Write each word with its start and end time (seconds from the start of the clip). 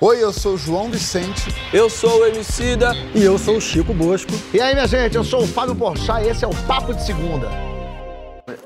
Oi, 0.00 0.22
eu 0.22 0.32
sou 0.32 0.54
o 0.54 0.58
João 0.58 0.90
Vicente. 0.90 1.54
Eu 1.72 1.88
sou 1.88 2.20
o 2.20 2.26
Emicida. 2.26 2.92
E 3.14 3.22
eu 3.22 3.38
sou 3.38 3.56
o 3.56 3.60
Chico 3.60 3.94
Bosco. 3.94 4.32
E 4.52 4.60
aí, 4.60 4.74
minha 4.74 4.86
gente, 4.86 5.16
eu 5.16 5.24
sou 5.24 5.42
o 5.42 5.46
Fábio 5.46 5.74
Porchat 5.74 6.22
e 6.24 6.28
esse 6.28 6.44
é 6.44 6.48
o 6.48 6.54
Papo 6.66 6.92
de 6.92 7.02
Segunda. 7.02 7.48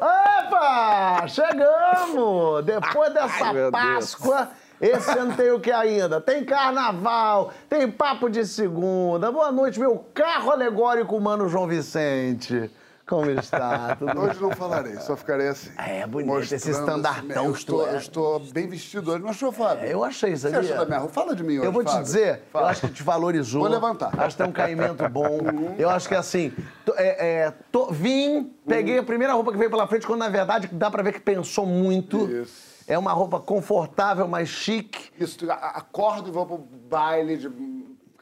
Opa! 0.00 1.26
Chegamos! 1.28 2.64
Depois 2.64 3.12
dessa 3.12 3.46
Ai, 3.46 3.70
Páscoa, 3.70 4.48
esse 4.80 5.10
ano 5.10 5.34
tem 5.36 5.52
o 5.52 5.60
que 5.60 5.70
ainda? 5.70 6.20
Tem 6.20 6.44
carnaval, 6.44 7.52
tem 7.68 7.88
Papo 7.90 8.28
de 8.28 8.44
Segunda. 8.44 9.30
Boa 9.30 9.52
noite, 9.52 9.78
meu 9.78 10.04
carro 10.12 10.50
alegórico, 10.50 11.18
mano 11.20 11.48
João 11.48 11.66
Vicente. 11.66 12.70
Como 13.06 13.30
está? 13.30 13.96
Tudo 14.00 14.18
Hoje 14.18 14.40
não 14.40 14.50
falarei, 14.52 14.96
só 14.96 15.14
ficarei 15.16 15.48
assim. 15.48 15.70
É, 15.76 16.06
bonito, 16.06 16.38
esse 16.40 16.54
mostrando 16.70 16.78
estandardão 17.00 17.44
Eu 17.46 17.52
que 17.52 17.58
estou, 17.58 17.86
é. 17.86 17.92
eu 17.94 17.98
estou 17.98 18.40
bem 18.40 18.66
vestido 18.66 19.10
hoje. 19.12 19.22
Não 19.22 19.28
achou, 19.30 19.52
Fábio? 19.52 19.84
É, 19.84 19.92
eu 19.92 20.02
achei, 20.02 20.34
Você 20.34 20.48
sabia? 20.50 20.60
achou 20.60 20.76
da 20.78 20.86
minha 20.86 20.98
roupa? 21.00 21.12
Fala 21.14 21.36
de 21.36 21.42
mim 21.42 21.58
hoje, 21.58 21.66
Eu 21.66 21.72
vou 21.72 21.82
te 21.84 21.88
Fábio. 21.90 22.02
dizer, 22.02 22.36
eu 22.36 22.42
Fala. 22.50 22.70
acho 22.70 22.80
que 22.82 22.88
te 22.94 23.02
valorizou. 23.02 23.60
Vou 23.60 23.70
levantar. 23.70 24.18
Acho 24.18 24.36
que 24.36 24.42
tem 24.42 24.50
um 24.50 24.52
caimento 24.54 25.06
bom. 25.08 25.38
Eu 25.78 25.90
acho 25.90 26.08
que 26.08 26.14
assim, 26.14 26.52
tô- 26.84 26.94
é, 26.96 27.42
é, 27.46 27.52
tô- 27.70 27.90
vim, 27.92 28.52
peguei 28.66 28.98
a 28.98 29.02
primeira 29.02 29.34
roupa 29.34 29.52
que 29.52 29.58
veio 29.58 29.70
pela 29.70 29.86
frente, 29.86 30.06
quando 30.06 30.20
na 30.20 30.28
verdade 30.28 30.68
dá 30.72 30.90
pra 30.90 31.02
ver 31.02 31.12
que 31.12 31.20
pensou 31.20 31.66
muito. 31.66 32.24
Isso. 32.30 32.72
É 32.86 32.98
uma 32.98 33.12
roupa 33.12 33.40
confortável, 33.40 34.26
mas 34.28 34.48
chique. 34.48 35.10
Isso, 35.18 35.38
acordo 35.50 36.28
e 36.28 36.32
vou 36.32 36.46
pro 36.46 36.58
baile 36.58 37.36
de... 37.36 37.48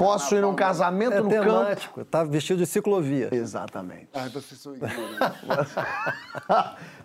Posso 0.03 0.35
ir 0.35 0.41
num 0.41 0.55
carnaval. 0.55 0.91
casamento 0.91 1.13
É 1.15 1.21
no 1.21 1.31
campo. 1.31 1.45
temático, 1.45 2.05
tá 2.05 2.25
vestido 2.25 2.59
de 2.59 2.67
ciclovia. 2.67 3.29
Exatamente. 3.33 4.09
Ai, 4.15 4.29
vocês 4.31 4.61
são. 4.61 4.73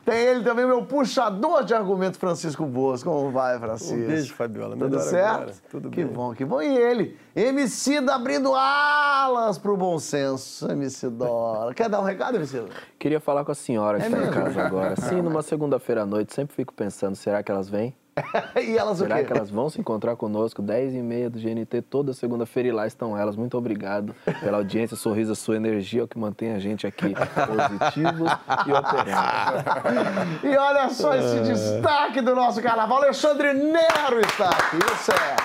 Tem 0.06 0.20
ele 0.26 0.44
também, 0.44 0.66
meu 0.66 0.86
puxador 0.86 1.64
de 1.66 1.73
argumento, 1.73 2.18
Francisco 2.18 2.66
Bosco. 2.66 3.10
Como 3.10 3.30
vai, 3.32 3.60
Francisco? 3.60 3.94
Um 3.96 4.08
beijo, 4.08 4.34
Fabiola. 4.34 4.76
Tudo 4.78 4.90
Melhor 4.90 5.02
certo? 5.02 5.36
agora. 5.36 5.54
Tudo 5.70 5.90
que 5.90 6.04
bem. 6.04 6.14
bom, 6.14 6.34
que 6.34 6.46
bom. 6.46 6.62
E 6.62 6.78
ele, 6.78 7.18
MC 7.36 8.00
da 8.02 8.16
abrindo 8.16 8.54
alas 8.56 9.58
pro 9.58 9.75
bom 9.75 10.00
senso, 10.00 10.70
MC 10.72 11.09
Dora. 11.09 11.73
Quer 11.73 11.90
dar 11.90 12.00
um 12.00 12.03
recado, 12.06 12.36
MC? 12.38 12.64
Queria 12.98 13.20
falar 13.20 13.44
com 13.44 13.52
a 13.52 13.56
senhora 13.56 14.00
que 14.00 14.06
É 14.06 14.08
está 14.08 14.23
em 14.23 14.31
casa 14.31 14.64
agora. 14.64 14.95
Sim, 14.95 15.22
numa 15.22 15.42
segunda-feira 15.42 16.03
à 16.03 16.06
noite, 16.06 16.34
sempre 16.34 16.56
fico 16.56 16.73
pensando, 16.73 17.16
será 17.16 17.44
que 17.44 17.52
elas 17.52 17.68
vêm? 17.70 17.94
e 18.62 18.78
elas 18.78 19.00
o 19.00 19.04
Será 19.04 19.18
quê? 19.18 19.26
que 19.26 19.34
elas 19.34 19.50
vão 19.50 19.70
se 19.70 19.80
encontrar 19.80 20.16
conosco 20.16 20.62
10 20.62 20.96
e 20.96 21.02
meia 21.02 21.30
do 21.30 21.40
GNT 21.40 21.82
toda 21.84 22.14
segunda-feira 22.14 22.70
e 22.70 22.72
lá 22.72 22.88
estão 22.88 23.18
elas. 23.18 23.36
Muito 23.36 23.58
obrigado 23.58 24.16
pela 24.40 24.58
audiência, 24.58 24.96
sorriso, 24.96 25.36
sua 25.36 25.56
energia, 25.56 26.02
é 26.02 26.04
o 26.04 26.08
que 26.08 26.18
mantém 26.18 26.54
a 26.54 26.59
gente 26.59 26.86
aqui 26.88 27.14
positivos 27.14 28.32
e 28.66 28.74
operando. 28.74 30.40
E 30.44 30.58
olha 30.58 30.90
só 30.90 31.16
esse 31.16 31.40
destaque 31.42 32.22
do 32.22 32.36
nosso 32.36 32.62
carnaval. 32.62 32.98
Alexandre 33.04 33.54
Nero 33.54 34.20
está 34.22 34.50
aqui. 34.50 34.78
Isso 34.94 35.12
é. 35.12 35.36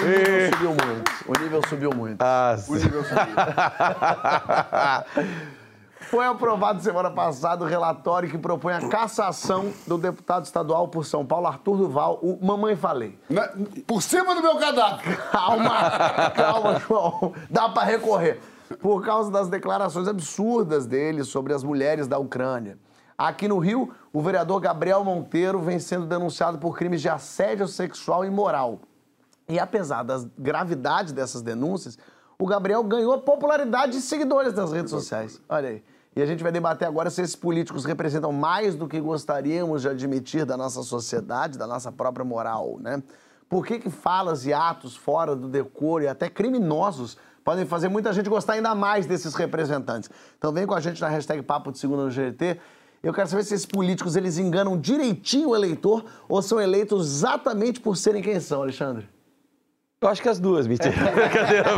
O 0.00 0.06
nível 0.06 0.50
subiu 0.50 0.70
muito. 0.70 1.10
O 1.26 1.32
nível 1.38 1.60
subiu 1.68 1.90
muito. 1.94 2.24
O 2.68 2.74
nível 2.74 3.04
subiu. 3.04 3.24
Foi 6.10 6.26
aprovado 6.26 6.82
semana 6.82 7.10
passada 7.10 7.64
o 7.64 7.68
relatório 7.68 8.28
que 8.28 8.36
propõe 8.36 8.72
a 8.72 8.88
cassação 8.88 9.72
do 9.86 9.96
deputado 9.96 10.44
estadual 10.44 10.88
por 10.88 11.04
São 11.04 11.24
Paulo, 11.24 11.46
Arthur 11.46 11.76
Duval, 11.76 12.18
o 12.20 12.44
Mamãe 12.44 12.74
Falei. 12.74 13.16
Na- 13.28 13.48
Por 13.86 14.02
cima 14.02 14.34
do 14.34 14.42
meu 14.42 14.56
cadáver. 14.58 15.16
Calma, 15.30 16.30
calma, 16.34 16.80
João. 16.80 17.32
Dá 17.48 17.68
pra 17.68 17.84
recorrer. 17.84 18.40
Por 18.80 19.04
causa 19.04 19.30
das 19.30 19.48
declarações 19.48 20.08
absurdas 20.08 20.86
dele 20.86 21.22
sobre 21.24 21.52
as 21.52 21.62
mulheres 21.62 22.08
da 22.08 22.18
Ucrânia. 22.18 22.76
Aqui 23.16 23.46
no 23.46 23.58
Rio, 23.58 23.92
o 24.12 24.20
vereador 24.20 24.60
Gabriel 24.60 25.04
Monteiro 25.04 25.60
vem 25.60 25.78
sendo 25.78 26.06
denunciado 26.06 26.58
por 26.58 26.76
crimes 26.76 27.00
de 27.02 27.08
assédio 27.08 27.68
sexual 27.68 28.24
e 28.24 28.30
moral. 28.30 28.80
E 29.48 29.58
apesar 29.58 30.02
da 30.04 30.20
gravidade 30.38 31.12
dessas 31.12 31.42
denúncias, 31.42 31.98
o 32.38 32.46
Gabriel 32.46 32.82
ganhou 32.82 33.18
popularidade 33.18 33.92
de 33.92 34.00
seguidores 34.00 34.54
nas 34.54 34.72
redes 34.72 34.90
sociais. 34.90 35.40
Olha 35.48 35.68
aí. 35.68 35.84
E 36.14 36.20
a 36.20 36.26
gente 36.26 36.42
vai 36.42 36.50
debater 36.50 36.88
agora 36.88 37.08
se 37.08 37.22
esses 37.22 37.36
políticos 37.36 37.84
representam 37.84 38.32
mais 38.32 38.74
do 38.74 38.88
que 38.88 39.00
gostaríamos 39.00 39.82
de 39.82 39.88
admitir 39.88 40.44
da 40.44 40.56
nossa 40.56 40.82
sociedade, 40.82 41.56
da 41.56 41.66
nossa 41.66 41.92
própria 41.92 42.24
moral, 42.24 42.78
né? 42.80 43.02
Por 43.48 43.66
que, 43.66 43.78
que 43.78 43.90
falas 43.90 44.46
e 44.46 44.52
atos 44.52 44.96
fora 44.96 45.34
do 45.34 45.48
decoro 45.48 46.04
e 46.04 46.08
até 46.08 46.28
criminosos 46.28 47.16
podem 47.44 47.64
fazer 47.66 47.88
muita 47.88 48.12
gente 48.12 48.28
gostar 48.28 48.54
ainda 48.54 48.74
mais 48.74 49.06
desses 49.06 49.34
representantes? 49.34 50.10
Então 50.38 50.52
vem 50.52 50.66
com 50.66 50.74
a 50.74 50.80
gente 50.80 51.00
na 51.00 51.08
hashtag 51.08 51.42
Papo 51.42 51.72
de 51.72 51.78
Segunda 51.78 52.04
no 52.04 52.10
GT. 52.10 52.60
Eu 53.02 53.12
quero 53.12 53.28
saber 53.28 53.44
se 53.44 53.54
esses 53.54 53.66
políticos 53.66 54.14
eles 54.14 54.36
enganam 54.38 54.78
direitinho 54.78 55.50
o 55.50 55.56
eleitor 55.56 56.04
ou 56.28 56.42
são 56.42 56.60
eleitos 56.60 57.06
exatamente 57.06 57.80
por 57.80 57.96
serem 57.96 58.22
quem 58.22 58.38
são, 58.38 58.62
Alexandre. 58.62 59.08
Eu 60.00 60.08
acho 60.08 60.22
que 60.22 60.28
as 60.28 60.38
duas, 60.38 60.66
mentira. 60.66 60.94
Brincadeira. 61.12 61.70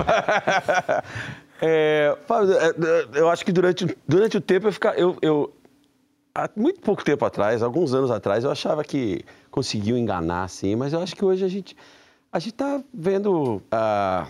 É, 1.65 2.19
Fábio, 2.27 2.55
é, 2.55 3.21
eu 3.21 3.31
acho 3.31 3.45
que 3.45 3.53
durante, 3.53 3.87
durante 4.07 4.37
o 4.37 4.41
tempo 4.41 4.67
eu 4.67 4.73
ficava. 4.73 4.97
Eu, 4.97 5.17
eu, 5.23 5.55
há 6.35 6.51
muito 6.57 6.81
pouco 6.81 7.05
tempo 7.05 7.25
atrás, 7.25 7.63
alguns 7.63 7.95
anos 7.95 8.11
atrás, 8.11 8.43
eu 8.43 8.51
achava 8.51 8.83
que 8.83 9.25
conseguiu 9.49 9.97
enganar, 9.97 10.43
assim, 10.43 10.75
mas 10.75 10.93
eu 10.93 11.01
acho 11.01 11.15
que 11.15 11.25
hoje 11.25 11.45
a 11.45 11.49
gente. 11.49 11.77
A 12.33 12.41
gente 12.41 12.55
tá 12.55 12.83
vendo. 12.93 13.63
ah, 13.71 14.27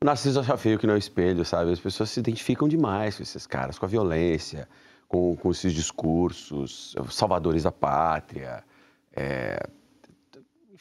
o 0.00 0.04
Narciso 0.04 0.38
acha 0.38 0.56
feio 0.56 0.78
que 0.78 0.86
não 0.86 0.94
é 0.94 0.98
espelho, 0.98 1.44
sabe? 1.44 1.72
As 1.72 1.80
pessoas 1.80 2.10
se 2.10 2.20
identificam 2.20 2.68
demais 2.68 3.16
com 3.16 3.22
esses 3.24 3.44
caras, 3.44 3.76
com 3.76 3.84
a 3.84 3.88
violência, 3.88 4.68
com, 5.08 5.34
com 5.34 5.50
esses 5.50 5.72
discursos, 5.72 6.94
salvadores 7.10 7.64
da 7.64 7.72
pátria. 7.72 8.62
É, 9.12 9.58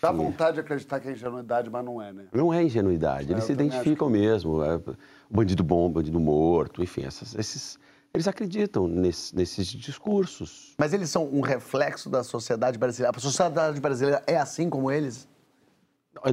Dá 0.02 0.12
vontade 0.12 0.56
de 0.56 0.60
acreditar 0.62 1.00
que 1.00 1.08
é 1.08 1.12
ingenuidade, 1.12 1.70
mas 1.70 1.84
não 1.84 2.02
é, 2.02 2.14
né? 2.14 2.26
Não 2.32 2.54
é 2.54 2.64
ingenuidade, 2.64 3.32
eles 3.32 3.44
eu 3.44 3.48
se 3.48 3.54
identificam 3.54 4.10
mesmo. 4.10 4.64
É, 4.64 4.80
bandido 5.30 5.64
bom, 5.64 5.90
bandido 5.90 6.20
morto, 6.20 6.84
enfim, 6.84 7.04
essas- 7.04 7.34
esses, 7.36 7.80
eles 8.14 8.28
acreditam 8.28 8.88
nesse- 8.88 9.36
nesses 9.36 9.68
discursos. 9.68 10.74
Mas 10.78 10.94
eles 10.94 11.10
são 11.10 11.26
um 11.28 11.42
reflexo 11.42 12.10
da 12.10 12.24
sociedade 12.24 12.78
brasileira. 12.78 13.16
A 13.16 13.20
sociedade 13.20 13.80
brasileira 13.82 14.24
é 14.28 14.38
assim 14.38 14.70
como 14.70 14.92
eles? 14.92 15.28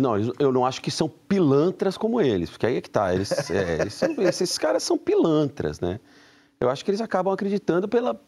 Não, 0.01 0.17
eles- 0.17 0.33
eu 0.39 0.51
não 0.53 0.65
acho 0.65 0.81
que 0.81 0.91
são 0.91 1.09
pilantras 1.09 1.97
como 1.99 2.21
eles, 2.21 2.51
porque 2.51 2.67
aí 2.67 2.77
é 2.77 2.81
que 2.81 2.89
tá. 2.91 3.15
Eles, 3.15 3.51
é, 3.51 3.81
eles 3.81 3.95
são- 3.95 4.15
esses 4.23 4.57
caras 4.59 4.83
são 4.83 4.97
pilantras, 4.97 5.81
né? 5.81 6.01
Eu 6.61 6.71
acho 6.71 6.85
que 6.85 6.91
eles 6.91 7.01
acabam 7.01 7.33
acreditando 7.33 7.89
pela. 7.89 8.19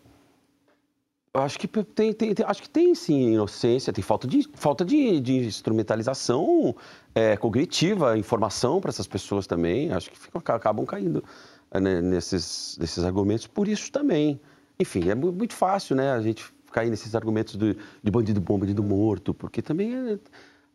Acho 1.37 1.59
que 1.59 1.67
tem, 1.69 2.13
tem- 2.13 2.35
tem- 2.35 2.47
acho 2.47 2.63
que 2.63 2.69
tem 2.71 2.95
sim 2.95 3.33
inocência, 3.33 3.93
tem 3.93 4.03
falta 4.03 4.27
de, 4.27 4.49
falta 4.55 4.85
de, 4.85 5.21
de 5.21 5.47
instrumentalização 5.47 6.75
é, 7.15 7.37
cognitiva, 7.37 8.17
informação 8.19 8.81
para 8.81 8.91
essas 8.91 9.07
pessoas 9.07 9.47
também. 9.47 9.93
Acho 9.93 10.11
que 10.11 10.19
ficam, 10.19 10.41
acabam 10.45 10.85
caindo 10.87 11.23
é, 11.71 11.81
né, 11.81 12.01
nesses, 12.01 12.77
nesses 12.81 13.05
argumentos 13.05 13.47
por 13.47 13.69
isso 13.69 13.91
também. 13.93 14.41
Enfim, 14.79 15.09
é 15.09 15.15
mu- 15.15 15.33
muito 15.33 15.55
fácil, 15.55 15.97
né, 15.97 16.13
a 16.13 16.21
gente 16.21 16.45
cair 16.73 16.91
nesses 16.91 17.15
argumentos 17.15 17.57
de 17.57 18.11
bandido 18.11 18.41
bom, 18.41 18.59
bandido 18.59 18.83
morto, 18.83 19.33
porque 19.33 19.63
também 19.63 19.95
é, 19.95 20.19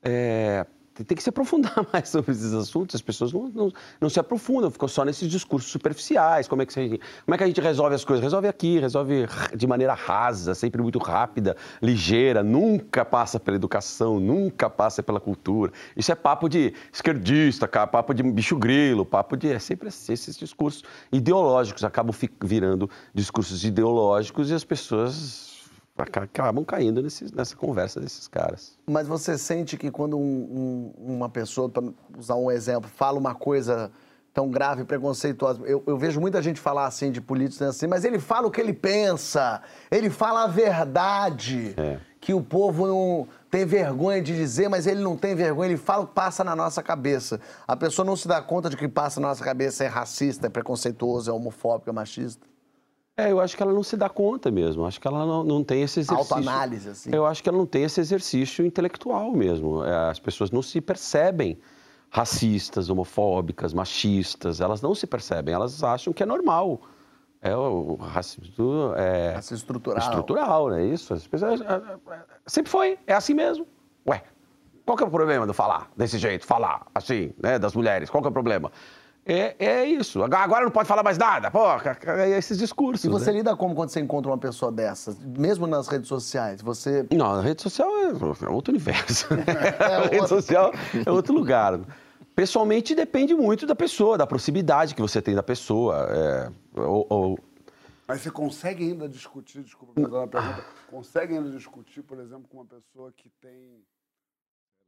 é, 0.04 0.66
tem 0.94 1.16
que 1.16 1.24
se 1.24 1.30
aprofundar 1.30 1.74
mais 1.92 2.10
sobre 2.10 2.32
esses 2.32 2.54
assuntos. 2.54 2.96
As 2.96 3.02
pessoas 3.02 3.32
não, 3.32 3.48
não, 3.50 3.74
não 4.00 4.10
se 4.10 4.20
aprofundam, 4.20 4.70
ficam 4.70 4.88
só 4.88 5.06
nesses 5.06 5.30
discursos 5.30 5.72
superficiais. 5.72 6.48
Como 6.48 6.62
é, 6.62 6.66
que 6.66 7.00
como 7.26 7.36
é 7.36 7.38
que 7.38 7.44
a 7.44 7.48
gente 7.48 7.62
resolve 7.62 7.96
as 7.96 8.04
coisas? 8.04 8.24
Resolve 8.24 8.48
aqui, 8.48 8.80
resolve 8.80 9.28
de 9.56 9.68
maneira 9.68 9.94
rasa, 9.94 10.54
sempre 10.54 10.82
muito 10.82 11.00
rápida, 11.00 11.56
ligeira, 11.82 12.44
nunca 12.44 13.06
passa 13.06 13.40
pela 13.40 13.56
educação, 13.56 14.20
nunca 14.20 14.70
passa 14.70 15.02
pela 15.02 15.20
cultura. 15.20 15.72
Isso 15.96 16.12
é 16.12 16.16
papo 16.16 16.50
de 16.50 16.74
esquerdista, 16.92 17.68
papo 17.68 18.14
de 18.14 18.24
bicho 18.24 18.58
grilo, 18.58 19.06
papo 19.06 19.38
de. 19.38 19.52
É 19.52 19.60
sempre 19.60 19.88
assim, 19.88 20.14
esses 20.14 20.38
discursos 20.38 20.84
ideológicos 21.12 21.84
acabam 21.84 22.16
virando 22.44 22.90
discursos 23.14 23.64
ideológicos 23.64 24.50
e 24.50 24.54
as 24.54 24.64
pessoas 24.64 25.51
acabam 25.98 26.64
caindo 26.64 27.02
nesses- 27.02 27.32
nessa 27.32 27.56
conversa 27.56 28.00
desses 28.00 28.28
caras. 28.28 28.78
Mas 28.90 29.08
você 29.08 29.38
sente 29.38 29.78
que 29.78 29.92
quando 29.92 30.18
um- 30.18 30.94
um- 30.98 31.16
uma 31.16 31.30
pessoa, 31.30 31.70
para 31.70 31.84
usar 32.18 32.36
um 32.36 32.50
exemplo, 32.50 32.90
fala 32.90 33.18
uma 33.20 33.36
coisa 33.36 33.92
tão 34.34 34.50
grave, 34.50 34.86
preconceituosa, 34.86 35.62
eu, 35.66 35.84
eu 35.86 35.98
vejo 35.98 36.20
muita 36.22 36.42
gente 36.42 36.60
falar 36.60 36.86
assim 36.86 37.12
de 37.12 37.20
políticos 37.20 37.62
assim, 37.68 37.86
mas 37.86 38.06
ele 38.06 38.18
fala 38.18 38.48
o 38.48 38.52
que 38.52 38.62
ele 38.62 38.72
pensa, 38.74 39.62
ele 39.92 40.10
fala 40.10 40.46
a 40.46 40.48
verdade, 40.48 41.74
É. 41.78 42.00
que 42.22 42.34
o 42.34 42.42
povo 42.42 42.88
não 42.88 43.28
tem 43.50 43.66
vergonha 43.66 44.22
de 44.22 44.34
dizer, 44.34 44.70
mas 44.70 44.88
ele 44.88 45.02
não 45.02 45.18
tem 45.18 45.36
vergonha, 45.36 45.72
ele 45.72 45.78
fala 45.78 46.04
o 46.04 46.08
que 46.08 46.14
passa 46.14 46.44
na 46.46 46.56
nossa 46.56 46.82
cabeça. 46.82 47.42
A 47.68 47.76
pessoa 47.76 48.06
não 48.06 48.16
se 48.16 48.26
dá 48.28 48.42
conta 48.42 48.70
de 48.70 48.78
que 48.78 48.88
passa 48.88 49.20
na 49.20 49.28
nossa 49.28 49.44
cabeça 49.44 49.84
é 49.84 49.88
racista, 49.88 50.48
é 50.48 50.50
preconceituoso, 50.50 51.30
é 51.30 51.34
homofóbico, 51.34 51.90
é 51.90 51.94
machista. 51.94 52.48
É, 53.18 53.32
eu 53.32 53.40
acho 53.40 53.56
que 53.58 53.62
ela 53.62 53.74
não 53.74 53.84
se 53.84 53.98
dá 53.98 54.10
conta 54.10 54.50
mesmo. 54.50 54.86
Acho 54.86 55.00
que 55.00 55.08
ela 55.08 55.26
não, 55.26 55.44
não 55.44 55.64
tem 55.64 55.82
esse 55.84 56.00
exercício. 56.00 56.34
Autoanálise, 56.36 56.90
assim. 56.90 57.10
Eu 57.14 57.26
acho 57.26 57.44
que 57.44 57.50
ela 57.50 57.58
não 57.58 57.66
tem 57.66 57.84
esse 57.84 58.00
exercício 58.00 58.66
intelectual 58.66 59.32
mesmo. 59.34 59.84
É, 59.84 60.10
As 60.10 60.20
pessoas 60.20 60.50
não 60.50 60.62
se 60.62 60.80
percebem 60.80 61.58
racistas, 62.10 62.90
homofóbicas, 62.90 63.74
machistas. 63.74 64.62
Elas 64.62 64.82
não 64.82 64.96
se 64.96 65.06
percebem. 65.06 65.54
Elas 65.54 65.84
acham 65.84 66.14
que 66.14 66.24
é 66.24 66.26
normal. 66.26 66.82
É 67.42 67.56
o 67.56 67.96
racismo 67.96 68.94
é 68.96 69.32
Racismo 69.32 69.58
estrutural. 69.58 70.00
estrutural, 70.00 70.70
não 70.70 70.76
é 70.78 70.86
isso? 70.86 71.12
As 71.12 71.26
pessoas, 71.26 71.60
é, 71.60 71.66
é, 71.66 71.80
sempre 72.46 72.72
foi. 72.72 73.00
É 73.08 73.14
assim 73.16 73.34
mesmo. 73.34 73.66
Ué, 74.08 74.22
Qual 74.86 74.96
que 74.96 75.04
é 75.04 75.08
o 75.08 75.10
problema 75.10 75.48
do 75.48 75.54
falar 75.54 75.90
desse 75.98 76.20
jeito, 76.20 76.46
falar 76.46 76.86
assim, 76.94 77.34
né, 77.42 77.58
das 77.58 77.74
mulheres? 77.74 78.12
Qual 78.12 78.22
que 78.22 78.28
é 78.28 78.30
o 78.30 78.34
problema? 78.34 78.72
É, 79.26 79.56
é 79.60 79.86
isso. 79.86 80.24
Agora 80.24 80.64
não 80.64 80.72
pode 80.72 80.88
falar 80.88 81.04
mais 81.04 81.18
nada. 81.18 81.52
Pô, 81.52 81.66
é 82.08 82.30
esses 82.38 82.58
discursos. 82.58 83.04
E 83.06 83.10
você 83.10 83.32
né? 83.32 83.38
lida 83.38 83.56
como 83.56 83.76
quando 83.76 83.90
você 83.90 84.00
encontra 84.00 84.32
uma 84.32 84.38
pessoa 84.38 84.72
dessas? 84.72 85.16
Mesmo 85.20 85.68
nas 85.68 85.88
redes 85.88 86.08
sociais, 86.08 86.62
você... 86.62 87.06
Não, 87.12 87.34
a 87.34 87.42
rede 87.42 87.62
social 87.62 87.88
é, 87.98 88.46
é 88.46 88.50
outro 88.50 88.72
universo. 88.74 89.28
a 89.80 90.02
outro. 90.02 90.12
rede 90.16 90.28
social 90.28 90.72
é 91.06 91.12
outro 91.12 91.34
lugar. 91.34 91.80
Pessoalmente 92.36 92.96
depende 92.96 93.36
muito 93.36 93.68
da 93.68 93.76
pessoa, 93.76 94.18
da 94.18 94.26
proximidade 94.26 94.96
que 94.96 95.02
você 95.02 95.22
tem 95.22 95.36
da 95.36 95.44
pessoa. 95.44 96.08
é, 96.10 96.52
ou- 96.76 97.06
ou- 97.10 97.40
Mas 98.08 98.22
você 98.22 98.32
consegue 98.32 98.84
ainda 98.86 99.08
discutir, 99.08 99.62
desculpa, 99.62 100.02
fazer 100.02 100.16
uma 100.16 100.28
pergunta, 100.28 100.66
consegue 100.90 101.34
ainda 101.38 101.50
discutir, 101.52 102.02
por 102.02 102.20
exemplo, 102.20 102.46
com 102.50 102.58
uma 102.58 102.66
pessoa 102.66 103.12
que 103.16 103.30
tem, 103.42 103.84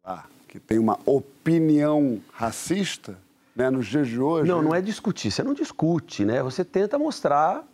lá, 0.03 0.25
que 0.47 0.59
tem 0.59 0.79
uma 0.79 0.97
opinião 1.05 2.19
racista, 2.31 3.15
né, 3.55 3.69
nos 3.69 3.87
dias 3.87 4.07
de 4.07 4.19
hoje? 4.19 4.49
Não, 4.49 4.61
não 4.61 4.73
é 4.73 4.81
discutir. 4.81 5.31
Você 5.31 5.43
não 5.43 5.53
discute, 5.53 6.25
né? 6.25 6.41
Você 6.41 6.63
tenta 6.63 6.97
mostrar 6.97 7.67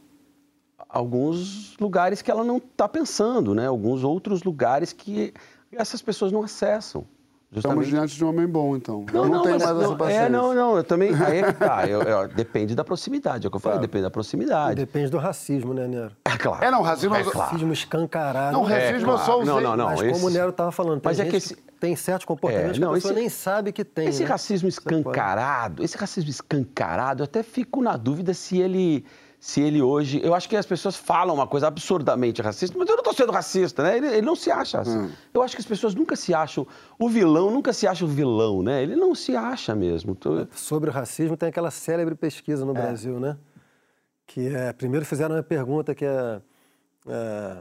alguns 0.87 1.77
lugares 1.77 2.21
que 2.21 2.31
ela 2.31 2.43
não 2.43 2.57
está 2.57 2.87
pensando, 2.87 3.53
né? 3.53 3.67
Alguns 3.67 4.03
outros 4.03 4.43
lugares 4.43 4.91
que 4.93 5.33
essas 5.71 6.01
pessoas 6.01 6.31
não 6.31 6.43
acessam. 6.43 7.05
Estamos 7.51 7.85
Justamente. 7.85 7.89
diante 7.89 8.15
de 8.15 8.23
um 8.23 8.29
homem 8.29 8.45
bom, 8.45 8.75
então. 8.75 9.03
Não, 9.11 9.23
eu 9.23 9.29
não, 9.29 9.37
não, 9.37 9.41
tenho 9.43 9.57
mais 9.59 9.63
essa 9.71 9.73
não, 9.87 9.97
paciência. 9.97 10.21
é, 10.25 10.29
não, 10.29 10.53
não, 10.53 10.77
eu 10.77 10.83
também. 10.83 11.11
Aí 11.15 11.39
é 11.39 11.43
que 11.51 11.53
tá. 11.53 11.85
eu- 11.89 12.01
eu- 12.03 12.27
depende 12.27 12.75
da 12.75 12.83
proximidade, 12.83 13.43
é 13.43 13.47
o 13.47 13.49
que 13.51 13.57
eu 13.57 13.59
falei, 13.61 13.79
depende 13.79 14.03
da 14.03 14.11
proximidade. 14.11 14.75
Depende 14.75 15.09
do 15.09 15.17
racismo, 15.17 15.73
né, 15.73 15.87
Nero? 15.87 16.11
É 16.25 16.37
claro. 16.37 16.63
É, 16.63 16.69
não, 16.69 16.83
racismo- 16.83 17.15
É 17.15 17.23
claro. 17.23 17.39
Racismo 17.51 17.73
escancarado. 17.73 18.53
Não, 18.55 18.69
É, 18.69 18.89
racismo 18.91 19.11
eu 19.11 19.17
só 19.17 19.39
usei. 19.41 19.51
Não, 19.51 19.61
não, 19.61 19.75
não. 19.75 19.85
Mas 19.87 20.01
esse- 20.01 20.11
como 20.13 20.27
o 20.27 20.29
Nero 20.29 20.49
estava 20.51 20.71
falando, 20.71 21.01
tem 21.01 21.09
Mas 21.09 21.19
é 21.19 21.23
gente 21.23 21.31
que 21.31 21.39
que, 21.39 21.53
esse- 21.53 21.55
tem 21.79 21.95
certos 21.95 22.25
comportamentos 22.25 22.69
É, 22.69 22.73
que 22.73 22.79
não, 22.81 22.91
a 22.91 22.93
pessoa 22.93 23.13
esse- 23.13 23.19
nem 23.19 23.29
sabe 23.29 23.71
que 23.71 23.83
tem. 23.83 24.09
Esse 24.09 24.21
né? 24.21 24.29
racismo 24.29 24.69
escancarado, 24.69 25.83
esse 25.83 25.97
racismo 25.97 26.29
escancarado, 26.29 27.21
eu 27.21 27.25
até 27.25 27.41
fico 27.41 27.81
na 27.81 27.97
dúvida 27.97 28.31
se 28.35 28.59
ele, 28.59 29.03
se 29.39 29.61
ele 29.61 29.81
hoje. 29.81 30.19
Eu 30.23 30.33
acho 30.35 30.49
que 30.49 30.55
as 30.57 30.65
pessoas 30.65 30.95
falam 30.95 31.33
uma 31.33 31.47
coisa 31.47 31.67
absurdamente 31.67 32.41
racista, 32.41 32.77
mas 32.77 32.87
eu 32.89 32.95
não 32.95 33.01
estou 33.01 33.13
sendo 33.13 33.31
racista, 33.31 33.81
né? 33.83 33.97
Ele, 33.97 34.07
ele 34.07 34.21
não 34.21 34.35
se 34.35 34.51
acha 34.51 34.81
assim. 34.81 34.97
Hum. 34.97 35.11
Eu 35.33 35.41
acho 35.41 35.55
que 35.55 35.61
as 35.61 35.65
pessoas 35.67 35.95
nunca 35.95 36.15
se 36.15 36.33
acham. 36.33 36.67
O 36.99 37.07
vilão 37.07 37.49
nunca 37.49 37.71
se 37.71 37.87
acha 37.87 38.03
o 38.03 38.07
vilão, 38.07 38.61
né? 38.61 38.83
Ele 38.83 38.95
não 38.95 39.15
se 39.15 39.35
acha 39.35 39.73
mesmo. 39.73 40.13
Tô- 40.13 40.45
Sobre 40.51 40.89
o 40.89 40.93
racismo, 40.93 41.37
tem 41.37 41.47
aquela 41.49 41.71
célebre 41.71 42.15
pesquisa 42.15 42.63
É. 42.63 42.65
no 42.65 42.73
Brasil, 42.73 43.19
né? 43.19 43.37
Que 44.27 44.47
é, 44.47 44.73
primeiro 44.73 45.05
fizeram 45.05 45.35
uma 45.35 45.41
pergunta 45.43 45.95
que 45.95 46.05
é, 46.05 46.41
é, 47.07 47.57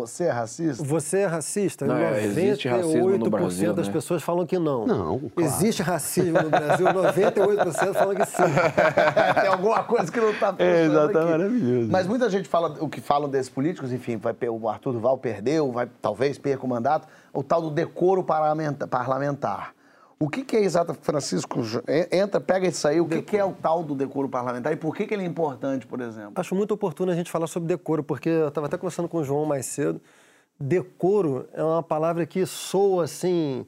Você 0.00 0.24
é 0.24 0.30
racista? 0.30 0.84
você 0.84 1.18
é 1.18 1.26
racista? 1.26 1.86
Não, 1.86 1.96
é, 1.96 2.24
existe 2.24 2.68
racismo 2.68 3.10
no 3.10 3.18
98% 3.26 3.30
Brasil, 3.30 3.72
das 3.74 3.86
né? 3.88 3.92
pessoas 3.92 4.22
falam 4.22 4.46
que 4.46 4.58
não. 4.58 4.86
Não, 4.86 5.18
claro. 5.18 5.32
Existe 5.38 5.82
racismo 5.82 6.40
no 6.42 6.50
Brasil, 6.50 6.86
98% 6.86 7.94
falam 7.94 8.14
que 8.14 8.24
sim. 8.26 8.42
Tem 9.40 9.48
alguma 9.50 9.82
coisa 9.84 10.10
que 10.10 10.20
não 10.20 10.32
tá 10.34 10.52
funcionando 10.52 10.60
É, 10.60 10.84
exato, 10.84 11.12
tá 11.12 11.20
aqui. 11.22 11.30
maravilhoso. 11.30 11.88
Mas 11.90 12.06
muita 12.06 12.28
gente 12.30 12.48
fala 12.48 12.76
o 12.80 12.88
que 12.88 13.00
falam 13.00 13.28
desses 13.28 13.48
políticos, 13.50 13.92
enfim, 13.92 14.16
vai, 14.16 14.34
o 14.48 14.68
Arthur 14.68 14.92
Duval 14.92 15.18
perdeu, 15.18 15.70
vai 15.72 15.88
talvez 16.00 16.38
perca 16.38 16.64
o 16.64 16.68
mandato, 16.68 17.06
o 17.32 17.42
tal 17.42 17.60
do 17.62 17.70
decoro 17.70 18.22
parlamenta- 18.24 18.86
parlamentar. 18.86 19.72
O 20.20 20.28
que, 20.28 20.42
que 20.44 20.56
é 20.56 20.60
exato, 20.64 20.94
Francisco? 21.00 21.60
en- 21.88 22.18
Entra, 22.18 22.40
pega 22.40 22.66
isso 22.66 22.86
aí. 22.88 23.00
O 23.00 23.06
que, 23.06 23.22
que 23.22 23.36
é 23.36 23.44
o 23.44 23.52
tal 23.52 23.84
do 23.84 23.94
decoro 23.94 24.28
parlamentar 24.28 24.72
e 24.72 24.76
por 24.76 24.94
que, 24.96 25.06
que 25.06 25.14
ele 25.14 25.22
é 25.22 25.26
importante, 25.26 25.86
por 25.86 26.00
exemplo? 26.00 26.32
Acho 26.34 26.54
muito 26.56 26.74
oportuno 26.74 27.12
a 27.12 27.14
gente 27.14 27.30
falar 27.30 27.46
sobre 27.46 27.68
decoro, 27.68 28.02
porque 28.02 28.28
eu 28.28 28.48
estava 28.48 28.66
até 28.66 28.76
conversando 28.76 29.08
com 29.08 29.18
o 29.18 29.24
João 29.24 29.44
mais 29.44 29.66
cedo. 29.66 30.00
Decoro 30.58 31.46
é 31.54 31.62
uma 31.62 31.84
palavra 31.84 32.26
que 32.26 32.44
soa 32.44 33.04
assim, 33.04 33.64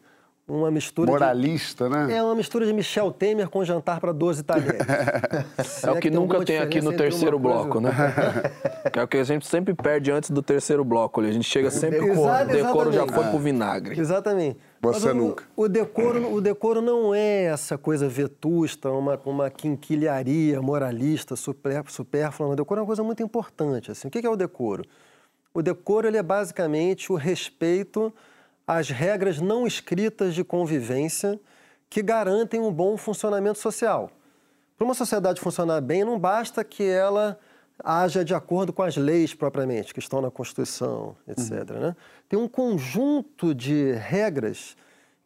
uma 0.49 0.73
mistura 0.73 1.07
de... 1.07 1.13
Moralista, 1.13 1.89
né? 1.89 2.17
É 2.17 2.21
uma 2.21 2.35
mistura 2.35 2.67
de 2.67 2.73
Michel 2.73 3.13
Temer 3.13 3.49
com 3.49 3.65
jantar 3.65 4.01
para 4.01 4.11
12 4.11 4.43
talheres. 4.43 4.83
Se 5.65 5.87
É 5.89 5.93
o 5.93 5.95
que 6.01 6.11
tem 6.11 6.19
nunca 6.19 6.45
tem 6.45 6.59
aqui 6.59 6.81
no 6.81 6.93
terceiro 6.93 7.39
bloco, 7.39 7.81
né? 7.81 7.93
Que 8.93 8.99
é 8.99 9.03
o 9.05 9.07
que 9.07 9.19
a 9.19 9.25
gente 9.25 9.47
sempre 9.47 9.73
perde 9.73 10.11
antes 10.11 10.31
do 10.31 10.43
terceiro 10.43 10.85
bloco. 10.85 11.21
ali. 11.21 11.31
A 11.31 11.33
gente 11.33 11.49
chega 11.49 11.71
sempre. 11.71 12.01
decoro. 12.01 12.29
O 12.29 12.45
decoro 12.47 12.93
já 12.93 13.07
foi 13.07 13.25
pro 13.29 13.39
vinagre. 13.39 14.01
Exatamente. 14.01 14.59
Você 14.81 15.07
Mas 15.07 15.15
o- 15.15 15.15
nunca. 15.15 15.45
O, 15.55 15.69
decoro, 15.69 16.33
o 16.33 16.41
decoro 16.41 16.81
não 16.81 17.15
é 17.15 17.45
essa 17.45 17.77
coisa 17.77 18.09
vetusta, 18.09 18.91
uma, 18.91 19.21
uma 19.27 19.51
quinquilharia 19.51 20.61
moralista, 20.63 21.37
super, 21.37 21.85
supérflua. 21.89 22.49
O 22.51 22.57
decoro 22.57 22.79
é 22.79 22.83
uma 22.83 22.87
coisa 22.87 23.03
muito 23.05 23.23
importante. 23.23 23.91
Assim. 23.91 24.09
O 24.09 24.11
que 24.11 24.25
é 24.27 24.31
o 24.31 24.37
decoro? 24.37 24.85
O 25.53 25.61
decoro 25.61 26.07
ele 26.07 26.17
é 26.17 26.23
basicamente 26.23 27.13
o 27.13 27.17
respeito 27.17 28.13
às 28.67 28.89
regras 28.89 29.39
não 29.41 29.67
escritas 29.67 30.35
de 30.35 30.43
convivência 30.45 31.39
que 31.91 32.03
garantem 32.03 32.61
um 32.61 32.73
bom 32.73 32.97
funcionamento 32.97 33.59
social. 33.59 34.11
Para 34.79 34.85
uma 34.87 34.95
sociedade 34.95 35.41
funcionar 35.41 35.81
bem, 35.83 36.05
não 36.05 36.19
basta 36.19 36.65
que 36.65 36.85
ela 36.85 37.39
haja 37.85 38.25
de 38.25 38.35
acordo 38.35 38.73
com 38.73 38.83
as 38.83 38.97
leis 38.97 39.35
propriamente, 39.35 39.93
que 39.93 40.01
estão 40.01 40.21
na 40.21 40.31
Constituição, 40.31 41.17
etc. 41.27 41.71
né? 41.71 41.97
Tem 42.29 42.39
um 42.39 42.49
conjunto 42.49 43.55
de 43.55 43.93
regras 43.93 44.77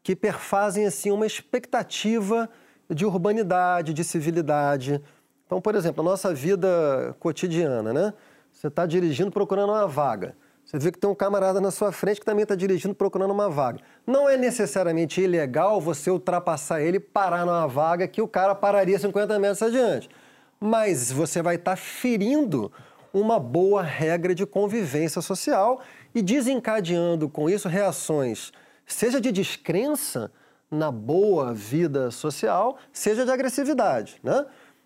que 0.02 0.14
perfazem 0.14 0.86
assim 0.86 1.10
uma 1.10 1.26
expectativa 1.26 2.48
de 2.90 3.06
urbanidade, 3.06 3.94
de 3.94 4.04
civilidade. 4.04 5.00
Então, 5.46 5.60
por 5.60 5.74
exemplo, 5.74 6.02
a 6.02 6.04
nossa 6.04 6.34
vida 6.34 7.16
cotidiana, 7.18 7.92
né? 7.92 8.14
Você 8.52 8.68
está 8.68 8.86
dirigindo 8.86 9.30
procurando 9.30 9.70
uma 9.70 9.86
vaga. 9.86 10.36
Você 10.64 10.78
vê 10.78 10.90
que 10.90 10.98
tem 10.98 11.08
um 11.10 11.14
camarada 11.14 11.60
na 11.60 11.70
sua 11.70 11.92
frente 11.92 12.20
que 12.20 12.26
também 12.26 12.42
está 12.42 12.54
dirigindo 12.54 12.94
procurando 12.94 13.32
uma 13.32 13.50
vaga. 13.50 13.80
Não 14.06 14.28
é 14.28 14.36
necessariamente 14.36 15.20
ilegal 15.20 15.80
você 15.80 16.10
ultrapassar 16.10 16.80
ele 16.80 16.96
e 16.96 17.00
parar 17.00 17.44
numa 17.44 17.66
vaga 17.66 18.08
que 18.08 18.22
o 18.22 18.28
cara 18.28 18.54
pararia 18.54 18.98
50 18.98 19.38
metros 19.38 19.62
adiante. 19.62 20.08
Mas 20.60 21.10
você 21.12 21.42
vai 21.42 21.56
estar 21.56 21.76
ferindo 21.76 22.72
uma 23.12 23.38
boa 23.38 23.82
regra 23.82 24.34
de 24.34 24.44
convivência 24.44 25.22
social 25.22 25.80
e 26.14 26.20
desencadeando 26.20 27.28
com 27.28 27.48
isso 27.48 27.68
reações, 27.68 28.52
seja 28.84 29.20
de 29.20 29.30
descrença 29.30 30.32
na 30.70 30.90
boa 30.90 31.54
vida 31.54 32.10
social, 32.10 32.76
seja 32.92 33.24
de 33.24 33.30
agressividade. 33.30 34.16
Né? 34.22 34.44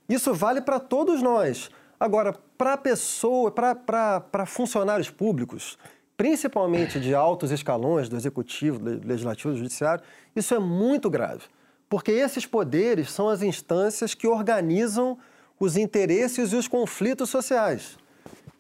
Isso 0.09 0.35
vale 0.35 0.61
para 0.61 0.79
todos 0.79 1.23
nós. 1.23 1.71
Agora, 1.99 2.35
para 2.57 2.77
pessoa, 2.77 3.51
para 3.51 4.47
funcionários 4.47 5.11
públicos, 5.11 5.79
principalmente 6.17 7.01
de 7.01 7.15
altos 7.15 7.51
escalões 7.51 8.09
do 8.09 8.17
executivo, 8.17 8.79
do 8.79 9.07
legislativo, 9.07 9.53
do 9.53 9.59
judiciário, 9.59 10.05
isso 10.37 10.55
é 10.55 10.59
muito 10.59 11.09
grave. 11.09 11.45
Porque 11.89 12.11
esses 12.11 12.45
poderes 12.45 13.11
são 13.11 13.29
as 13.29 13.43
instâncias 13.43 14.15
que 14.15 14.27
organizam 14.27 15.19
os 15.59 15.77
interesses 15.77 16.53
e 16.53 16.57
os 16.57 16.69
conflitos 16.69 17.31
sociais. 17.31 17.99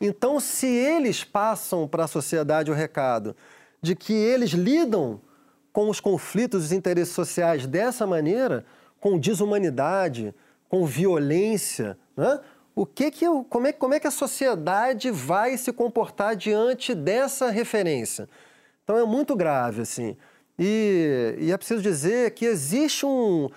Então, 0.00 0.38
se 0.38 0.66
eles 0.66 1.24
passam 1.24 1.86
para 1.88 2.04
a 2.04 2.08
sociedade 2.08 2.70
o 2.70 2.74
recado 2.74 3.34
de 3.82 3.94
que 3.94 4.12
eles 4.12 4.50
lidam 4.50 5.20
com 5.72 5.88
os 5.88 6.00
conflitos 6.00 6.62
e 6.62 6.66
os 6.66 6.72
interesses 6.72 7.14
sociais 7.14 7.66
dessa 7.66 8.06
maneira, 8.06 8.64
com 9.00 9.18
desumanidade, 9.18 10.34
com 10.68 10.84
violência, 10.84 11.98
né? 12.16 12.40
o 12.74 12.86
que 12.86 13.10
que 13.10 13.24
eu, 13.24 13.44
como, 13.48 13.66
é, 13.66 13.72
como 13.72 13.94
é 13.94 14.00
que 14.00 14.06
a 14.06 14.10
sociedade 14.10 15.10
vai 15.10 15.56
se 15.56 15.72
comportar 15.72 16.36
diante 16.36 16.94
dessa 16.94 17.50
referência? 17.50 18.28
Então 18.84 18.96
é 18.96 19.04
muito 19.04 19.34
grave, 19.34 19.82
assim. 19.82 20.16
E, 20.58 21.36
e 21.38 21.52
é 21.52 21.56
preciso 21.56 21.82
dizer 21.82 22.32
que 22.32 22.44
existe 22.44 23.04
um. 23.04 23.48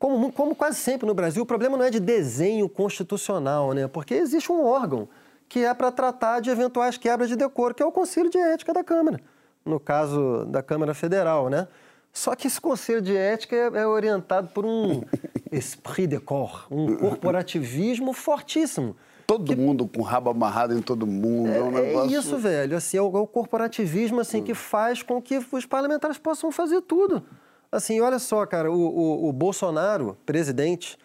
Como, 0.00 0.32
como 0.32 0.54
quase 0.54 0.78
sempre 0.78 1.06
no 1.06 1.12
Brasil, 1.12 1.42
o 1.42 1.46
problema 1.46 1.76
não 1.76 1.84
é 1.84 1.90
de 1.90 2.00
desenho 2.00 2.66
constitucional, 2.70 3.74
né? 3.74 3.86
Porque 3.86 4.14
existe 4.14 4.50
um 4.50 4.64
órgão 4.64 5.06
que 5.46 5.62
é 5.62 5.74
para 5.74 5.92
tratar 5.92 6.40
de 6.40 6.48
eventuais 6.48 6.96
quebras 6.96 7.28
de 7.28 7.36
decoro, 7.36 7.74
que 7.74 7.82
é 7.82 7.86
o 7.86 7.92
Conselho 7.92 8.30
de 8.30 8.38
Ética 8.38 8.72
da 8.72 8.82
Câmara, 8.82 9.20
no 9.62 9.78
caso 9.78 10.46
da 10.46 10.62
Câmara 10.62 10.94
Federal, 10.94 11.50
né? 11.50 11.68
Só 12.14 12.34
que 12.34 12.46
esse 12.46 12.58
Conselho 12.58 13.02
de 13.02 13.14
Ética 13.14 13.54
é, 13.54 13.80
é 13.82 13.86
orientado 13.86 14.48
por 14.48 14.64
um 14.64 15.02
esprit 15.52 16.06
de 16.06 16.18
corps, 16.18 16.66
um 16.70 16.96
corporativismo 16.96 18.14
fortíssimo. 18.14 18.96
Todo 19.26 19.54
mundo 19.54 19.86
com 19.86 20.00
rabo 20.00 20.30
amarrado 20.30 20.72
em 20.72 20.80
todo 20.80 21.06
mundo. 21.06 21.50
É, 21.50 21.62
um 21.62 21.76
É 21.76 21.82
negócio... 21.82 22.18
isso, 22.18 22.38
velho. 22.38 22.74
Assim, 22.74 22.96
é 22.96 23.02
o, 23.02 23.16
é 23.18 23.20
o 23.20 23.26
corporativismo 23.26 24.18
assim, 24.18 24.42
que 24.42 24.54
faz 24.54 25.02
com 25.02 25.20
que 25.20 25.38
os 25.52 25.66
parlamentares 25.66 26.16
possam 26.16 26.50
fazer 26.50 26.80
tudo. 26.80 27.22
Assim, 27.72 28.00
olha 28.00 28.18
só, 28.18 28.44
cara, 28.46 28.70
o, 28.70 28.74
o, 28.74 29.28
o 29.28 29.32
Bolsonaro, 29.32 30.16
presidente, 30.26 30.98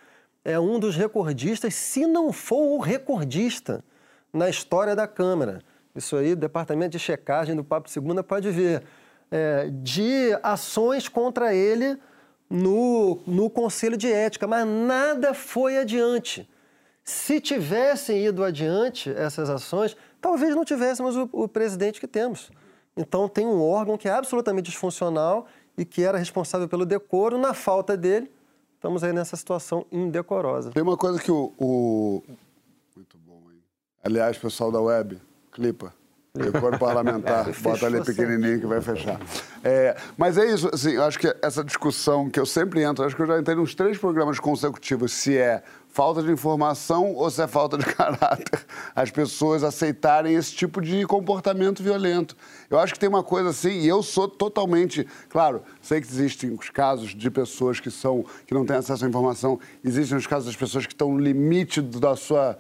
é 0.44 0.60
um 0.60 0.80
dos 0.80 0.96
recordistas, 0.96 1.76
se 1.76 2.06
não 2.08 2.34
for 2.34 2.76
o 2.76 2.80
recordista, 2.80 3.84
na 4.36 4.50
história 4.50 4.96
da 4.96 5.08
Câmara. 5.08 5.62
Isso 5.96 6.18
aí, 6.18 6.34
o 6.34 6.36
Departamento 6.36 6.92
de 6.92 7.00
Checagem 7.00 7.56
do 7.56 7.64
Papo 7.64 7.90
Segunda 7.90 8.24
pode 8.24 8.52
ver. 8.52 8.84
É, 9.32 9.70
de 9.72 10.38
ações 10.44 11.10
contra 11.10 11.54
ele 11.54 11.98
no, 12.48 13.20
no 13.26 13.50
Conselho 13.50 13.98
de 13.98 14.12
Ética, 14.12 14.46
mas 14.46 14.68
nada 14.68 15.34
foi 15.34 15.80
adiante. 15.80 16.48
Se 17.04 17.42
tivessem 17.42 18.26
ido 18.26 18.44
adiante 18.44 19.10
essas 19.10 19.50
ações, 19.50 19.98
talvez 20.22 20.56
não 20.56 20.64
tivéssemos 20.64 21.18
o, 21.18 21.28
o 21.32 21.48
presidente 21.48 22.00
que 22.00 22.08
temos. 22.08 22.52
Então 22.96 23.28
tem 23.28 23.46
um 23.46 23.62
órgão 23.62 23.98
que 23.98 24.08
é 24.08 24.12
absolutamente 24.12 24.70
disfuncional 24.70 25.48
e 25.78 25.84
que 25.86 26.02
era 26.04 26.18
responsável 26.18 26.68
pelo 26.68 26.86
decoro. 26.86 27.38
Na 27.38 27.54
falta 27.54 27.96
dele, 27.98 28.32
estamos 28.76 29.04
aí 29.04 29.14
nessa 29.14 29.36
situação 29.36 29.86
indecorosa. 29.92 30.72
Tem 30.72 30.84
uma 30.84 30.98
coisa 30.98 31.20
que 31.20 31.32
o. 31.32 31.54
o- 31.58 32.24
Muito 32.96 33.18
bom, 33.18 33.42
hein? 33.52 33.62
Aliás, 34.04 34.38
pessoal 34.38 34.72
da 34.72 34.80
web, 34.82 35.20
clipa. 35.52 35.94
Decoro 36.34 36.78
parlamentar, 36.78 37.46
bota 37.64 37.86
ali 37.86 38.04
pequenininho 38.04 38.60
que 38.60 38.66
vai 38.68 38.82
fechar. 38.82 39.20
É, 39.64 39.96
mas 40.18 40.38
é 40.38 40.46
isso, 40.46 40.70
assim, 40.74 40.92
eu 40.92 41.04
acho 41.06 41.18
que 41.18 41.34
essa 41.42 41.64
discussão 41.64 42.30
que 42.30 42.38
eu 42.38 42.46
sempre 42.46 42.84
entro, 42.84 43.06
acho 43.06 43.16
que 43.16 43.22
eu 43.22 43.26
já 43.26 43.40
entrei 43.40 43.56
nos 43.56 43.74
três 43.74 43.98
programas 43.98 44.38
consecutivos, 44.38 45.14
se 45.14 45.38
é 45.38 45.64
falta 45.96 46.22
de 46.22 46.30
informação 46.30 47.14
ou 47.14 47.32
se 47.32 47.42
é 47.42 47.48
falta 47.48 47.78
de 47.78 47.86
caráter, 47.96 48.66
as 48.94 49.10
pessoas 49.10 49.64
aceitarem 49.64 50.36
esse 50.36 50.54
tipo 50.54 50.82
de 50.82 51.06
comportamento 51.06 51.82
violento. 51.82 52.36
Eu 52.70 52.78
acho 52.78 52.92
que 52.92 53.00
tem 53.00 53.08
uma 53.08 53.24
coisa 53.24 53.52
assim, 53.52 53.80
e 53.80 53.88
eu 53.88 54.04
sou 54.04 54.28
totalmente, 54.28 55.08
claro, 55.30 55.62
sei 55.82 56.02
que 56.02 56.08
existem 56.08 56.52
os 56.52 56.70
casos 56.70 57.16
de 57.16 57.32
pessoas 57.32 57.80
que 57.80 57.90
são 57.90 58.26
que 58.46 58.54
não 58.54 58.66
têm 58.66 58.76
acesso 58.76 59.06
à 59.06 59.08
informação, 59.08 59.58
existem 59.86 60.18
os 60.18 60.28
casos 60.28 60.48
das 60.48 60.56
pessoas 60.58 60.86
que 60.86 60.92
estão 60.92 61.14
no 61.14 61.18
limite 61.18 61.82
da 61.82 62.14
sua 62.18 62.58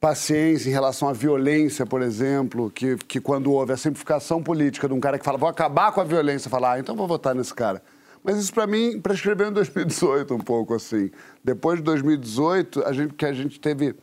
paciência 0.00 0.68
em 0.68 0.72
relação 0.72 1.08
à 1.08 1.12
violência, 1.12 1.84
por 1.84 2.00
exemplo, 2.00 2.70
que, 2.70 2.96
que 2.96 3.20
quando 3.20 3.50
houve 3.50 3.72
a 3.72 3.76
simplificação 3.76 4.40
política 4.40 4.86
de 4.86 4.94
um 4.94 5.00
cara 5.00 5.18
que 5.18 5.24
fala, 5.24 5.36
vou 5.36 5.48
acabar 5.48 5.90
com 5.90 6.00
a 6.00 6.04
violência, 6.04 6.48
falar, 6.48 6.74
ah, 6.74 6.78
então 6.78 6.94
vou 6.94 7.08
votar 7.08 7.34
nesse 7.34 7.52
cara. 7.52 7.82
Mas 8.22 8.38
isso, 8.38 8.52
para 8.52 8.66
mim, 8.66 9.00
prescreveu 9.00 9.48
em 9.48 9.52
2018 9.52 10.34
um 10.34 10.38
pouco, 10.38 10.74
assim. 10.74 11.10
Depois 11.42 11.78
de 11.78 11.84
2018, 11.84 12.84
a 12.84 12.92
gente, 12.92 13.14
que 13.14 13.26
a 13.26 13.32
gente 13.32 13.58
teve 13.58 13.94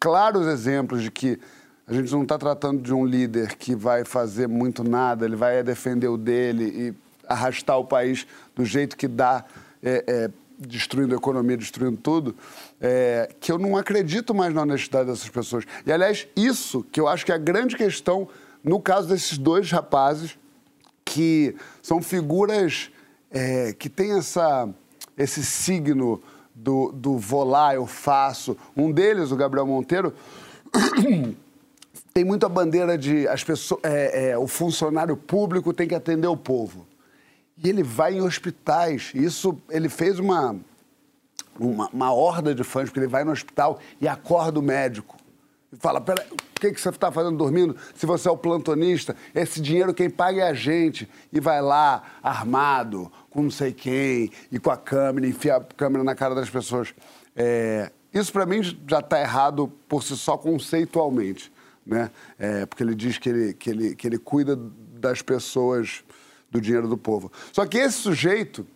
claros 0.00 0.46
exemplos 0.46 1.02
de 1.02 1.10
que 1.10 1.38
a 1.86 1.92
gente 1.92 2.10
não 2.12 2.22
está 2.22 2.38
tratando 2.38 2.82
de 2.82 2.92
um 2.92 3.04
líder 3.04 3.56
que 3.56 3.74
vai 3.74 4.04
fazer 4.04 4.46
muito 4.46 4.82
nada, 4.82 5.24
ele 5.24 5.36
vai 5.36 5.62
defender 5.62 6.08
o 6.08 6.16
dele 6.16 6.64
e 6.64 6.94
arrastar 7.26 7.78
o 7.78 7.84
país 7.84 8.26
do 8.54 8.64
jeito 8.64 8.96
que 8.96 9.08
dá, 9.08 9.44
é, 9.82 10.04
é, 10.06 10.30
destruindo 10.58 11.14
a 11.14 11.18
economia, 11.18 11.56
destruindo 11.56 11.96
tudo, 11.96 12.34
é, 12.80 13.30
que 13.38 13.52
eu 13.52 13.58
não 13.58 13.76
acredito 13.76 14.34
mais 14.34 14.52
na 14.54 14.62
honestidade 14.62 15.10
dessas 15.10 15.28
pessoas. 15.28 15.64
E, 15.86 15.92
aliás, 15.92 16.26
isso 16.34 16.84
que 16.90 17.00
eu 17.00 17.06
acho 17.06 17.24
que 17.24 17.32
é 17.32 17.34
a 17.34 17.38
grande 17.38 17.76
questão 17.76 18.28
no 18.62 18.80
caso 18.80 19.08
desses 19.08 19.38
dois 19.38 19.70
rapazes, 19.70 20.38
que 21.04 21.54
são 21.80 22.02
figuras 22.02 22.90
é, 23.30 23.72
que 23.72 23.88
têm 23.88 24.12
essa, 24.12 24.68
esse 25.16 25.44
signo 25.44 26.22
do, 26.54 26.92
do 26.92 27.18
vou 27.18 27.44
lá, 27.44 27.74
eu 27.74 27.86
faço. 27.86 28.56
Um 28.76 28.90
deles, 28.90 29.30
o 29.30 29.36
Gabriel 29.36 29.66
Monteiro, 29.66 30.12
tem 32.12 32.24
muito 32.24 32.44
a 32.46 32.48
bandeira 32.48 32.98
de 32.98 33.28
as 33.28 33.44
pessoas, 33.44 33.80
é, 33.84 34.30
é, 34.30 34.38
o 34.38 34.46
funcionário 34.46 35.16
público 35.16 35.72
tem 35.72 35.86
que 35.86 35.94
atender 35.94 36.26
o 36.26 36.36
povo. 36.36 36.86
E 37.62 37.68
ele 37.68 37.82
vai 37.82 38.14
em 38.14 38.20
hospitais. 38.20 39.12
Isso, 39.14 39.58
ele 39.68 39.88
fez 39.88 40.18
uma, 40.18 40.56
uma, 41.58 41.88
uma 41.88 42.12
horda 42.12 42.54
de 42.54 42.64
fãs, 42.64 42.84
porque 42.88 43.00
ele 43.00 43.08
vai 43.08 43.24
no 43.24 43.32
hospital 43.32 43.78
e 44.00 44.08
acorda 44.08 44.58
o 44.58 44.62
médico. 44.62 45.17
Fala, 45.78 46.00
pera, 46.00 46.26
o 46.30 46.60
que, 46.60 46.72
que 46.72 46.80
você 46.80 46.88
está 46.88 47.12
fazendo 47.12 47.36
dormindo? 47.36 47.76
Se 47.94 48.06
você 48.06 48.26
é 48.26 48.30
o 48.30 48.36
plantonista, 48.36 49.14
esse 49.34 49.60
dinheiro 49.60 49.92
quem 49.92 50.08
paga 50.08 50.42
é 50.42 50.48
a 50.48 50.54
gente. 50.54 51.08
E 51.32 51.40
vai 51.40 51.60
lá, 51.60 52.02
armado, 52.22 53.12
com 53.28 53.42
não 53.42 53.50
sei 53.50 53.72
quem, 53.72 54.30
e 54.50 54.58
com 54.58 54.70
a 54.70 54.76
câmera, 54.76 55.26
enfia 55.26 55.56
a 55.56 55.60
câmera 55.60 56.02
na 56.02 56.14
cara 56.14 56.34
das 56.34 56.48
pessoas. 56.48 56.94
É, 57.36 57.92
isso, 58.12 58.32
para 58.32 58.46
mim, 58.46 58.62
já 58.86 59.00
está 59.00 59.20
errado 59.20 59.70
por 59.86 60.02
si 60.02 60.16
só 60.16 60.38
conceitualmente. 60.38 61.52
Né? 61.84 62.10
É, 62.38 62.64
porque 62.64 62.82
ele 62.82 62.94
diz 62.94 63.18
que 63.18 63.28
ele, 63.28 63.52
que, 63.54 63.70
ele, 63.70 63.94
que 63.94 64.06
ele 64.06 64.18
cuida 64.18 64.56
das 64.56 65.20
pessoas, 65.22 66.02
do 66.50 66.60
dinheiro 66.60 66.88
do 66.88 66.96
povo. 66.96 67.30
Só 67.52 67.66
que 67.66 67.78
esse 67.78 67.98
sujeito 67.98 68.66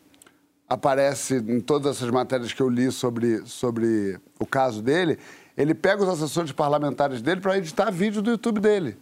aparece 0.69 1.37
em 1.37 1.61
todas 1.61 1.97
essas 1.97 2.11
matérias 2.11 2.53
que 2.53 2.61
eu 2.61 2.69
li 2.69 2.91
sobre, 2.91 3.47
sobre 3.47 4.19
o 4.39 4.47
caso 4.47 4.83
dele, 4.83 5.19
ele 5.57 5.75
pega 5.75 6.03
os 6.03 6.09
assessores 6.09 6.53
parlamentares 6.53 7.21
dele 7.21 7.41
para 7.41 7.59
editar 7.59 7.91
vídeo 7.91 8.23
do 8.23 8.31
YouTube 8.31 8.61
dele. 8.61 8.97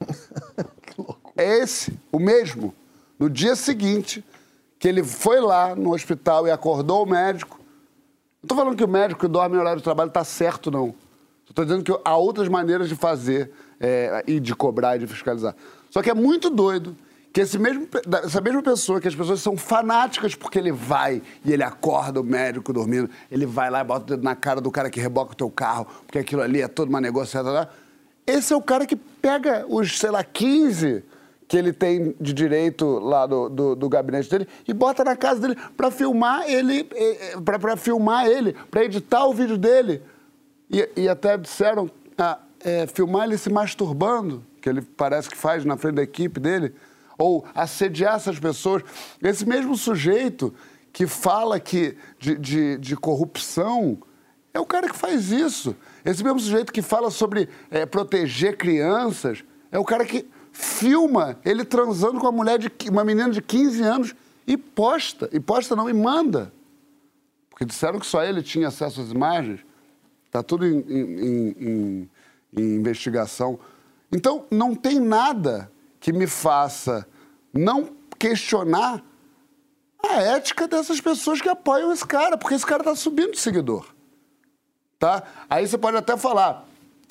É 1.34 1.60
esse, 1.60 1.98
o 2.12 2.18
mesmo. 2.18 2.74
No 3.18 3.30
dia 3.30 3.56
seguinte, 3.56 4.22
que 4.78 4.86
ele 4.86 5.02
foi 5.02 5.40
lá 5.40 5.74
no 5.74 5.94
hospital 5.94 6.46
e 6.46 6.50
acordou 6.50 7.04
o 7.04 7.06
médico. 7.06 7.58
Não 8.42 8.44
estou 8.44 8.58
falando 8.58 8.76
que 8.76 8.84
o 8.84 8.88
médico 8.88 9.20
que 9.20 9.28
dorme 9.28 9.56
em 9.56 9.58
horário 9.58 9.78
de 9.78 9.84
trabalho 9.84 10.08
está 10.08 10.24
certo, 10.24 10.70
não. 10.70 10.94
Estou 11.48 11.64
dizendo 11.64 11.84
que 11.84 12.00
há 12.04 12.16
outras 12.16 12.48
maneiras 12.48 12.88
de 12.88 12.96
fazer 12.96 13.50
é, 13.80 14.22
e 14.26 14.40
de 14.40 14.54
cobrar 14.54 14.96
e 14.96 15.00
de 15.00 15.06
fiscalizar. 15.06 15.54
Só 15.90 16.02
que 16.02 16.10
é 16.10 16.14
muito 16.14 16.50
doido 16.50 16.96
que 17.32 17.40
esse 17.40 17.58
mesmo, 17.58 17.88
essa 18.24 18.40
mesma 18.40 18.62
pessoa, 18.62 19.00
que 19.00 19.08
as 19.08 19.14
pessoas 19.14 19.40
são 19.40 19.56
fanáticas 19.56 20.34
porque 20.34 20.58
ele 20.58 20.70
vai 20.70 21.22
e 21.44 21.52
ele 21.52 21.62
acorda 21.62 22.20
o 22.20 22.24
médico 22.24 22.72
dormindo, 22.72 23.08
ele 23.30 23.46
vai 23.46 23.70
lá 23.70 23.80
e 23.80 23.84
bota 23.84 24.02
o 24.02 24.06
dedo 24.06 24.22
na 24.22 24.36
cara 24.36 24.60
do 24.60 24.70
cara 24.70 24.90
que 24.90 25.00
reboca 25.00 25.32
o 25.32 25.36
teu 25.36 25.50
carro, 25.50 25.86
porque 26.06 26.18
aquilo 26.18 26.42
ali 26.42 26.60
é 26.60 26.68
toda 26.68 26.90
uma 26.90 27.00
negociação. 27.00 27.66
Esse 28.26 28.52
é 28.52 28.56
o 28.56 28.60
cara 28.60 28.86
que 28.86 28.96
pega 28.96 29.64
os, 29.66 29.98
sei 29.98 30.10
lá, 30.10 30.22
15 30.22 31.02
que 31.48 31.56
ele 31.56 31.72
tem 31.72 32.14
de 32.20 32.32
direito 32.32 32.98
lá 32.98 33.26
do, 33.26 33.48
do, 33.48 33.76
do 33.76 33.88
gabinete 33.88 34.30
dele 34.30 34.48
e 34.66 34.72
bota 34.72 35.04
na 35.04 35.16
casa 35.16 35.40
dele 35.40 35.56
para 35.76 35.90
filmar 35.90 36.48
ele, 36.48 36.88
para 37.60 37.76
filmar 37.76 38.26
ele, 38.26 38.54
para 38.70 38.84
editar 38.84 39.26
o 39.26 39.34
vídeo 39.34 39.58
dele. 39.58 40.02
E, 40.70 40.88
e 40.96 41.08
até 41.08 41.36
disseram 41.36 41.90
ah, 42.16 42.38
é, 42.60 42.86
filmar 42.86 43.26
ele 43.26 43.36
se 43.36 43.50
masturbando, 43.50 44.42
que 44.62 44.68
ele 44.68 44.80
parece 44.80 45.28
que 45.28 45.36
faz 45.36 45.64
na 45.64 45.76
frente 45.76 45.96
da 45.96 46.02
equipe 46.02 46.40
dele, 46.40 46.74
ou 47.22 47.44
assediar 47.54 48.16
essas 48.16 48.38
pessoas. 48.38 48.82
Esse 49.22 49.46
mesmo 49.46 49.76
sujeito 49.76 50.52
que 50.92 51.06
fala 51.06 51.60
que 51.60 51.96
de, 52.18 52.36
de, 52.36 52.78
de 52.78 52.96
corrupção 52.96 53.98
é 54.52 54.58
o 54.58 54.66
cara 54.66 54.88
que 54.88 54.96
faz 54.96 55.30
isso. 55.30 55.74
Esse 56.04 56.22
mesmo 56.22 56.40
sujeito 56.40 56.72
que 56.72 56.82
fala 56.82 57.10
sobre 57.10 57.48
é, 57.70 57.86
proteger 57.86 58.56
crianças 58.56 59.44
é 59.70 59.78
o 59.78 59.84
cara 59.84 60.04
que 60.04 60.28
filma 60.52 61.38
ele 61.44 61.64
transando 61.64 62.18
com 62.18 62.26
uma 62.26 62.32
mulher 62.32 62.58
de 62.58 62.70
uma 62.90 63.04
menina 63.04 63.30
de 63.30 63.40
15 63.40 63.82
anos 63.82 64.14
e 64.46 64.56
posta. 64.56 65.30
E 65.32 65.38
posta 65.38 65.76
não, 65.76 65.88
e 65.88 65.94
manda. 65.94 66.52
Porque 67.48 67.64
disseram 67.64 67.98
que 67.98 68.06
só 68.06 68.22
ele 68.24 68.42
tinha 68.42 68.68
acesso 68.68 69.00
às 69.00 69.10
imagens. 69.10 69.60
Está 70.26 70.42
tudo 70.42 70.66
em, 70.66 70.80
em, 70.80 71.56
em, 71.58 72.10
em, 72.56 72.74
investigação. 72.74 73.58
Então, 74.10 74.44
não 74.50 74.74
tem 74.74 74.98
nada 74.98 75.70
que 76.00 76.12
me 76.12 76.26
faça 76.26 77.06
não 77.52 77.90
questionar 78.18 79.02
a 80.04 80.14
ética 80.20 80.66
dessas 80.66 81.00
pessoas 81.00 81.40
que 81.40 81.48
apoiam 81.48 81.92
esse 81.92 82.06
cara, 82.06 82.36
porque 82.36 82.54
esse 82.54 82.66
cara 82.66 82.82
está 82.82 82.94
subindo 82.94 83.32
de 83.32 83.38
seguidor. 83.40 83.86
Tá? 84.98 85.22
Aí 85.50 85.66
você 85.66 85.76
pode 85.78 85.96
até 85.96 86.16
falar, 86.16 86.66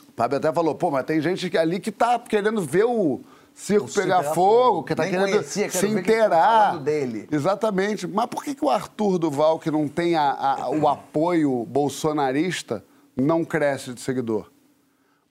o 0.09 0.13
Fábio 0.15 0.37
até 0.37 0.51
falou, 0.51 0.75
pô, 0.75 0.91
mas 0.91 1.05
tem 1.05 1.19
gente 1.21 1.55
ali 1.57 1.79
que 1.79 1.89
está 1.89 2.17
querendo 2.19 2.61
ver 2.61 2.85
o 2.85 3.21
circo 3.53 3.85
O 3.89 3.93
pegar 3.93 4.23
fogo, 4.23 4.33
fogo. 4.35 4.83
que 4.83 4.93
está 4.93 5.03
querendo 5.05 5.29
conhecia, 5.29 5.69
se 5.69 5.79
tá 5.81 5.87
inteirar. 5.87 6.79
dele. 6.79 7.27
Exatamente. 7.31 8.07
Mas 8.07 8.25
por 8.27 8.43
que, 8.43 8.55
que 8.55 8.63
o 8.63 8.69
Arthur 8.69 9.17
Duval, 9.19 9.59
que 9.59 9.69
não 9.69 9.87
tem 9.87 10.15
a- 10.15 10.31
a- 10.31 10.69
o 10.69 10.87
apoio 10.87 11.65
bolsonarista, 11.65 12.83
não 13.15 13.43
cresce 13.43 13.93
de 13.93 13.99
seguidor? 14.01 14.49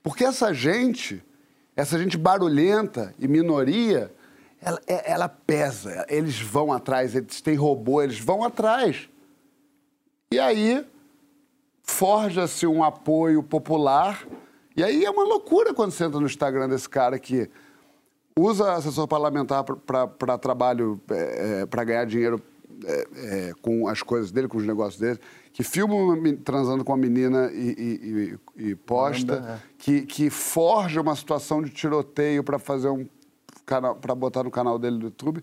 Porque 0.03 0.25
essa 0.25 0.53
gente, 0.53 1.23
essa 1.75 1.99
gente 1.99 2.17
barulhenta 2.19 3.15
e 3.19 3.27
minoria, 3.27 4.13
ela, 4.61 4.81
é- 4.87 5.11
ela 5.13 5.29
pesa. 5.29 6.05
Eles 6.09 6.41
vão 6.41 6.73
atrás, 6.73 7.15
eles 7.15 7.41
têm 7.41 7.55
robô, 7.55 8.03
eles 8.03 8.19
vão 8.19 8.45
atrás. 8.45 9.09
E 10.33 10.39
aí 10.39 10.87
forja-se 11.83 12.67
um 12.67 12.85
apoio 12.85 13.43
popular. 13.43 14.27
E 14.77 14.85
aí 14.85 15.05
é 15.05 15.11
uma 15.11 15.25
loucura 15.25 15.75
quando 15.75 15.91
você 15.91 16.05
entra 16.05 16.21
no 16.21 16.27
Instagram 16.27 16.69
desse 16.69 16.89
cara 16.89 17.19
que 17.19 17.51
usa 18.39 18.75
assessor 18.75 19.07
parlamentar 19.09 19.65
para 19.65 20.39
trabalho, 20.39 21.01
para 21.69 21.85
ganhar 21.85 22.05
dinheiro 22.07 22.41
é, 22.87 23.09
é, 23.49 23.53
com 23.61 23.87
as 23.89 24.03
coisas 24.03 24.31
dele, 24.31 24.49
com 24.49 24.57
os 24.57 24.65
negócios 24.67 24.99
dele, 24.99 25.19
que 25.53 25.63
filma 25.63 25.95
uma 25.95 26.37
transando 26.37 26.83
com 26.85 26.93
uma 26.93 26.99
menina 26.99 27.51
e, 27.53 27.75
e- 27.77 28.39
e- 28.63 28.71
e 28.71 28.75
posta, 28.75 29.61
que, 29.77 30.03
que 30.03 30.31
forja 30.31 31.01
uma 31.01 31.15
situação 31.15 31.61
de 31.61 31.69
tiroteio 31.71 32.43
para 32.43 32.59
fazer 32.59 32.89
um 32.89 33.07
para 33.65 34.15
botar 34.15 34.45
no 34.45 34.51
canal 34.51 34.79
dele 34.79 34.99
do 34.99 35.05
YouTube. 35.07 35.43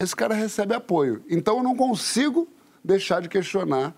Esse 0.00 0.16
cara 0.16 0.34
recebe 0.34 0.74
apoio. 0.74 1.24
Então 1.28 1.58
eu 1.58 1.62
não 1.62 1.76
consigo 1.76 2.48
deixar 2.84 3.20
de 3.20 3.28
questionar 3.28 3.94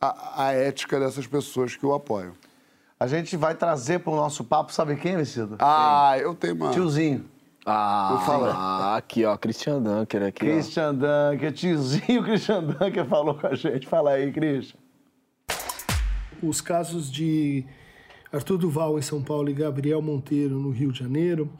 a, 0.00 0.46
a 0.46 0.52
ética 0.52 0.98
dessas 0.98 1.26
pessoas 1.26 1.76
que 1.76 1.86
o 1.86 1.94
apoiam. 1.94 2.32
A 2.98 3.06
gente 3.06 3.36
vai 3.36 3.54
trazer 3.54 4.00
para 4.00 4.12
o 4.12 4.16
nosso 4.16 4.44
papo, 4.44 4.72
sabe 4.72 4.96
quem, 4.96 5.16
Vecido? 5.16 5.56
Ah, 5.58 6.16
eu 6.18 6.34
tenho 6.34 6.54
uma. 6.54 6.70
Tiozinho. 6.70 7.28
Ah, 7.66 8.22
fala. 8.26 8.52
ah, 8.54 8.96
aqui, 8.96 9.24
ó, 9.24 9.36
Christian 9.36 9.80
Dunker 9.80 10.22
aqui, 10.22 10.44
ó. 10.44 10.52
Christian 10.52 10.94
Dunker, 10.94 11.52
tiozinho 11.52 12.22
Christian 12.22 12.62
Dunker 12.64 13.06
falou 13.06 13.34
com 13.34 13.46
a 13.46 13.54
gente. 13.54 13.86
Fala 13.86 14.10
aí, 14.12 14.30
Christian. 14.30 14.78
os 16.42 16.60
casos 16.60 17.10
de 17.10 17.64
Arthur 18.30 18.58
Duval 18.58 18.98
em 18.98 19.02
São 19.02 19.22
Paulo 19.22 19.48
e 19.48 19.54
Gabriel 19.54 20.02
Monteiro 20.02 20.58
no 20.58 20.70
Rio 20.70 20.92
de 20.92 20.98
Janeiro 20.98 21.50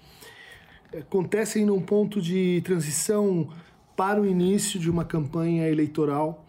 acontecem 0.99 1.67
num 1.67 1.81
ponto 1.81 2.21
de 2.21 2.63
transição 2.65 3.49
para 3.97 4.21
o 4.21 4.27
início 4.27 4.79
de 4.79 4.91
uma 4.91 5.05
campanha 5.05 5.69
eleitoral 5.69 6.45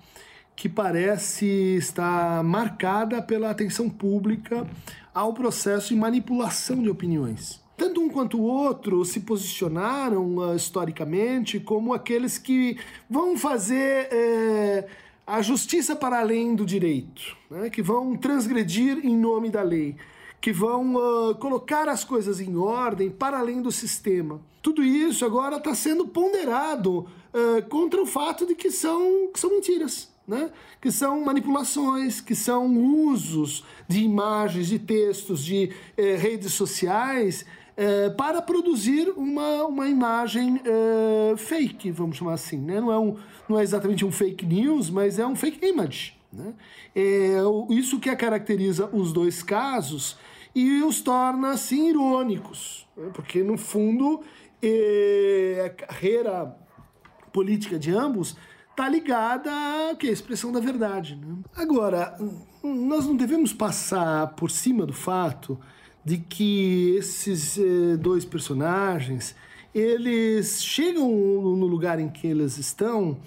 que 0.56 0.70
parece 0.70 1.46
estar 1.78 2.44
marcada 2.44 3.22
pela 3.22 3.50
atenção 3.50 3.90
pública 3.90 4.66
ao 5.14 5.34
processo 5.34 5.90
de 5.90 5.96
manipulação 5.96 6.82
de 6.82 6.90
opiniões. 6.90 7.62
Tanto 7.75 8.00
um 8.00 8.10
quanto 8.10 8.40
o 8.40 8.44
outro 8.44 9.04
se 9.04 9.20
posicionaram 9.20 10.38
uh, 10.38 10.56
historicamente 10.56 11.60
como 11.60 11.94
aqueles 11.94 12.38
que 12.38 12.78
vão 13.10 13.38
fazer 13.38 14.08
eh, 14.12 14.88
a 15.28 15.42
justiça 15.42 15.94
para 15.94 16.20
além 16.20 16.56
do 16.56 16.66
direito, 16.66 17.36
né? 17.52 17.70
que 17.70 17.82
vão 17.82 18.16
transgredir 18.16 19.06
em 19.06 19.18
nome 19.18 19.50
da 19.50 19.62
lei, 19.62 19.98
que 20.46 20.52
vão 20.52 20.94
uh, 20.94 21.34
colocar 21.34 21.90
as 21.90 22.04
coisas 22.04 22.40
em 22.40 22.56
ordem 22.56 23.10
para 23.10 23.40
além 23.40 23.64
do 23.64 23.72
sistema. 23.72 24.40
Tudo 24.62 24.84
isso 24.84 25.25
agora 25.25 25.58
está 25.58 25.74
sendo 25.74 26.08
ponderado 26.08 27.00
uh, 27.00 27.68
contra 27.68 28.00
o 28.00 28.06
fato 28.06 28.46
de 28.46 28.54
que 28.54 28.70
são, 28.70 29.32
que 29.34 29.40
são 29.40 29.50
mentiras 29.50 30.14
né? 30.28 30.52
que 30.80 30.92
são 30.92 31.20
manipulações, 31.22 32.22
que 32.22 32.36
são 32.36 32.78
usos 32.78 33.64
de 33.88 34.04
imagens, 34.04 34.68
de 34.68 34.78
textos, 34.78 35.44
de 35.44 35.72
eh, 35.98 36.16
redes 36.16 36.54
sociais 36.54 37.46
eh, 37.78 38.10
para 38.12 38.42
produzir 38.42 39.14
uma, 39.16 39.66
uma 39.66 39.88
imagem 39.88 40.60
eh, 40.66 41.36
fake, 41.38 41.92
vamos 41.92 42.18
chamar 42.18 42.34
assim. 42.34 42.58
Né? 42.58 42.82
Não, 42.82 42.92
é 42.92 43.00
um, 43.00 43.18
não 43.48 43.60
é 43.60 43.64
exatamente 43.64 44.04
um 44.04 44.12
fake 44.12 44.46
news, 44.46 44.90
mas 44.90 45.20
é 45.20 45.28
um 45.28 45.36
fake 45.36 45.64
image. 45.64 46.16
Né? 46.34 46.54
É 46.96 47.38
isso 47.70 48.00
que 48.00 48.14
caracteriza 48.16 48.90
os 48.92 49.14
dois 49.14 49.44
casos 49.44 50.18
e 50.55 50.81
os 50.81 51.01
torna 51.01 51.51
assim 51.51 51.89
irônicos, 51.89 52.88
né? 52.95 53.12
porque 53.13 53.43
no 53.43 53.57
fundo 53.57 54.21
a 55.63 55.69
carreira 55.69 56.55
política 57.31 57.77
de 57.77 57.91
ambos 57.91 58.35
está 58.71 58.89
ligada 58.89 59.51
à 59.51 59.95
que? 59.95 60.07
expressão 60.07 60.51
da 60.51 60.59
verdade. 60.59 61.15
Né? 61.15 61.35
Agora, 61.55 62.17
nós 62.63 63.05
não 63.05 63.15
devemos 63.15 63.53
passar 63.53 64.27
por 64.35 64.50
cima 64.50 64.85
do 64.85 64.93
fato 64.93 65.59
de 66.03 66.17
que 66.17 66.95
esses 66.97 67.57
eh, 67.57 67.97
dois 67.97 68.24
personagens 68.25 69.35
eles 69.74 70.63
chegam 70.63 71.09
no 71.09 71.65
lugar 71.65 72.00
em 72.00 72.07
que 72.07 72.27
eles 72.27 72.57
estão 72.57 73.17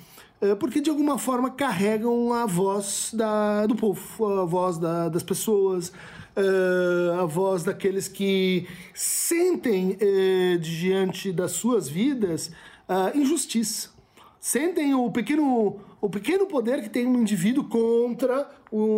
eh, 0.40 0.54
porque 0.54 0.80
de 0.80 0.88
alguma 0.88 1.18
forma 1.18 1.50
carregam 1.50 2.32
a 2.32 2.47
voz 2.47 3.11
da, 3.12 3.66
do 3.66 3.75
povo, 3.75 4.26
a 4.26 4.44
voz 4.44 4.78
da, 4.78 5.08
das 5.08 5.23
pessoas, 5.23 5.92
eh, 6.38 7.21
a 7.21 7.25
voz 7.25 7.64
daqueles 7.64 8.09
que 8.09 8.66
sentem 8.95 9.99
diante 10.61 11.33
das 11.33 11.52
suas 11.52 11.88
vidas 11.88 12.50
injustiça 13.14 13.90
sentem 14.40 14.95
o 14.95 15.11
pequeno, 15.11 15.80
o 16.00 16.09
pequeno 16.09 16.47
poder 16.47 16.83
que 16.83 16.88
tem 16.88 17.07
um 17.07 17.21
indivíduo 17.21 17.64
contra 17.64 18.49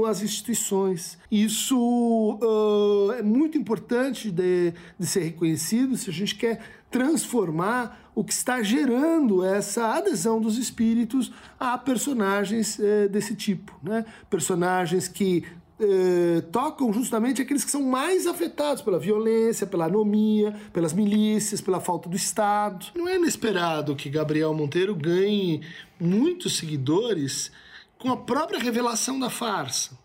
as 0.08 0.22
instituições. 0.22 1.18
Isso 1.30 2.38
uh, 2.40 3.12
é 3.12 3.22
muito 3.22 3.56
importante 3.56 4.30
de, 4.30 4.72
de 4.98 5.06
ser 5.06 5.20
reconhecido 5.20 5.96
se 5.96 6.10
a 6.10 6.12
gente 6.12 6.34
quer 6.34 6.60
transformar 6.90 8.10
o 8.14 8.24
que 8.24 8.32
está 8.32 8.62
gerando 8.62 9.44
essa 9.44 9.94
adesão 9.94 10.40
dos 10.40 10.58
espíritos 10.58 11.32
a 11.58 11.78
personagens 11.78 12.78
eh, 12.80 13.06
desse 13.06 13.36
tipo, 13.36 13.78
né? 13.80 14.04
Personagens 14.28 15.06
que 15.06 15.44
eh, 15.80 16.42
tocam 16.52 16.92
justamente 16.92 17.40
aqueles 17.40 17.64
que 17.64 17.70
são 17.70 17.82
mais 17.82 18.26
afetados 18.26 18.82
pela 18.82 18.98
violência, 18.98 19.66
pela 19.66 19.86
anomia, 19.86 20.54
pelas 20.72 20.92
milícias, 20.92 21.60
pela 21.60 21.80
falta 21.80 22.08
do 22.08 22.16
Estado. 22.16 22.86
Não 22.94 23.08
é 23.08 23.16
inesperado 23.16 23.96
que 23.96 24.10
Gabriel 24.10 24.52
Monteiro 24.52 24.94
ganhe 24.94 25.62
muitos 25.98 26.58
seguidores 26.58 27.50
com 27.98 28.10
a 28.10 28.16
própria 28.16 28.58
revelação 28.58 29.18
da 29.18 29.30
farsa. 29.30 29.98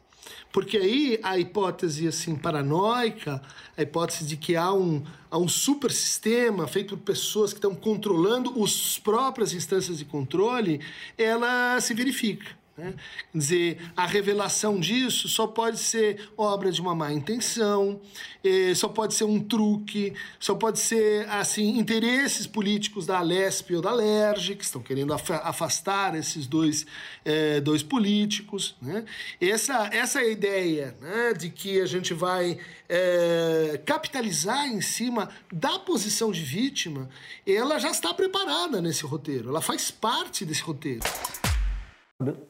Porque 0.51 0.77
aí 0.77 1.20
a 1.22 1.38
hipótese 1.38 2.07
assim 2.07 2.33
paranoica, 2.33 3.42
a 3.77 3.81
hipótese 3.81 4.25
de 4.25 4.38
que 4.38 4.55
há 4.55 4.72
um, 4.72 5.03
há 5.29 5.38
um 5.38 5.50
super 5.50 5.92
sistema 5.92 6.66
feito 6.66 6.96
por 6.96 7.03
pessoas 7.03 7.51
que 7.51 7.57
estão 7.57 7.75
controlando 7.75 8.64
as 8.64 8.98
próprias 8.98 9.51
instâncias 9.51 9.98
de 9.98 10.05
controle, 10.05 10.79
ela 11.18 11.77
se 11.81 11.94
verifica. 11.94 12.46
Né? 12.77 12.94
Quer 13.31 13.38
dizer, 13.38 13.92
a 13.96 14.05
revelação 14.05 14.77
disso 14.77 15.29
só 15.29 15.48
pode 15.48 15.77
ser 15.79 16.29
obra 16.35 16.70
de 16.70 16.81
uma 16.81 16.94
má 16.94 17.11
intenção, 17.14 18.01
eh, 18.44 18.75
só 18.75 18.90
pode 18.90 19.14
ser 19.14 19.24
um 19.24 19.40
truque, 19.40 20.14
só 20.38 20.55
pode 20.55 20.79
ser 20.79 21.25
assim 21.29 21.77
interesses 21.77 22.46
políticos 22.46 23.05
da 23.05 23.20
Alesp 23.20 23.72
ou 23.75 23.81
da 23.81 23.94
Lerge, 23.94 24.55
que 24.55 24.64
estão 24.66 24.81
querendo 24.81 25.14
afastar 25.14 26.16
esses 26.16 26.48
dois, 26.48 26.85
eh, 27.24 27.61
dois 27.61 27.81
políticos. 27.81 28.75
Né? 28.81 29.05
Essa, 29.40 29.90
essa 29.94 30.22
ideia 30.22 30.98
né, 31.00 31.33
de 31.33 31.50
que 31.50 31.79
a 31.79 31.85
gente 31.85 32.14
vai 32.14 32.59
eh, 32.90 33.81
capitalizar 33.85 34.68
em 34.68 34.81
cima 34.81 35.29
da 35.50 35.79
posição 35.79 36.29
de 36.29 36.42
vítima, 36.42 37.09
ela 37.48 37.79
já 37.79 37.90
está 37.90 38.14
preparada 38.14 38.81
nesse 38.81 39.05
roteiro, 39.05 39.48
ela 39.48 39.61
faz 39.61 39.90
parte 39.92 40.44
desse 40.44 40.61
roteiro. 40.61 41.00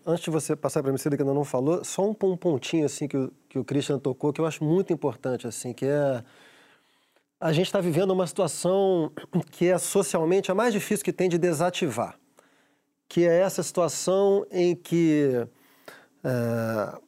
Antes 0.06 0.24
de 0.24 0.30
você 0.30 0.56
passar 0.56 0.82
para 0.82 0.92
a 0.92 0.94
Emicida, 0.94 1.16
que 1.16 1.24
ainda 1.24 1.34
não 1.34 1.44
falou, 1.44 1.84
só 1.84 2.08
um 2.08 2.14
pontinho 2.14 2.86
assim 2.86 3.08
que 3.08 3.18
o, 3.18 3.32
que 3.50 3.58
o 3.58 3.64
Christian 3.64 3.98
tocou, 3.98 4.32
que 4.32 4.40
eu 4.40 4.46
acho 4.46 4.64
muito 4.64 4.94
importante, 4.94 5.48
assim, 5.48 5.74
que 5.74 5.86
é... 5.86 6.24
A 7.40 7.52
gente 7.52 7.66
está 7.66 7.82
vivendo 7.82 8.12
uma 8.12 8.28
situação 8.28 9.12
que 9.52 9.68
é 9.68 9.78
socialmente 9.78 10.52
a 10.52 10.56
mais 10.56 10.72
difícil 10.74 11.04
que 11.04 11.12
tem 11.12 11.28
de 11.28 11.38
desativar, 11.38 12.18
que 13.08 13.26
é 13.28 13.42
essa 13.42 13.62
situação 13.64 14.46
em 14.52 14.76
que 14.76 15.48
é, 16.24 17.00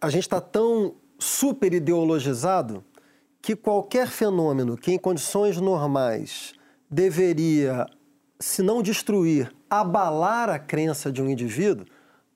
a 0.00 0.10
gente 0.10 0.22
está 0.22 0.40
tão 0.40 0.94
super 1.18 1.72
ideologizado 1.72 2.84
que 3.40 3.56
qualquer 3.56 4.08
fenômeno 4.08 4.76
que 4.76 4.92
em 4.92 4.98
condições 4.98 5.60
normais 5.60 6.52
deveria, 6.88 7.86
se 8.42 8.60
não 8.60 8.82
destruir, 8.82 9.52
abalar 9.70 10.50
a 10.50 10.58
crença 10.58 11.12
de 11.12 11.22
um 11.22 11.30
indivíduo, 11.30 11.86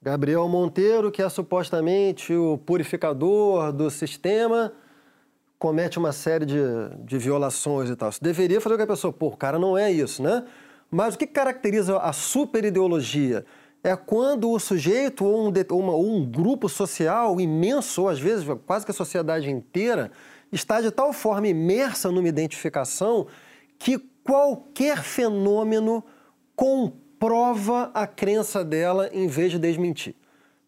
Gabriel 0.00 0.48
Monteiro, 0.48 1.10
que 1.10 1.20
é 1.20 1.28
supostamente 1.28 2.32
o 2.32 2.56
purificador 2.58 3.72
do 3.72 3.90
sistema, 3.90 4.72
comete 5.58 5.98
uma 5.98 6.12
série 6.12 6.46
de, 6.46 6.62
de 7.00 7.18
violações 7.18 7.90
e 7.90 7.96
tal. 7.96 8.10
Isso 8.10 8.22
deveria 8.22 8.60
fazer 8.60 8.76
com 8.76 8.78
que 8.78 8.84
a 8.84 8.94
pessoa, 8.94 9.12
pô, 9.12 9.26
o 9.28 9.36
cara 9.36 9.58
não 9.58 9.76
é 9.76 9.90
isso, 9.90 10.22
né? 10.22 10.44
Mas 10.88 11.16
o 11.16 11.18
que 11.18 11.26
caracteriza 11.26 11.98
a 11.98 12.12
superideologia? 12.12 13.44
É 13.82 13.96
quando 13.96 14.48
o 14.50 14.60
sujeito 14.60 15.24
ou 15.24 15.48
um, 15.48 15.52
uma, 15.72 15.92
ou 15.92 16.06
um 16.06 16.24
grupo 16.24 16.68
social 16.68 17.40
imenso, 17.40 18.02
ou 18.02 18.08
às 18.08 18.20
vezes 18.20 18.46
quase 18.64 18.84
que 18.84 18.92
a 18.92 18.94
sociedade 18.94 19.50
inteira, 19.50 20.12
está 20.52 20.80
de 20.80 20.92
tal 20.92 21.12
forma 21.12 21.48
imersa 21.48 22.12
numa 22.12 22.28
identificação 22.28 23.26
que 23.76 23.98
qualquer 24.26 25.02
fenômeno 25.02 26.04
com 26.54 26.92
prova 27.18 27.90
a 27.94 28.06
crença 28.06 28.64
dela 28.64 29.08
em 29.12 29.26
vez 29.26 29.52
de 29.52 29.58
desmentir. 29.58 30.14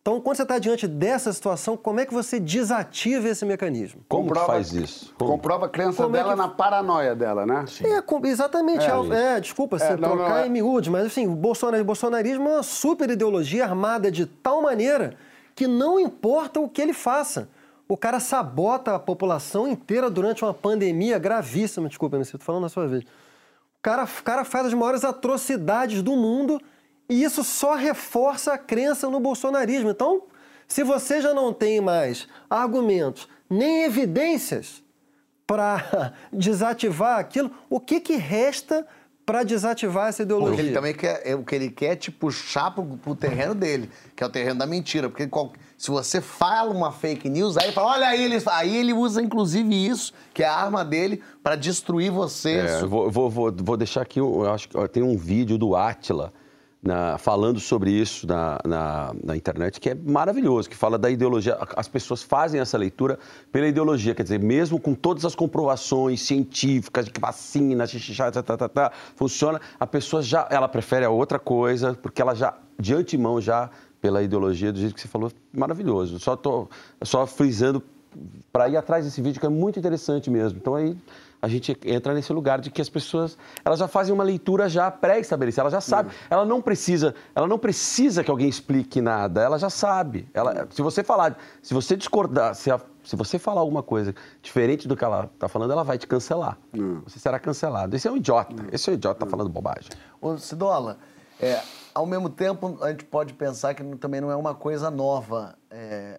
Então, 0.01 0.23
quando 0.23 0.37
você 0.37 0.43
está 0.43 0.59
diante 0.59 0.89
dessa 0.89 1.31
situação, 1.33 1.77
como 1.77 2.01
é 2.01 2.07
que 2.07 2.15
você 2.15 2.41
desativa 2.41 3.29
esse 3.29 3.45
mecanismo? 3.45 4.01
Como 4.09 4.29
comprova, 4.29 4.47
faz 4.47 4.73
isso? 4.73 5.15
Como? 5.19 5.33
Comprova 5.33 5.67
a 5.67 5.69
crença 5.69 6.03
Como 6.03 6.17
é 6.17 6.19
dela 6.19 6.33
que... 6.33 6.39
na 6.39 6.49
paranoia 6.49 7.15
dela, 7.15 7.45
né? 7.45 7.65
Sim. 7.67 7.85
É, 7.87 8.03
exatamente. 8.27 8.87
É, 8.87 9.37
é 9.37 9.41
desculpa, 9.41 9.77
assim, 9.77 10.01
não, 10.01 10.13
trocar 10.13 10.31
não, 10.31 10.37
é... 10.39 10.47
em 10.47 10.51
miúdos, 10.51 10.89
mas 10.89 11.05
assim, 11.05 11.27
o 11.27 11.37
bolsonarismo 11.37 12.49
é 12.49 12.53
uma 12.55 12.63
super 12.63 13.11
ideologia 13.11 13.65
armada 13.65 14.11
de 14.11 14.25
tal 14.25 14.63
maneira 14.63 15.15
que 15.55 15.67
não 15.67 16.01
importa 16.01 16.59
o 16.59 16.71
que 16.71 16.81
ele 16.81 16.95
faça. 16.95 17.51
O 17.87 17.97
cara 17.97 18.19
sabota 18.19 18.95
a 18.95 18.99
população 18.99 19.69
inteira 19.69 20.09
durante 20.09 20.43
uma 20.43 20.55
pandemia 20.55 21.19
gravíssima. 21.19 21.87
Desculpa, 21.87 22.17
me 22.17 22.23
estou 22.23 22.41
falando 22.41 22.63
na 22.63 22.69
sua 22.71 22.87
vez 22.87 23.05
cara, 23.83 24.05
o 24.05 24.23
cara 24.23 24.45
faz 24.45 24.67
as 24.67 24.75
maiores 24.75 25.05
atrocidades 25.05 26.03
do 26.03 26.13
mundo 26.17 26.61
e 27.09 27.23
isso 27.23 27.43
só 27.43 27.75
reforça 27.75 28.53
a 28.53 28.59
crença 28.59 29.09
no 29.09 29.21
bolsonarismo. 29.21 29.91
Então, 29.91 30.25
se 30.67 30.83
você 30.83 31.21
já 31.21 31.33
não 31.33 31.53
tem 31.53 31.81
mais 31.81 32.29
argumentos 32.51 33.29
nem 33.49 33.85
evidências 33.85 34.83
para 35.47 36.13
desativar 36.31 37.19
aquilo, 37.19 37.51
o 37.71 37.81
que, 37.81 38.01
que 38.01 38.17
resta 38.17 38.87
para 39.29 39.43
desativar 39.43 40.09
essa 40.09 40.23
ideologia? 40.23 40.57
Porque 40.57 40.63
ele 40.69 40.75
também 40.75 40.95
quer, 40.95 41.21
é, 41.23 41.35
o 41.35 41.45
que 41.45 41.55
ele 41.55 41.69
quer 41.69 41.93
é 41.93 41.97
te 41.97 42.11
puxar 42.11 42.71
para 42.71 42.83
o 42.83 43.15
terreno 43.15 43.55
dele, 43.55 43.91
que 44.17 44.25
é 44.25 44.27
o 44.27 44.31
terreno 44.31 44.59
da 44.59 44.65
mentira. 44.65 45.11
Porque 45.11 45.29
se 45.77 45.91
você 45.91 46.23
fala 46.23 46.71
uma 46.71 46.91
fake 46.91 47.29
news, 47.29 47.59
aí 47.59 47.71
fala, 47.71 47.89
olha 47.89 48.09
aí, 48.09 48.25
ele, 48.25 48.43
aí 48.47 48.75
ele 48.75 48.95
usa 48.95 49.21
inclusive 49.21 49.87
isso, 49.87 50.15
que 50.33 50.43
é 50.43 50.47
a 50.47 50.55
arma 50.55 50.83
dele, 50.83 51.23
para 51.43 51.57
destruir 51.57 52.11
você. 52.11 52.53
É, 52.53 52.81
eu 52.81 52.89
vou, 52.89 53.11
vou, 53.11 53.29
vou, 53.29 53.55
vou, 53.55 53.77
deixar 53.77 54.01
aqui, 54.01 54.19
eu 54.19 54.51
acho 54.51 54.67
que 54.67 54.89
tem 54.89 55.03
um 55.03 55.15
vídeo 55.15 55.59
do 55.59 55.77
Atila 55.77 56.33
na- 56.83 57.19
falando 57.19 57.59
sobre 57.59 57.91
isso 57.91 58.27
na, 58.27 58.59
na- 58.65 59.13
na 59.25 59.37
internet, 59.37 59.81
que 59.81 59.91
é 59.91 59.95
maravilhoso, 59.95 60.69
que 60.71 60.77
fala 60.77 60.97
da 60.99 61.11
ideologia. 61.11 61.59
As 61.77 61.89
pessoas 61.89 62.23
fazem 62.23 62.61
essa 62.61 62.79
leitura 62.79 63.19
pela 63.51 63.67
ideologia, 63.67 64.15
quer 64.15 64.23
dizer, 64.23 64.39
mesmo 64.39 64.81
com 64.81 64.95
todas 64.95 65.25
as 65.25 65.35
comprovações 65.35 66.23
científicas 66.23 67.07
de 67.07 67.11
que 67.11 67.21
vacina, 67.21 67.85
tá, 68.43 68.57
tá, 68.57 68.69
tá, 68.69 68.93
funciona, 69.17 69.61
a 69.79 69.87
pessoa 69.87 70.23
já, 70.23 70.47
ela 70.51 70.69
prefere 70.69 71.05
a 71.05 71.11
outra 71.11 71.39
coisa, 71.39 71.95
porque 72.01 72.23
ela 72.23 72.35
já, 72.35 72.55
de 72.79 72.95
antemão, 72.95 73.41
já, 73.41 73.71
pela 74.01 74.23
ideologia, 74.23 74.73
do 74.73 74.79
jeito 74.79 74.95
que 74.95 75.01
você 75.01 75.09
falou, 75.09 75.33
maravilhoso. 75.53 76.21
Só 76.21 76.37
tô 76.37 76.69
só 77.03 77.27
frisando 77.27 77.83
para 78.53 78.69
ir 78.69 78.77
atrás 78.77 79.05
desse 79.05 79.21
vídeo, 79.21 79.41
que 79.41 79.47
é 79.47 79.51
muito 79.51 79.79
interessante 79.79 80.31
mesmo. 80.31 80.59
Então 80.61 80.77
aí 80.77 80.97
a 81.41 81.47
gente 81.49 81.77
entra 81.85 82.13
nesse 82.15 82.33
lugar 82.33 82.61
de 82.61 82.71
que 82.71 82.81
as 82.83 82.89
pessoas 82.89 83.39
elas 83.65 83.79
já 83.79 83.87
fazem 83.87 84.13
uma 84.13 84.25
leitura 84.25 84.69
já 84.69 84.91
pré-estabelecida, 84.91 85.63
ela 85.63 85.71
já 85.71 85.81
sabe, 85.81 86.11
ela 86.29 86.45
não 86.45 86.61
precisa, 86.61 87.15
ela 87.35 87.47
não 87.47 87.59
precisa 87.59 88.25
que 88.25 88.31
alguém 88.31 88.49
explique 88.49 89.01
nada, 89.01 89.41
ela 89.43 89.59
já 89.59 89.71
sabe. 89.71 90.29
Ela, 90.35 90.67
se 90.71 90.83
você 90.83 91.05
falar, 91.05 91.39
se 91.63 91.73
você 91.75 91.97
discordar, 91.97 92.55
se, 92.55 92.71
a- 92.71 92.81
se 93.05 93.15
você 93.15 93.39
falar 93.39 93.61
alguma 93.61 93.83
coisa 93.83 94.15
diferente 94.43 94.89
do 94.89 94.97
que 94.97 95.05
ela 95.05 95.31
está 95.33 95.49
falando, 95.49 95.73
ela 95.73 95.85
vai 95.85 95.97
te 95.97 96.07
cancelar. 96.07 96.59
Você 97.05 97.19
será 97.19 97.39
cancelado. 97.39 97.95
Esse 97.95 98.09
é 98.09 98.11
um 98.11 98.17
idiota. 98.17 98.55
Esse 98.73 98.91
é 98.91 98.93
um 98.93 98.95
idiota 98.97 99.19
que 99.21 99.25
está 99.25 99.31
falando 99.31 99.49
bobagem. 99.49 99.91
Ô, 100.21 100.37
Cidola, 100.39 100.99
é, 101.41 101.61
ao 101.95 102.05
mesmo 102.05 102.29
tempo, 102.29 102.79
a 102.83 102.91
gente 102.91 103.05
pode 103.05 103.33
pensar 103.35 103.75
que 103.75 103.85
também 103.97 104.21
não 104.21 104.31
é 104.31 104.35
uma 104.37 104.55
coisa 104.55 104.91
nova 104.91 105.55
é, 105.71 106.19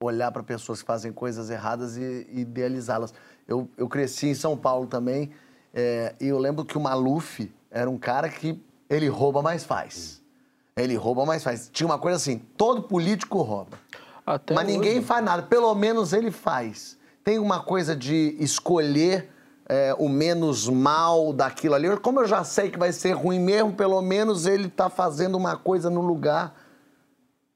olhar 0.00 0.30
para 0.30 0.42
pessoas 0.44 0.80
que 0.80 0.86
fazem 0.86 1.12
coisas 1.12 1.50
erradas 1.50 1.96
e, 1.96 2.26
e 2.30 2.40
idealizá-las. 2.42 3.12
Eu, 3.48 3.68
eu 3.78 3.88
cresci 3.88 4.28
em 4.28 4.34
São 4.34 4.56
Paulo 4.56 4.86
também 4.86 5.32
é, 5.72 6.14
e 6.20 6.28
eu 6.28 6.38
lembro 6.38 6.64
que 6.64 6.76
o 6.76 6.80
Maluf 6.80 7.50
era 7.70 7.88
um 7.88 7.98
cara 7.98 8.28
que 8.28 8.62
ele 8.88 9.08
rouba, 9.08 9.42
mais 9.42 9.64
faz. 9.64 10.22
Ele 10.76 10.94
rouba, 10.94 11.24
mais 11.26 11.42
faz. 11.42 11.68
Tinha 11.72 11.86
uma 11.86 11.98
coisa 11.98 12.16
assim, 12.16 12.38
todo 12.56 12.82
político 12.82 13.40
rouba. 13.42 13.78
Até 14.24 14.54
Mas 14.54 14.66
ninguém 14.66 14.98
hoje. 14.98 15.06
faz 15.06 15.24
nada, 15.24 15.42
pelo 15.42 15.74
menos 15.74 16.12
ele 16.12 16.30
faz. 16.30 16.98
Tem 17.24 17.38
uma 17.38 17.60
coisa 17.60 17.96
de 17.96 18.36
escolher 18.38 19.30
é, 19.68 19.94
o 19.98 20.08
menos 20.08 20.68
mal 20.68 21.32
daquilo 21.32 21.74
ali. 21.74 21.96
Como 21.98 22.20
eu 22.20 22.26
já 22.26 22.44
sei 22.44 22.70
que 22.70 22.78
vai 22.78 22.92
ser 22.92 23.12
ruim 23.12 23.38
mesmo, 23.38 23.72
pelo 23.72 24.00
menos 24.00 24.46
ele 24.46 24.68
tá 24.68 24.88
fazendo 24.88 25.36
uma 25.36 25.56
coisa 25.56 25.90
no 25.90 26.00
lugar. 26.00 26.54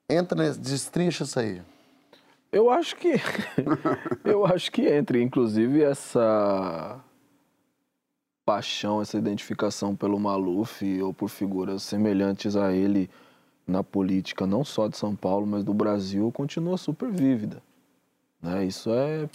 Entra, 0.08 0.52
destrincha 0.52 1.24
isso 1.24 1.38
aí. 1.38 1.62
Eu 2.52 2.70
acho 2.70 2.94
que. 2.96 3.14
eu 4.24 4.44
acho 4.44 4.70
que 4.70 4.82
entre, 4.82 5.22
inclusive, 5.22 5.82
essa 5.82 7.02
paixão, 8.44 9.00
essa 9.00 9.16
identificação 9.16 9.96
pelo 9.96 10.20
Maluf 10.20 10.82
ou 11.00 11.14
por 11.14 11.30
figuras 11.30 11.82
semelhantes 11.82 12.54
a 12.54 12.72
ele 12.72 13.08
na 13.66 13.82
política, 13.82 14.46
não 14.46 14.64
só 14.64 14.88
de 14.88 14.96
São 14.96 15.16
Paulo, 15.16 15.46
mas 15.46 15.64
do 15.64 15.72
Brasil, 15.72 16.30
continua 16.32 16.76
super 16.76 17.10
vívida. 17.10 17.62
Né? 18.42 18.66
Isso 18.66 18.90
é 18.90 19.28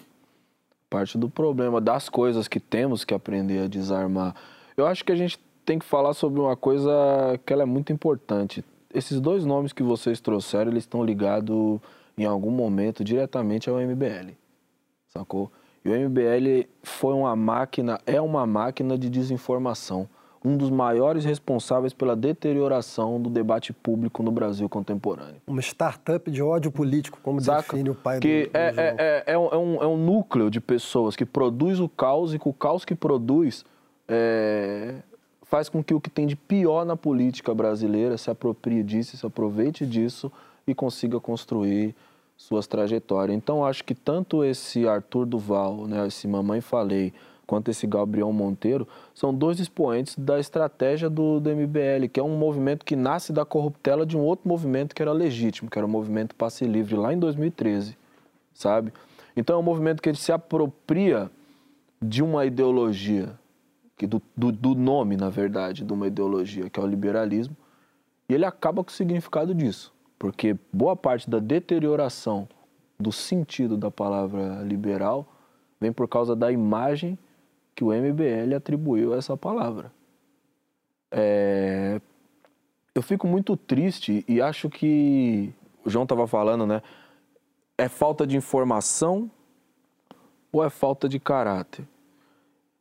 parte 0.90 1.18
do 1.18 1.30
problema, 1.30 1.82
das 1.82 2.10
coisas 2.10 2.48
que 2.48 2.60
temos 2.60 3.04
que 3.04 3.14
aprender 3.14 3.64
a 3.64 3.68
desarmar. 3.68 4.36
Eu 4.76 4.86
acho 4.86 5.04
que 5.04 5.12
a 5.12 5.16
gente 5.16 5.40
tem 5.66 5.80
que 5.80 5.86
falar 5.86 6.14
sobre 6.14 6.40
uma 6.40 6.56
coisa 6.56 6.92
que 7.46 7.52
ela 7.52 7.64
é 7.64 7.66
muito 7.66 7.92
importante. 7.92 8.64
Esses 8.94 9.20
dois 9.20 9.44
nomes 9.44 9.74
que 9.74 9.84
vocês 9.84 10.20
trouxeram, 10.20 10.72
eles 10.72 10.84
estão 10.84 11.04
ligados 11.04 11.80
em 12.18 12.26
algum 12.26 12.52
momento 12.52 13.04
diretamente 13.04 13.70
ao 13.70 13.78
MBL, 13.80 14.32
sacou? 15.08 15.52
E 15.86 15.90
o 15.90 15.94
MBL 16.10 16.68
foi 16.84 17.14
uma 17.14 17.36
máquina, 17.36 18.00
é 18.06 18.20
uma 18.20 18.46
máquina 18.46 18.98
de 18.98 19.10
desinformação, 19.10 20.10
um 20.44 20.58
dos 20.58 20.70
maiores 20.70 21.24
responsáveis 21.24 21.94
pela 21.94 22.16
deterioração 22.16 23.22
do 23.22 23.30
debate 23.30 23.72
público 23.72 24.22
no 24.24 24.32
Brasil 24.32 24.68
contemporâneo. 24.68 25.42
Uma 25.46 25.62
startup 25.62 26.30
de 26.30 26.42
ódio 26.42 26.72
político, 26.72 27.20
como 27.22 27.40
Saca? 27.40 27.74
define 27.74 27.90
o 27.92 27.96
pai 27.96 28.20
que 28.20 28.46
do, 28.46 28.52
do 28.52 28.58
é, 28.58 28.74
é, 28.78 28.96
é, 28.98 29.24
é, 29.34 29.38
um, 29.38 29.48
é 29.48 29.58
um- 29.58 29.84
é 29.84 29.88
um 29.88 29.98
núcleo 29.98 30.50
de 30.50 30.60
pessoas 30.60 31.16
que 31.16 31.26
produz 31.26 31.80
o 31.80 31.88
caos 31.88 32.34
e 32.34 32.40
que 32.40 32.50
o 32.50 32.54
caos 32.54 32.84
que 32.84 32.96
produz 32.96 33.64
é, 34.08 34.96
faz 35.44 35.70
com 35.70 35.84
que 35.84 35.94
o 35.94 36.02
que 36.02 36.10
tem 36.10 36.26
de 36.28 36.36
pior 36.36 36.86
na 36.86 36.96
política 36.98 37.54
brasileira 37.54 38.18
se 38.18 38.30
aproprie 38.30 38.84
disso, 38.84 39.16
se 39.18 39.26
aproveite 39.26 39.86
disso 39.86 40.32
e 40.68 40.74
consiga 40.76 41.20
construir 41.20 41.96
suas 42.38 42.68
trajetórias. 42.68 43.36
Então, 43.36 43.66
acho 43.66 43.84
que 43.84 43.96
tanto 43.96 44.44
esse 44.44 44.88
Arthur 44.88 45.26
Duval, 45.26 45.88
né, 45.88 46.06
esse 46.08 46.28
Mamãe 46.28 46.62
Falei, 46.62 47.12
quanto 47.48 47.72
esse 47.72 47.88
Gabriel 47.88 48.32
Monteiro, 48.32 48.88
são 49.14 49.34
dois 49.34 49.60
expoentes 49.60 50.16
da 50.18 50.40
estratégia 50.40 51.10
do, 51.10 51.40
do 51.40 51.50
MBL, 51.50 52.08
que 52.12 52.20
é 52.20 52.24
um 52.24 52.38
movimento 52.38 52.86
que 52.86 52.96
nasce 52.96 53.34
da 53.34 53.44
corruptela 53.44 54.06
de 54.06 54.16
um 54.16 54.22
outro 54.22 54.48
movimento 54.48 54.94
que 54.94 55.02
era 55.02 55.12
legítimo, 55.12 55.70
que 55.70 55.80
era 55.80 55.86
o 55.86 55.90
movimento 55.90 56.36
Passe 56.36 56.66
Livre, 56.66 56.96
lá 56.96 57.12
em 57.12 57.18
2013, 57.18 57.98
sabe? 58.54 58.94
Então, 59.36 59.56
é 59.56 59.60
um 59.60 59.64
movimento 59.64 60.02
que 60.02 60.10
ele 60.10 60.18
se 60.18 60.32
apropria 60.32 61.32
de 62.00 62.22
uma 62.22 62.46
ideologia, 62.46 63.34
que 63.96 64.06
do, 64.06 64.22
do, 64.36 64.52
do 64.52 64.76
nome, 64.76 65.18
na 65.18 65.30
verdade, 65.30 65.84
de 65.84 65.92
uma 65.92 66.06
ideologia, 66.06 66.70
que 66.70 66.80
é 66.80 66.84
o 66.84 66.88
liberalismo, 66.88 67.56
e 68.30 68.34
ele 68.34 68.46
acaba 68.46 68.84
com 68.84 68.90
o 68.90 68.94
significado 68.94 69.56
disso, 69.56 69.94
porque 70.18 70.56
boa 70.74 70.96
parte 70.96 71.30
da 71.30 71.40
deterioração 71.40 72.48
do 73.00 73.12
sentido 73.12 73.78
da 73.78 73.92
palavra 73.92 74.62
liberal 74.64 75.28
vem 75.80 75.92
por 75.92 76.08
causa 76.08 76.36
da 76.36 76.52
imagem 76.52 77.18
que 77.76 77.84
o 77.84 77.94
MBL 77.94 78.56
atribuiu 78.56 79.14
a 79.14 79.18
essa 79.18 79.38
palavra. 79.38 79.92
É, 81.12 82.02
Eu 82.96 83.04
fico 83.04 83.28
muito 83.28 83.56
triste 83.56 84.26
e 84.28 84.42
acho 84.42 84.70
que 84.70 85.54
o 85.86 85.90
João 85.90 86.04
estava 86.04 86.26
falando, 86.28 86.66
né? 86.66 86.82
É 87.78 87.88
falta 87.88 88.26
de 88.26 88.36
informação 88.36 89.30
ou 90.52 90.64
é 90.64 90.70
falta 90.72 91.08
de 91.08 91.20
caráter? 91.20 91.88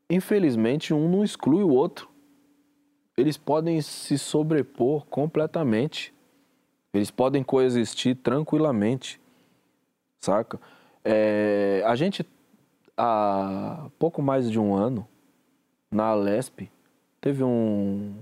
Infelizmente, 0.09 0.95
um 0.95 1.07
não 1.07 1.23
exclui 1.23 1.63
o 1.63 1.69
outro. 1.69 2.09
Eles 3.15 3.37
podem 3.37 3.81
se 3.83 4.17
sobrepor 4.17 5.05
completamente. 5.07 6.15
Eles 6.97 7.11
podem 7.11 7.43
coexistir 7.43 8.17
tranquilamente, 8.17 9.21
saca? 10.21 10.59
É, 11.05 11.83
a 11.87 11.95
gente, 11.95 12.27
há 12.97 13.89
pouco 13.99 14.23
mais 14.23 14.51
de 14.51 14.59
um 14.59 14.75
ano, 14.75 15.07
na 15.91 16.07
Alesp, 16.07 16.71
teve 17.21 17.45
um, 17.45 18.15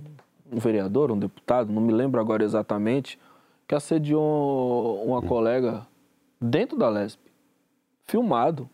um 0.53 0.59
vereador, 0.59 1.11
um 1.11 1.19
deputado, 1.19 1.73
não 1.73 1.81
me 1.81 1.93
lembro 1.93 2.21
agora 2.21 2.45
exatamente, 2.45 3.19
que 3.67 3.75
assediou 3.75 5.03
uma 5.05 5.23
colega 5.23 5.87
dentro 6.41 6.77
da 6.77 6.87
Alesp, 6.87 7.21
filmado, 8.05 8.69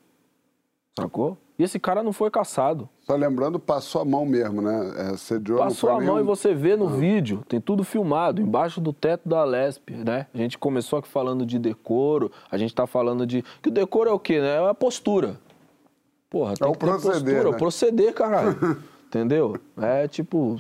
sacou? 0.99 1.37
E 1.61 1.63
esse 1.63 1.79
cara 1.79 2.03
não 2.03 2.11
foi 2.11 2.31
caçado. 2.31 2.89
Só 3.03 3.15
lembrando, 3.15 3.61
passou 3.61 4.01
a 4.01 4.05
mão 4.05 4.25
mesmo, 4.25 4.63
né? 4.63 4.95
É, 4.97 5.59
Passou 5.59 5.91
a 5.91 5.93
mão 6.01 6.15
nenhum- 6.15 6.21
e 6.21 6.23
você 6.23 6.55
vê 6.55 6.75
no 6.75 6.89
vídeo, 6.89 7.45
tem 7.47 7.61
tudo 7.61 7.85
filmado, 7.85 8.41
embaixo 8.41 8.81
do 8.81 8.95
teto 8.95 9.29
da 9.29 9.45
Lesp, 9.45 9.91
né? 9.91 10.27
A 10.33 10.39
gente 10.39 10.57
começou 10.57 10.99
aqui 10.99 11.09
falando 11.09 11.45
de 11.45 11.59
decoro, 11.59 12.33
a 12.51 12.57
gente 12.57 12.75
tá 12.75 12.87
falando 12.87 13.27
de. 13.27 13.45
Que 13.61 13.69
o 13.69 13.71
decoro 13.71 14.09
é 14.09 14.13
o 14.15 14.19
quê, 14.19 14.41
né? 14.41 14.57
É 14.57 14.71
a 14.71 14.73
postura. 14.73 15.37
Porra, 16.31 16.55
tem 16.55 16.67
o 16.67 16.73
que 16.73 16.79
ter 16.79 16.87
proceder, 16.87 17.21
postura, 17.21 17.43
né? 17.43 17.51
o 17.51 17.59
proceder, 17.59 18.15
caralho. 18.15 18.83
Entendeu? 19.09 19.57
É 19.83 20.09
tipo. 20.09 20.57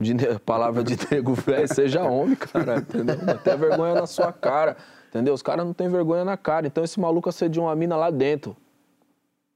De, 0.00 0.14
palavra 0.46 0.84
de 0.84 0.96
nego 1.10 1.34
velho, 1.34 1.66
seja 1.66 2.04
homem, 2.04 2.36
cara, 2.36 2.76
entendeu? 2.78 3.16
Até 3.26 3.56
vergonha 3.56 3.94
na 3.94 4.06
sua 4.06 4.32
cara, 4.32 4.76
entendeu? 5.08 5.34
Os 5.34 5.42
caras 5.42 5.66
não 5.66 5.74
têm 5.74 5.88
vergonha 5.88 6.24
na 6.24 6.36
cara. 6.36 6.68
Então 6.68 6.84
esse 6.84 7.00
maluco 7.00 7.28
assediou 7.28 7.66
uma 7.66 7.74
mina 7.74 7.96
lá 7.96 8.08
dentro. 8.08 8.56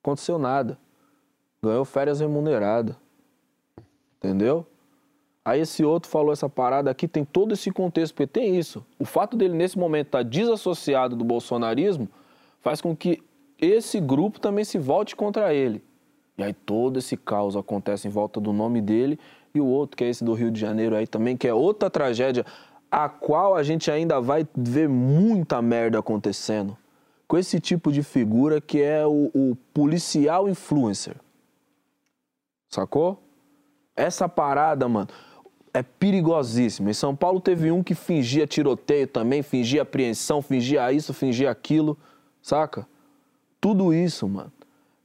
Aconteceu 0.04 0.38
nada. 0.38 0.78
Ganhou 1.62 1.82
férias 1.82 2.20
remuneradas. 2.20 2.94
Entendeu? 4.18 4.66
Aí 5.42 5.62
esse 5.62 5.82
outro 5.82 6.10
falou 6.10 6.30
essa 6.30 6.46
parada 6.46 6.90
aqui, 6.90 7.08
tem 7.08 7.24
todo 7.24 7.52
esse 7.52 7.70
contexto, 7.70 8.14
porque 8.14 8.26
tem 8.26 8.54
isso. 8.58 8.84
O 8.98 9.06
fato 9.06 9.34
dele 9.34 9.54
nesse 9.54 9.78
momento 9.78 10.08
estar 10.08 10.22
desassociado 10.22 11.16
do 11.16 11.24
bolsonarismo 11.24 12.06
faz 12.60 12.82
com 12.82 12.94
que 12.94 13.22
esse 13.58 13.98
grupo 13.98 14.38
também 14.38 14.62
se 14.62 14.76
volte 14.76 15.16
contra 15.16 15.54
ele. 15.54 15.82
E 16.36 16.42
aí 16.42 16.52
todo 16.52 16.98
esse 16.98 17.16
caos 17.16 17.56
acontece 17.56 18.06
em 18.06 18.10
volta 18.10 18.38
do 18.38 18.52
nome 18.52 18.82
dele 18.82 19.18
e 19.54 19.60
o 19.60 19.66
outro, 19.66 19.96
que 19.96 20.04
é 20.04 20.10
esse 20.10 20.22
do 20.22 20.34
Rio 20.34 20.50
de 20.50 20.60
Janeiro 20.60 20.94
aí 20.94 21.06
também, 21.06 21.34
que 21.34 21.48
é 21.48 21.54
outra 21.54 21.88
tragédia, 21.88 22.44
a 22.90 23.08
qual 23.08 23.54
a 23.54 23.62
gente 23.62 23.90
ainda 23.90 24.20
vai 24.20 24.46
ver 24.54 24.86
muita 24.86 25.62
merda 25.62 25.98
acontecendo. 25.98 26.76
Com 27.34 27.38
esse 27.38 27.58
tipo 27.58 27.90
de 27.90 28.04
figura 28.04 28.60
que 28.60 28.80
é 28.80 29.04
o, 29.04 29.28
o 29.34 29.56
policial 29.74 30.48
influencer. 30.48 31.16
Sacou? 32.70 33.20
Essa 33.96 34.28
parada, 34.28 34.88
mano, 34.88 35.08
é 35.72 35.82
perigosíssima. 35.82 36.90
Em 36.90 36.94
São 36.94 37.16
Paulo 37.16 37.40
teve 37.40 37.72
um 37.72 37.82
que 37.82 37.92
fingia 37.92 38.46
tiroteio 38.46 39.08
também, 39.08 39.42
fingia 39.42 39.82
apreensão, 39.82 40.40
fingia 40.40 40.92
isso, 40.92 41.12
fingia 41.12 41.50
aquilo, 41.50 41.98
saca? 42.40 42.86
Tudo 43.60 43.92
isso, 43.92 44.28
mano, 44.28 44.52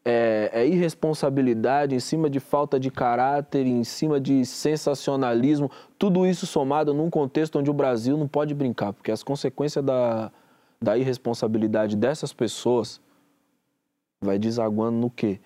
é, 0.05 0.51
é 0.53 0.67
irresponsabilidade, 0.67 1.95
em 1.95 1.99
cima 1.99 2.29
de 2.29 2.39
falta 2.39 2.79
de 2.79 2.91
caráter, 2.91 3.65
em 3.65 3.83
cima 3.83 4.19
de 4.19 4.45
sensacionalismo, 4.45 5.71
tudo 5.97 6.27
isso 6.27 6.45
somado 6.45 6.93
num 6.93 7.09
contexto 7.09 7.57
onde 7.57 7.71
o 7.71 7.73
Brasil 7.73 8.15
não 8.15 8.27
pode 8.27 8.53
brincar, 8.53 8.93
porque 8.93 9.11
as 9.11 9.23
consequências 9.23 9.83
da, 9.83 10.31
da 10.81 10.97
irresponsabilidade 10.97 11.95
dessas 11.95 12.33
pessoas 12.33 13.01
vai 14.21 14.37
desaguando 14.37 14.97
no 14.97 15.09
quê? 15.09 15.39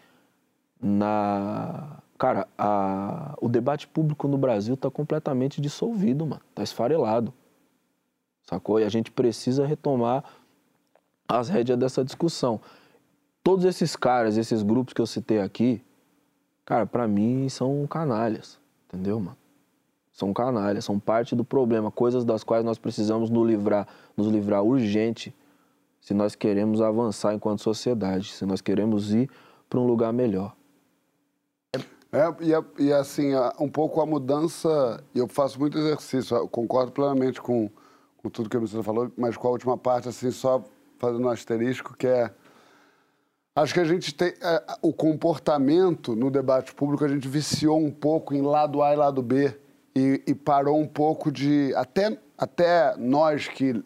Na. 0.81 1.99
Cara, 2.17 2.47
a, 2.57 3.35
o 3.41 3.49
debate 3.49 3.87
público 3.87 4.27
no 4.27 4.37
Brasil 4.37 4.75
está 4.75 4.89
completamente 4.89 5.59
dissolvido, 5.59 6.25
mano. 6.25 6.41
Está 6.49 6.63
esfarelado. 6.63 7.33
Sacou? 8.43 8.79
E 8.79 8.83
a 8.83 8.89
gente 8.89 9.11
precisa 9.11 9.65
retomar 9.65 10.23
as 11.27 11.49
rédeas 11.49 11.77
dessa 11.77 12.03
discussão. 12.03 12.61
Todos 13.43 13.65
esses 13.65 13.95
caras, 13.95 14.37
esses 14.37 14.61
grupos 14.63 14.93
que 14.93 15.01
eu 15.01 15.07
citei 15.07 15.39
aqui, 15.39 15.83
cara, 16.63 16.85
para 16.85 17.07
mim 17.07 17.49
são 17.49 17.85
canalhas, 17.87 18.59
entendeu, 18.87 19.19
mano? 19.19 19.42
São 20.13 20.31
canalhas, 20.31 20.85
são 20.85 20.99
parte 20.99 21.35
do 21.35 21.43
problema, 21.43 21.89
coisas 21.89 22.23
das 22.23 22.43
quais 22.43 22.63
nós 22.63 22.77
precisamos 22.77 23.31
nos 23.31 23.47
livrar, 23.47 23.87
nos 24.15 24.27
livrar 24.27 24.63
urgente, 24.63 25.35
se 25.99 26.13
nós 26.13 26.35
queremos 26.35 26.81
avançar 26.81 27.33
enquanto 27.33 27.63
sociedade, 27.63 28.31
se 28.31 28.45
nós 28.45 28.61
queremos 28.61 29.11
ir 29.11 29.27
para 29.67 29.79
um 29.79 29.87
lugar 29.87 30.13
melhor. 30.13 30.55
É, 32.11 32.21
e, 32.41 32.83
e 32.85 32.93
assim, 32.93 33.31
um 33.59 33.67
pouco 33.67 33.99
a 33.99 34.05
mudança, 34.05 35.03
eu 35.15 35.27
faço 35.27 35.59
muito 35.59 35.79
exercício, 35.79 36.47
concordo 36.47 36.91
plenamente 36.91 37.41
com, 37.41 37.67
com 38.17 38.29
tudo 38.29 38.47
que 38.47 38.55
a 38.55 38.59
ministra 38.59 38.83
falou, 38.83 39.11
mas 39.17 39.35
com 39.35 39.47
a 39.47 39.51
última 39.51 39.75
parte, 39.75 40.07
assim, 40.09 40.29
só 40.29 40.63
fazendo 40.99 41.25
um 41.25 41.29
asterisco, 41.29 41.97
que 41.97 42.05
é. 42.05 42.31
Acho 43.55 43.73
que 43.73 43.79
a 43.79 43.85
gente 43.85 44.13
tem. 44.13 44.29
É, 44.41 44.63
o 44.79 44.93
comportamento 44.93 46.15
no 46.15 46.29
debate 46.29 46.75
público, 46.75 47.03
a 47.03 47.07
gente 47.07 47.27
viciou 47.27 47.79
um 47.79 47.89
pouco 47.89 48.35
em 48.35 48.43
lado 48.43 48.83
A 48.83 48.93
e 48.93 48.95
lado 48.95 49.23
B. 49.23 49.62
E, 49.95 50.23
e 50.25 50.33
parou 50.33 50.79
um 50.79 50.87
pouco 50.87 51.31
de. 51.31 51.73
Até, 51.75 52.17
até 52.37 52.95
nós 52.97 53.47
que 53.47 53.83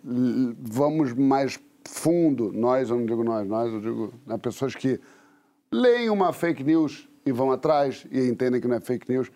vamos 0.59 1.13
mais 1.13 1.59
fundo, 1.85 2.51
nós, 2.53 2.89
eu 2.89 2.97
não 2.97 3.05
digo 3.05 3.23
nós, 3.23 3.47
nós, 3.47 3.73
eu 3.73 3.81
digo 3.81 4.13
né, 4.25 4.37
pessoas 4.37 4.73
que 4.73 4.99
leem 5.71 6.09
uma 6.09 6.31
fake 6.31 6.63
news 6.63 7.09
e 7.25 7.31
vão 7.31 7.51
atrás 7.51 8.05
e 8.09 8.21
entendem 8.27 8.61
que 8.61 8.67
não 8.67 8.77
é 8.77 8.79
fake 8.79 9.11
news. 9.11 9.29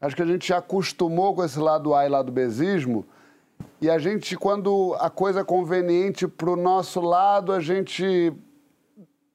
Acho 0.00 0.16
que 0.16 0.22
a 0.22 0.26
gente 0.26 0.48
já 0.48 0.58
acostumou 0.58 1.34
com 1.34 1.44
esse 1.44 1.58
lado 1.58 1.94
A 1.94 2.06
e 2.06 2.08
lado 2.08 2.32
Bzismo 2.32 3.06
e 3.80 3.90
a 3.90 3.98
gente, 3.98 4.36
quando 4.36 4.96
a 4.98 5.10
coisa 5.10 5.40
é 5.40 5.44
conveniente 5.44 6.26
para 6.26 6.50
o 6.50 6.56
nosso 6.56 7.00
lado, 7.00 7.52
a 7.52 7.60
gente 7.60 8.32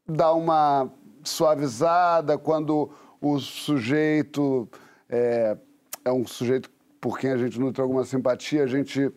dá 0.07 0.33
uma 0.33 0.89
suavizada. 1.23 2.37
Quando 2.37 2.89
o 3.21 3.37
sujeito 3.39 4.67
é, 5.07 5.55
é 6.03 6.11
um 6.11 6.25
sujeito 6.25 6.69
por 6.99 7.17
quem 7.17 7.31
a 7.31 7.37
gente 7.37 7.59
nutre 7.59 7.81
alguma 7.81 8.03
simpatia, 8.03 8.63
a 8.63 8.67
gente 8.67 9.11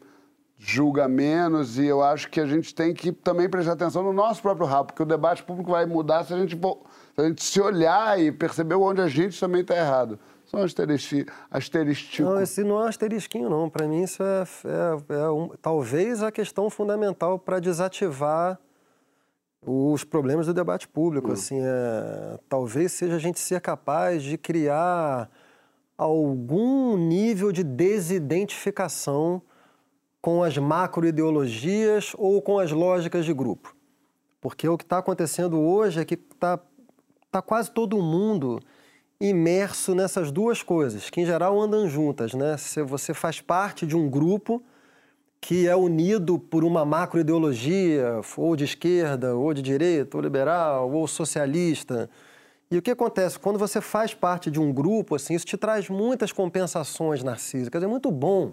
julga 0.58 1.08
menos 1.08 1.76
e 1.76 1.86
eu 1.86 2.02
acho 2.02 2.30
que 2.30 2.40
a 2.40 2.46
gente 2.46 2.72
tem 2.72 2.94
que 2.94 3.10
também 3.10 3.48
prestar 3.48 3.72
atenção 3.72 4.02
no 4.02 4.12
nosso 4.12 4.40
próprio 4.40 4.66
rabo, 4.66 4.88
porque 4.88 5.02
o 5.02 5.06
debate 5.06 5.42
público 5.42 5.72
vai 5.72 5.84
mudar 5.86 6.24
se 6.24 6.32
a 6.32 6.38
gente, 6.38 6.56
se, 6.56 7.20
a 7.20 7.22
gente 7.24 7.42
se 7.42 7.60
olhar 7.60 8.20
e 8.20 8.30
perceber 8.30 8.76
onde 8.76 9.00
a 9.00 9.08
gente 9.08 9.38
também 9.38 9.62
está 9.62 9.76
errado. 9.76 10.18
São 10.46 10.62
asterisco. 10.62 12.22
Não, 12.22 12.40
esse 12.40 12.62
não 12.62 12.80
é 12.80 12.84
um 12.84 12.86
asterisquinho, 12.86 13.48
não. 13.48 13.70
Para 13.70 13.88
mim, 13.88 14.02
isso 14.02 14.22
é, 14.22 14.44
é, 14.66 15.14
é 15.22 15.30
um, 15.30 15.48
talvez 15.60 16.22
a 16.22 16.30
questão 16.30 16.68
fundamental 16.68 17.38
para 17.38 17.58
desativar 17.58 18.58
os 19.64 20.04
problemas 20.04 20.46
do 20.46 20.52
debate 20.52 20.86
público. 20.86 21.30
Hum. 21.30 21.32
Assim, 21.32 21.58
é, 21.60 22.38
talvez 22.48 22.92
seja 22.92 23.16
a 23.16 23.18
gente 23.18 23.40
ser 23.40 23.60
capaz 23.62 24.22
de 24.22 24.36
criar 24.36 25.30
algum 25.96 26.96
nível 26.96 27.52
de 27.52 27.62
desidentificação 27.62 29.42
com 30.20 30.42
as 30.42 30.56
macroideologias 30.56 32.12
ou 32.16 32.40
com 32.40 32.58
as 32.58 32.70
lógicas 32.70 33.24
de 33.24 33.34
grupo. 33.34 33.74
Porque 34.40 34.68
o 34.68 34.78
que 34.78 34.84
está 34.84 34.98
acontecendo 34.98 35.60
hoje 35.60 36.00
é 36.00 36.04
que 36.04 36.14
está 36.14 36.58
tá 37.30 37.42
quase 37.42 37.70
todo 37.70 38.00
mundo 38.00 38.60
imerso 39.20 39.94
nessas 39.94 40.32
duas 40.32 40.62
coisas, 40.62 41.08
que 41.08 41.20
em 41.20 41.26
geral 41.26 41.60
andam 41.60 41.88
juntas, 41.88 42.34
né? 42.34 42.56
Se 42.56 42.82
você 42.82 43.14
faz 43.14 43.40
parte 43.40 43.86
de 43.86 43.96
um 43.96 44.10
grupo 44.10 44.62
que 45.40 45.66
é 45.66 45.74
unido 45.74 46.38
por 46.38 46.62
uma 46.62 46.84
macroideologia, 46.84 48.20
ou 48.36 48.54
de 48.54 48.62
esquerda, 48.62 49.34
ou 49.34 49.52
de 49.52 49.60
direita, 49.60 50.16
ou 50.16 50.22
liberal, 50.22 50.92
ou 50.92 51.06
socialista. 51.08 52.08
E 52.72 52.78
o 52.78 52.80
que 52.80 52.90
acontece? 52.90 53.38
Quando 53.38 53.58
você 53.58 53.82
faz 53.82 54.14
parte 54.14 54.50
de 54.50 54.58
um 54.58 54.72
grupo, 54.72 55.14
assim, 55.14 55.34
isso 55.34 55.44
te 55.44 55.58
traz 55.58 55.90
muitas 55.90 56.32
compensações 56.32 57.22
narcísicas. 57.22 57.82
É 57.82 57.86
muito 57.86 58.10
bom. 58.10 58.52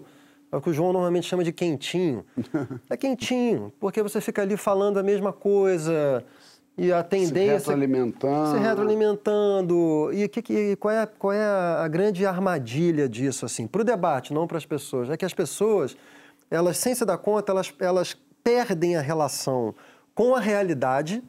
É 0.52 0.56
o 0.56 0.60
que 0.60 0.68
o 0.68 0.74
João 0.74 0.92
normalmente 0.92 1.26
chama 1.26 1.42
de 1.42 1.52
quentinho. 1.52 2.24
É 2.90 2.98
quentinho, 2.98 3.72
porque 3.80 4.02
você 4.02 4.20
fica 4.20 4.42
ali 4.42 4.58
falando 4.58 4.98
a 4.98 5.02
mesma 5.02 5.32
coisa, 5.32 6.22
e 6.76 6.92
a 6.92 7.02
tendência. 7.02 7.32
Se 7.32 7.68
retroalimentando. 7.68 8.50
Se 8.50 8.58
retroalimentando. 8.58 10.10
E 10.12 10.28
que, 10.28 10.42
que, 10.42 10.76
qual 10.76 10.92
é, 10.92 11.06
qual 11.06 11.32
é 11.32 11.44
a, 11.44 11.88
grande 11.88 12.26
armadilha 12.26 13.08
disso, 13.08 13.46
assim? 13.46 13.66
Para 13.66 13.80
o 13.80 13.84
debate, 13.84 14.34
não 14.34 14.46
para 14.46 14.58
as 14.58 14.66
pessoas. 14.66 15.08
É 15.08 15.16
que 15.16 15.24
as 15.24 15.34
pessoas, 15.34 15.96
elas, 16.50 16.76
sem 16.76 16.94
se 16.94 17.06
dar 17.06 17.16
conta, 17.16 17.52
elas, 17.52 17.72
elas 17.78 18.16
perdem 18.44 18.96
a 18.96 19.00
relação 19.00 19.74
com 20.14 20.34
a 20.34 20.40
realidade, 20.40 21.22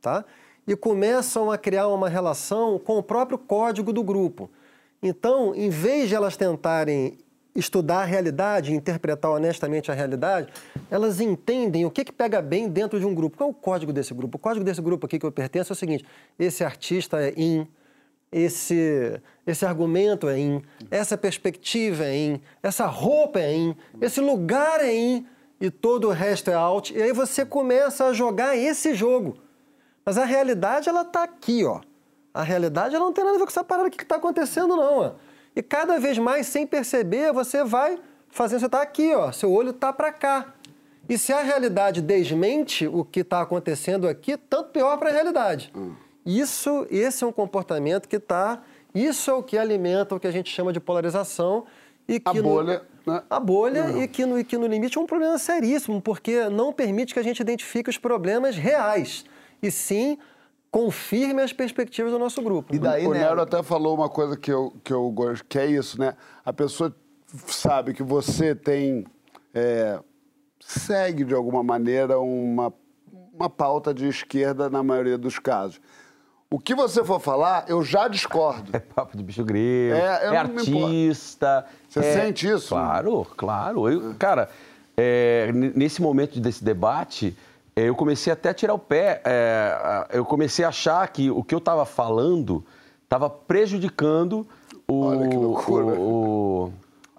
tá? 0.00 0.24
E 0.66 0.76
começam 0.76 1.50
a 1.50 1.58
criar 1.58 1.88
uma 1.88 2.08
relação 2.08 2.78
com 2.78 2.98
o 2.98 3.02
próprio 3.02 3.38
código 3.38 3.92
do 3.92 4.02
grupo. 4.02 4.50
Então, 5.02 5.54
em 5.54 5.68
vez 5.68 6.08
de 6.08 6.14
elas 6.14 6.36
tentarem 6.36 7.18
estudar 7.54 8.02
a 8.02 8.04
realidade, 8.04 8.72
interpretar 8.72 9.30
honestamente 9.30 9.90
a 9.90 9.94
realidade, 9.94 10.52
elas 10.90 11.20
entendem 11.20 11.84
o 11.84 11.90
que, 11.90 12.04
que 12.04 12.12
pega 12.12 12.40
bem 12.40 12.68
dentro 12.68 12.98
de 12.98 13.04
um 13.04 13.14
grupo. 13.14 13.36
Qual 13.36 13.48
é 13.48 13.52
o 13.52 13.54
código 13.54 13.92
desse 13.92 14.14
grupo? 14.14 14.36
O 14.36 14.40
código 14.40 14.64
desse 14.64 14.80
grupo 14.80 15.06
aqui 15.06 15.18
que 15.18 15.26
eu 15.26 15.32
pertenço 15.32 15.72
é 15.72 15.74
o 15.74 15.76
seguinte: 15.76 16.04
esse 16.38 16.64
artista 16.64 17.20
é 17.20 17.34
in, 17.36 17.66
esse, 18.30 19.20
esse 19.46 19.66
argumento 19.66 20.28
é 20.28 20.38
in, 20.38 20.62
essa 20.90 21.18
perspectiva 21.18 22.04
é 22.04 22.16
in, 22.16 22.40
essa 22.62 22.86
roupa 22.86 23.40
é 23.40 23.54
in, 23.54 23.76
esse 24.00 24.20
lugar 24.20 24.80
é 24.80 24.94
in 24.94 25.26
e 25.60 25.70
todo 25.70 26.08
o 26.08 26.10
resto 26.10 26.50
é 26.50 26.54
out. 26.54 26.96
E 26.96 27.02
aí 27.02 27.12
você 27.12 27.44
começa 27.44 28.06
a 28.06 28.12
jogar 28.12 28.56
esse 28.56 28.94
jogo. 28.94 29.36
Mas 30.04 30.18
a 30.18 30.24
realidade, 30.24 30.88
ela 30.88 31.02
está 31.02 31.22
aqui, 31.22 31.64
ó. 31.64 31.80
A 32.34 32.42
realidade 32.42 32.94
ela 32.94 33.04
não 33.04 33.12
tem 33.12 33.24
nada 33.24 33.36
a 33.36 33.38
ver 33.38 33.44
com 33.44 33.50
essa 33.50 33.64
parada 33.64 33.90
que 33.90 34.02
está 34.02 34.16
acontecendo, 34.16 34.76
não. 34.76 34.98
Ó. 34.98 35.12
E 35.54 35.62
cada 35.62 35.98
vez 35.98 36.18
mais, 36.18 36.46
sem 36.46 36.66
perceber, 36.66 37.32
você 37.32 37.62
vai 37.62 37.98
fazendo, 38.30 38.60
você 38.60 38.66
está 38.66 38.82
aqui, 38.82 39.14
ó, 39.14 39.30
seu 39.30 39.52
olho 39.52 39.70
está 39.70 39.92
para 39.92 40.10
cá. 40.10 40.54
E 41.08 41.18
se 41.18 41.32
a 41.32 41.42
realidade 41.42 42.00
desmente 42.00 42.86
o 42.86 43.04
que 43.04 43.20
está 43.20 43.42
acontecendo 43.42 44.08
aqui, 44.08 44.36
tanto 44.36 44.70
pior 44.70 44.96
para 44.96 45.10
a 45.10 45.12
realidade. 45.12 45.70
Hum. 45.76 45.94
Isso, 46.24 46.86
esse 46.90 47.24
é 47.24 47.26
um 47.26 47.32
comportamento 47.32 48.08
que 48.08 48.16
está, 48.16 48.62
isso 48.94 49.30
é 49.30 49.34
o 49.34 49.42
que 49.42 49.58
alimenta 49.58 50.14
o 50.14 50.20
que 50.20 50.26
a 50.26 50.30
gente 50.30 50.50
chama 50.50 50.72
de 50.72 50.80
polarização 50.80 51.66
e 52.08 52.20
que 52.20 52.30
a 52.30 52.34
no, 52.34 52.42
bolha, 52.42 52.82
né? 53.06 53.22
a 53.28 53.40
bolha 53.40 54.02
e 54.02 54.06
que, 54.06 54.24
no, 54.24 54.38
e 54.38 54.44
que 54.44 54.56
no 54.56 54.66
limite 54.66 54.96
é 54.96 55.00
um 55.00 55.06
problema 55.06 55.36
seríssimo, 55.36 56.00
porque 56.00 56.48
não 56.48 56.72
permite 56.72 57.12
que 57.12 57.20
a 57.20 57.22
gente 57.22 57.40
identifique 57.40 57.90
os 57.90 57.98
problemas 57.98 58.56
reais, 58.56 59.24
e 59.62 59.70
sim 59.70 60.18
confirme 60.70 61.42
as 61.42 61.52
perspectivas 61.52 62.10
do 62.10 62.18
nosso 62.18 62.40
grupo. 62.42 62.74
E 62.74 62.78
daí, 62.78 63.06
o 63.06 63.12
né? 63.12 63.20
Nero 63.20 63.42
até 63.42 63.62
falou 63.62 63.94
uma 63.94 64.08
coisa 64.08 64.36
que 64.36 64.50
eu, 64.50 64.74
que 64.82 64.92
eu 64.92 65.08
gosto, 65.10 65.44
que 65.44 65.58
é 65.58 65.66
isso, 65.66 66.00
né? 66.00 66.16
A 66.44 66.52
pessoa 66.52 66.94
sabe 67.46 67.92
que 67.92 68.02
você 68.02 68.54
tem. 68.54 69.06
É, 69.54 70.00
segue 70.58 71.24
de 71.24 71.34
alguma 71.34 71.62
maneira 71.62 72.18
uma, 72.18 72.72
uma 73.34 73.50
pauta 73.50 73.92
de 73.92 74.08
esquerda 74.08 74.70
na 74.70 74.82
maioria 74.82 75.18
dos 75.18 75.38
casos. 75.38 75.80
O 76.50 76.58
que 76.58 76.74
você 76.74 77.02
for 77.02 77.18
falar, 77.18 77.64
eu 77.68 77.82
já 77.82 78.08
discordo. 78.08 78.70
É 78.76 78.78
papo 78.78 79.16
de 79.16 79.22
bicho 79.22 79.44
grego, 79.44 79.94
é, 79.94 80.24
é 80.24 80.36
artista. 80.36 81.66
Você 81.88 82.00
é, 82.00 82.12
sente 82.12 82.48
isso? 82.48 82.68
Claro, 82.68 83.26
claro. 83.36 83.90
Eu, 83.90 84.14
cara, 84.18 84.48
é, 84.96 85.50
nesse 85.52 86.00
momento 86.00 86.38
desse 86.40 86.62
debate, 86.62 87.36
eu 87.74 87.94
comecei 87.94 88.32
até 88.32 88.50
a 88.50 88.54
tirar 88.54 88.74
o 88.74 88.78
pé. 88.78 89.22
É, 89.24 90.08
eu 90.12 90.24
comecei 90.24 90.64
a 90.64 90.68
achar 90.68 91.06
que 91.08 91.30
o 91.30 91.42
que 91.42 91.54
eu 91.54 91.58
estava 91.58 91.84
falando 91.84 92.64
estava 93.04 93.28
prejudicando 93.28 94.46
o, 94.86 95.06
Olha 95.06 95.28
que 95.28 95.36
loucura. 95.36 95.84
o, 95.84 96.66
o 96.66 96.72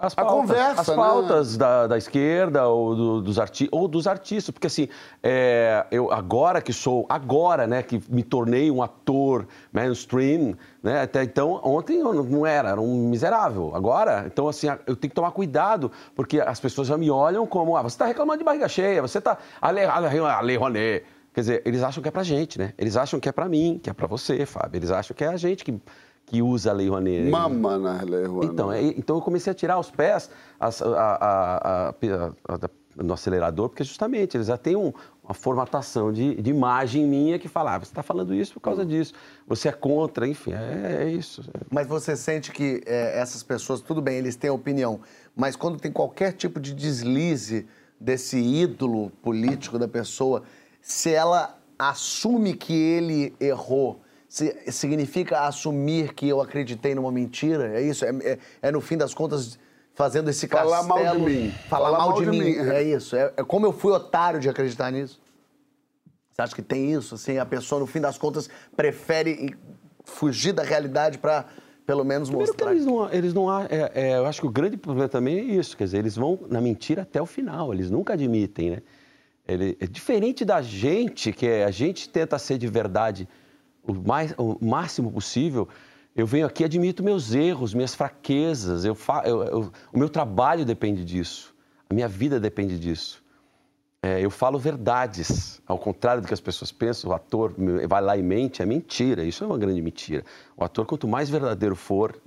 as 0.05 0.13
pautas, 0.13 0.33
a 0.33 0.37
conversa, 0.37 0.81
as 0.81 0.89
pautas 0.89 1.51
né? 1.53 1.57
da, 1.59 1.87
da, 1.87 1.97
esquerda 1.97 2.67
ou, 2.67 2.95
do, 2.95 3.21
dos 3.21 3.39
arti 3.39 3.69
ou 3.71 3.87
dos 3.87 4.05
artistas, 4.05 4.51
porque 4.51 4.67
assim, 4.67 4.89
é, 5.21 5.85
eu 5.89 6.11
agora 6.11 6.61
que 6.61 6.73
sou, 6.73 7.05
agora, 7.07 7.65
né, 7.65 7.81
que 7.81 8.01
me 8.09 8.21
tornei 8.21 8.69
um 8.69 8.83
ator 8.83 9.47
mainstream, 9.71 10.55
né, 10.81 11.03
até 11.03 11.23
então, 11.23 11.59
ontem 11.63 11.99
eu 11.99 12.23
não 12.23 12.45
era, 12.45 12.69
era 12.69 12.81
um 12.81 13.07
miserável, 13.07 13.73
agora, 13.73 14.25
então 14.27 14.47
assim, 14.47 14.67
eu 14.85 14.95
tenho 14.95 15.09
que 15.09 15.15
tomar 15.15 15.31
cuidado, 15.31 15.91
porque 16.13 16.41
as 16.41 16.59
pessoas 16.59 16.87
já 16.87 16.97
me 16.97 17.09
olham 17.09 17.47
como, 17.47 17.77
ah, 17.77 17.81
você 17.81 17.95
está 17.95 18.05
reclamando 18.05 18.39
de 18.39 18.43
barriga 18.43 18.67
cheia, 18.67 19.01
você 19.01 19.19
está, 19.19 19.37
Ale, 19.61 19.81
Ale, 19.85 20.19
Ale 20.19 20.57
Roné, 20.57 21.01
Quer 21.33 21.41
dizer, 21.41 21.61
eles 21.65 21.81
acham 21.81 22.03
que 22.03 22.07
é 22.07 22.11
pra 22.11 22.21
gente, 22.21 22.59
né? 22.59 22.73
Eles 22.77 22.95
acham 22.95 23.19
que 23.19 23.27
é 23.27 23.31
pra 23.31 23.49
mim, 23.49 23.79
que 23.81 23.89
é 23.89 23.93
pra 23.93 24.05
você, 24.05 24.45
Fábio. 24.45 24.77
Eles 24.77 24.91
acham 24.91 25.17
que 25.17 25.23
é 25.23 25.27
a 25.29 25.35
gente 25.35 25.65
que, 25.65 25.81
que 26.33 26.41
usa 26.41 26.71
a 26.71 26.73
Lei 26.73 26.89
Rouanet. 26.89 27.29
Mama 27.29 27.77
na 27.77 28.01
Lei 28.01 28.25
Rouanet. 28.25 28.51
Então, 28.53 28.71
é, 28.73 28.81
então 28.81 29.17
eu 29.17 29.21
comecei 29.21 29.51
a 29.51 29.53
tirar 29.53 29.77
os 29.79 29.91
pés 29.91 30.31
as- 30.59 30.81
a- 30.81 30.87
a- 30.87 31.57
a- 31.57 31.89
a- 31.89 32.55
a- 32.55 32.69
no 33.03 33.13
acelerador, 33.13 33.69
porque 33.69 33.83
justamente 33.83 34.35
eles 34.35 34.47
já 34.47 34.57
têm 34.57 34.75
um- 34.75 34.91
uma 35.23 35.33
formatação 35.35 36.11
de, 36.11 36.33
de 36.41 36.49
imagem 36.49 37.05
minha 37.05 37.37
que 37.37 37.47
fala, 37.47 37.75
ah, 37.75 37.79
você 37.79 37.85
está 37.91 38.01
falando 38.01 38.33
isso 38.33 38.55
por 38.55 38.61
causa 38.61 38.83
disso, 38.83 39.13
você 39.47 39.69
é 39.69 39.71
contra, 39.71 40.27
enfim, 40.27 40.53
é, 40.53 41.03
é 41.03 41.09
isso. 41.09 41.43
Mas 41.71 41.85
você 41.87 42.15
sente 42.15 42.51
que 42.51 42.81
é, 42.85 43.19
essas 43.19 43.43
pessoas, 43.43 43.79
tudo 43.79 44.01
bem, 44.01 44.17
eles 44.17 44.35
têm 44.35 44.49
opinião, 44.49 45.01
mas 45.35 45.55
quando 45.55 45.79
tem 45.79 45.91
qualquer 45.91 46.33
tipo 46.33 46.59
de 46.59 46.73
deslize 46.73 47.67
desse 47.99 48.37
ídolo 48.39 49.11
político 49.21 49.77
da 49.77 49.87
pessoa, 49.87 50.41
se 50.81 51.13
ela 51.13 51.57
assume 51.77 52.53
que 52.55 52.73
ele 52.73 53.35
errou, 53.39 54.01
significa 54.71 55.41
assumir 55.41 56.13
que 56.13 56.27
eu 56.27 56.41
acreditei 56.41 56.95
numa 56.95 57.11
mentira? 57.11 57.77
É 57.79 57.81
isso? 57.81 58.03
É, 58.03 58.09
é- 58.23 58.37
é, 58.63 58.71
no 58.71 58.81
fim 58.81 58.97
das 58.97 59.13
contas 59.13 59.59
fazendo 59.93 60.29
esse 60.29 60.47
Falar 60.47 60.77
castelo... 60.87 61.05
mal 61.05 61.15
de 61.15 61.21
mim. 61.21 61.51
Falar, 61.69 61.91
mal, 61.91 62.13
de, 62.13 62.25
mim. 62.25 62.55
é. 62.55 62.75
É 62.77 62.83
isso. 62.83 63.15
É, 63.15 63.31
é 63.37 63.43
como 63.43 63.65
eu 63.65 63.71
fui 63.71 63.91
otário 63.93 64.39
de 64.39 64.49
acreditar 64.49 64.91
nisso. 64.91 65.21
Você 66.31 66.41
acha 66.41 66.55
que 66.55 66.63
tem 66.63 66.91
isso? 66.91 67.13
Assim, 67.13 67.37
a 67.37 67.45
pessoa, 67.45 67.79
no 67.79 67.85
fim 67.85 68.01
das 68.01 68.17
contas, 68.17 68.49
prefere 68.75 69.55
fugir 70.03 70.51
da 70.51 70.63
realidade 70.63 71.19
para, 71.19 71.45
pelo 71.85 72.03
menos, 72.03 72.27
Primeiro 72.27 72.51
que 72.53 72.57
mostrar. 72.63 72.71
eles 72.73 72.85
não, 72.87 73.13
eles 73.13 73.33
não 73.35 73.49
há- 73.49 73.65
é, 73.69 73.91
é, 73.93 74.17
eu 74.17 74.25
acho 74.25 74.41
que 74.41 74.47
o 74.47 74.51
grande 74.51 74.75
problema 74.75 75.07
também 75.07 75.37
é 75.37 75.43
isso, 75.43 75.77
quer 75.77 75.83
dizer, 75.83 75.99
eles 75.99 76.15
vão 76.15 76.39
na 76.49 76.59
mentira 76.59 77.03
até 77.03 77.21
o 77.21 77.25
final, 77.27 77.71
eles 77.71 77.91
nunca 77.91 78.13
admitem, 78.13 78.71
né? 78.71 78.77
Ele, 79.47 79.77
é 79.79 79.85
diferente 79.85 80.43
da 80.43 80.59
gente, 80.61 81.31
que 81.31 81.45
é, 81.45 81.65
a 81.65 81.69
gente 81.71 82.09
tenta 82.09 82.39
ser 82.39 82.57
de 82.57 82.65
verdade 82.65 83.27
o, 83.85 83.93
mais, 83.93 84.33
o 84.37 84.57
máximo 84.63 85.11
possível, 85.11 85.67
eu 86.15 86.25
venho 86.25 86.45
aqui 86.45 86.63
admito 86.63 87.03
meus 87.03 87.33
erros, 87.33 87.73
minhas 87.73 87.95
fraquezas, 87.95 88.85
eu, 88.85 88.95
fa, 88.95 89.23
eu- 89.25 89.43
eu- 89.43 89.71
o 89.91 89.97
meu 89.99 90.09
trabalho 90.09 90.63
depende 90.65 91.03
disso, 91.03 91.53
a 91.89 91.93
minha 91.93 92.07
vida 92.07 92.39
depende 92.39 92.79
disso. 92.79 93.21
É, 94.01 94.19
eu 94.19 94.29
falo 94.29 94.59
verdades, 94.59 95.61
ao 95.65 95.79
contrário 95.79 96.21
do 96.21 96.27
que 96.27 96.33
as 96.33 96.41
pessoas 96.41 96.73
pensam, 96.73 97.09
o 97.09 97.13
ator 97.13 97.55
vai 97.87 98.01
lá 98.01 98.17
e 98.17 98.21
mente, 98.21 98.61
é 98.61 98.65
mentira, 98.65 99.23
isso 99.23 99.45
é 99.45 99.47
uma 99.47 99.57
grande 99.57 99.81
mentira. 99.81 100.25
O 100.57 100.63
ator, 100.63 100.85
quanto 100.85 101.07
mais 101.07 101.29
verdadeiro 101.29 101.73
for, 101.75 102.19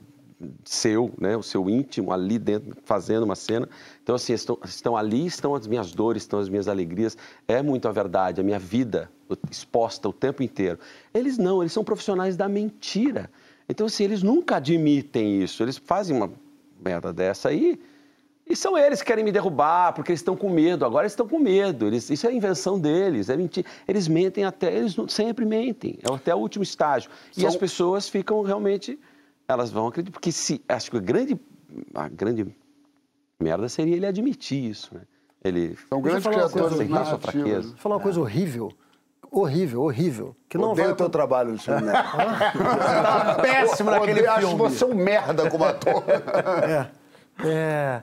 seu, 0.65 1.11
né, 1.19 1.37
o 1.37 1.43
seu 1.43 1.69
íntimo 1.71 2.13
ali 2.13 2.39
dentro, 2.39 2.77
fazendo 2.85 3.23
uma 3.23 3.35
cena. 3.35 3.69
Então, 4.03 4.15
assim, 4.15 4.33
estão, 4.35 4.59
estão 4.65 4.97
ali, 4.97 5.27
estão 5.27 5.55
as 5.55 5.67
minhas 5.67 5.93
dores, 5.93 6.23
estão 6.23 6.39
as 6.39 6.49
minhas 6.49 6.69
alegrias, 6.69 7.17
é 7.49 7.63
muito 7.63 7.89
a 7.89 7.93
verdade, 7.93 8.41
a 8.41 8.45
minha 8.45 8.59
vida 8.59 9.11
exposta 9.51 10.09
o 10.09 10.13
tempo 10.13 10.43
inteiro. 10.43 10.79
Eles 11.15 11.39
não, 11.39 11.63
eles 11.63 11.73
são 11.73 11.83
profissionais 11.83 12.37
da 12.37 12.49
mentira. 12.49 13.31
Então, 13.69 13.87
assim, 13.87 14.05
eles 14.05 14.23
nunca 14.23 14.57
admitem 14.57 15.43
isso, 15.43 15.63
eles 15.63 15.77
fazem 15.79 16.17
uma 16.17 16.31
merda 16.85 17.13
dessa 17.13 17.49
aí. 17.49 17.81
E 18.49 18.55
são 18.55 18.79
eles 18.79 19.01
que 19.01 19.07
querem 19.07 19.25
me 19.25 19.33
derrubar, 19.33 19.93
porque 19.93 20.13
eles 20.13 20.21
estão 20.21 20.37
com 20.37 20.49
medo. 20.49 20.85
Agora 20.85 21.03
eles 21.03 21.11
estão 21.13 21.27
com 21.27 21.37
medo. 21.37 21.85
Eles, 21.89 22.09
isso 22.11 22.29
é 22.29 22.33
invenção 22.33 22.79
deles, 22.79 23.29
é 23.29 23.37
mentira. 23.37 23.67
Eles 23.89 24.07
mentem 24.07 24.45
até, 24.45 24.73
eles 24.73 24.95
sempre 25.09 25.45
mentem, 25.45 25.99
é 26.09 26.15
até 26.15 26.33
o 26.33 26.39
último 26.39 26.63
estágio. 26.63 27.11
E 27.37 27.41
São- 27.41 27.49
as 27.49 27.57
pessoas 27.57 28.09
ficam 28.09 28.41
realmente, 28.43 29.01
elas 29.49 29.71
vão 29.71 29.87
acreditar, 29.89 30.13
porque 30.13 30.33
se, 30.33 30.63
acho 30.69 30.91
que 30.91 30.97
a 30.97 31.01
grande, 31.01 31.41
a 31.95 32.09
grande 32.09 32.55
merda 33.39 33.69
seria 33.69 33.97
ele 33.97 34.07
admitir 34.07 34.71
isso, 34.71 34.95
né? 34.95 35.03
Ele 35.43 35.77
São 35.89 36.01
grandes 36.01 36.25
falar 36.25 36.37
uma 36.37 36.51
coisa, 36.51 36.69
criaturas 36.69 36.81
aceitar 36.81 37.05
sua 37.07 37.19
fraqueza. 37.19 37.69
Vou 37.69 37.77
falar 37.77 37.97
uma 37.97 38.03
coisa 38.03 38.21
horrível. 38.21 38.73
Horrível, 39.31 39.83
horrível. 39.83 40.37
Que 40.49 40.57
não 40.57 40.73
Odeio 40.73 40.87
vai 40.87 40.95
o 40.95 40.97
teu 40.97 41.11
trabalho, 41.11 41.51
Alexandre 41.51 41.85
Neto. 41.85 42.09
péssimo 43.43 43.91
naquele 43.91 44.21
Odeio, 44.21 44.31
Acho 44.31 44.49
filme. 44.49 44.57
você 44.57 44.85
um 44.85 44.95
merda 44.95 45.51
como 45.51 45.65
ator. 45.65 46.03
É, 47.39 47.49
é, 47.49 48.03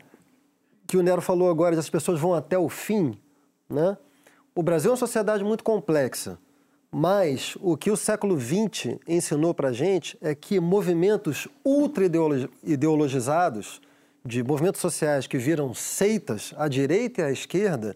que 0.85 0.95
o 0.95 1.01
Nero 1.01 1.23
falou 1.23 1.49
agora, 1.49 1.75
as 1.75 1.89
pessoas 1.89 2.19
vão 2.19 2.35
até 2.35 2.55
o 2.55 2.69
fim, 2.69 3.17
né? 3.67 3.97
O 4.53 4.61
Brasil 4.61 4.89
é 4.89 4.91
uma 4.91 4.97
sociedade 4.97 5.43
muito 5.43 5.63
complexa, 5.63 6.37
mas 6.93 7.57
o 7.59 7.75
que 7.75 7.89
o 7.89 7.97
século 7.97 8.39
XX 8.39 8.97
ensinou 9.07 9.53
para 9.53 9.73
gente 9.73 10.17
é 10.21 10.35
que 10.35 10.59
movimentos 10.59 11.47
ultra 11.65 12.05
ideologi- 12.05 12.49
ideologizados, 12.63 13.81
de 14.25 14.43
movimentos 14.43 14.79
sociais 14.79 15.27
que 15.27 15.37
viram 15.37 15.73
seitas 15.73 16.53
à 16.55 16.67
direita 16.67 17.21
e 17.21 17.23
à 17.25 17.31
esquerda, 17.31 17.95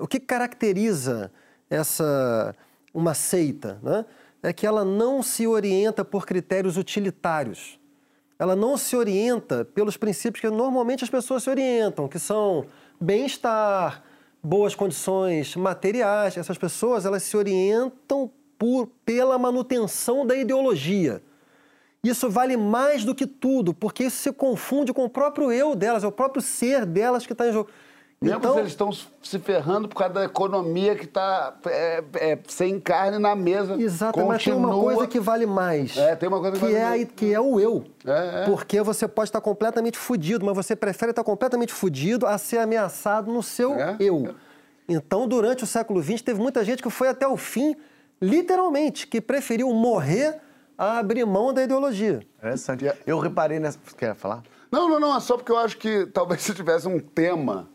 o 0.00 0.06
que 0.06 0.20
caracteriza 0.20 1.30
essa 1.68 2.54
uma 2.94 3.12
seita, 3.12 3.78
né? 3.82 4.06
É 4.42 4.52
que 4.52 4.66
ela 4.66 4.84
não 4.84 5.22
se 5.22 5.46
orienta 5.46 6.04
por 6.04 6.24
critérios 6.24 6.76
utilitários 6.76 7.78
ela 8.38 8.54
não 8.54 8.76
se 8.76 8.94
orienta 8.94 9.64
pelos 9.64 9.96
princípios 9.96 10.40
que 10.40 10.48
normalmente 10.48 11.02
as 11.02 11.10
pessoas 11.10 11.42
se 11.42 11.50
orientam, 11.50 12.06
que 12.06 12.18
são 12.18 12.66
bem-estar, 13.00 14.04
boas 14.48 14.74
condições 14.74 15.54
materiais. 15.54 16.36
Essas 16.36 16.56
pessoas 16.56 17.04
elas 17.04 17.22
se 17.22 17.36
orientam 17.36 18.30
por, 18.58 18.88
pela 19.04 19.38
manutenção 19.38 20.26
da 20.26 20.34
ideologia. 20.34 21.22
Isso 22.02 22.30
vale 22.30 22.56
mais 22.56 23.04
do 23.04 23.14
que 23.14 23.26
tudo, 23.26 23.74
porque 23.74 24.04
isso 24.04 24.16
se 24.16 24.32
confunde 24.32 24.92
com 24.92 25.04
o 25.04 25.10
próprio 25.10 25.52
eu 25.52 25.74
delas, 25.74 26.04
é 26.04 26.06
o 26.06 26.12
próprio 26.12 26.40
ser 26.40 26.86
delas 26.86 27.26
que 27.26 27.32
está 27.32 27.48
em 27.48 27.52
jogo. 27.52 27.68
Mesmo 28.20 28.38
Então, 28.38 28.54
se 28.54 28.58
eles 28.58 28.72
estão 28.72 28.90
se 28.92 29.38
ferrando 29.38 29.88
por 29.88 29.94
causa 29.94 30.14
da 30.14 30.24
economia 30.24 30.96
que 30.96 31.04
está 31.04 31.56
é, 31.66 32.02
é, 32.16 32.38
sem 32.48 32.80
carne 32.80 33.16
na 33.16 33.36
mesa. 33.36 33.80
Exato, 33.80 34.18
mas 34.26 34.42
tem 34.42 34.52
uma 34.52 34.70
coisa 34.70 35.06
que 35.06 35.20
vale 35.20 35.46
mais. 35.46 35.96
É, 35.96 36.16
tem 36.16 36.28
uma 36.28 36.40
coisa 36.40 36.56
que 36.56 36.58
que 36.58 36.72
vale 36.72 36.74
é, 36.74 36.88
mais. 36.88 37.08
que 37.14 37.32
é 37.32 37.40
o 37.40 37.60
eu. 37.60 37.84
É, 38.04 38.42
é. 38.42 38.44
Porque 38.44 38.82
você 38.82 39.06
pode 39.06 39.28
estar 39.28 39.40
completamente 39.40 39.96
fudido, 39.96 40.44
mas 40.44 40.56
você 40.56 40.74
prefere 40.74 41.10
estar 41.10 41.22
completamente 41.22 41.72
fudido 41.72 42.26
a 42.26 42.36
ser 42.38 42.58
ameaçado 42.58 43.32
no 43.32 43.42
seu 43.42 43.74
É, 43.74 43.96
eu. 44.00 44.34
Então, 44.88 45.28
durante 45.28 45.62
o 45.62 45.66
século 45.66 46.02
XX, 46.02 46.22
teve 46.22 46.40
muita 46.40 46.64
gente 46.64 46.82
que 46.82 46.90
foi 46.90 47.08
até 47.08 47.28
o 47.28 47.36
fim, 47.36 47.76
literalmente, 48.20 49.06
que 49.06 49.20
preferiu 49.20 49.72
morrer 49.72 50.40
a 50.76 50.98
abrir 50.98 51.24
mão 51.24 51.52
da 51.52 51.62
ideologia. 51.62 52.20
Interessante. 52.38 52.90
Eu 53.06 53.20
reparei 53.20 53.60
nessa. 53.60 53.78
Quer 53.96 54.16
falar? 54.16 54.42
Não, 54.72 54.88
não, 54.88 54.98
não, 54.98 55.16
é 55.16 55.20
só 55.20 55.36
porque 55.36 55.52
eu 55.52 55.58
acho 55.58 55.76
que 55.76 56.06
talvez 56.06 56.42
se 56.42 56.52
tivesse 56.52 56.88
um 56.88 56.98
tema 56.98 57.68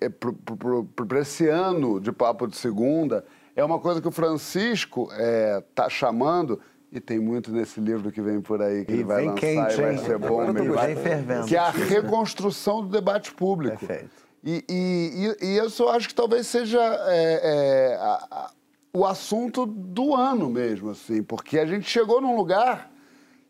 é, 0.00 0.08
pro- 0.08 0.84
pra 0.84 1.20
esse 1.20 1.48
ano 1.48 2.00
de 2.00 2.12
Papo 2.12 2.46
de 2.46 2.56
Segunda, 2.56 3.24
é 3.56 3.64
uma 3.64 3.78
coisa 3.78 4.00
que 4.00 4.06
o 4.08 4.12
Francisco 4.12 5.08
é, 5.12 5.62
tá 5.74 5.88
chamando, 5.88 6.60
e 6.92 7.00
tem 7.00 7.18
muito 7.18 7.50
nesse 7.50 7.80
livro 7.80 8.10
que 8.12 8.22
vem 8.22 8.40
por 8.40 8.62
aí, 8.62 8.84
que 8.84 8.92
E 8.92 8.94
ele 8.96 9.04
vai 9.04 9.24
lançar 9.24 9.40
quente, 9.40 9.72
e 9.74 9.82
vai 9.82 9.92
hein? 9.92 9.98
ser 9.98 10.18
bom 10.18 10.42
eu 10.44 10.54
mesmo. 10.54 10.74
Vem 10.74 10.96
fervendo. 10.96 11.46
Que 11.46 11.56
é 11.56 11.58
a 11.58 11.70
reconstrução 11.70 12.80
do 12.82 12.88
debate 12.88 13.32
público. 13.34 13.78
Perfeito. 13.84 14.10
E, 14.44 14.64
e, 14.68 15.34
e, 15.42 15.46
e 15.48 15.56
eu 15.56 15.68
só 15.68 15.90
acho 15.90 16.08
que 16.08 16.14
talvez 16.14 16.46
seja 16.46 16.78
é, 17.08 17.40
é, 17.92 17.96
a- 17.96 18.26
a- 18.30 18.50
o 18.94 19.04
assunto 19.04 19.66
do 19.66 20.14
ano 20.14 20.48
mesmo, 20.48 20.90
assim, 20.90 21.22
porque 21.22 21.58
a 21.58 21.66
gente 21.66 21.88
chegou 21.90 22.20
num 22.22 22.34
lugar 22.36 22.90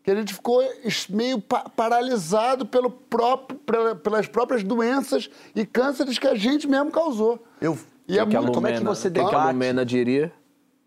que 0.09 0.17
a 0.17 0.19
gente 0.21 0.33
ficou 0.33 0.63
meio 1.09 1.39
pa- 1.39 1.69
paralisado 1.75 2.65
pelo 2.65 2.89
próprio, 2.89 3.59
pela- 3.59 3.95
pelas 3.95 4.27
próprias 4.27 4.63
doenças 4.63 5.29
e 5.55 5.65
cânceres 5.65 6.17
que 6.17 6.27
a 6.27 6.33
gente 6.35 6.67
mesmo 6.67 6.91
causou. 6.91 7.43
Eu. 7.61 7.77
E 8.07 8.17
é 8.17 8.21
a 8.21 8.25
muito 8.25 8.51
como 8.51 8.65
é 8.67 8.71
que 8.71 8.77
Lumena- 8.79 8.95
você 8.95 9.07
que 9.09 9.13
que 9.19 9.21
a 9.21 9.25
debate? 9.29 9.53
Lumena 9.53 9.85
diria? 9.85 10.33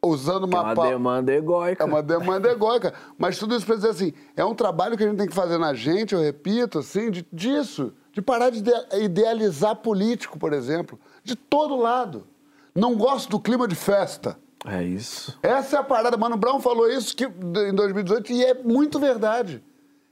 usando 0.04 0.46
é 0.46 0.48
uma, 0.48 0.62
uma 0.62 0.74
pa- 0.74 0.88
demanda 0.88 1.32
egóica. 1.32 1.84
É 1.84 1.86
uma 1.86 2.02
demanda 2.02 2.50
egóica. 2.50 2.92
Mas 3.16 3.38
tudo 3.38 3.54
isso 3.54 3.64
para 3.64 3.76
dizer 3.76 3.90
assim, 3.90 4.12
é 4.36 4.44
um 4.44 4.52
trabalho 4.52 4.96
que 4.96 5.04
a 5.04 5.06
gente 5.06 5.16
tem 5.18 5.28
que 5.28 5.34
fazer 5.34 5.58
na 5.58 5.72
gente, 5.74 6.12
eu 6.12 6.20
repito, 6.20 6.80
assim, 6.80 7.08
de, 7.08 7.24
disso. 7.32 7.92
De 8.12 8.20
parar 8.20 8.50
de 8.50 8.58
ide- 8.58 8.72
idealizar 9.04 9.76
político, 9.76 10.36
por 10.40 10.52
exemplo. 10.52 10.98
De 11.22 11.36
todo 11.36 11.76
lado. 11.76 12.26
Não 12.74 12.96
gosto 12.96 13.30
do 13.30 13.38
clima 13.38 13.68
de 13.68 13.76
festa. 13.76 14.36
É 14.66 14.82
isso. 14.82 15.38
Essa 15.42 15.76
é 15.76 15.80
a 15.80 15.82
parada. 15.82 16.16
Mano 16.16 16.36
Brown 16.36 16.60
falou 16.60 16.88
isso 16.88 17.16
que, 17.16 17.24
em 17.24 17.74
2018 17.74 18.32
e 18.32 18.44
é 18.44 18.54
muito 18.54 18.98
verdade. 18.98 19.62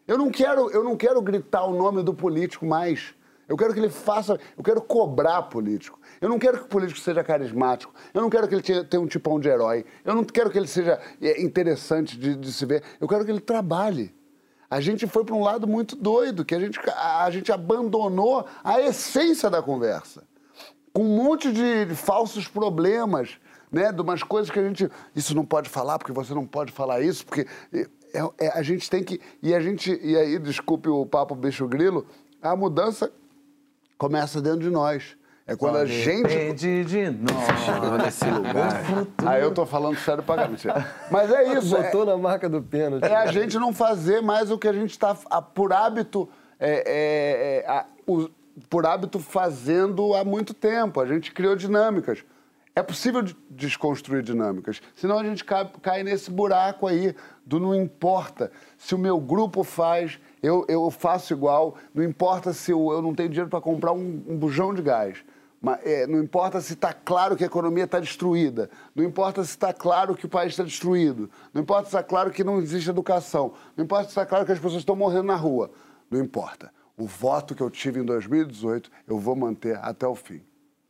Eu 0.06 0.18
não 0.18 0.30
quero, 0.30 0.70
eu 0.70 0.82
não 0.82 0.96
quero 0.96 1.22
gritar 1.22 1.64
o 1.64 1.74
nome 1.74 2.02
do 2.02 2.12
político 2.12 2.66
mais. 2.66 3.14
Eu 3.48 3.56
quero 3.56 3.72
que 3.72 3.80
ele 3.80 3.90
faça, 3.90 4.38
eu 4.56 4.62
quero 4.62 4.80
cobrar 4.80 5.42
político. 5.42 5.98
Eu 6.20 6.28
não 6.28 6.38
quero 6.38 6.58
que 6.58 6.64
o 6.64 6.68
político 6.68 7.00
seja 7.00 7.22
carismático. 7.22 7.92
Eu 8.12 8.22
não 8.22 8.30
quero 8.30 8.46
que 8.48 8.54
ele 8.54 8.84
tenha, 8.84 9.00
um 9.00 9.06
tipão 9.06 9.38
de 9.38 9.48
herói. 9.48 9.84
Eu 10.04 10.14
não 10.14 10.24
quero 10.24 10.50
que 10.50 10.58
ele 10.58 10.68
seja 10.68 11.00
é, 11.20 11.40
interessante 11.40 12.16
de, 12.16 12.34
de 12.36 12.52
se 12.52 12.64
ver. 12.64 12.82
Eu 13.00 13.08
quero 13.08 13.24
que 13.24 13.30
ele 13.30 13.40
trabalhe. 13.40 14.14
A 14.68 14.80
gente 14.80 15.06
foi 15.06 15.24
para 15.24 15.34
um 15.34 15.42
lado 15.42 15.66
muito 15.66 15.96
doido, 15.96 16.44
que 16.44 16.54
a 16.54 16.60
gente, 16.60 16.78
a, 16.90 17.24
a 17.24 17.30
gente 17.30 17.50
abandonou 17.50 18.46
a 18.62 18.80
essência 18.80 19.50
da 19.50 19.60
conversa 19.60 20.22
com 20.92 21.02
um 21.02 21.16
monte 21.16 21.52
de 21.52 21.94
falsos 21.94 22.48
problemas, 22.48 23.38
né? 23.70 23.92
De 23.92 24.00
umas 24.02 24.22
coisas 24.22 24.50
que 24.50 24.58
a 24.58 24.62
gente. 24.62 24.88
Isso 25.14 25.34
não 25.34 25.44
pode 25.44 25.68
falar, 25.68 25.98
porque 25.98 26.12
você 26.12 26.34
não 26.34 26.46
pode 26.46 26.72
falar 26.72 27.00
isso, 27.00 27.24
porque 27.26 27.46
é- 27.72 27.86
é- 28.46 28.58
a 28.58 28.62
gente 28.62 28.88
tem 28.90 29.02
que. 29.04 29.20
E 29.42 29.54
a 29.54 29.60
gente. 29.60 29.98
E 30.02 30.16
aí, 30.16 30.38
desculpe 30.38 30.88
o 30.88 31.04
papo 31.06 31.34
bicho 31.34 31.66
grilo, 31.68 32.06
a 32.42 32.54
mudança 32.56 33.10
começa 33.98 34.40
dentro 34.40 34.60
de 34.60 34.70
nós. 34.70 35.16
É 35.46 35.56
quando 35.56 35.78
a 35.78 35.84
gente. 35.86 36.22
Depende 36.22 36.84
de 36.84 37.10
nós. 37.10 38.04
Nesse 38.04 38.24
lugar. 38.30 38.82
Aí 39.26 39.42
eu 39.42 39.52
tô 39.52 39.66
falando 39.66 39.96
sério 39.98 40.22
pra 40.22 40.36
caramba. 40.36 40.56
Mas 41.10 41.30
é 41.32 41.54
isso. 41.58 41.76
é- 41.76 41.82
Botou 41.84 42.06
na 42.06 42.16
marca 42.16 42.48
do 42.48 42.62
pênalti. 42.62 43.02
É 43.04 43.16
a 43.16 43.26
gente 43.26 43.58
não 43.58 43.72
fazer 43.72 44.20
mais 44.22 44.50
o 44.50 44.58
que 44.58 44.68
a 44.68 44.72
gente 44.72 44.90
está, 44.90 45.12
por 45.14 45.72
hábito, 45.72 46.28
é, 46.58 46.70
é, 46.86 47.64
é, 47.66 47.68
a- 47.68 47.84
o- 48.06 48.28
por 48.68 48.86
hábito 48.86 49.18
fazendo 49.18 50.14
há 50.14 50.24
muito 50.24 50.54
tempo. 50.54 51.00
A 51.00 51.06
gente 51.06 51.32
criou 51.32 51.56
dinâmicas. 51.56 52.22
É 52.74 52.82
possível 52.82 53.20
de- 53.20 53.36
desconstruir 53.50 54.22
dinâmicas. 54.22 54.80
Senão 54.94 55.18
a 55.18 55.24
gente 55.24 55.44
cai, 55.44 55.70
cai 55.82 56.02
nesse 56.02 56.30
buraco 56.30 56.86
aí 56.86 57.14
do 57.44 57.58
não 57.58 57.74
importa. 57.74 58.50
Se 58.78 58.94
o 58.94 58.98
meu 58.98 59.18
grupo 59.18 59.64
faz, 59.64 60.18
eu, 60.42 60.64
eu 60.68 60.90
faço 60.90 61.32
igual. 61.32 61.76
Não 61.92 62.02
importa 62.02 62.52
se 62.52 62.70
eu, 62.70 62.90
eu 62.92 63.02
não 63.02 63.14
tenho 63.14 63.28
dinheiro 63.28 63.50
para 63.50 63.60
comprar 63.60 63.92
um, 63.92 64.22
um 64.28 64.36
bujão 64.36 64.72
de 64.72 64.82
gás. 64.82 65.18
Mas, 65.60 65.80
é, 65.84 66.06
não 66.06 66.22
importa 66.22 66.60
se 66.60 66.72
está 66.72 66.92
claro 66.92 67.36
que 67.36 67.42
a 67.44 67.46
economia 67.46 67.84
está 67.84 68.00
destruída. 68.00 68.70
Não 68.94 69.04
importa 69.04 69.44
se 69.44 69.50
está 69.50 69.72
claro 69.74 70.14
que 70.14 70.24
o 70.24 70.28
país 70.28 70.52
está 70.52 70.62
destruído. 70.62 71.28
Não 71.52 71.60
importa 71.60 71.82
se 71.82 71.88
está 71.88 72.02
claro 72.02 72.30
que 72.30 72.42
não 72.44 72.58
existe 72.60 72.88
educação. 72.88 73.52
Não 73.76 73.84
importa 73.84 74.04
se 74.04 74.10
está 74.10 74.24
claro 74.24 74.46
que 74.46 74.52
as 74.52 74.58
pessoas 74.58 74.80
estão 74.80 74.96
morrendo 74.96 75.24
na 75.24 75.36
rua. 75.36 75.70
Não 76.10 76.18
importa. 76.20 76.72
O 76.96 77.06
voto 77.06 77.54
que 77.54 77.62
eu 77.62 77.68
tive 77.68 78.00
em 78.00 78.04
2018, 78.04 78.90
eu 79.06 79.18
vou 79.18 79.36
manter 79.36 79.76
até 79.82 80.06
o 80.06 80.14
fim. 80.14 80.40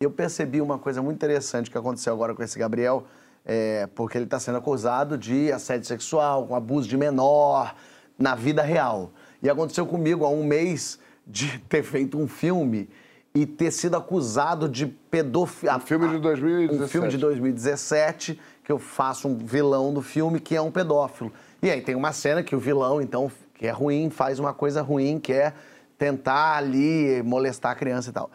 Eu 0.03 0.11
percebi 0.11 0.63
uma 0.63 0.79
coisa 0.79 1.03
muito 1.03 1.17
interessante 1.17 1.71
que 1.71 1.77
aconteceu 1.77 2.15
agora 2.15 2.35
com 2.35 2.43
esse 2.43 2.59
Gabriel, 2.59 3.05
é, 3.45 3.87
porque 3.95 4.17
ele 4.17 4.25
está 4.25 4.41
sendo 4.41 4.57
acusado 4.57 5.19
de 5.19 5.53
assédio 5.53 5.87
sexual, 5.87 6.47
com 6.47 6.55
abuso 6.55 6.89
de 6.89 6.97
menor, 6.97 7.75
na 8.19 8.35
vida 8.35 8.63
real. 8.63 9.13
E 9.43 9.51
aconteceu 9.51 9.85
comigo 9.85 10.25
há 10.25 10.31
um 10.31 10.43
mês 10.43 10.99
de 11.27 11.59
ter 11.69 11.83
feito 11.83 12.19
um 12.19 12.27
filme 12.27 12.89
e 13.35 13.45
ter 13.45 13.71
sido 13.71 13.95
acusado 13.95 14.71
de 14.71 14.87
pedofilia. 14.87 15.77
Um 15.77 15.81
filme 15.81 16.09
de 16.09 16.19
2017. 16.19 16.83
Um 16.83 16.89
filme 16.89 17.09
de 17.11 17.19
2017, 17.19 18.41
que 18.65 18.73
eu 18.73 18.79
faço 18.79 19.29
um 19.29 19.37
vilão 19.37 19.93
do 19.93 20.01
filme 20.01 20.41
que 20.41 20.57
é 20.57 20.63
um 20.63 20.71
pedófilo. 20.71 21.31
E 21.63 21.71
aí 21.71 21.83
tem 21.83 21.95
uma 21.95 22.15
cena 22.15 22.43
que 22.43 22.57
o 22.57 22.59
vilão, 22.59 23.03
então, 23.03 23.31
que 23.53 23.67
é 23.67 23.71
ruim, 23.71 24.09
faz 24.09 24.39
uma 24.39 24.55
coisa 24.55 24.81
ruim, 24.81 25.21
que 25.21 25.35
é 25.35 25.53
tentar 25.99 26.57
ali 26.57 27.23
molestar 27.23 27.73
a 27.73 27.75
criança 27.75 28.09
e 28.09 28.13
tal. 28.15 28.31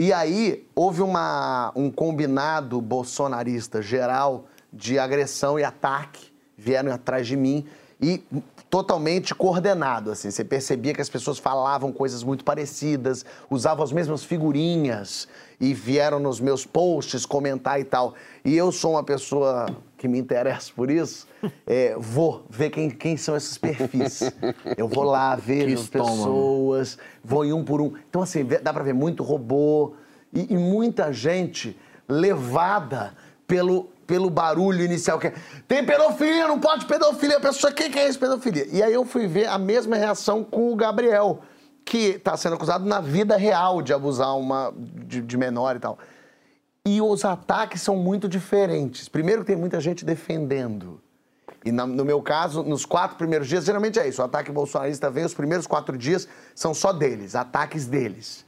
E 0.00 0.14
aí 0.14 0.66
houve 0.74 1.02
uma, 1.02 1.72
um 1.76 1.90
combinado 1.90 2.80
bolsonarista 2.80 3.82
geral 3.82 4.46
de 4.72 4.98
agressão 4.98 5.58
e 5.58 5.62
ataque, 5.62 6.32
vieram 6.56 6.90
atrás 6.90 7.26
de 7.26 7.36
mim 7.36 7.66
e 8.00 8.24
totalmente 8.70 9.34
coordenado, 9.34 10.12
assim. 10.12 10.30
Você 10.30 10.44
percebia 10.44 10.94
que 10.94 11.00
as 11.00 11.08
pessoas 11.08 11.38
falavam 11.38 11.92
coisas 11.92 12.22
muito 12.22 12.44
parecidas, 12.44 13.24
usavam 13.50 13.82
as 13.82 13.90
mesmas 13.90 14.22
figurinhas 14.22 15.26
e 15.60 15.74
vieram 15.74 16.20
nos 16.20 16.40
meus 16.40 16.64
posts 16.64 17.26
comentar 17.26 17.80
e 17.80 17.84
tal. 17.84 18.14
E 18.44 18.56
eu 18.56 18.70
sou 18.70 18.92
uma 18.92 19.02
pessoa 19.02 19.66
que 19.98 20.06
me 20.06 20.18
interessa 20.18 20.70
por 20.74 20.88
isso, 20.88 21.26
é, 21.66 21.96
vou 21.98 22.46
ver 22.48 22.70
quem, 22.70 22.88
quem 22.88 23.16
são 23.16 23.36
esses 23.36 23.58
perfis. 23.58 24.22
Eu 24.78 24.86
vou 24.86 25.04
lá, 25.04 25.34
vejo 25.34 25.74
as 25.74 25.88
pessoas, 25.88 26.96
vou 27.24 27.44
em 27.44 27.52
um 27.52 27.64
por 27.64 27.80
um. 27.80 27.92
Então, 28.08 28.22
assim, 28.22 28.46
dá 28.62 28.72
pra 28.72 28.84
ver 28.84 28.94
muito 28.94 29.24
robô 29.24 29.94
e, 30.32 30.54
e 30.54 30.56
muita 30.56 31.12
gente 31.12 31.76
levada 32.08 33.14
pelo, 33.46 33.90
pelo 34.10 34.28
barulho 34.28 34.84
inicial 34.84 35.20
que 35.20 35.28
é 35.28 35.34
tem 35.68 35.86
pedofilia, 35.86 36.48
não 36.48 36.58
pode 36.58 36.84
pedofilia. 36.84 37.36
A 37.36 37.40
pessoa, 37.40 37.70
o 37.70 37.74
que, 37.74 37.96
é 37.96 38.08
isso, 38.08 38.18
pedofilia? 38.18 38.66
E 38.72 38.82
aí 38.82 38.92
eu 38.92 39.04
fui 39.04 39.28
ver 39.28 39.46
a 39.46 39.56
mesma 39.56 39.94
reação 39.94 40.42
com 40.42 40.72
o 40.72 40.74
Gabriel, 40.74 41.42
que 41.84 42.16
está 42.16 42.36
sendo 42.36 42.56
acusado 42.56 42.84
na 42.84 43.00
vida 43.00 43.36
real 43.36 43.80
de 43.80 43.92
abusar 43.92 44.36
uma, 44.36 44.74
de, 44.76 45.20
de 45.20 45.36
menor 45.36 45.76
e 45.76 45.78
tal. 45.78 45.96
E 46.84 47.00
os 47.00 47.24
ataques 47.24 47.82
são 47.82 47.94
muito 47.94 48.28
diferentes. 48.28 49.08
Primeiro, 49.08 49.44
tem 49.44 49.54
muita 49.54 49.78
gente 49.80 50.04
defendendo. 50.04 51.00
E 51.64 51.70
na- 51.70 51.86
no 51.86 52.04
meu 52.04 52.20
caso, 52.20 52.64
nos 52.64 52.84
quatro 52.84 53.16
primeiros 53.16 53.46
dias, 53.46 53.64
geralmente 53.64 53.96
é 54.00 54.08
isso. 54.08 54.20
O 54.20 54.24
ataque 54.24 54.50
bolsonarista 54.50 55.08
vem, 55.08 55.24
os 55.24 55.34
primeiros 55.34 55.68
quatro 55.68 55.96
dias 55.96 56.26
são 56.52 56.74
só 56.74 56.92
deles, 56.92 57.36
ataques 57.36 57.86
deles. 57.86 58.44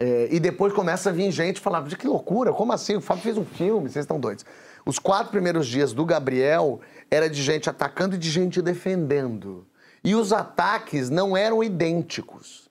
É, 0.00 0.28
e 0.32 0.40
depois 0.40 0.72
começa 0.72 1.10
a 1.10 1.12
vir 1.12 1.30
gente 1.30 1.60
falar: 1.60 1.84
que 1.84 2.06
loucura, 2.08 2.52
como 2.52 2.72
assim? 2.72 2.96
O 2.96 3.00
Fábio 3.00 3.22
fez 3.22 3.36
um 3.36 3.44
filme, 3.44 3.88
vocês 3.88 4.04
estão 4.04 4.18
doidos. 4.18 4.44
Os 4.84 4.98
quatro 4.98 5.30
primeiros 5.30 5.66
dias 5.66 5.92
do 5.92 6.04
Gabriel 6.04 6.80
era 7.10 7.28
de 7.28 7.42
gente 7.42 7.70
atacando 7.70 8.16
e 8.16 8.18
de 8.18 8.30
gente 8.30 8.60
defendendo. 8.60 9.66
E 10.02 10.14
os 10.14 10.32
ataques 10.32 11.08
não 11.08 11.36
eram 11.36 11.62
idênticos. 11.62 12.68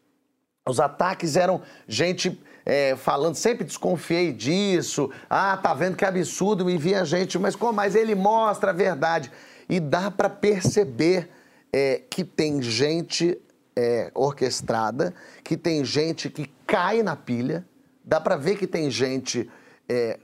Os 0.68 0.80
ataques 0.80 1.36
eram 1.36 1.62
gente 1.88 2.40
é, 2.66 2.96
falando, 2.96 3.36
sempre 3.36 3.64
desconfiei 3.64 4.32
disso. 4.32 5.10
Ah, 5.30 5.58
tá 5.58 5.74
vendo 5.74 5.96
que 5.96 6.06
absurdo, 6.06 6.66
me 6.66 6.78
via 6.78 7.06
gente, 7.06 7.40
mas 7.40 7.56
como? 7.56 7.74
Mas 7.74 7.96
ele 7.96 8.16
mostra 8.16 8.72
a 8.72 8.74
verdade. 8.74 9.32
E 9.70 9.80
dá 9.80 10.12
para 10.12 10.30
perceber 10.30 11.30
é, 11.72 12.02
que 12.10 12.24
tem 12.24 12.62
gente 12.62 13.40
é, 13.76 14.12
orquestrada, 14.14 15.14
que 15.44 15.56
tem 15.56 15.84
gente 15.86 16.30
que 16.30 16.52
cai 16.68 17.02
na 17.02 17.16
pilha, 17.16 17.66
dá 18.04 18.20
para 18.20 18.36
ver 18.36 18.58
que 18.58 18.68
tem 18.68 18.90
gente 18.92 19.50
é, 19.88 20.20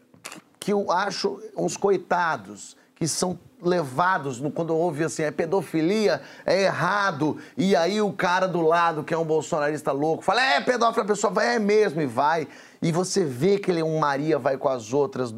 que- 0.68 0.74
eu 0.74 0.91
acho 0.91 1.39
uns 1.55 1.78
coitados, 1.78 2.76
que 2.93 3.07
são 3.07 3.39
levados, 3.61 4.41
no- 4.41 4.51
quando 4.51 4.76
ouve 4.76 5.01
assim, 5.05 5.24
é 5.24 5.32
pedofilia, 5.32 6.22
é 6.45 6.63
errado, 6.63 7.38
e 7.55 7.74
aí 7.74 8.01
o 8.01 8.11
cara 8.11 8.47
do 8.49 8.59
lado, 8.61 9.01
que 9.01 9.13
é 9.13 9.18
um 9.18 9.24
bolsonarista 9.24 9.93
louco, 9.93 10.24
fala, 10.24 10.41
é 10.41 10.59
pedófilo, 10.59 11.05
a 11.05 11.07
pessoa 11.07 11.32
vai, 11.32 11.55
é 11.55 11.59
mesmo, 11.59 12.01
e 12.01 12.05
vai. 12.05 12.49
E 12.82 12.91
você 12.91 13.24
vê 13.24 13.57
que 13.57 13.72
ele 13.72 13.80
é 13.80 13.84
um 13.84 13.97
Maria, 13.97 14.38
vai 14.38 14.57
com 14.57 14.68
as 14.68 14.91
outras, 14.91 15.34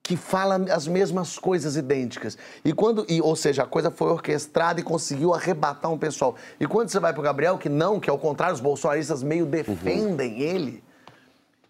que 0.00 0.16
fala 0.16 0.56
as 0.72 0.86
mesmas 0.86 1.36
coisas 1.36 1.74
idênticas. 1.76 2.38
E 2.64 2.72
quando, 2.72 3.04
e, 3.08 3.20
ou 3.20 3.34
seja, 3.34 3.64
a 3.64 3.66
coisa 3.66 3.90
foi 3.90 4.10
orquestrada 4.10 4.78
e 4.78 4.82
conseguiu 4.84 5.34
arrebatar 5.34 5.90
um 5.90 5.98
pessoal. 5.98 6.36
E 6.60 6.66
quando 6.68 6.88
você 6.88 7.00
vai 7.00 7.12
pro 7.12 7.20
Gabriel, 7.22 7.58
que 7.58 7.68
não, 7.68 7.98
que 7.98 8.08
ao 8.08 8.18
contrário, 8.18 8.54
os 8.54 8.60
bolsonaristas 8.60 9.24
meio 9.24 9.44
defendem 9.44 10.40
ele, 10.40 10.84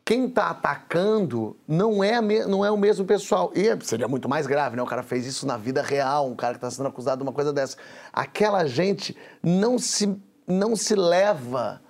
quem 0.04 0.26
está 0.26 0.50
atacando 0.50 1.56
não 1.68 2.02
é, 2.02 2.20
não 2.46 2.64
é 2.64 2.70
o 2.70 2.76
mesmo 2.76 3.04
pessoal. 3.04 3.52
E 3.54 3.76
seria 3.84 4.08
muito 4.08 4.28
mais 4.28 4.46
grave, 4.46 4.76
né? 4.76 4.82
O 4.82 4.86
cara 4.86 5.02
fez 5.02 5.26
isso 5.26 5.46
na 5.46 5.56
vida 5.56 5.82
real, 5.82 6.26
um 6.28 6.34
cara 6.34 6.54
que 6.54 6.58
está 6.58 6.70
sendo 6.70 6.88
acusado 6.88 7.18
de 7.18 7.22
uma 7.22 7.32
coisa 7.32 7.52
dessa. 7.52 7.76
Aquela 8.12 8.66
gente 8.66 9.16
não 9.42 9.78
se, 9.78 10.16
não 10.46 10.74
se 10.74 10.94
leva 10.96 11.80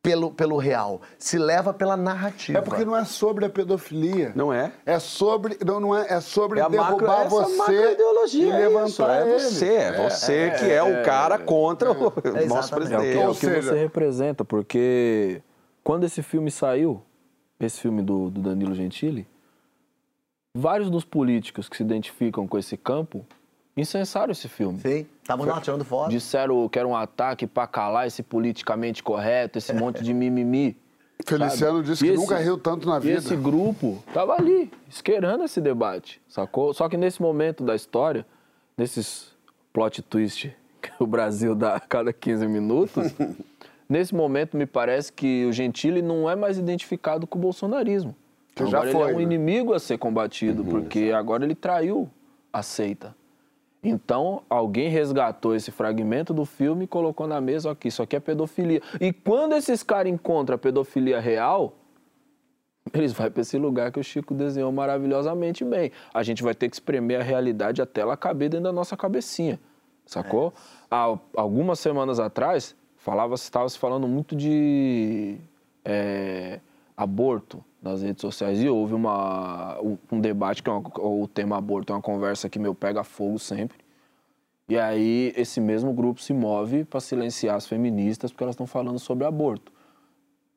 pelo, 0.00 0.30
pelo 0.30 0.56
real, 0.58 1.00
se 1.18 1.36
leva 1.38 1.74
pela 1.74 1.96
narrativa. 1.96 2.58
É 2.58 2.62
porque 2.62 2.84
não 2.84 2.96
é 2.96 3.04
sobre 3.04 3.44
a 3.44 3.50
pedofilia. 3.50 4.32
Não 4.34 4.52
é? 4.52 4.72
É 4.86 4.98
sobre. 5.00 5.58
Não, 5.64 5.80
não 5.80 5.96
é, 5.96 6.06
é 6.14 6.20
sobre 6.20 6.60
É 6.60 6.62
a 6.62 6.68
macro, 6.68 6.96
derrubar 6.98 7.26
essa 7.26 7.30
você 7.30 7.56
macroideologia, 7.56 8.46
e 8.46 8.50
é 8.50 8.56
levantar 8.68 8.86
isso, 8.86 9.02
é 9.02 9.20
ele. 9.22 9.40
você, 9.40 9.74
é 9.74 9.92
você 10.10 10.50
que 10.58 10.70
é, 10.70 10.82
o 10.82 11.02
cara 11.04 11.36
contra 11.38 11.90
o 11.90 12.12
nosso 12.46 12.74
exatamente. 12.74 12.94
É 12.94 12.96
o 12.96 13.04
que, 13.04 13.10
presidente. 13.10 13.16
é 13.18 13.24
Ou 13.26 13.30
o 13.32 13.34
que 13.34 13.40
seja- 13.46 13.62
você 13.72 13.78
representa, 13.78 14.44
porque 14.44 15.42
quando 15.88 16.04
esse 16.04 16.22
filme 16.22 16.50
saiu, 16.50 17.00
esse 17.58 17.80
filme 17.80 18.02
do, 18.02 18.28
do 18.28 18.42
Danilo 18.42 18.74
Gentili, 18.74 19.26
vários 20.54 20.90
dos 20.90 21.02
políticos 21.02 21.66
que 21.66 21.78
se 21.78 21.82
identificam 21.82 22.46
com 22.46 22.58
esse 22.58 22.76
campo 22.76 23.24
incensaram 23.74 24.30
esse 24.30 24.48
filme. 24.50 24.78
Sim, 24.80 25.06
estavam 25.22 25.46
lá 25.46 25.58
tirando 25.62 25.86
foto. 25.86 26.10
Disseram 26.10 26.68
que 26.68 26.78
era 26.78 26.86
um 26.86 26.94
ataque 26.94 27.46
pra 27.46 27.66
calar 27.66 28.06
esse 28.06 28.22
politicamente 28.22 29.02
correto, 29.02 29.56
esse 29.56 29.72
monte 29.72 30.04
de 30.04 30.12
mimimi. 30.12 30.76
Feliciano 31.24 31.76
sabe? 31.78 31.88
disse 31.88 32.04
que 32.04 32.10
esse- 32.10 32.20
nunca 32.20 32.36
riu 32.36 32.58
tanto 32.58 32.86
na 32.86 32.98
E 32.98 33.00
vida. 33.00 33.18
esse 33.20 33.34
grupo 33.34 34.04
tava 34.12 34.34
ali, 34.34 34.70
esquerando 34.90 35.42
esse 35.44 35.58
debate, 35.58 36.20
sacou? 36.28 36.74
Só 36.74 36.86
que 36.86 36.98
nesse 36.98 37.22
momento 37.22 37.64
da 37.64 37.74
história, 37.74 38.26
nesses 38.76 39.34
plot 39.72 40.02
twist 40.02 40.54
que 40.82 40.90
o 41.02 41.06
Brasil 41.06 41.54
dá 41.54 41.76
a 41.76 41.80
cada 41.80 42.12
15 42.12 42.46
minutos, 42.46 43.14
nesse 43.88 44.14
momento 44.14 44.56
me 44.56 44.66
parece 44.66 45.12
que 45.12 45.44
o 45.46 45.52
Gentili 45.52 46.02
não 46.02 46.28
é 46.28 46.36
mais 46.36 46.58
identificado 46.58 47.26
com 47.26 47.38
o 47.38 47.40
bolsonarismo. 47.40 48.14
Que 48.54 48.66
já 48.66 48.78
agora 48.78 48.92
foi, 48.92 49.02
ele 49.02 49.10
é 49.10 49.14
um 49.14 49.18
né? 49.18 49.22
inimigo 49.22 49.72
a 49.72 49.78
ser 49.78 49.98
combatido, 49.98 50.64
porque 50.64 51.12
agora 51.14 51.44
ele 51.44 51.54
traiu 51.54 52.10
a 52.52 52.62
seita. 52.62 53.14
Então, 53.82 54.42
alguém 54.50 54.88
resgatou 54.88 55.54
esse 55.54 55.70
fragmento 55.70 56.34
do 56.34 56.44
filme 56.44 56.84
e 56.84 56.88
colocou 56.88 57.26
na 57.26 57.40
mesa 57.40 57.70
aqui, 57.70 57.88
isso 57.88 58.02
aqui 58.02 58.16
é 58.16 58.20
pedofilia. 58.20 58.82
E 59.00 59.12
quando 59.12 59.54
esses 59.54 59.84
caras 59.84 60.12
encontram 60.12 60.56
a 60.56 60.58
pedofilia 60.58 61.20
real, 61.20 61.74
eles 62.92 63.12
vão 63.12 63.30
para 63.30 63.40
esse 63.40 63.56
lugar 63.56 63.92
que 63.92 64.00
o 64.00 64.02
Chico 64.04 64.34
desenhou 64.34 64.72
maravilhosamente 64.72 65.64
bem. 65.64 65.92
A 66.12 66.22
gente 66.22 66.42
vai 66.42 66.54
ter 66.54 66.68
que 66.68 66.74
espremer 66.74 67.20
a 67.20 67.22
realidade 67.22 67.80
até 67.80 68.00
ela 68.00 68.16
caber 68.16 68.48
dentro 68.48 68.64
da 68.64 68.72
nossa 68.72 68.96
cabecinha, 68.96 69.60
sacou? 70.04 70.52
Há 70.90 71.16
algumas 71.36 71.78
semanas 71.78 72.18
atrás, 72.18 72.74
falava 73.08 73.34
estava 73.36 73.66
se 73.70 73.78
falando 73.78 74.06
muito 74.06 74.36
de 74.36 75.38
é, 75.82 76.60
aborto 76.94 77.64
nas 77.80 78.02
redes 78.02 78.20
sociais 78.20 78.62
e 78.62 78.68
houve 78.68 78.92
uma, 78.92 79.78
um, 80.12 80.20
debate 80.20 80.62
que 80.62 80.68
é 80.68 80.72
uma- 80.74 80.82
o 81.00 81.26
tema 81.26 81.56
aborto 81.56 81.90
é 81.90 81.96
uma 81.96 82.02
conversa 82.02 82.50
que 82.50 82.58
meu 82.58 82.74
pega 82.74 83.02
fogo 83.02 83.38
sempre. 83.38 83.78
E 84.68 84.76
aí 84.78 85.32
esse 85.34 85.58
mesmo 85.58 85.90
grupo 85.94 86.20
se 86.20 86.34
move 86.34 86.84
para 86.84 87.00
silenciar 87.00 87.56
as 87.56 87.66
feministas 87.66 88.30
porque 88.30 88.44
elas 88.44 88.52
estão 88.52 88.66
falando 88.66 88.98
sobre 88.98 89.24
aborto. 89.24 89.72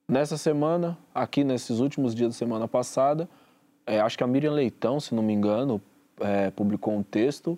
nessa 0.05 0.35
semana, 0.35 0.97
aqui 1.15 1.41
nesses 1.45 1.79
últimos 1.79 2.13
dias 2.13 2.31
da 2.31 2.37
semana 2.37 2.67
passada, 2.67 3.29
é, 3.87 4.01
acho 4.01 4.17
que 4.17 4.25
a 4.25 4.27
Miriam 4.27 4.51
Leitão, 4.51 4.99
se 4.99 5.15
não 5.15 5.23
me 5.23 5.31
engano, 5.31 5.81
é, 6.19 6.51
publicou 6.51 6.93
um 6.93 7.01
texto 7.01 7.57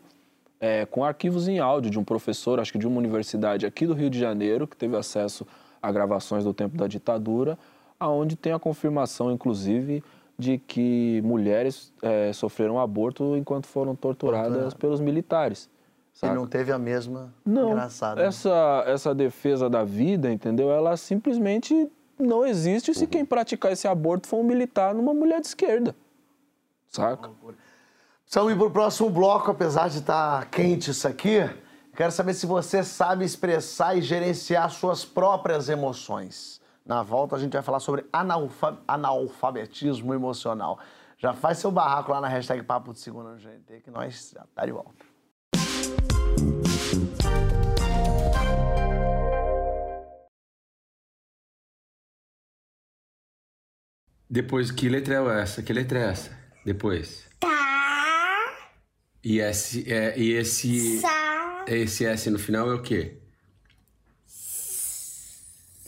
é, 0.64 0.86
com 0.86 1.03
arquivos 1.03 1.49
em 1.49 1.59
áudio 1.59 1.91
de 1.91 1.99
um 1.99 2.05
professor, 2.05 2.57
acho 2.57 2.72
que 2.72 2.78
de 2.80 2.88
uma 2.88 2.97
universidade 2.97 3.66
aqui 3.66 3.86
do 3.86 3.93
Rio 3.93 4.09
de 4.09 4.18
Janeiro, 4.18 4.66
que 4.66 4.78
teve 4.78 4.95
acesso 4.95 5.45
a 5.82 5.91
gravações 5.91 6.45
do 6.45 6.53
tempo 6.53 6.78
da 6.78 6.88
ditadura, 6.88 7.59
aonde 7.99 8.38
tem 8.38 8.53
a 8.53 8.59
confirmação, 8.59 9.30
inclusive, 9.30 10.01
de 10.39 10.57
que 10.57 11.22
mulheres 11.22 11.91
é, 12.01 12.32
sofreram 12.32 12.80
aborto 12.80 13.36
enquanto 13.36 13.68
foram 13.68 13.93
torturadas 13.93 14.74
pelos 14.74 15.01
militares. 15.01 15.70
Ele 16.22 16.30
saca? 16.30 16.34
não 16.34 16.47
teve 16.47 16.72
a 16.72 16.78
mesma. 16.80 17.34
Não, 17.45 17.72
Engraçado. 17.72 18.20
né? 18.20 18.26
essa, 18.26 18.86
essa 18.88 19.14
defesa 19.14 19.70
da 19.70 19.84
vida, 19.84 20.32
entendeu? 20.32 20.72
Ela 20.72 20.95
simplesmente 20.95 21.91
não 22.18 22.45
existe 22.45 22.91
Uhum. 22.91 22.95
se 22.95 23.05
quem 23.05 23.26
praticar 23.26 23.74
esse 23.74 23.86
aborto 23.86 24.28
for 24.28 24.38
um 24.38 24.43
militar 24.43 24.95
numa 24.95 25.14
mulher 25.14 25.41
de 25.41 25.47
esquerda. 25.47 25.93
Saca? 26.89 27.30
Precisamos 28.26 28.51
ir 28.53 28.57
para 28.57 28.67
o 28.67 28.71
próximo 28.71 29.09
bloco, 29.09 29.51
apesar 29.51 29.89
de 29.89 29.99
estar 29.99 30.45
quente 30.49 30.89
isso 30.91 31.07
aqui. 31.07 31.38
Quero 31.95 32.11
saber 32.11 32.34
se 32.34 32.45
você 32.45 32.84
sabe 32.84 33.24
expressar 33.24 33.95
e 33.95 34.01
gerenciar 34.01 34.69
suas 34.71 35.05
próprias 35.05 35.69
emoções. 35.69 36.59
Na 36.86 37.03
volta 37.03 37.36
a 37.36 37.39
gente 37.39 37.53
vai 37.53 37.61
falar 37.61 37.80
sobre 37.80 38.05
analfa- 38.11 38.80
analfabetismo 38.88 40.13
emocional. 40.13 40.80
Já 41.17 41.34
faz 41.34 41.59
seu 41.59 41.71
barraco 41.71 42.11
lá 42.11 42.19
na 42.19 42.28
hashtag 42.28 42.63
Papo 42.63 42.91
de 42.91 42.99
Segunda 42.99 43.30
no 43.30 43.38
GNT 43.38 43.82
que 43.82 43.91
nós 43.91 44.32
já 44.34 44.43
tá 44.55 44.65
de 44.65 44.71
volta. 44.71 45.05
Depois, 54.30 54.71
que 54.71 54.89
letra 54.89 55.15
é 55.15 55.41
essa? 55.41 55.61
Que 55.61 55.74
letra 55.74 55.99
é 55.99 56.09
essa? 56.11 56.32
Depois. 56.65 57.28
Tá, 57.39 57.53
E 59.24 59.39
esse, 59.39 59.91
é, 59.91 60.17
e 60.17 60.34
esse, 60.34 60.99
sa, 60.99 61.65
esse 61.67 62.05
S 62.05 62.30
no 62.30 62.38
final 62.38 62.69
é 62.69 62.74
o 62.74 62.82
quê? 62.82 63.17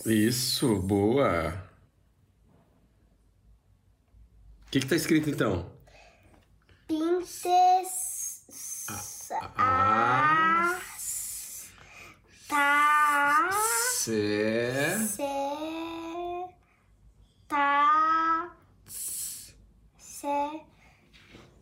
Isso, 0.05 0.79
boa. 0.79 1.69
O 4.67 4.71
que, 4.71 4.79
que 4.79 4.87
tá 4.87 4.95
escrito 4.95 5.29
então? 5.29 5.75
pinces, 6.87 8.85
A, 9.57 10.79
tá, 12.47 13.49
se, 13.49 14.11
tá, 17.47 18.51
se, 20.07 20.27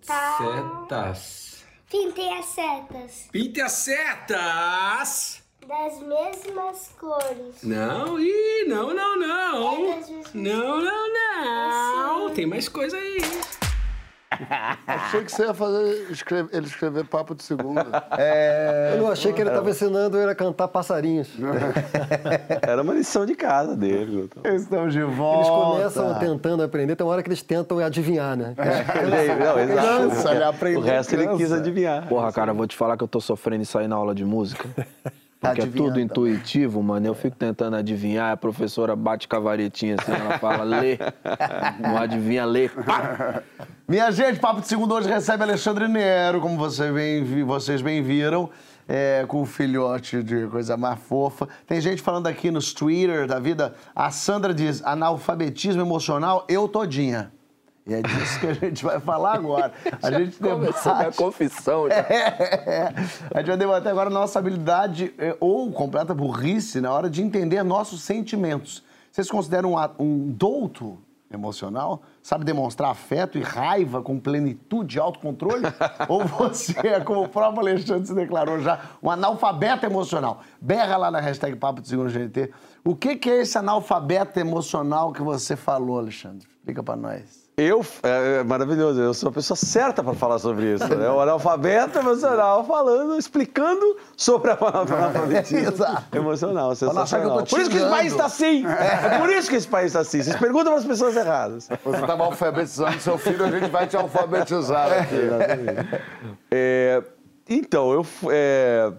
tá. 0.05 0.37
setas. 0.37 1.42
Pintei 1.93 2.27
as 2.33 2.45
setas 2.45 3.27
Pinte 3.31 3.61
as 3.61 3.71
setas! 3.73 5.43
das 5.67 5.99
mesmas 6.01 6.89
cores. 6.99 7.61
Não, 7.61 8.19
ih, 8.19 8.65
não, 8.67 8.93
não, 8.95 9.15
não. 9.17 9.91
É 9.91 9.95
das 9.99 10.09
mesmas- 10.09 10.33
Não, 10.33 10.81
não, 10.81 11.13
não. 11.13 12.27
Sim. 12.29 12.33
Tem 12.33 12.45
mais 12.47 12.67
coisa 12.67 12.97
aí. 12.97 13.17
Achei 14.87 15.23
que 15.23 15.31
você 15.31 15.43
ia 15.43 15.53
fazer 15.53 16.07
escrever- 16.11 16.49
ele 16.55 16.65
escrever 16.65 17.05
papo 17.05 17.35
de 17.35 17.43
segunda. 17.43 17.85
Eu 18.93 18.97
não 19.01 19.11
achei 19.11 19.31
que 19.33 19.41
ele 19.41 19.49
estava 19.49 19.69
ensinando 19.69 20.17
ele 20.17 20.31
a 20.31 20.35
cantar 20.35 20.67
passarinhos. 20.67 21.29
Era 22.61 22.81
uma 22.81 22.93
lição 22.93 23.25
de 23.25 23.35
casa 23.35 23.75
dele. 23.75 24.29
Estamos 24.45 24.93
de 24.93 24.99
Eles 24.99 25.15
volta. 25.15 25.49
começam 25.77 26.19
tentando 26.19 26.63
aprender, 26.63 26.95
tem 26.95 27.05
uma 27.05 27.13
hora 27.13 27.21
que 27.23 27.29
eles 27.29 27.41
tentam 27.41 27.79
adivinhar, 27.79 28.35
né? 28.35 28.53
Não, 28.57 29.59
ele 29.59 29.73
Cansa, 29.73 30.31
ele 30.31 30.77
O 30.77 30.81
resto 30.81 31.13
ele 31.15 31.27
quis 31.37 31.51
adivinhar. 31.51 32.07
Porra, 32.07 32.31
cara, 32.31 32.51
eu 32.51 32.55
vou 32.55 32.67
te 32.67 32.75
falar 32.75 32.97
que 32.97 33.03
eu 33.03 33.07
tô 33.07 33.19
sofrendo 33.19 33.63
isso 33.63 33.77
aí 33.77 33.87
na 33.87 33.95
aula 33.95 34.13
de 34.15 34.25
música. 34.25 34.67
Porque 35.43 35.61
é 35.61 35.65
tudo 35.65 35.99
intuitivo, 35.99 36.81
mano. 36.81 37.05
Eu 37.05 37.13
fico 37.13 37.35
tentando 37.35 37.75
adivinhar, 37.75 38.31
a 38.31 38.37
professora 38.37 38.95
bate 38.95 39.27
com 39.27 39.35
a 39.35 39.39
varetinha 39.39 39.97
assim, 39.99 40.13
ela 40.13 40.39
fala, 40.39 40.63
lê. 40.63 40.97
Não 41.81 41.97
adivinha, 41.97 42.45
lê. 42.45 42.69
Pá! 42.69 43.43
Minha 43.85 44.09
gente, 44.11 44.39
Papo 44.39 44.61
de 44.61 44.67
Segundo 44.69 44.95
hoje 44.95 45.09
recebe 45.09 45.43
Alexandre 45.43 45.89
Nero, 45.89 46.39
como 46.39 46.57
você 46.57 46.89
bem 46.93 47.43
vocês 47.43 47.81
bem 47.81 48.01
viram, 48.01 48.49
é, 48.87 49.25
com 49.27 49.41
um 49.41 49.45
filhote 49.45 50.23
de 50.23 50.47
coisa 50.47 50.77
mais 50.77 50.97
fofa. 50.97 51.49
Tem 51.67 51.81
gente 51.81 52.01
falando 52.01 52.27
aqui 52.27 52.49
nos 52.49 52.73
Twitter 52.73 53.27
da 53.27 53.37
vida. 53.37 53.75
A 53.93 54.11
Sandra 54.11 54.53
diz: 54.53 54.81
analfabetismo 54.85 55.81
emocional, 55.81 56.45
eu 56.47 56.69
todinha. 56.69 57.32
E 57.85 57.93
é 57.93 58.01
disso 58.01 58.39
que 58.39 58.47
a 58.47 58.53
gente 58.53 58.83
vai 58.83 58.99
falar 58.99 59.33
agora. 59.33 59.73
A 60.01 60.09
gente 60.11 60.37
Começou 60.37 60.57
minha 60.93 60.97
debate. 60.99 61.17
confissão. 61.17 61.89
já. 61.89 61.95
É, 62.09 62.93
a 63.33 63.39
gente 63.39 63.47
vai 63.47 63.57
debater 63.57 63.91
agora 63.91 64.09
a 64.09 64.13
nossa 64.13 64.39
habilidade 64.39 65.13
é, 65.17 65.35
ou 65.39 65.69
completa 65.71 66.13
burrice 66.13 66.79
na 66.79 66.91
hora 66.93 67.09
de 67.09 67.21
entender 67.21 67.61
nossos 67.63 68.01
sentimentos. 68.01 68.83
Vocês 69.11 69.29
consideram 69.29 69.73
um, 69.73 69.77
a- 69.77 69.91
um 69.99 70.29
douto 70.31 70.97
emocional? 71.31 72.03
Sabe 72.23 72.45
demonstrar 72.45 72.89
afeto 72.89 73.37
e 73.37 73.41
raiva 73.41 74.01
com 74.01 74.17
plenitude 74.17 74.95
e 74.95 74.99
autocontrole? 74.99 75.63
ou 76.07 76.25
você 76.25 76.73
é, 76.87 76.99
como 77.01 77.21
o 77.21 77.27
próprio 77.27 77.59
Alexandre 77.59 78.07
se 78.07 78.15
declarou 78.15 78.61
já, 78.61 78.79
um 79.03 79.11
analfabeto 79.11 79.85
emocional? 79.85 80.41
Berra 80.61 80.95
lá 80.95 81.11
na 81.11 81.19
hashtag 81.19 81.57
Papo 81.57 81.81
de 81.81 81.89
Segundo 81.89 82.09
GNT. 82.09 82.49
O 82.85 82.95
que, 82.95 83.17
que 83.17 83.29
é 83.29 83.41
esse 83.41 83.57
analfabeto 83.57 84.39
emocional 84.39 85.11
que 85.11 85.21
você 85.21 85.57
falou, 85.57 85.99
Alexandre? 85.99 86.47
Explica 86.47 86.81
pra 86.81 86.95
nós. 86.95 87.43
Eu, 87.55 87.85
é, 88.01 88.39
é 88.39 88.43
maravilhoso, 88.43 88.99
eu 88.99 89.13
sou 89.13 89.29
a 89.29 89.31
pessoa 89.31 89.55
certa 89.55 90.03
para 90.03 90.15
falar 90.15 90.39
sobre 90.39 90.73
isso. 90.73 90.87
Né? 90.87 91.07
O 91.07 91.19
analfabeto 91.19 91.99
emocional 91.99 92.65
falando, 92.65 93.15
explicando 93.15 93.95
sobre 94.17 94.49
a 94.49 94.57
analfabetismo 94.59 95.69
Exato. 95.69 96.17
emocional. 96.17 96.73
Sensacional. 96.73 97.43
Por 97.43 97.59
isso 97.59 97.69
que 97.69 97.77
esse 97.77 97.89
país 97.89 98.11
está 98.11 98.25
assim. 98.25 98.65
É 98.65 99.19
por 99.19 99.29
isso 99.29 99.49
que 99.49 99.55
esse 99.55 99.67
país 99.67 99.87
está 99.87 99.99
assim. 99.99 100.23
Vocês 100.23 100.35
perguntam 100.35 100.71
para 100.71 100.79
as 100.79 100.85
pessoas 100.85 101.15
erradas. 101.15 101.69
Estava 102.13 102.25
alfabetizando 102.29 102.99
seu 102.99 103.17
filho, 103.17 103.43
a 103.45 103.51
gente 103.51 103.69
vai 103.71 103.87
te 103.87 103.97
alfabetizar 103.97 104.91
aqui. 105.01 105.15
É, 106.51 107.03
então, 107.49 107.91
eu 107.91 108.05
é, 108.31 108.93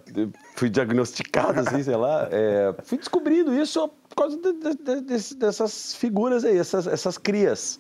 fui 0.57 0.69
diagnosticado, 0.69 1.61
assim, 1.61 1.83
sei 1.83 1.95
lá, 1.97 2.29
é, 2.31 2.75
fui 2.83 2.99
descobrindo 2.99 3.55
isso 3.55 3.89
por 4.09 4.17
causa 4.17 4.37
de- 4.37 4.53
de- 4.53 5.01
de- 5.03 5.35
dessas 5.37 5.95
figuras 5.95 6.45
aí, 6.45 6.59
essas, 6.59 6.87
essas 6.89 7.17
crias. 7.17 7.79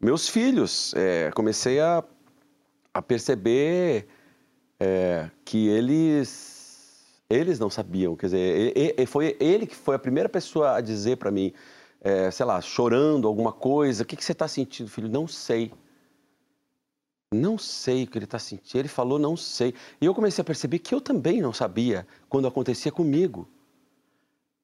Meus 0.00 0.28
filhos, 0.28 0.94
é, 0.96 1.30
comecei 1.34 1.78
a, 1.80 2.02
a 2.92 3.02
perceber 3.02 4.06
é, 4.80 5.28
que 5.44 5.68
eles, 5.68 7.04
eles 7.30 7.58
não 7.58 7.68
sabiam, 7.70 8.16
quer 8.16 8.26
dizer, 8.26 8.72
e- 8.76 8.94
e- 8.98 9.06
foi 9.06 9.36
ele 9.38 9.66
que 9.66 9.76
foi 9.76 9.94
a 9.94 9.98
primeira 9.98 10.28
pessoa 10.28 10.76
a 10.76 10.80
dizer 10.80 11.16
para 11.16 11.30
mim, 11.30 11.52
é, 12.04 12.30
sei 12.30 12.44
lá, 12.44 12.60
chorando 12.60 13.26
alguma 13.26 13.50
coisa, 13.50 14.02
o 14.02 14.06
que, 14.06 14.14
que 14.14 14.22
você 14.22 14.32
está 14.32 14.46
sentindo, 14.46 14.90
filho? 14.90 15.08
Não 15.08 15.26
sei. 15.26 15.72
Não 17.32 17.56
sei 17.56 18.04
o 18.04 18.06
que 18.06 18.18
ele 18.18 18.26
está 18.26 18.38
sentindo. 18.38 18.78
Ele 18.78 18.88
falou, 18.88 19.18
não 19.18 19.38
sei. 19.38 19.74
E 19.98 20.04
eu 20.04 20.14
comecei 20.14 20.42
a 20.42 20.44
perceber 20.44 20.80
que 20.80 20.94
eu 20.94 21.00
também 21.00 21.40
não 21.40 21.54
sabia 21.54 22.06
quando 22.28 22.46
acontecia 22.46 22.92
comigo. 22.92 23.48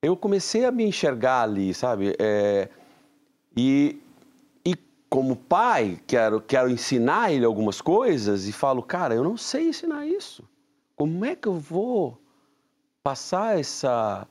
Eu 0.02 0.14
comecei 0.18 0.66
a 0.66 0.70
me 0.70 0.84
enxergar 0.84 1.42
ali, 1.44 1.72
sabe? 1.72 2.14
É, 2.18 2.68
e, 3.56 3.98
e 4.62 4.76
como 5.08 5.34
pai, 5.34 5.98
quero, 6.06 6.42
quero 6.42 6.68
ensinar 6.68 7.32
ele 7.32 7.46
algumas 7.46 7.80
coisas 7.80 8.46
e 8.46 8.52
falo, 8.52 8.82
cara, 8.82 9.14
eu 9.14 9.24
não 9.24 9.38
sei 9.38 9.70
ensinar 9.70 10.06
isso. 10.06 10.46
Como 10.94 11.24
é 11.24 11.34
que 11.34 11.48
eu 11.48 11.54
vou 11.54 12.20
passar 13.02 13.58
essa. 13.58 14.28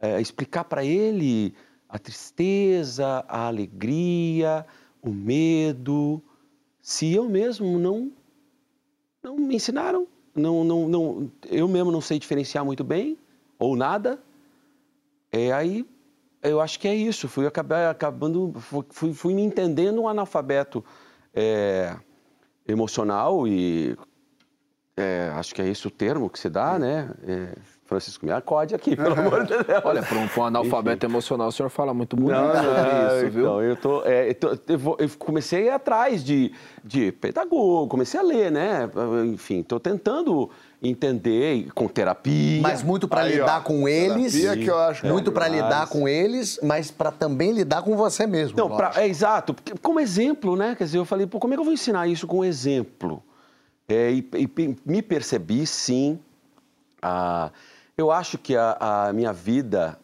é, 0.00 0.20
explicar 0.20 0.62
para 0.64 0.84
ele 0.84 1.52
a 1.96 1.98
tristeza, 1.98 3.24
a 3.26 3.46
alegria, 3.46 4.66
o 5.02 5.10
medo, 5.10 6.22
se 6.80 7.12
eu 7.12 7.28
mesmo 7.28 7.78
não 7.78 8.12
não 9.22 9.36
me 9.36 9.56
ensinaram, 9.56 10.06
não, 10.34 10.62
não, 10.62 10.88
não, 10.88 11.32
eu 11.50 11.66
mesmo 11.66 11.90
não 11.90 12.00
sei 12.00 12.18
diferenciar 12.18 12.64
muito 12.64 12.84
bem 12.84 13.18
ou 13.58 13.74
nada, 13.74 14.20
é 15.32 15.52
aí 15.52 15.84
eu 16.42 16.60
acho 16.60 16.78
que 16.78 16.86
é 16.86 16.94
isso. 16.94 17.28
Fui 17.28 17.46
acabar 17.46 17.90
acabando, 17.90 18.52
fui, 18.90 19.12
fui 19.12 19.34
me 19.34 19.42
entendendo 19.42 20.02
um 20.02 20.08
analfabeto 20.08 20.84
é, 21.34 21.96
emocional 22.68 23.48
e 23.48 23.96
é, 24.96 25.30
acho 25.34 25.54
que 25.54 25.62
é 25.62 25.68
esse 25.68 25.86
o 25.88 25.90
termo 25.90 26.30
que 26.30 26.38
se 26.38 26.48
dá, 26.48 26.78
né? 26.78 27.10
É, 27.26 27.56
Francisco, 27.86 28.26
me 28.26 28.32
acode 28.32 28.74
aqui, 28.74 28.96
pelo 28.96 29.12
amor 29.18 29.44
de 29.44 29.56
Deus. 29.62 29.82
Olha, 29.84 30.02
para 30.02 30.18
um, 30.18 30.28
um 30.36 30.44
analfabeto 30.44 31.06
emocional, 31.06 31.48
o 31.48 31.52
senhor 31.52 31.68
fala 31.68 31.94
muito 31.94 32.16
bonito 32.16 32.36
Não, 32.36 32.54
sobre 32.54 32.82
não, 32.82 33.06
isso, 33.22 33.30
viu? 33.30 33.40
então, 33.44 33.62
eu, 33.62 33.76
tô, 33.76 34.02
é, 34.04 34.28
eu, 34.30 34.34
tô- 34.34 34.58
eu 34.68 34.78
vou- 34.78 34.96
eu 34.98 35.08
comecei 35.18 35.62
a 35.62 35.66
ir 35.66 35.70
atrás 35.70 36.22
de, 36.24 36.52
de 36.84 37.12
pedagogo, 37.12 37.88
comecei 37.88 38.18
a 38.18 38.22
ler, 38.22 38.50
né? 38.50 38.90
Enfim, 39.32 39.60
estou 39.60 39.78
tentando 39.78 40.50
entender 40.82 41.68
com 41.74 41.88
terapia. 41.88 42.60
Mas 42.60 42.82
muito 42.82 43.08
pra 43.08 43.22
Aí, 43.22 43.32
ó, 43.32 43.42
lidar 43.44 43.62
com 43.62 43.88
eles. 43.88 44.32
terapia 44.32 44.62
que 44.64 44.70
eu 44.70 44.78
acho 44.78 45.06
muito 45.06 45.30
que- 45.30 45.34
pra 45.34 45.48
lidar 45.48 45.88
com 45.88 46.08
eles, 46.08 46.58
mas 46.62 46.90
pra 46.90 47.10
também 47.10 47.52
lidar 47.52 47.82
com 47.82 47.96
você 47.96 48.26
mesmo. 48.26 48.56
Não, 48.58 48.68
pra- 48.76 48.92
é 48.96 49.06
exato, 49.08 49.54
porque 49.54 49.72
como 49.80 49.98
exemplo, 50.00 50.56
né? 50.56 50.74
Quer 50.76 50.84
dizer, 50.84 50.98
eu 50.98 51.04
falei, 51.04 51.26
pô, 51.26 51.38
como 51.38 51.54
é 51.54 51.56
que 51.56 51.60
eu 51.60 51.64
vou 51.64 51.72
ensinar 51.72 52.06
isso 52.08 52.26
com 52.26 52.44
exemplo? 52.44 53.22
É, 53.88 54.10
e, 54.10 54.28
e 54.34 54.76
me 54.84 55.00
percebi, 55.02 55.64
sim. 55.66 56.18
a- 57.02 57.50
eu 57.96 58.10
acho 58.10 58.38
que 58.38 58.56
a, 58.56 58.76
a 59.08 59.12
minha 59.12 59.32
vida 59.32 59.98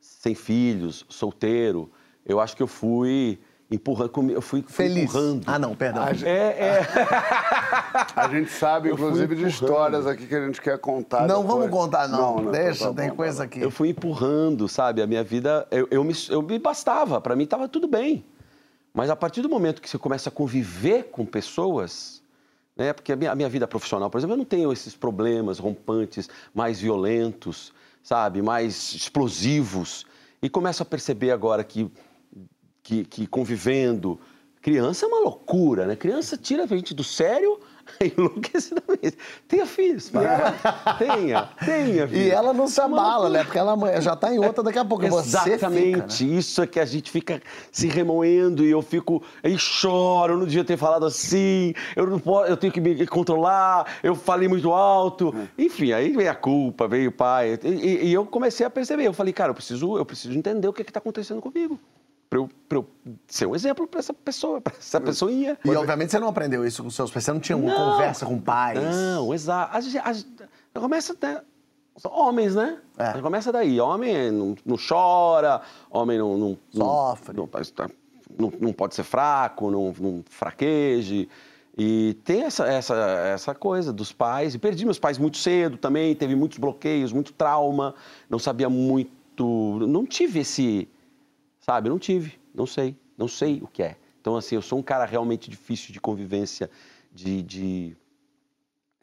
sem 0.00 0.34
filhos, 0.34 1.04
solteiro, 1.08 1.90
eu 2.24 2.38
acho 2.40 2.56
que 2.56 2.62
eu 2.62 2.66
fui 2.66 3.40
empurrando, 3.70 4.30
eu 4.30 4.42
fui 4.42 4.62
Feliz. 4.62 5.04
empurrando. 5.04 5.44
Ah, 5.46 5.58
não, 5.58 5.74
perdão. 5.74 6.02
A 6.04 6.12
gente, 6.12 6.28
É, 6.28 6.78
é. 6.78 6.80
a 8.14 8.28
gente 8.28 8.50
sabe, 8.50 8.90
Eu 8.90 8.96
fui 8.96 9.06
inclusive, 9.06 9.34
de 9.34 9.42
empurrando. 9.42 9.50
histórias 9.64 10.06
aqui 10.06 10.26
que 10.26 10.34
a 10.34 10.46
gente 10.46 10.60
quer 10.60 10.78
contar. 10.78 11.26
Não 11.26 11.42
depois. 11.42 11.60
vamos 11.60 11.70
contar, 11.70 12.06
não. 12.08 12.50
Deixa, 12.50 12.88
tá 12.88 12.94
tem 12.94 13.08
bom, 13.10 13.16
coisa 13.16 13.44
aqui. 13.44 13.60
Eu 13.60 13.70
fui 13.70 13.88
empurrando, 13.88 14.68
sabe? 14.68 15.00
A 15.02 15.06
minha 15.06 15.24
vida, 15.24 15.66
eu, 15.70 15.88
eu, 15.90 16.04
me, 16.04 16.14
eu 16.28 16.42
me 16.42 16.58
bastava, 16.58 17.20
para 17.20 17.34
mim 17.34 17.44
estava 17.44 17.66
tudo 17.68 17.88
bem. 17.88 18.24
Mas 18.94 19.08
a 19.08 19.16
partir 19.16 19.40
do 19.40 19.48
momento 19.48 19.80
que 19.80 19.88
você 19.88 19.98
começa 19.98 20.28
a 20.28 20.32
conviver 20.32 21.04
com 21.04 21.24
pessoas, 21.24 22.21
né? 22.76 22.92
Porque 22.92 23.12
a 23.12 23.16
minha, 23.16 23.32
a 23.32 23.34
minha 23.34 23.48
vida 23.48 23.66
profissional, 23.66 24.10
por 24.10 24.18
exemplo, 24.18 24.34
eu 24.34 24.38
não 24.38 24.44
tenho 24.44 24.72
esses 24.72 24.94
problemas 24.94 25.58
rompantes, 25.58 26.28
mais 26.54 26.80
violentos, 26.80 27.72
sabe? 28.02 28.42
Mais 28.42 28.94
explosivos. 28.94 30.06
E 30.42 30.48
começo 30.48 30.82
a 30.82 30.86
perceber 30.86 31.30
agora 31.30 31.62
que, 31.62 31.90
que, 32.82 33.04
que 33.04 33.26
convivendo, 33.26 34.18
criança 34.60 35.06
é 35.06 35.08
uma 35.08 35.20
loucura, 35.20 35.86
né? 35.86 35.96
Criança 35.96 36.36
tira 36.36 36.64
a 36.64 36.66
gente 36.66 36.94
do 36.94 37.04
sério 37.04 37.60
enlouquecidamente. 38.00 39.16
Tenha 39.48 39.66
filhos, 39.66 40.10
para. 40.10 40.52
tenha, 40.98 41.48
tenha 41.64 42.08
filhos. 42.08 42.26
E 42.26 42.30
ela 42.30 42.52
não 42.52 42.66
se 42.68 42.80
É 42.80 42.84
abala, 42.84 43.28
né? 43.28 43.44
Porque 43.44 43.58
ela 43.58 43.76
já 44.00 44.16
tá 44.16 44.32
em 44.34 44.38
outra 44.38 44.62
daqui 44.62 44.78
a 44.78 44.84
pouco. 44.84 45.04
Exatamente, 45.04 46.18
fica, 46.18 46.24
né? 46.32 46.38
isso 46.38 46.62
é 46.62 46.66
que 46.66 46.80
a 46.80 46.84
gente 46.84 47.10
fica 47.10 47.40
se 47.70 47.88
remoendo 47.88 48.64
e 48.64 48.70
eu 48.70 48.82
fico, 48.82 49.22
aí 49.42 49.58
choro, 49.58 50.34
eu 50.34 50.38
não 50.38 50.46
devia 50.46 50.64
ter 50.64 50.76
falado 50.76 51.06
assim, 51.06 51.74
eu 51.96 52.06
não 52.06 52.18
posso, 52.18 52.50
eu 52.50 52.56
tenho 52.56 52.72
que 52.72 52.80
me 52.80 53.06
controlar, 53.06 53.86
eu 54.02 54.14
falei 54.14 54.48
muito 54.48 54.72
alto, 54.72 55.34
enfim, 55.58 55.92
aí 55.92 56.12
veio 56.12 56.30
a 56.30 56.34
culpa, 56.34 56.86
veio 56.88 57.10
o 57.10 57.12
pai, 57.12 57.58
e, 57.62 57.68
e- 57.68 58.04
e 58.06 58.12
eu 58.12 58.24
comecei 58.26 58.64
a 58.64 58.70
perceber, 58.70 59.06
eu 59.06 59.12
falei, 59.12 59.32
cara, 59.32 59.50
eu 59.50 59.54
preciso, 59.54 59.96
eu 59.96 60.04
preciso 60.04 60.36
entender 60.36 60.68
o 60.68 60.72
que 60.72 60.82
está 60.82 60.98
acontecendo 60.98 61.40
comigo, 61.40 61.78
para 62.32 62.38
eu, 62.38 62.48
eu 62.70 62.86
ser 63.26 63.44
um 63.46 63.54
exemplo 63.54 63.86
para 63.86 64.00
essa 64.00 64.14
pessoa, 64.14 64.58
para 64.58 64.72
essa 64.78 64.98
pessoinha. 64.98 65.58
E 65.62 65.70
obviamente 65.76 66.10
você 66.12 66.18
não 66.18 66.28
aprendeu 66.28 66.64
isso 66.66 66.82
com 66.82 66.88
seus 66.88 67.10
pais. 67.10 67.24
Você 67.26 67.32
não 67.32 67.40
tinha 67.40 67.56
uma 67.58 67.68
Não. 67.74 67.92
conversa 67.92 68.24
com 68.24 68.38
pais. 68.40 68.80
Não, 68.82 69.34
exato. 69.34 69.76
A 69.76 69.80
gente- 69.80 69.98
a 69.98 70.12
gente- 70.14 70.28
Começa 70.72 71.12
até. 71.12 71.42
São 71.98 72.10
homens, 72.10 72.54
né? 72.54 72.78
É. 72.96 73.12
Começa 73.20 73.52
daí. 73.52 73.78
Homem 73.78 74.30
não, 74.30 74.54
não 74.64 74.76
chora, 74.78 75.60
homem 75.90 76.16
não. 76.18 76.38
não 76.38 76.58
Sofre. 76.70 77.36
Não, 77.36 77.46
tá- 77.46 77.90
não- 78.38 78.52
não 78.58 78.72
pode 78.72 78.94
ser 78.94 79.02
fraco, 79.04 79.70
não, 79.70 79.92
não 80.00 80.24
fraqueje. 80.30 81.28
E 81.76 82.16
tem 82.24 82.44
essa, 82.44 82.66
essa, 82.66 82.94
essa 82.94 83.54
coisa 83.54 83.92
dos 83.92 84.10
pais. 84.10 84.54
E 84.54 84.58
perdi 84.58 84.86
meus 84.86 84.98
pais 84.98 85.18
muito 85.18 85.36
cedo 85.36 85.76
também, 85.76 86.14
teve 86.14 86.34
muitos 86.34 86.56
bloqueios, 86.56 87.12
muito 87.12 87.34
trauma, 87.34 87.94
não 88.30 88.38
sabia 88.38 88.70
muito. 88.70 89.78
Não 89.86 90.06
tive 90.06 90.40
esse. 90.40 90.88
Sabe, 91.62 91.88
não 91.88 91.98
tive, 91.98 92.38
não 92.54 92.66
sei, 92.66 92.94
não 93.16 93.26
sei 93.28 93.62
o 93.62 93.66
que 93.68 93.82
é. 93.82 93.96
Então, 94.20 94.36
assim, 94.36 94.54
eu 94.56 94.62
sou 94.62 94.78
um 94.78 94.82
cara 94.82 95.06
realmente 95.06 95.48
difícil 95.50 95.92
de 95.94 96.00
convivência, 96.00 96.70
de, 97.12 97.42
de, 97.42 97.96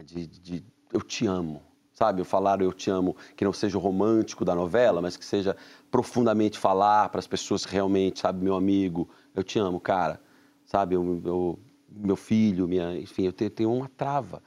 de, 0.04 0.28
de- 0.28 0.66
eu 0.92 1.02
te 1.02 1.26
amo, 1.28 1.62
sabe? 1.94 2.22
Eu 2.22 2.26
falar 2.26 2.62
eu 2.62 2.74
te 2.74 2.90
amo, 2.90 3.16
que 3.36 3.44
não 3.46 3.54
seja 3.54 3.78
o 3.78 3.82
romântico 3.82 4.44
da 4.46 4.56
novela, 4.56 5.02
mas 5.02 5.18
que 5.18 5.26
seja 5.26 5.56
profundamente 5.92 6.58
falar 6.58 7.10
para 7.10 7.20
as 7.20 7.28
pessoas 7.28 7.64
realmente, 7.66 8.20
sabe, 8.20 8.44
meu 8.44 8.56
amigo, 8.56 9.10
eu 9.36 9.44
te 9.44 9.60
amo, 9.60 9.80
cara, 9.80 10.22
sabe? 10.66 10.96
Eu, 10.96 11.22
eu- 11.26 11.60
meu 11.92 12.16
filho, 12.16 12.68
minha, 12.68 12.98
enfim, 13.00 13.24
eu 13.26 13.34
tenho, 13.34 13.50
tenho 13.50 13.74
uma 13.74 13.90
trava. 13.90 14.44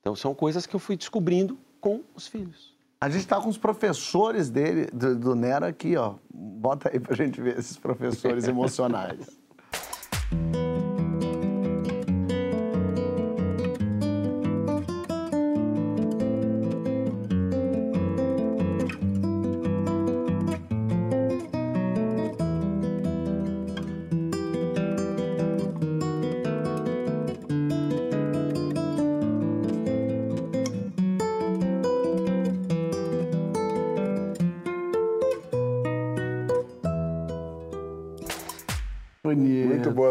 Então, 0.00 0.14
são 0.16 0.34
coisas 0.34 0.66
que 0.66 0.76
eu 0.76 0.80
fui 0.80 0.96
descobrindo 0.96 1.58
com 1.80 2.02
os 2.14 2.26
filhos. 2.28 2.73
A 3.04 3.10
gente 3.10 3.26
tá 3.26 3.38
com 3.38 3.50
os 3.50 3.58
professores 3.58 4.48
dele, 4.48 4.86
do, 4.90 5.14
do 5.14 5.34
Nero 5.34 5.66
aqui, 5.66 5.94
ó. 5.94 6.14
Bota 6.32 6.88
aí 6.90 6.98
pra 6.98 7.14
gente 7.14 7.38
ver 7.38 7.58
esses 7.58 7.76
professores 7.76 8.48
emocionais. 8.48 9.38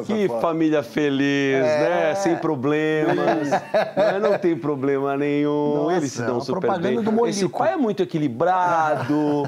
Que 0.06 0.28
família 0.42 0.84
feliz, 0.84 1.62
né? 1.64 2.16
Sem 2.16 2.36
problemas. 2.38 3.50
Mas 3.96 4.22
não 4.22 4.38
tem 4.38 4.58
problema 4.58 5.16
nenhum. 5.18 5.84
Nossa, 5.84 5.98
Eles 5.98 6.12
se 6.12 6.22
é 6.22 6.26
dão 6.26 6.40
super 6.42 6.62
propaganda 6.62 7.12
bem. 7.12 7.30
Esse 7.30 7.48
pai 7.50 7.74
é 7.74 7.78
muito 7.78 8.04
equilibrado, 8.04 9.44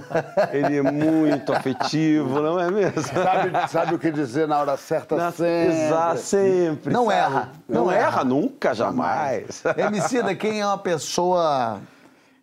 ele 0.51 0.77
é 0.77 0.81
muito 0.81 1.53
afetivo, 1.53 2.41
não 2.41 2.59
é 2.59 2.69
mesmo? 2.71 3.01
Sabe, 3.01 3.69
sabe 3.69 3.95
o 3.95 3.99
que 3.99 4.11
dizer 4.11 4.47
na 4.47 4.59
hora 4.59 4.77
certa 4.77 5.15
Na- 5.15 5.31
sempre. 5.31 5.73
Exato, 5.85 6.17
sempre. 6.19 6.93
Não 6.93 7.05
sabe? 7.05 7.15
erra. 7.17 7.49
Não, 7.67 7.85
Não 7.85 7.91
erra, 7.91 8.01
erra. 8.07 8.23
nunca, 8.23 8.73
jamais. 8.73 9.63
Emicida, 9.77 10.33
quem 10.35 10.61
é 10.61 10.65
uma 10.65 10.77
pessoa 10.77 11.79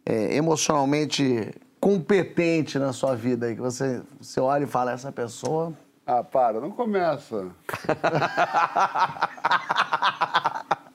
é, 0.05 0.35
emocionalmente 0.37 1.51
competente 1.81 2.79
na 2.79 2.93
sua 2.93 3.15
vida 3.15 3.47
aí? 3.47 3.55
Que 3.55 3.61
você, 3.61 4.01
você 4.21 4.41
olha 4.41 4.65
e 4.65 4.67
fala, 4.67 4.93
essa 4.93 5.11
pessoa... 5.13 5.73
Ah, 6.19 6.23
para, 6.23 6.61
não 6.61 6.71
começa. 6.71 7.47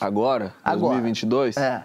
Agora, 0.00 0.52
Agora. 0.64 0.94
2022, 0.94 1.56
É. 1.56 1.84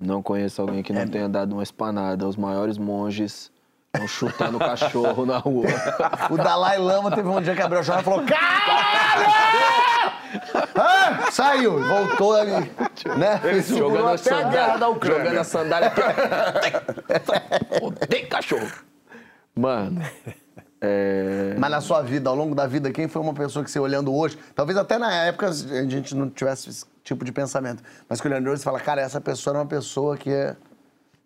não 0.00 0.22
conheço 0.22 0.60
alguém 0.62 0.82
que 0.82 0.92
não 0.92 1.06
tenha 1.08 1.28
dado 1.28 1.52
uma 1.54 1.62
espanada 1.62 2.24
aos 2.24 2.36
maiores 2.36 2.78
monges 2.78 3.50
estão 3.92 4.06
chutando 4.06 4.58
cachorro 4.58 5.24
na 5.26 5.38
rua. 5.38 5.66
O 6.30 6.36
Dalai 6.36 6.78
Lama 6.78 7.10
teve 7.10 7.26
um 7.28 7.40
dia 7.40 7.54
que 7.54 7.62
abriu 7.62 7.80
a 7.80 7.82
janela 7.82 8.02
e 8.02 8.04
falou: 8.04 8.24
Caralho! 8.26 9.26
Ah, 10.74 11.30
saiu, 11.30 11.82
voltou 11.82 12.34
ali. 12.36 12.70
Né? 13.16 13.62
Segurou 13.62 13.90
Jogando 13.90 14.08
a 14.08 14.12
a 14.12 14.18
sandália, 14.18 14.78
da 14.78 14.88
Ucrânia. 14.88 15.18
jogando 15.18 15.38
a 15.38 15.44
sandália. 15.44 15.92
Odeio 17.82 18.28
cachorro. 18.28 18.70
Mano, 19.56 20.02
é... 20.80 21.54
Mas 21.58 21.70
na 21.70 21.80
sua 21.80 22.02
vida, 22.02 22.30
ao 22.30 22.36
longo 22.36 22.54
da 22.54 22.66
vida, 22.66 22.90
quem 22.92 23.08
foi 23.08 23.20
uma 23.20 23.34
pessoa 23.34 23.64
que 23.64 23.70
você 23.70 23.78
olhando 23.80 24.14
hoje, 24.14 24.38
talvez 24.54 24.78
até 24.78 24.98
na 24.98 25.12
época 25.12 25.48
a 25.48 25.52
gente 25.52 26.14
não 26.14 26.28
tivesse 26.30 26.70
esse 26.70 26.84
tipo 27.02 27.24
de 27.24 27.32
pensamento, 27.32 27.82
mas 28.08 28.20
que 28.20 28.28
olhando 28.28 28.46
hoje 28.48 28.58
você 28.58 28.64
fala, 28.64 28.80
cara, 28.80 29.00
essa 29.00 29.20
pessoa 29.20 29.52
era 29.52 29.60
uma 29.62 29.66
pessoa 29.68 30.16
que 30.16 30.30
é- 30.30 30.56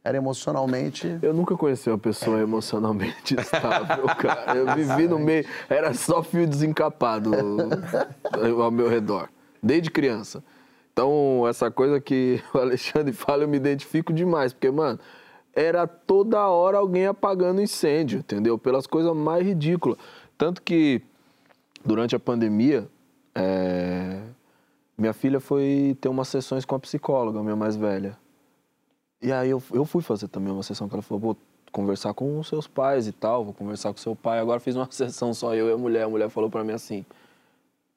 era 0.04 0.16
emocionalmente. 0.16 1.18
Eu 1.22 1.32
nunca 1.32 1.56
conheci 1.56 1.88
uma 1.88 1.98
pessoa 1.98 2.40
emocionalmente 2.40 3.34
estável, 3.38 4.04
cara. 4.18 4.56
Eu 4.56 4.74
vivi 4.74 5.06
no 5.06 5.18
meio. 5.18 5.44
Era 5.68 5.94
só 5.94 6.22
fio 6.22 6.46
desencapado 6.46 7.30
ao 8.60 8.70
meu 8.70 8.88
redor, 8.88 9.28
desde 9.62 9.90
criança. 9.90 10.42
Então, 10.92 11.46
essa 11.48 11.70
coisa 11.70 12.00
que 12.00 12.42
o 12.52 12.58
Alexandre 12.58 13.12
fala, 13.12 13.44
eu 13.44 13.48
me 13.48 13.56
identifico 13.56 14.12
demais, 14.12 14.52
porque, 14.52 14.70
mano, 14.70 14.98
era 15.54 15.86
toda 15.86 16.46
hora 16.48 16.78
alguém 16.78 17.06
apagando 17.06 17.60
incêndio, 17.60 18.20
entendeu? 18.20 18.58
Pelas 18.58 18.86
coisas 18.86 19.14
mais 19.14 19.46
ridículas. 19.46 19.98
Tanto 20.38 20.62
que, 20.62 21.02
durante 21.84 22.16
a 22.16 22.18
pandemia, 22.18 22.88
é, 23.34 24.22
minha 24.96 25.12
filha 25.12 25.40
foi 25.40 25.96
ter 26.00 26.08
umas 26.08 26.28
sessões 26.28 26.64
com 26.64 26.74
a 26.74 26.78
psicóloga, 26.78 27.42
minha 27.42 27.56
mais 27.56 27.76
velha. 27.76 28.16
E 29.20 29.30
aí 29.30 29.50
eu, 29.50 29.62
eu 29.72 29.84
fui 29.84 30.02
fazer 30.02 30.28
também 30.28 30.52
uma 30.52 30.62
sessão 30.62 30.88
que 30.88 30.94
ela 30.94 31.02
falou, 31.02 31.20
vou 31.20 31.36
conversar 31.70 32.12
com 32.12 32.38
os 32.38 32.48
seus 32.48 32.66
pais 32.66 33.06
e 33.06 33.12
tal, 33.12 33.44
vou 33.44 33.54
conversar 33.54 33.92
com 33.92 33.98
seu 33.98 34.16
pai. 34.16 34.38
Agora 34.38 34.60
fiz 34.60 34.74
uma 34.74 34.88
sessão 34.92 35.32
só 35.32 35.54
eu 35.54 35.68
e 35.68 35.72
a 35.72 35.76
mulher. 35.76 36.04
A 36.04 36.08
mulher 36.08 36.28
falou 36.28 36.50
pra 36.50 36.64
mim 36.64 36.72
assim, 36.72 37.04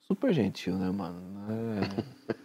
super 0.01 0.33
gentil, 0.33 0.75
né, 0.75 0.89
mano? 0.91 1.19
É, 1.49 2.35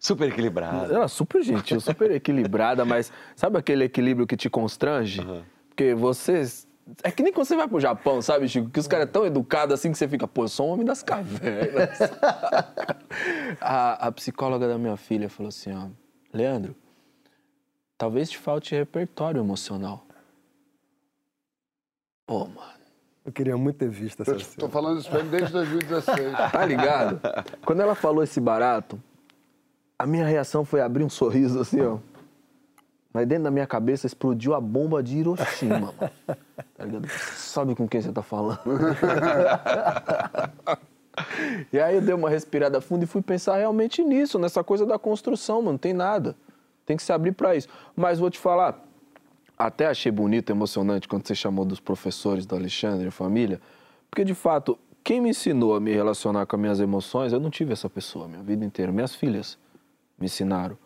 Super 0.00 0.28
equilibrado. 0.28 0.92
Ela 0.92 1.04
é 1.04 1.08
super 1.08 1.42
gentil, 1.42 1.80
super 1.80 2.10
equilibrada, 2.10 2.84
mas 2.84 3.12
sabe 3.36 3.58
aquele 3.58 3.84
equilíbrio 3.84 4.26
que 4.26 4.36
te 4.36 4.48
constrange? 4.50 5.20
Porque 5.68 5.94
vocês. 5.94 6.66
É 7.02 7.10
que 7.10 7.22
nem 7.22 7.32
quando 7.32 7.46
você 7.46 7.54
vai 7.54 7.68
pro 7.68 7.78
Japão, 7.78 8.22
sabe, 8.22 8.48
Chico? 8.48 8.70
Que 8.70 8.80
os 8.80 8.88
caras 8.88 9.08
é 9.08 9.10
tão 9.10 9.26
educados 9.26 9.74
assim 9.74 9.92
que 9.92 9.98
você 9.98 10.08
fica, 10.08 10.26
pô, 10.26 10.44
eu 10.44 10.48
sou 10.48 10.68
um 10.68 10.72
homem 10.72 10.86
das 10.86 11.02
cavernas. 11.02 11.98
a, 13.60 14.06
a 14.06 14.12
psicóloga 14.12 14.66
da 14.66 14.78
minha 14.78 14.96
filha 14.96 15.28
falou 15.28 15.48
assim: 15.48 15.72
ó, 15.72 15.88
Leandro, 16.32 16.74
talvez 17.96 18.30
te 18.30 18.38
falte 18.38 18.74
repertório 18.74 19.38
emocional. 19.40 20.06
Pô, 22.26 22.46
mano. 22.46 22.78
Eu 23.24 23.32
queria 23.32 23.56
muito 23.58 23.76
ter 23.76 23.90
visto 23.90 24.22
essa 24.22 24.30
Eu 24.30 24.40
cena. 24.40 24.56
tô 24.58 24.68
falando 24.70 25.00
isso 25.00 25.10
pra 25.10 25.20
ele 25.20 25.28
desde 25.28 25.52
2016. 25.52 26.32
Tá 26.50 26.64
ligado? 26.64 27.20
Quando 27.62 27.82
ela 27.82 27.94
falou 27.94 28.22
esse 28.22 28.40
barato, 28.40 28.98
a 29.98 30.06
minha 30.06 30.24
reação 30.24 30.64
foi 30.64 30.80
abrir 30.80 31.02
um 31.02 31.10
sorriso 31.10 31.60
assim, 31.60 31.80
ó. 31.80 31.98
Mas 33.12 33.26
dentro 33.26 33.44
da 33.44 33.50
minha 33.50 33.66
cabeça 33.66 34.06
explodiu 34.06 34.54
a 34.54 34.60
bomba 34.60 35.02
de 35.02 35.18
Hiroshima, 35.18 35.80
mano. 35.80 35.94
Tá 36.76 36.84
ligado? 36.84 37.08
Você 37.08 37.34
sabe 37.34 37.74
com 37.74 37.88
quem 37.88 38.00
você 38.00 38.12
tá 38.12 38.22
falando? 38.22 38.60
e 41.72 41.80
aí 41.80 41.96
eu 41.96 42.00
dei 42.00 42.14
uma 42.14 42.30
respirada 42.30 42.80
fundo 42.80 43.02
e 43.02 43.06
fui 43.06 43.20
pensar 43.20 43.56
realmente 43.56 44.04
nisso, 44.04 44.38
nessa 44.38 44.62
coisa 44.62 44.86
da 44.86 44.96
construção, 44.96 45.56
mano. 45.56 45.72
Não 45.72 45.78
tem 45.78 45.92
nada. 45.92 46.36
Tem 46.86 46.96
que 46.96 47.02
se 47.02 47.12
abrir 47.12 47.32
pra 47.32 47.56
isso. 47.56 47.66
Mas 47.96 48.20
vou 48.20 48.30
te 48.30 48.38
falar, 48.38 48.80
até 49.58 49.86
achei 49.86 50.12
bonito, 50.12 50.50
emocionante 50.50 51.08
quando 51.08 51.26
você 51.26 51.34
chamou 51.34 51.64
dos 51.64 51.80
professores 51.80 52.46
do 52.46 52.54
Alexandre, 52.54 53.08
a 53.08 53.10
família, 53.10 53.60
porque 54.08 54.24
de 54.24 54.34
fato, 54.34 54.78
quem 55.02 55.20
me 55.20 55.30
ensinou 55.30 55.74
a 55.74 55.80
me 55.80 55.92
relacionar 55.92 56.46
com 56.46 56.54
as 56.54 56.62
minhas 56.62 56.78
emoções, 56.78 57.32
eu 57.32 57.40
não 57.40 57.50
tive 57.50 57.72
essa 57.72 57.90
pessoa 57.90 58.26
a 58.26 58.28
minha 58.28 58.42
vida 58.44 58.64
inteira. 58.64 58.92
Minhas 58.92 59.16
filhas 59.16 59.58
me 60.18 60.26
ensinaram. 60.26 60.76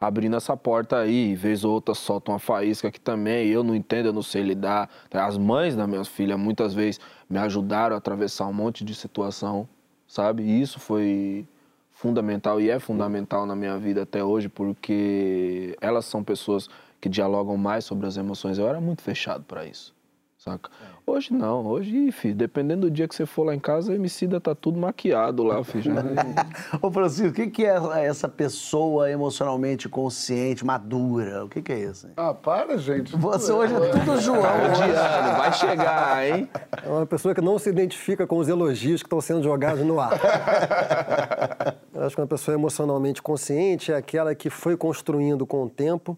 Abrindo 0.00 0.36
essa 0.36 0.56
porta 0.56 0.98
aí, 0.98 1.34
vez 1.36 1.64
ou 1.64 1.74
outra 1.74 1.94
soltam 1.94 2.34
uma 2.34 2.40
faísca 2.40 2.88
aqui 2.88 3.00
também, 3.00 3.48
eu 3.48 3.62
não 3.62 3.74
entendo, 3.74 4.06
eu 4.06 4.12
não 4.12 4.22
sei 4.22 4.42
lidar. 4.42 4.90
As 5.12 5.38
mães 5.38 5.76
das 5.76 5.88
minhas 5.88 6.08
filhas 6.08 6.38
muitas 6.38 6.74
vezes 6.74 7.00
me 7.30 7.38
ajudaram 7.38 7.94
a 7.94 7.98
atravessar 7.98 8.46
um 8.46 8.52
monte 8.52 8.84
de 8.84 8.96
situação, 8.96 9.68
sabe? 10.08 10.42
E 10.42 10.60
isso 10.60 10.80
foi 10.80 11.46
fundamental 11.92 12.60
e 12.60 12.68
é 12.68 12.80
fundamental 12.80 13.46
na 13.46 13.54
minha 13.54 13.78
vida 13.78 14.02
até 14.02 14.24
hoje, 14.24 14.48
porque 14.48 15.76
elas 15.80 16.04
são 16.04 16.24
pessoas 16.24 16.68
que 17.00 17.08
dialogam 17.08 17.56
mais 17.56 17.84
sobre 17.84 18.06
as 18.08 18.16
emoções. 18.16 18.58
Eu 18.58 18.66
era 18.66 18.80
muito 18.80 19.02
fechado 19.02 19.44
para 19.44 19.64
isso, 19.64 19.94
saca? 20.36 20.68
Hoje 21.04 21.32
não, 21.32 21.66
hoje, 21.66 22.12
filho, 22.12 22.36
dependendo 22.36 22.82
do 22.82 22.90
dia 22.90 23.08
que 23.08 23.14
você 23.14 23.26
for 23.26 23.42
lá 23.42 23.52
em 23.52 23.58
casa, 23.58 23.90
a 23.90 23.94
Emicida 23.96 24.40
tá 24.40 24.54
tudo 24.54 24.78
maquiado 24.78 25.42
lá, 25.42 25.62
filho. 25.64 25.92
Ô, 26.80 26.92
Francisco, 26.92 27.30
o 27.30 27.32
que, 27.32 27.48
que 27.48 27.66
é 27.66 27.76
essa 28.04 28.28
pessoa 28.28 29.10
emocionalmente 29.10 29.88
consciente, 29.88 30.64
madura? 30.64 31.44
O 31.44 31.48
que, 31.48 31.60
que 31.60 31.72
é 31.72 31.80
isso? 31.80 32.06
hein? 32.06 32.12
Ah, 32.16 32.32
para, 32.32 32.78
gente. 32.78 33.16
Você 33.16 33.50
hoje 33.50 33.74
é 33.74 33.80
tudo 33.90 34.20
João. 34.20 34.42
Diano, 34.42 35.38
vai 35.38 35.52
chegar, 35.52 36.24
hein? 36.24 36.48
É 36.84 36.88
uma 36.88 37.04
pessoa 37.04 37.34
que 37.34 37.40
não 37.40 37.58
se 37.58 37.68
identifica 37.68 38.24
com 38.24 38.38
os 38.38 38.48
elogios 38.48 39.02
que 39.02 39.06
estão 39.06 39.20
sendo 39.20 39.42
jogados 39.42 39.84
no 39.84 39.98
ar. 39.98 40.12
Eu 41.92 42.04
acho 42.04 42.14
que 42.14 42.22
uma 42.22 42.28
pessoa 42.28 42.54
emocionalmente 42.54 43.20
consciente 43.20 43.90
é 43.90 43.96
aquela 43.96 44.36
que 44.36 44.48
foi 44.48 44.76
construindo 44.76 45.44
com 45.46 45.64
o 45.64 45.68
tempo 45.68 46.16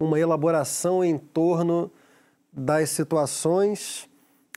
uma 0.00 0.18
elaboração 0.18 1.04
em 1.04 1.18
torno 1.18 1.90
das 2.50 2.88
situações 2.88 4.08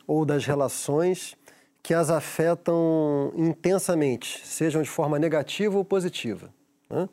ou 0.08 0.26
das 0.26 0.46
relações 0.46 1.36
que 1.84 1.94
as 1.94 2.10
afetam 2.10 3.32
intensamente, 3.36 4.42
sejam 4.46 4.82
de 4.82 4.90
forma 4.90 5.20
negativa 5.20 5.78
ou 5.78 5.86
positiva. 5.86 6.50
né? 6.90 7.08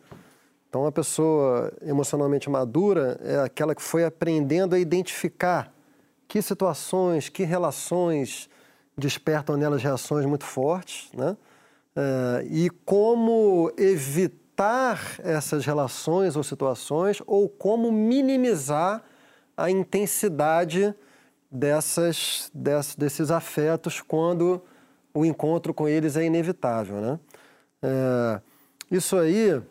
Então, 0.68 0.82
uma 0.82 0.90
pessoa 0.90 1.72
emocionalmente 1.82 2.50
madura 2.50 3.20
é 3.22 3.38
aquela 3.38 3.74
que 3.74 3.82
foi 3.82 4.04
aprendendo 4.04 4.74
a 4.74 4.78
identificar 4.78 5.72
que 6.26 6.42
situações, 6.42 7.28
que 7.28 7.44
relações 7.44 8.48
despertam 8.96 9.56
nelas 9.56 9.82
reações 9.82 10.26
muito 10.26 10.44
fortes, 10.44 11.08
né? 11.12 11.36
Eh, 11.94 12.46
e 12.50 12.70
como 12.84 13.70
evitar 13.76 15.00
essas 15.20 15.64
relações 15.64 16.34
ou 16.34 16.42
situações 16.42 17.22
ou 17.24 17.48
como 17.48 17.92
minimizar 17.92 19.04
a 19.56 19.70
intensidade 19.70 20.92
dessas, 21.54 22.50
dess- 22.52 22.96
desses 22.96 23.30
afetos 23.30 24.00
quando 24.00 24.60
o 25.14 25.24
encontro 25.24 25.72
com 25.72 25.88
eles 25.88 26.16
é 26.16 26.24
inevitável, 26.24 26.96
né? 27.00 27.18
Eh, 27.82 28.40
isso 28.90 29.16
aí 29.16 29.62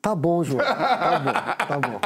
Tá 0.00 0.14
bom, 0.14 0.44
João. 0.44 0.64
Tá 0.64 1.18
bom, 1.18 1.66
tá 1.66 1.78
bom. 1.80 2.00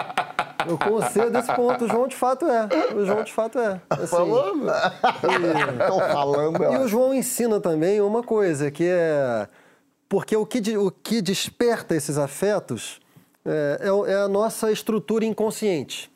Eu 0.71 0.79
concedo 0.79 1.37
esse 1.37 1.53
ponto. 1.55 1.85
O 1.85 1.89
João 1.89 2.09
de 2.09 2.17
fato 2.17 2.47
é. 2.47 2.67
O 2.95 3.05
João 3.05 3.23
de 3.23 3.31
fato 3.33 3.59
é. 3.59 3.79
Assim, 3.91 4.07
Falando? 4.07 4.71
Estão 4.71 5.99
falando. 6.01 6.63
e 6.65 6.79
o 6.79 6.89
João 6.89 7.13
ensina 7.15 7.61
também 7.61 8.01
uma 8.01 8.23
coisa, 8.23 8.71
que 8.71 8.85
é. 8.89 9.47
Porque 10.09 10.35
o 10.35 10.47
que, 10.47 10.77
o 10.79 10.91
que 10.91 11.21
desperta 11.21 11.95
esses 11.95 12.17
afetos 12.17 13.01
é, 13.45 13.81
é 13.83 14.13
é 14.13 14.17
a 14.23 14.29
nossa 14.29 14.73
estrutura 14.73 15.25
inconsciente. 15.27 16.11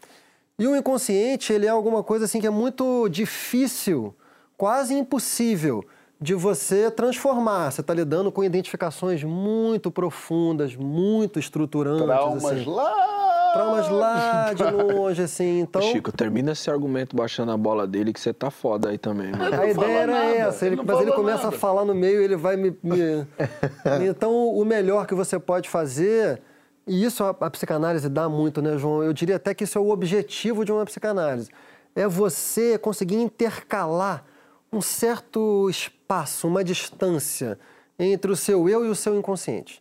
E 0.59 0.66
o 0.68 0.76
inconsciente, 0.76 1.52
ele 1.52 1.66
é 1.66 1.68
alguma 1.68 2.02
coisa 2.02 2.26
assim 2.26 2.40
que 2.40 2.46
é 2.46 2.50
muito 2.50 3.09
difícil, 3.09 4.14
quase 4.57 4.94
impossível 4.94 5.84
de 6.20 6.32
você 6.34 6.90
transformar. 6.92 7.72
Você 7.72 7.80
está 7.80 7.92
lidando 7.92 8.30
com 8.30 8.44
identificações 8.44 9.24
muito 9.24 9.90
profundas, 9.90 10.76
muito 10.76 11.38
estruturantes. 11.40 12.05
Traumas 12.05 12.44
assim. 12.44 12.64
lá. 12.70 13.50
Traumas 13.52 13.88
lá 13.88 14.52
de 14.52 14.62
longe, 14.64 15.22
assim. 15.22 15.61
Então, 15.61 15.82
Chico, 15.82 16.11
termina 16.12 16.52
esse 16.52 16.68
argumento 16.70 17.14
baixando 17.16 17.50
a 17.52 17.57
bola 17.57 17.86
dele 17.86 18.12
que 18.12 18.20
você 18.20 18.32
tá 18.32 18.50
foda 18.50 18.90
aí 18.90 18.98
também, 18.98 19.30
mano. 19.32 19.61
A 19.61 19.66
ideia 19.68 19.98
era 19.98 20.12
nada, 20.12 20.24
essa, 20.26 20.66
ele- 20.66 20.74
ele 20.76 20.82
mas 20.84 21.00
ele 21.00 21.12
começa 21.12 21.44
nada. 21.44 21.57
a 21.57 21.59
falar 21.59 21.84
no 21.84 21.94
meio, 21.94 22.20
ele 22.22 22.34
vai 22.36 22.57
me. 22.57 22.76
me- 22.82 23.26
então, 24.09 24.48
o 24.48 24.64
melhor 24.64 25.07
que 25.07 25.14
você 25.14 25.38
pode 25.38 25.68
fazer, 25.68 26.40
e 26.87 27.05
isso 27.05 27.24
a, 27.24 27.30
a 27.30 27.51
psicanálise 27.51 28.09
dá 28.09 28.28
muito, 28.28 28.61
né, 28.61 28.76
João? 28.76 29.03
Eu 29.03 29.12
diria 29.12 29.37
até 29.37 29.55
que 29.55 29.64
isso 29.64 29.78
é 29.78 29.80
o 29.80 29.91
objetivo 29.91 30.64
de 30.64 30.72
uma 30.72 30.85
psicanálise. 30.85 31.51
É 31.95 32.07
você 32.07 32.76
conseguir 32.76 33.16
intercalar 33.16 34.24
um 34.72 34.82
certo 34.82 35.68
espaço, 35.70 36.49
uma 36.49 36.64
distância 36.64 37.59
entre 37.99 38.30
o 38.30 38.37
seu 38.37 38.68
eu 38.68 38.85
e 38.85 38.89
o 38.89 38.95
seu 38.95 39.16
inconsciente. 39.16 39.80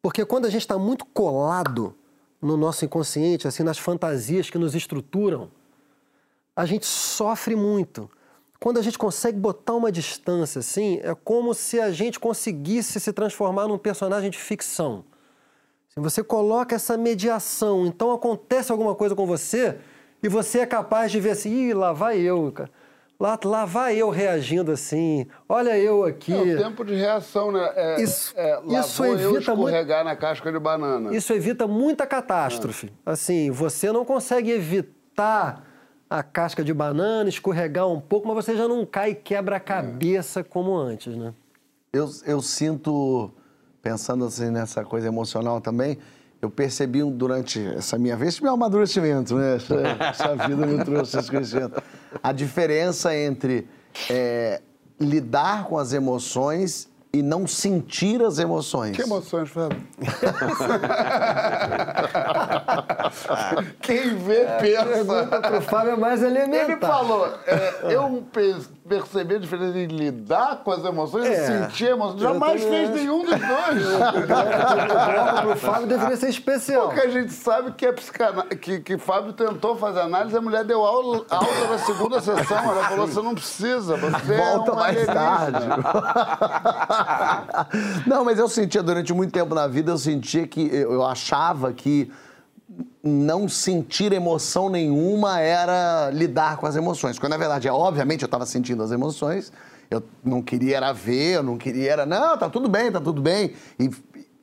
Porque 0.00 0.24
quando 0.24 0.46
a 0.46 0.50
gente 0.50 0.62
está 0.62 0.78
muito 0.78 1.04
colado 1.04 1.94
no 2.40 2.56
nosso 2.56 2.84
inconsciente, 2.84 3.46
assim, 3.46 3.62
nas 3.62 3.78
fantasias 3.78 4.48
que 4.48 4.56
nos 4.56 4.74
estruturam, 4.74 5.50
a 6.56 6.64
gente 6.64 6.86
sofre 6.86 7.54
muito. 7.54 8.10
Quando 8.58 8.78
a 8.78 8.82
gente 8.82 8.98
consegue 8.98 9.38
botar 9.38 9.74
uma 9.74 9.90
distância 9.90 10.60
assim, 10.60 11.00
é 11.02 11.14
como 11.14 11.54
se 11.54 11.80
a 11.80 11.90
gente 11.90 12.18
conseguisse 12.18 13.00
se 13.00 13.12
transformar 13.12 13.66
num 13.66 13.78
personagem 13.78 14.30
de 14.30 14.38
ficção. 14.38 15.04
Você 16.00 16.22
coloca 16.22 16.74
essa 16.74 16.96
mediação, 16.96 17.86
então 17.86 18.10
acontece 18.12 18.72
alguma 18.72 18.94
coisa 18.94 19.14
com 19.14 19.26
você 19.26 19.76
e 20.22 20.28
você 20.28 20.60
é 20.60 20.66
capaz 20.66 21.10
de 21.12 21.20
ver 21.20 21.30
assim, 21.30 21.50
Ih, 21.68 21.74
lá 21.74 21.92
vai 21.92 22.18
eu, 22.18 22.50
cara. 22.52 22.70
Lá, 23.18 23.38
lá 23.44 23.64
vai 23.66 23.96
eu 23.96 24.08
reagindo 24.08 24.72
assim. 24.72 25.26
Olha 25.46 25.78
eu 25.78 26.04
aqui. 26.04 26.32
É 26.32 26.54
o 26.54 26.58
tempo 26.62 26.82
de 26.84 26.94
reação, 26.94 27.52
né? 27.52 27.70
É, 27.76 28.00
Isso- 28.02 28.32
é, 28.34 28.58
lá 28.64 28.80
isso 28.80 29.02
vou 29.02 29.06
eu 29.06 29.12
evita 29.34 29.54
muito- 29.54 29.68
escorregar 29.68 30.02
na 30.04 30.16
casca 30.16 30.50
de 30.50 30.58
banana. 30.58 31.14
Isso 31.14 31.32
evita 31.34 31.66
muita 31.66 32.06
catástrofe. 32.06 32.90
Assim, 33.04 33.50
você 33.50 33.92
não 33.92 34.06
consegue 34.06 34.50
evitar 34.50 35.66
a 36.08 36.22
casca 36.22 36.64
de 36.64 36.72
banana, 36.72 37.28
escorregar 37.28 37.86
um 37.86 38.00
pouco, 38.00 38.26
mas 38.26 38.42
você 38.42 38.56
já 38.56 38.66
não 38.66 38.86
cai 38.86 39.10
e 39.10 39.14
quebra 39.14 39.56
a 39.56 39.60
cabeça 39.60 40.42
como 40.42 40.74
antes, 40.74 41.14
né? 41.14 41.34
Eu, 41.92 42.08
eu 42.24 42.40
sinto, 42.40 43.30
pensando 43.82 44.24
assim 44.26 44.50
nessa 44.50 44.84
coisa 44.84 45.08
emocional 45.08 45.60
também, 45.60 45.98
eu 46.42 46.50
percebi 46.50 47.02
um- 47.02 47.10
durante 47.10 47.60
essa 47.76 47.98
minha 47.98 48.16
vez, 48.16 48.34
esse 48.34 48.42
meu 48.42 48.52
amadurecimento, 48.54 49.34
né? 49.34 49.56
Essa, 49.56 49.74
essa 50.06 50.36
vida 50.48 50.66
me 50.66 50.82
trouxe 50.84 51.18
esse 51.18 51.30
conhecimento. 51.30 51.82
A 52.22 52.32
diferença 52.32 53.14
entre 53.14 53.66
é, 54.08 54.60
lidar 54.98 55.64
com 55.64 55.76
as 55.78 55.92
emoções 55.92 56.88
e 57.12 57.22
não 57.22 57.46
sentir 57.46 58.22
as 58.22 58.38
emoções. 58.38 58.96
Que 58.96 59.02
emoções, 59.02 59.50
Fábio? 59.50 59.78
Quem 63.80 64.16
vê, 64.16 64.46
pensa. 64.60 64.84
Pergunta 64.86 65.40
pro 65.40 65.60
Fábio 65.62 65.92
é 65.92 65.96
mais 65.96 66.22
elementar. 66.22 66.70
Ele 66.70 66.76
falou, 66.76 67.26
é, 67.46 67.94
eu 67.94 68.24
pe- 68.32 68.56
percebi 68.88 69.36
a 69.36 69.38
diferença 69.38 69.72
de 69.72 69.86
lidar 69.86 70.62
com 70.64 70.70
as 70.72 70.84
emoções 70.84 71.26
É. 71.26 71.32
e 71.32 71.46
sentir 71.46 71.86
emoções. 71.86 72.20
Jamais 72.20 72.62
também 72.62 72.76
fez 72.76 72.88
acho. 72.90 72.98
nenhum 72.98 73.20
dos 73.24 73.30
dois. 73.38 73.86
O 75.52 75.56
Fábio 75.56 75.86
deveria 75.86 76.16
ser 76.16 76.28
especial. 76.28 76.88
Porque 76.88 77.00
a 77.06 77.10
gente 77.10 77.32
sabe 77.32 77.72
que, 77.72 77.86
é 77.86 77.92
psicana... 77.92 78.42
que, 78.44 78.80
que 78.80 78.98
Fábio 78.98 79.32
tentou 79.32 79.76
fazer 79.76 80.00
análise, 80.00 80.36
a 80.36 80.40
mulher 80.40 80.64
deu 80.64 80.84
aula, 80.84 81.24
alta 81.30 81.66
na 81.70 81.78
segunda 81.78 82.20
sessão. 82.20 82.58
Ela 82.58 82.84
falou: 82.88 83.06
você 83.06 83.22
não 83.22 83.34
precisa, 83.34 83.96
você 83.96 84.36
Volta 84.36 84.70
é 84.70 84.74
um 84.74 84.76
mais 84.76 85.08
alienígena." 85.08 85.14
tarde. 85.14 85.66
Não, 88.06 88.24
mas 88.24 88.38
eu 88.38 88.48
sentia 88.48 88.82
durante 88.82 89.12
muito 89.12 89.32
tempo 89.32 89.54
na 89.54 89.66
vida, 89.66 89.92
eu 89.92 89.98
sentia 89.98 90.46
que 90.46 90.66
eu 90.74 91.04
achava 91.04 91.72
que 91.72 92.10
não 93.02 93.48
sentir 93.48 94.12
emoção 94.12 94.68
nenhuma 94.68 95.40
era 95.40 96.10
lidar 96.10 96.56
com 96.58 96.66
as 96.66 96.76
emoções. 96.76 97.18
Quando 97.18 97.32
na 97.32 97.38
verdade, 97.38 97.66
é, 97.66 97.72
obviamente, 97.72 98.22
eu 98.22 98.26
estava 98.26 98.44
sentindo 98.44 98.82
as 98.82 98.90
emoções, 98.90 99.52
eu 99.90 100.02
não 100.22 100.42
queria 100.42 100.76
era 100.76 100.92
ver, 100.92 101.36
eu 101.36 101.42
não 101.42 101.56
queria 101.56 101.92
era, 101.92 102.06
não, 102.06 102.36
tá 102.36 102.48
tudo 102.48 102.68
bem, 102.68 102.92
tá 102.92 103.00
tudo 103.00 103.22
bem. 103.22 103.54
E, 103.78 103.90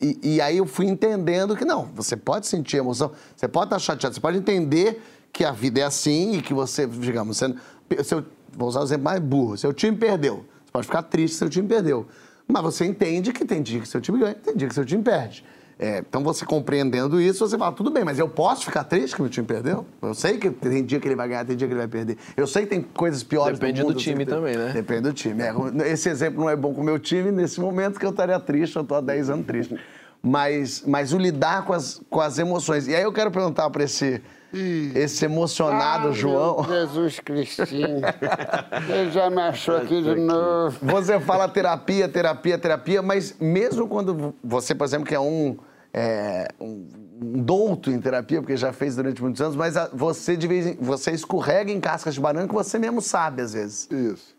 e, 0.02 0.20
e 0.36 0.42
aí 0.42 0.58
eu 0.58 0.66
fui 0.66 0.88
entendendo 0.88 1.56
que 1.56 1.64
não, 1.64 1.86
você 1.96 2.18
pode 2.18 2.48
sentir 2.48 2.78
emoção, 2.78 3.12
você 3.36 3.48
pode 3.48 3.68
estar 3.68 3.80
chateado, 3.80 4.16
você 4.16 4.22
pode 4.22 4.38
entender 4.38 5.02
que 5.32 5.46
a 5.46 5.52
vida 5.52 5.80
é 5.80 5.84
assim 5.84 6.38
e 6.38 6.42
que 6.42 6.54
você, 6.54 6.88
digamos, 6.88 7.38
você, 7.38 7.56
seu, 8.04 8.26
vou 8.52 8.68
usar 8.68 8.82
o 8.82 8.84
exemplo 8.84 9.04
mais 9.04 9.20
burro, 9.20 9.58
seu 9.58 9.72
time 9.72 9.96
perdeu, 9.96 10.46
você 10.66 10.72
pode 10.72 10.88
ficar 10.88 11.04
triste 11.04 11.34
se 11.34 11.40
seu 11.40 11.50
time 11.50 11.68
perdeu. 11.68 12.08
Mas 12.48 12.64
você 12.64 12.86
entende 12.86 13.34
que 13.34 13.44
tem 13.44 13.62
dia 13.62 13.82
que 13.82 13.88
seu 13.88 14.00
time 14.00 14.20
ganha, 14.20 14.34
tem 14.34 14.56
dia 14.56 14.68
que 14.68 14.74
seu 14.74 14.86
time 14.86 15.04
perde. 15.04 15.44
É, 15.80 16.00
então 16.00 16.24
você 16.24 16.44
compreendendo 16.44 17.22
isso, 17.22 17.48
você 17.48 17.56
fala, 17.56 17.72
tudo 17.72 17.92
bem, 17.92 18.04
mas 18.04 18.18
eu 18.18 18.28
posso 18.28 18.66
ficar 18.66 18.84
triste 18.84 19.16
que 19.16 19.22
meu 19.22 19.30
time 19.30 19.46
perdeu? 19.46 19.86
Eu 20.02 20.14
sei 20.16 20.38
que 20.38 20.50
tem 20.50 20.84
dia 20.84 21.00
que 21.00 21.08
ele 21.08 21.16
vai 21.16 21.28
ganhar, 21.28 21.46
tem 21.46 21.56
dia 21.56 21.68
que 21.68 21.74
ele 21.74 21.80
vai 21.80 21.88
perder. 21.88 22.18
Eu 22.36 22.48
sei 22.48 22.64
que 22.64 22.70
tem 22.70 22.82
coisas 22.82 23.22
piores 23.22 23.60
Depende 23.60 23.82
do 23.82 23.90
mundo, 23.90 23.98
time 23.98 24.26
que 24.26 24.32
tem- 24.32 24.36
também, 24.40 24.58
né? 24.58 24.72
Depende 24.74 25.02
do 25.02 25.14
time. 25.14 25.44
É, 25.44 25.54
esse 25.92 26.10
exemplo 26.10 26.42
não 26.42 26.50
é 26.50 26.56
bom 26.56 26.74
com 26.74 26.82
o 26.82 26.84
meu 26.84 26.98
time 26.98 27.32
nesse 27.32 27.60
momento 27.60 28.00
que 28.00 28.06
eu 28.06 28.10
estaria 28.10 28.40
triste, 28.40 28.76
eu 28.76 28.82
estou 28.82 28.98
há 28.98 29.02
10 29.02 29.30
anos 29.30 29.46
triste. 29.46 29.80
Mas, 30.22 30.84
mas 30.86 31.14
o 31.14 31.18
lidar 31.20 31.64
com 31.64 31.74
as, 31.74 32.02
com 32.10 32.20
as 32.22 32.40
emoções. 32.40 32.88
E 32.88 32.96
aí 32.96 33.04
eu 33.04 33.14
quero 33.14 33.30
perguntar 33.30 33.70
para 33.70 33.84
esse, 33.84 34.20
esse 34.96 35.26
emocionado 35.26 36.10
Ah, 36.10 36.12
João. 36.12 36.64
Jesus 36.70 37.20
Cristinho. 37.20 38.02
Ele 38.90 39.12
já 39.12 39.30
me 39.30 39.42
achou 39.42 39.78
aqui 39.78 40.02
de 40.02 40.16
novo. 40.16 40.78
Você 40.82 41.20
fala 41.20 41.48
terapia, 41.50 42.08
terapia, 42.08 42.58
terapia, 42.58 43.02
mas 43.02 43.36
mesmo 43.40 43.88
quando 43.88 44.34
você, 44.44 44.74
por 44.76 44.86
exemplo, 44.86 45.06
que 45.08 45.16
é 45.16 45.20
um, 45.20 45.58
é, 45.94 46.48
um, 46.60 46.88
um 47.22 47.42
douto 47.42 47.90
em 47.92 48.00
terapia, 48.00 48.40
porque 48.42 48.56
já 48.56 48.72
fez 48.72 48.96
durante 48.96 49.22
muitos 49.22 49.42
anos, 49.42 49.56
mas 49.56 49.76
a- 49.76 49.90
você 49.94 50.38
de 50.38 50.48
vez 50.48 50.68
em, 50.68 50.76
você 50.80 51.12
escorrega 51.12 51.72
em 51.72 51.80
cascas 51.80 52.14
de 52.14 52.20
banana 52.22 52.48
que 52.48 52.54
você 52.54 52.78
mesmo 52.80 53.02
sabe 53.02 53.42
às 53.42 53.54
vezes. 53.54 53.88
Isso. 53.92 54.37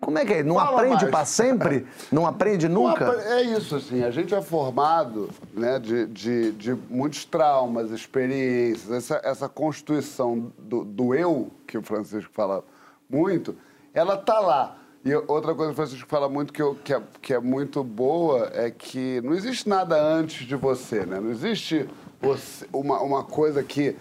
Como 0.00 0.18
é 0.18 0.24
que 0.26 0.34
é? 0.34 0.42
Não 0.42 0.56
Fala 0.56 0.82
aprende 0.82 1.06
para 1.06 1.24
sempre? 1.24 1.86
Não 2.12 2.26
aprende 2.26 2.68
nunca? 2.68 3.12
É 3.22 3.42
isso, 3.42 3.76
assim. 3.76 4.04
A 4.04 4.10
gente 4.10 4.34
é 4.34 4.42
formado 4.42 5.30
né, 5.54 5.78
de, 5.78 6.06
de, 6.06 6.52
de 6.52 6.74
muitos 6.90 7.24
traumas, 7.24 7.90
experiências, 7.90 8.90
essa, 8.92 9.20
essa 9.24 9.48
constituição 9.48 10.52
do, 10.58 10.84
do 10.84 11.14
eu, 11.14 11.50
que 11.66 11.78
o 11.78 11.82
Francisco 11.82 12.30
fala 12.32 12.62
muito, 13.08 13.56
ela 13.94 14.16
tá 14.18 14.38
lá. 14.38 14.76
E 15.02 15.14
outra 15.14 15.54
coisa 15.54 15.70
que 15.72 15.72
o 15.72 15.76
Francisco 15.76 16.08
fala 16.08 16.28
muito, 16.28 16.52
que, 16.52 16.60
eu, 16.60 16.74
que, 16.84 16.92
é, 16.92 17.00
que 17.22 17.32
é 17.32 17.38
muito 17.40 17.82
boa, 17.82 18.50
é 18.52 18.70
que 18.70 19.20
não 19.22 19.32
existe 19.32 19.68
nada 19.68 19.96
antes 20.00 20.46
de 20.46 20.56
você, 20.56 21.06
né? 21.06 21.18
Não 21.20 21.30
existe 21.30 21.88
você- 22.20 22.66
uma, 22.72 23.00
uma 23.00 23.24
coisa 23.24 23.62
que 23.62 23.96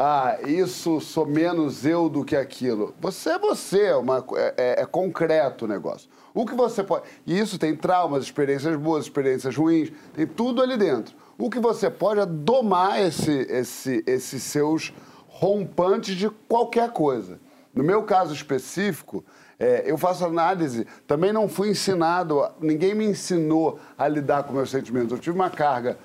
ah, 0.00 0.38
isso 0.46 1.00
sou 1.00 1.26
menos 1.26 1.84
eu 1.84 2.08
do 2.08 2.24
que 2.24 2.36
aquilo. 2.36 2.94
Você 3.00 3.30
é 3.30 3.38
você, 3.38 3.86
é, 3.86 3.96
uma, 3.96 4.24
é, 4.36 4.54
é- 4.56 4.82
é 4.82 4.86
concreto 4.86 5.64
o 5.64 5.68
negócio. 5.68 6.08
O 6.32 6.46
que 6.46 6.54
você 6.54 6.84
pode. 6.84 7.02
E 7.26 7.36
isso 7.36 7.58
tem 7.58 7.74
traumas, 7.74 8.22
experiências 8.22 8.76
boas, 8.76 9.06
experiências 9.06 9.56
ruins, 9.56 9.90
tem 10.14 10.24
tudo 10.24 10.62
ali 10.62 10.76
dentro. 10.76 11.16
O 11.36 11.50
que 11.50 11.58
você 11.58 11.90
pode 11.90 12.20
é 12.20 12.26
domar 12.26 13.00
esse, 13.02 13.32
esse, 13.50 14.04
esses 14.06 14.40
seus 14.44 14.94
rompantes 15.26 16.14
de 16.14 16.30
qualquer 16.48 16.92
coisa. 16.92 17.40
No 17.74 17.82
meu 17.82 18.04
caso 18.04 18.32
específico, 18.32 19.24
é, 19.58 19.82
eu 19.84 19.98
faço 19.98 20.24
análise, 20.24 20.86
também 21.08 21.32
não 21.32 21.48
fui 21.48 21.70
ensinado, 21.70 22.48
ninguém 22.60 22.94
me 22.94 23.04
ensinou 23.04 23.80
a 23.96 24.06
lidar 24.06 24.44
com 24.44 24.52
meus 24.52 24.70
sentimentos. 24.70 25.10
Eu 25.10 25.18
tive 25.18 25.34
uma 25.34 25.50
carga 25.50 25.98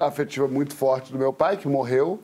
afetiva 0.00 0.48
muito 0.48 0.74
forte 0.74 1.12
do 1.12 1.18
meu 1.18 1.32
pai, 1.32 1.56
que 1.56 1.68
morreu, 1.68 2.20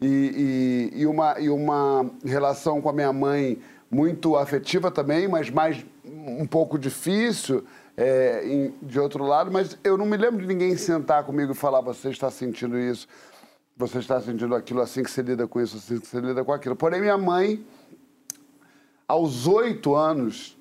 e, 0.00 0.90
e- 0.94 1.00
e 1.00 1.06
uma, 1.06 1.38
e 1.40 1.48
uma 1.48 2.10
relação 2.24 2.80
com 2.82 2.88
a 2.88 2.92
minha 2.92 3.12
mãe 3.12 3.58
muito 3.90 4.36
afetiva 4.36 4.90
também, 4.90 5.26
mas 5.28 5.48
mais 5.50 5.84
um 6.04 6.46
pouco 6.46 6.78
difícil 6.78 7.64
é, 7.96 8.42
em- 8.46 8.74
de 8.82 8.98
outro 9.00 9.24
lado. 9.24 9.50
Mas 9.50 9.78
eu 9.82 9.96
não 9.96 10.04
me 10.06 10.16
lembro 10.16 10.40
de 10.40 10.46
ninguém 10.46 10.76
sentar 10.76 11.24
comigo 11.24 11.52
e 11.52 11.54
falar: 11.54 11.80
você 11.80 12.10
está 12.10 12.30
sentindo 12.30 12.78
isso, 12.78 13.06
você 13.76 13.98
está 13.98 14.20
sentindo 14.20 14.54
aquilo, 14.54 14.80
assim 14.80 15.02
que 15.02 15.10
você 15.10 15.22
lida 15.22 15.46
com 15.46 15.60
isso, 15.60 15.76
assim 15.76 15.98
que 15.98 16.06
você 16.06 16.20
lida 16.20 16.44
com 16.44 16.52
aquilo. 16.52 16.76
Porém, 16.76 17.00
minha 17.00 17.16
mãe, 17.16 17.64
aos 19.08 19.46
oito 19.46 19.94
anos 19.94 20.56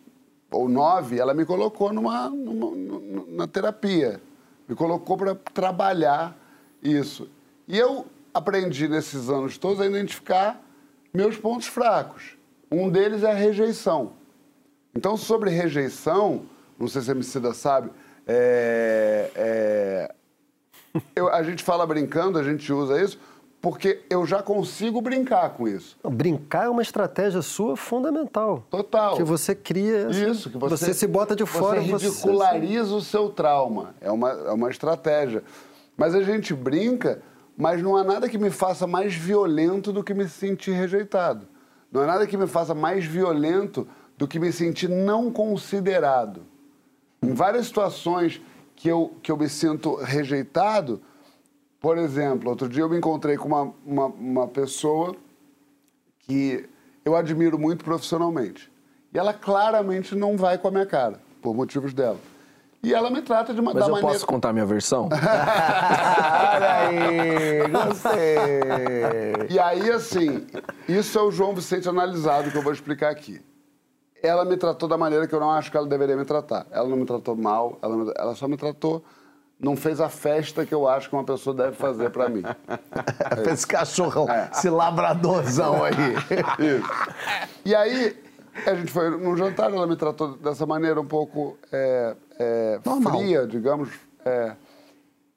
ou 0.51 0.69
nove, 0.69 1.19
ela 1.19 1.33
me 1.33 1.45
colocou 1.45 1.91
numa, 1.91 2.29
numa- 2.29 2.71
numa- 2.75 3.25
na 3.29 3.47
terapia. 3.47 4.21
Me 4.67 4.75
colocou 4.75 5.17
para 5.17 5.35
trabalhar 5.35 6.37
isso. 6.81 7.29
E 7.67 7.77
eu 7.77 8.05
aprendi 8.39 8.87
nesses 8.89 9.29
anos 9.29 9.57
todos 9.57 9.79
a 9.79 9.85
identificar 9.85 10.61
meus 11.13 11.37
pontos 11.37 11.67
fracos. 11.67 12.35
Um 12.69 12.89
deles 12.89 13.23
é 13.23 13.31
a 13.31 13.33
rejeição. 13.33 14.11
Então, 14.93 15.15
sobre 15.15 15.49
rejeição, 15.49 16.41
não 16.77 16.87
sei 16.87 17.01
se 17.01 17.09
a 17.09 17.13
Emicida 17.13 17.53
sabe, 17.53 17.89
é, 18.27 19.31
é, 19.35 20.15
eu- 21.15 21.29
a 21.33 21.41
gente 21.43 21.63
fala 21.63 21.85
brincando, 21.87 22.37
a 22.37 22.43
gente 22.43 22.71
usa 22.73 23.01
isso, 23.01 23.17
porque 23.61 24.01
eu 24.09 24.25
já 24.25 24.43
consigo 24.43 24.99
brincar 25.01 25.51
com 25.51 25.67
isso. 25.67 25.97
Brincar 26.03 26.65
é 26.65 26.69
uma 26.69 26.81
estratégia 26.81 27.41
sua 27.41 27.75
fundamental. 27.77 28.63
Total. 28.69 29.15
Que 29.15 29.23
você 29.23 29.55
cria. 29.55 30.07
Isso, 30.09 30.49
que 30.49 30.57
você, 30.57 30.93
se 30.93 31.07
bota 31.07 31.35
de 31.35 31.45
fora. 31.45 31.81
Você 31.81 32.05
ridiculariza 32.07 32.93
o 32.93 33.01
seu 33.01 33.29
trauma. 33.29 33.95
É 34.01 34.11
uma, 34.11 34.29
é 34.29 34.51
uma 34.51 34.69
estratégia. 34.69 35.43
Mas 35.97 36.13
a 36.13 36.21
gente 36.21 36.53
brinca, 36.53 37.21
mas 37.57 37.81
não 37.81 37.95
há 37.95 38.03
nada 38.03 38.27
que 38.27 38.37
me 38.37 38.49
faça 38.49 38.85
mais 38.85 39.13
violento 39.13 39.93
do 39.93 40.03
que 40.03 40.13
me 40.13 40.27
sentir 40.27 40.71
rejeitado. 40.71 41.47
Não 41.91 42.01
há 42.01 42.05
nada 42.05 42.27
que 42.27 42.35
me 42.35 42.47
faça 42.47 42.73
mais 42.73 43.05
violento 43.05 43.87
do 44.17 44.27
que 44.27 44.39
me 44.39 44.51
sentir 44.51 44.89
não 44.89 45.31
considerado. 45.31 46.41
Em 47.21 47.33
várias 47.33 47.67
situações 47.67 48.41
que 48.75 48.89
eu, 48.89 49.15
que 49.23 49.31
eu 49.31 49.37
me 49.37 49.47
sinto 49.47 49.95
rejeitado, 49.95 51.01
por 51.79 51.97
exemplo, 51.97 52.49
outro 52.49 52.67
dia 52.67 52.83
eu 52.83 52.89
me 52.89 52.97
encontrei 52.97 53.37
com 53.37 53.47
uma, 53.47 53.73
uma, 53.85 54.05
uma 54.07 54.47
pessoa 54.47 55.15
que 56.19 56.67
eu 57.05 57.15
admiro 57.15 57.57
muito 57.57 57.85
profissionalmente. 57.85 58.71
E 59.13 59.17
ela 59.17 59.33
claramente 59.33 60.15
não 60.15 60.35
vai 60.35 60.57
com 60.57 60.67
a 60.67 60.71
minha 60.71 60.85
cara, 60.85 61.21
por 61.41 61.55
motivos 61.55 61.93
dela. 61.93 62.19
E 62.85 62.93
ela 62.93 63.09
me 63.09 63.19
trata 63.23 63.51
de 63.51 63.59
uma 63.59 63.73
Mas 63.73 63.81
da 63.81 63.87
eu 63.89 63.93
maneira... 63.93 64.13
posso 64.13 64.27
contar 64.27 64.53
minha 64.53 64.65
versão? 64.65 65.09
Olha 65.09 66.73
aí, 66.87 67.67
gostei. 67.67 69.47
E 69.49 69.57
aí, 69.59 69.89
assim, 69.89 70.45
isso 70.87 71.17
é 71.17 71.21
o 71.23 71.31
João 71.31 71.55
Vicente 71.55 71.89
analisado 71.89 72.51
que 72.51 72.57
eu 72.57 72.61
vou 72.61 72.71
explicar 72.71 73.09
aqui. 73.09 73.41
Ela 74.21 74.45
me 74.45 74.55
tratou 74.55 74.87
da 74.87 74.97
maneira 74.99 75.27
que 75.27 75.33
eu 75.33 75.39
não 75.39 75.49
acho 75.49 75.71
que 75.71 75.77
ela 75.77 75.87
deveria 75.87 76.15
me 76.15 76.25
tratar. 76.25 76.67
Ela 76.71 76.87
não 76.87 76.95
me 76.97 77.05
tratou 77.05 77.35
mal, 77.35 77.79
ela, 77.81 77.95
não- 77.95 78.13
ela 78.15 78.35
só 78.35 78.47
me 78.47 78.55
tratou, 78.55 79.03
não 79.59 79.75
fez 79.75 79.99
a 79.99 80.07
festa 80.09 80.63
que 80.63 80.73
eu 80.73 80.87
acho 80.87 81.09
que 81.09 81.15
uma 81.15 81.23
pessoa 81.23 81.55
deve 81.55 81.75
fazer 81.75 82.11
pra 82.11 82.29
mim. 82.29 82.43
Esse 83.51 83.65
cachorrão, 83.65 84.29
É. 84.29 84.47
esse 84.53 84.69
labradorzão 84.69 85.83
aí. 85.83 85.93
Isso. 86.59 86.89
E 87.65 87.73
aí, 87.73 88.15
a 88.65 88.75
gente 88.75 88.91
foi 88.91 89.09
num 89.09 89.35
jantar, 89.35 89.71
ela 89.71 89.87
me 89.87 89.95
tratou 89.95 90.35
dessa 90.37 90.65
maneira 90.65 90.99
um 90.99 91.05
pouco 91.05 91.57
é, 91.71 92.15
é, 92.39 92.79
fria, 93.03 93.45
digamos. 93.47 93.89
é. 94.23 94.55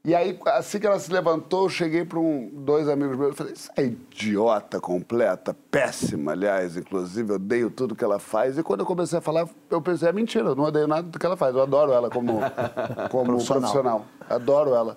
E 0.05 0.15
aí, 0.15 0.39
assim 0.47 0.79
que 0.79 0.87
ela 0.87 0.99
se 0.99 1.13
levantou, 1.13 1.65
eu 1.65 1.69
cheguei 1.69 2.03
para 2.05 2.19
um, 2.19 2.49
dois 2.55 2.89
amigos 2.89 3.19
meus 3.19 3.35
e 3.35 3.37
falei: 3.37 3.53
Isso 3.53 3.69
é 3.77 3.85
idiota 3.85 4.81
completa, 4.81 5.55
péssima, 5.71 6.33
aliás, 6.33 6.77
inclusive, 6.79 7.31
eu 7.31 7.35
odeio 7.37 7.69
tudo 7.71 7.95
que 7.95 8.05
ela 8.05 8.19
faz. 8.19 8.57
E 8.57 8.63
quando 8.63 8.81
eu 8.81 8.87
comecei 8.87 9.19
a 9.19 9.21
falar, 9.21 9.47
eu 9.69 9.83
pensei: 9.83 10.09
É 10.09 10.13
mentira, 10.13 10.47
eu 10.51 10.55
não 10.55 10.65
odeio 10.65 10.87
nada 10.87 11.03
do 11.03 11.19
que 11.19 11.27
ela 11.27 11.37
faz, 11.37 11.55
eu 11.55 11.61
adoro 11.61 11.93
ela 11.93 12.09
como, 12.09 12.39
como 13.11 13.25
Profissional. 13.25 13.61
profissional. 13.61 14.07
Adoro 14.31 14.75
ela. 14.75 14.97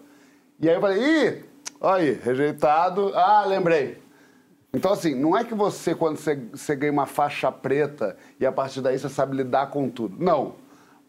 E 0.61 0.69
aí 0.69 0.75
eu 0.75 0.81
falei: 0.81 1.01
Ih, 1.03 1.43
olha 1.81 2.03
aí, 2.03 2.13
rejeitado. 2.23 3.11
Ah, 3.13 3.43
lembrei. 3.45 4.00
Então, 4.73 4.93
assim, 4.93 5.13
não 5.13 5.35
é 5.35 5.43
que 5.43 5.53
você, 5.53 5.93
quando 5.93 6.17
você, 6.17 6.35
você 6.35 6.75
ganha 6.75 6.93
uma 6.93 7.05
faixa 7.05 7.51
preta 7.51 8.15
e 8.39 8.45
a 8.45 8.51
partir 8.51 8.81
daí 8.81 8.97
você 8.97 9.09
sabe 9.09 9.35
lidar 9.35 9.69
com 9.69 9.89
tudo. 9.89 10.23
Não. 10.23 10.55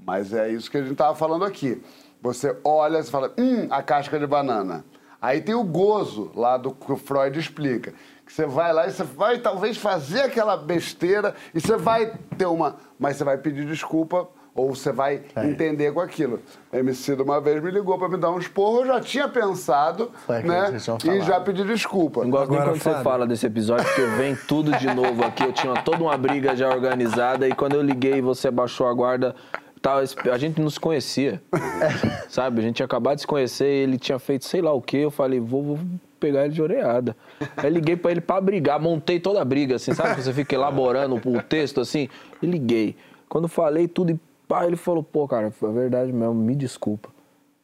Mas 0.04 0.32
é 0.32 0.48
isso 0.48 0.70
que 0.70 0.76
a 0.76 0.82
gente 0.82 0.92
estava 0.92 1.14
falando 1.14 1.44
aqui. 1.44 1.80
Você 2.20 2.56
olha 2.64 2.98
e 2.98 3.04
fala, 3.04 3.32
hum, 3.38 3.68
a 3.70 3.82
casca 3.82 4.18
de 4.18 4.26
banana. 4.26 4.84
Aí 5.20 5.40
tem 5.40 5.54
o 5.54 5.62
gozo 5.62 6.32
lá 6.34 6.56
do 6.56 6.72
que 6.72 6.90
o 6.90 6.96
Freud 6.96 7.38
explica. 7.38 7.94
Que 8.26 8.32
você 8.32 8.46
vai 8.46 8.72
lá 8.72 8.88
e 8.88 8.90
você 8.90 9.04
vai 9.04 9.38
talvez 9.38 9.76
fazer 9.76 10.22
aquela 10.22 10.56
besteira 10.56 11.34
e 11.54 11.60
você 11.60 11.76
vai 11.76 12.12
ter 12.36 12.46
uma. 12.46 12.76
Mas 12.98 13.16
você 13.16 13.24
vai 13.24 13.38
pedir 13.38 13.64
desculpa 13.64 14.28
ou 14.54 14.74
você 14.74 14.92
vai 14.92 15.22
entender 15.44 15.92
com 15.92 16.00
aquilo. 16.00 16.40
A 16.70 16.78
MC 16.78 17.16
de 17.16 17.22
uma 17.22 17.40
vez 17.40 17.62
me 17.62 17.70
ligou 17.70 17.98
para 17.98 18.08
me 18.08 18.18
dar 18.18 18.30
um 18.30 18.38
esporro, 18.38 18.80
eu 18.80 18.86
já 18.86 19.00
tinha 19.00 19.28
pensado, 19.28 20.10
Foi 20.26 20.36
aquilo 20.38 20.52
né? 20.52 20.76
E 21.04 21.20
já 21.22 21.40
pedi 21.40 21.64
desculpa. 21.64 22.22
Não 22.22 22.30
gosto 22.30 22.50
nem 22.50 22.58
Agora, 22.58 22.72
quando 22.72 22.82
você 22.82 22.90
Fábio. 22.90 23.04
fala 23.04 23.26
desse 23.26 23.46
episódio, 23.46 23.84
porque 23.86 24.02
vem 24.02 24.36
tudo 24.36 24.72
de 24.76 24.86
novo 24.94 25.24
aqui. 25.24 25.42
Eu 25.42 25.52
tinha 25.52 25.74
toda 25.82 26.02
uma 26.02 26.16
briga 26.16 26.54
já 26.54 26.68
organizada 26.68 27.48
e 27.48 27.54
quando 27.54 27.74
eu 27.74 27.82
liguei 27.82 28.16
e 28.16 28.20
você 28.20 28.50
baixou 28.50 28.86
a 28.86 28.92
guarda, 28.92 29.34
tava, 29.80 30.02
a 30.30 30.38
gente 30.38 30.60
não 30.60 30.68
se 30.68 30.78
conhecia. 30.78 31.42
Sabe? 32.28 32.60
A 32.60 32.62
gente 32.62 32.76
tinha 32.76 32.86
acabado 32.86 33.16
de 33.16 33.22
se 33.22 33.26
conhecer 33.26 33.66
e 33.66 33.82
ele 33.84 33.98
tinha 33.98 34.18
feito 34.18 34.44
sei 34.44 34.60
lá 34.60 34.72
o 34.72 34.82
quê. 34.82 34.98
Eu 34.98 35.10
falei, 35.10 35.40
vou, 35.40 35.62
vou 35.62 35.78
pegar 36.20 36.44
ele 36.44 36.52
de 36.52 36.60
oreada. 36.60 37.16
Aí 37.56 37.70
liguei 37.70 37.96
pra 37.96 38.10
ele 38.10 38.20
pra 38.20 38.38
brigar, 38.38 38.78
montei 38.78 39.18
toda 39.18 39.40
a 39.40 39.44
briga, 39.44 39.76
assim, 39.76 39.94
sabe? 39.94 40.14
Que 40.14 40.22
você 40.22 40.32
fica 40.32 40.54
elaborando 40.54 41.16
o 41.16 41.42
texto 41.42 41.80
assim. 41.80 42.08
E 42.42 42.46
liguei. 42.46 42.96
Quando 43.28 43.48
falei 43.48 43.88
tudo 43.88 44.12
e 44.12 44.20
pá, 44.52 44.66
ele 44.66 44.76
falou, 44.76 45.02
pô, 45.02 45.26
cara, 45.26 45.50
foi 45.50 45.72
verdade 45.72 46.12
mesmo, 46.12 46.34
me 46.34 46.54
desculpa. 46.54 47.08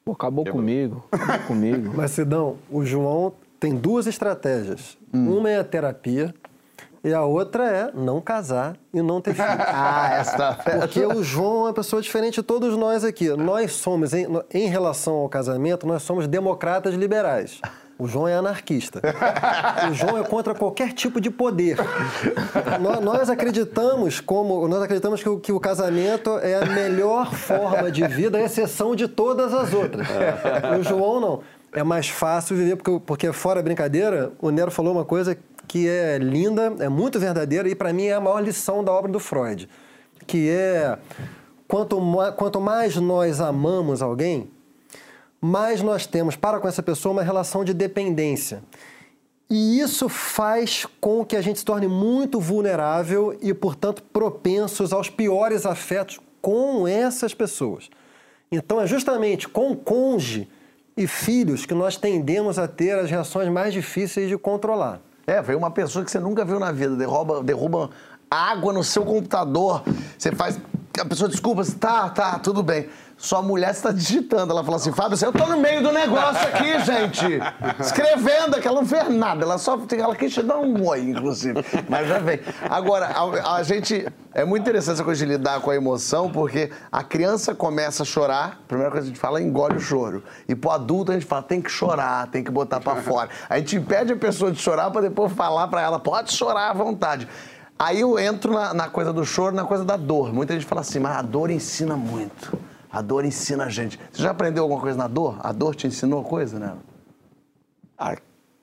Pô, 0.02 0.12
acabou 0.12 0.42
comigo, 0.46 1.04
acabou 1.12 1.46
comigo. 1.46 1.92
Mas, 1.94 2.12
Sidão, 2.12 2.56
o 2.70 2.82
João 2.82 3.34
tem 3.60 3.76
duas 3.76 4.06
estratégias. 4.06 4.96
Uma 5.12 5.50
é 5.50 5.58
a 5.58 5.64
terapia 5.64 6.34
e 7.04 7.12
a 7.12 7.24
outra 7.24 7.68
é 7.68 7.92
não 7.92 8.22
casar 8.22 8.74
e 8.94 9.02
não 9.02 9.20
ter 9.20 9.34
filhos. 9.34 9.50
Ah, 9.68 10.14
essa 10.14 10.54
Porque 10.80 11.04
o 11.04 11.22
João 11.22 11.58
é 11.58 11.68
uma 11.68 11.74
pessoa 11.74 12.00
diferente 12.00 12.36
de 12.36 12.42
todos 12.42 12.74
nós 12.74 13.04
aqui. 13.04 13.28
Nós 13.36 13.72
somos, 13.72 14.14
em, 14.14 14.26
em 14.54 14.66
relação 14.66 15.16
ao 15.16 15.28
casamento, 15.28 15.86
nós 15.86 16.02
somos 16.02 16.26
democratas 16.26 16.94
liberais. 16.94 17.60
O 17.98 18.06
João 18.06 18.28
é 18.28 18.34
anarquista. 18.34 19.02
O 19.90 19.92
João 19.92 20.16
é 20.18 20.22
contra 20.22 20.54
qualquer 20.54 20.92
tipo 20.92 21.20
de 21.20 21.30
poder. 21.30 21.76
Nós, 23.02 23.28
acreditamos 23.28 24.20
como 24.20 24.68
nós 24.68 24.80
acreditamos 24.82 25.20
que 25.20 25.28
o, 25.28 25.40
que 25.40 25.50
o 25.50 25.58
casamento 25.58 26.38
é 26.38 26.54
a 26.54 26.64
melhor 26.64 27.34
forma 27.34 27.90
de 27.90 28.06
vida, 28.06 28.38
à 28.38 28.42
exceção 28.42 28.94
de 28.94 29.08
todas 29.08 29.52
as 29.52 29.74
outras. 29.74 30.06
O 30.78 30.82
João 30.84 31.20
não. 31.20 31.40
É 31.72 31.82
mais 31.82 32.08
fácil 32.08 32.56
viver 32.56 32.76
porque, 32.76 33.02
porque 33.04 33.32
fora 33.32 33.62
brincadeira, 33.62 34.32
o 34.40 34.50
Nero 34.50 34.70
falou 34.70 34.92
uma 34.92 35.04
coisa 35.04 35.36
que 35.66 35.86
é 35.86 36.16
linda, 36.16 36.72
é 36.78 36.88
muito 36.88 37.20
verdadeira 37.20 37.68
e 37.68 37.74
para 37.74 37.92
mim 37.92 38.06
é 38.06 38.14
a 38.14 38.20
maior 38.20 38.40
lição 38.40 38.82
da 38.82 38.90
obra 38.90 39.12
do 39.12 39.20
Freud, 39.20 39.68
que 40.26 40.48
é 40.48 40.96
quanto, 41.68 42.00
quanto 42.36 42.58
mais 42.58 42.96
nós 42.96 43.38
amamos 43.38 44.00
alguém, 44.00 44.50
mais 45.40 45.82
nós 45.82 46.06
temos 46.06 46.36
para 46.36 46.60
com 46.60 46.68
essa 46.68 46.82
pessoa 46.82 47.12
uma 47.12 47.22
relação 47.22 47.64
de 47.64 47.72
dependência. 47.72 48.62
E 49.50 49.80
isso 49.80 50.08
faz 50.08 50.86
com 51.00 51.24
que 51.24 51.34
a 51.34 51.40
gente 51.40 51.60
se 51.60 51.64
torne 51.64 51.88
muito 51.88 52.38
vulnerável 52.38 53.36
e, 53.40 53.54
portanto, 53.54 54.02
propensos 54.02 54.92
aos 54.92 55.08
piores 55.08 55.64
afetos 55.64 56.20
com 56.42 56.86
essas 56.86 57.32
pessoas. 57.32 57.88
Então, 58.52 58.80
é 58.80 58.86
justamente 58.86 59.48
com 59.48 59.74
cônjuge 59.74 60.48
e 60.96 61.06
filhos 61.06 61.64
que 61.64 61.74
nós 61.74 61.96
tendemos 61.96 62.58
a 62.58 62.68
ter 62.68 62.98
as 62.98 63.10
reações 63.10 63.48
mais 63.48 63.72
difíceis 63.72 64.28
de 64.28 64.36
controlar. 64.36 65.00
É, 65.26 65.40
veio 65.40 65.58
uma 65.58 65.70
pessoa 65.70 66.04
que 66.04 66.10
você 66.10 66.18
nunca 66.18 66.44
viu 66.44 66.58
na 66.58 66.72
vida, 66.72 66.96
derruba, 66.96 67.42
derruba 67.42 67.90
água 68.30 68.72
no 68.72 68.82
seu 68.82 69.04
computador. 69.04 69.82
Você 70.18 70.32
faz. 70.32 70.58
A 71.00 71.04
pessoa 71.04 71.28
desculpa, 71.28 71.62
tá, 71.78 72.08
tá, 72.08 72.38
tudo 72.38 72.62
bem. 72.62 72.88
Sua 73.16 73.42
mulher 73.42 73.72
está 73.72 73.90
digitando. 73.90 74.52
Ela 74.52 74.62
fala 74.62 74.76
assim, 74.76 74.92
Fábio, 74.92 75.14
assim, 75.14 75.24
eu 75.24 75.32
tô 75.32 75.44
no 75.46 75.58
meio 75.58 75.82
do 75.82 75.90
negócio 75.90 76.46
aqui, 76.46 76.78
gente. 76.86 77.40
Escrevendo, 77.80 78.60
que 78.60 78.68
ela 78.68 78.80
não 78.80 78.86
fez 78.86 79.10
nada. 79.10 79.44
Ela 79.44 79.58
só 79.58 79.76
ela 79.98 80.14
quis 80.14 80.32
te 80.32 80.40
dar 80.40 80.58
um 80.58 80.86
oi, 80.86 81.00
inclusive. 81.00 81.58
Mas 81.88 82.06
já 82.06 82.20
vem. 82.20 82.38
Agora, 82.70 83.06
a, 83.06 83.56
a 83.56 83.62
gente. 83.64 84.06
É 84.32 84.44
muito 84.44 84.62
interessante 84.62 84.94
essa 84.94 85.04
coisa 85.04 85.26
de 85.26 85.32
lidar 85.32 85.60
com 85.60 85.70
a 85.70 85.74
emoção, 85.74 86.30
porque 86.30 86.70
a 86.92 87.02
criança 87.02 87.56
começa 87.56 88.04
a 88.04 88.06
chorar, 88.06 88.60
a 88.64 88.68
primeira 88.68 88.92
coisa 88.92 89.06
que 89.06 89.10
a 89.10 89.14
gente 89.14 89.20
fala 89.20 89.40
é 89.40 89.42
engole 89.42 89.76
o 89.76 89.80
choro. 89.80 90.22
E 90.48 90.54
pro 90.54 90.70
adulto 90.70 91.10
a 91.10 91.14
gente 91.14 91.26
fala, 91.26 91.42
tem 91.42 91.60
que 91.60 91.70
chorar, 91.70 92.28
tem 92.28 92.44
que 92.44 92.50
botar 92.50 92.78
pra 92.78 92.96
fora. 92.96 93.30
A 93.48 93.58
gente 93.58 93.74
impede 93.74 94.12
a 94.12 94.16
pessoa 94.16 94.52
de 94.52 94.60
chorar 94.60 94.92
pra 94.92 95.00
depois 95.00 95.32
falar 95.32 95.66
pra 95.66 95.82
ela, 95.82 95.98
pode 95.98 96.32
chorar 96.32 96.70
à 96.70 96.72
vontade. 96.72 97.26
Aí 97.78 98.00
eu 98.00 98.18
entro 98.18 98.52
na, 98.52 98.74
na 98.74 98.88
coisa 98.88 99.12
do 99.12 99.24
choro, 99.24 99.54
na 99.54 99.64
coisa 99.64 99.84
da 99.84 99.96
dor. 99.96 100.32
Muita 100.32 100.52
gente 100.54 100.66
fala 100.66 100.80
assim, 100.80 100.98
mas 100.98 101.16
a 101.16 101.22
dor 101.22 101.48
ensina 101.50 101.96
muito. 101.96 102.58
A 102.90 103.00
dor 103.00 103.24
ensina 103.24 103.64
a 103.64 103.68
gente. 103.68 103.98
Você 104.10 104.22
já 104.22 104.30
aprendeu 104.30 104.64
alguma 104.64 104.80
coisa 104.80 104.98
na 104.98 105.06
dor? 105.06 105.36
A 105.40 105.52
dor 105.52 105.74
te 105.76 105.86
ensinou 105.86 106.24
coisa, 106.24 106.58
né? 106.58 106.74
Ah, 107.96 108.16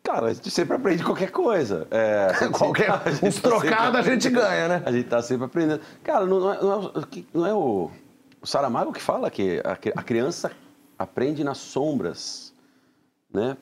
cara, 0.04 0.28
a 0.28 0.34
gente 0.34 0.52
sempre 0.52 0.76
aprende 0.76 1.04
qualquer 1.04 1.32
coisa. 1.32 1.88
É, 1.92 2.28
Qualquer- 2.52 2.90
a 3.06 3.12
gente 3.12 3.26
uns 3.26 3.36
tá 3.40 3.50
trocados 3.50 4.00
a 4.00 4.02
gente 4.02 4.30
ganha, 4.30 4.68
né? 4.68 4.84
A 4.86 4.92
gente 4.92 5.08
tá 5.08 5.22
sempre 5.22 5.46
aprendendo. 5.46 5.82
Cara, 6.04 6.26
não, 6.26 6.40
não 6.40 6.54
é, 6.54 6.62
não 6.62 6.84
é 6.84 7.24
não 7.34 7.46
é 7.46 7.54
o, 7.54 7.92
o 8.42 8.48
Saramago 8.48 8.92
que 8.92 9.02
fala 9.02 9.30
que 9.32 9.62
a, 9.64 9.72
a 10.00 10.04
criança 10.04 10.52
aprende 10.98 11.44
nas 11.44 11.58
sombras, 11.60 12.54
né? 13.32 13.56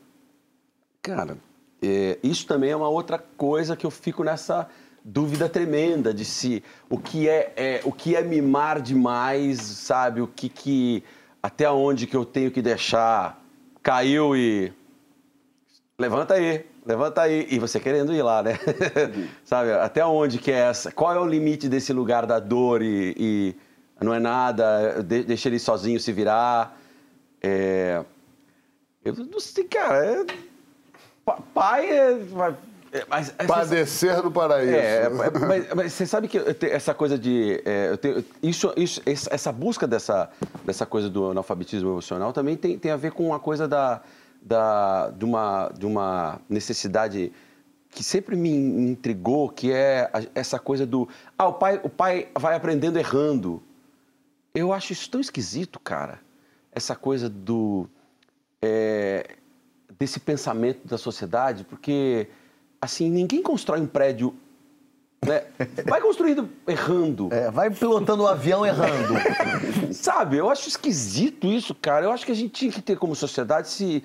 Cara, 1.01 1.37
é, 1.81 2.17
isso 2.23 2.47
também 2.47 2.71
é 2.71 2.75
uma 2.75 2.87
outra 2.87 3.17
coisa 3.37 3.75
que 3.75 3.85
eu 3.85 3.91
fico 3.91 4.23
nessa 4.23 4.67
dúvida 5.03 5.49
tremenda 5.49 6.13
de 6.13 6.23
se 6.25 6.63
o 6.89 6.97
que 6.97 7.27
é, 7.27 7.51
é- 7.55 7.81
o 7.83 7.91
que 7.91 8.15
é 8.15 8.21
mimar 8.23 8.81
demais, 8.81 9.59
sabe? 9.61 10.21
O 10.21 10.27
que 10.27 10.47
que 10.49 11.03
até 11.41 11.69
onde 11.69 12.07
que 12.07 12.15
eu 12.15 12.23
tenho 12.25 12.49
que 12.51 12.61
deixar 12.61 13.41
caiu 13.81 14.35
e 14.35 14.71
levanta 15.99 16.35
aí, 16.35 16.65
levanta 16.85 17.21
aí. 17.21 17.47
E 17.49 17.59
você 17.59 17.79
querendo 17.79 18.13
ir 18.13 18.21
lá, 18.21 18.41
né? 18.41 18.57
Sabe, 19.43 19.73
até 19.73 20.05
onde 20.05 20.37
que 20.37 20.51
é 20.51 20.59
essa? 20.59 20.91
Qual 20.91 21.13
é 21.13 21.19
o 21.19 21.25
limite 21.25 21.67
desse 21.67 21.91
lugar 21.91 22.25
da 22.25 22.39
dor 22.39 22.81
e, 22.81 23.13
e 23.17 23.55
não 24.01 24.13
é 24.13 24.19
nada, 24.19 25.03
de, 25.03 25.23
deixa 25.23 25.49
ele 25.49 25.59
sozinho 25.59 25.99
se 25.99 26.11
virar. 26.13 26.79
É, 27.41 28.03
eu 29.03 29.13
não 29.13 29.39
sei, 29.39 29.65
cara. 29.65 30.05
é- 30.05 30.25
pa- 31.25 31.39
pai 31.53 31.89
é. 31.89 32.17
É, 32.93 33.05
mas, 33.09 33.33
é, 33.37 33.45
Padecer 33.45 34.23
no 34.23 34.31
paraíso. 34.31 34.75
é, 34.75 35.09
mas, 35.09 35.73
mas 35.75 35.93
você 35.93 36.05
sabe 36.05 36.27
que 36.27 36.37
essa 36.67 36.93
coisa 36.93 37.17
de. 37.17 37.61
é, 37.65 37.97
tenho- 37.97 38.23
isso, 38.41 38.71
isso, 38.77 39.01
essa 39.05 39.51
busca 39.51 39.87
dessa, 39.87 40.29
dessa 40.63 40.85
coisa 40.85 41.09
do 41.09 41.31
analfabetismo 41.31 41.89
emocional 41.89 42.31
também 42.31 42.55
tem, 42.55 42.77
tem 42.77 42.91
a 42.91 42.95
ver 42.95 43.11
com 43.11 43.25
uma 43.25 43.39
coisa 43.39 43.67
da, 43.67 44.01
da, 44.41 45.09
de, 45.09 45.25
uma, 45.25 45.71
de 45.77 45.85
uma 45.85 46.39
necessidade 46.47 47.31
que 47.89 48.03
sempre 48.03 48.35
me 48.35 48.49
intrigou, 48.49 49.49
que 49.49 49.71
é 49.71 50.09
essa 50.35 50.57
coisa 50.59 50.85
do. 50.85 51.07
Ah, 51.37 51.47
o 51.47 51.53
pai, 51.53 51.79
o 51.83 51.89
pai 51.89 52.27
vai 52.39 52.55
aprendendo 52.55 52.97
errando. 52.97 53.61
Eu 54.53 54.71
acho 54.71 54.93
isso 54.93 55.09
tão 55.09 55.19
esquisito, 55.19 55.79
cara. 55.79 56.19
Essa 56.71 56.95
coisa 56.95 57.27
do. 57.29 57.87
é, 58.61 59.35
desse 59.99 60.19
pensamento 60.19 60.87
da 60.87 60.97
sociedade, 60.97 61.63
porque, 61.63 62.27
assim, 62.83 63.09
ninguém 63.09 63.41
constrói 63.41 63.79
um 63.79 63.87
prédio. 63.87 64.35
Né? 65.25 65.43
Vai 65.85 66.01
construindo 66.01 66.49
errando. 66.67 67.29
É, 67.31 67.49
vai 67.49 67.69
pilotando 67.69 68.23
o 68.23 68.27
avião 68.27 68.65
errando. 68.65 69.13
Sabe, 69.93 70.35
eu 70.37 70.49
acho 70.49 70.67
esquisito 70.67 71.47
isso, 71.47 71.73
cara. 71.73 72.05
Eu 72.05 72.11
acho 72.11 72.25
que 72.25 72.31
a 72.33 72.35
gente 72.35 72.51
tinha 72.51 72.71
que 72.71 72.81
ter 72.81 72.97
como 72.97 73.15
sociedade 73.15 73.69
se, 73.69 74.03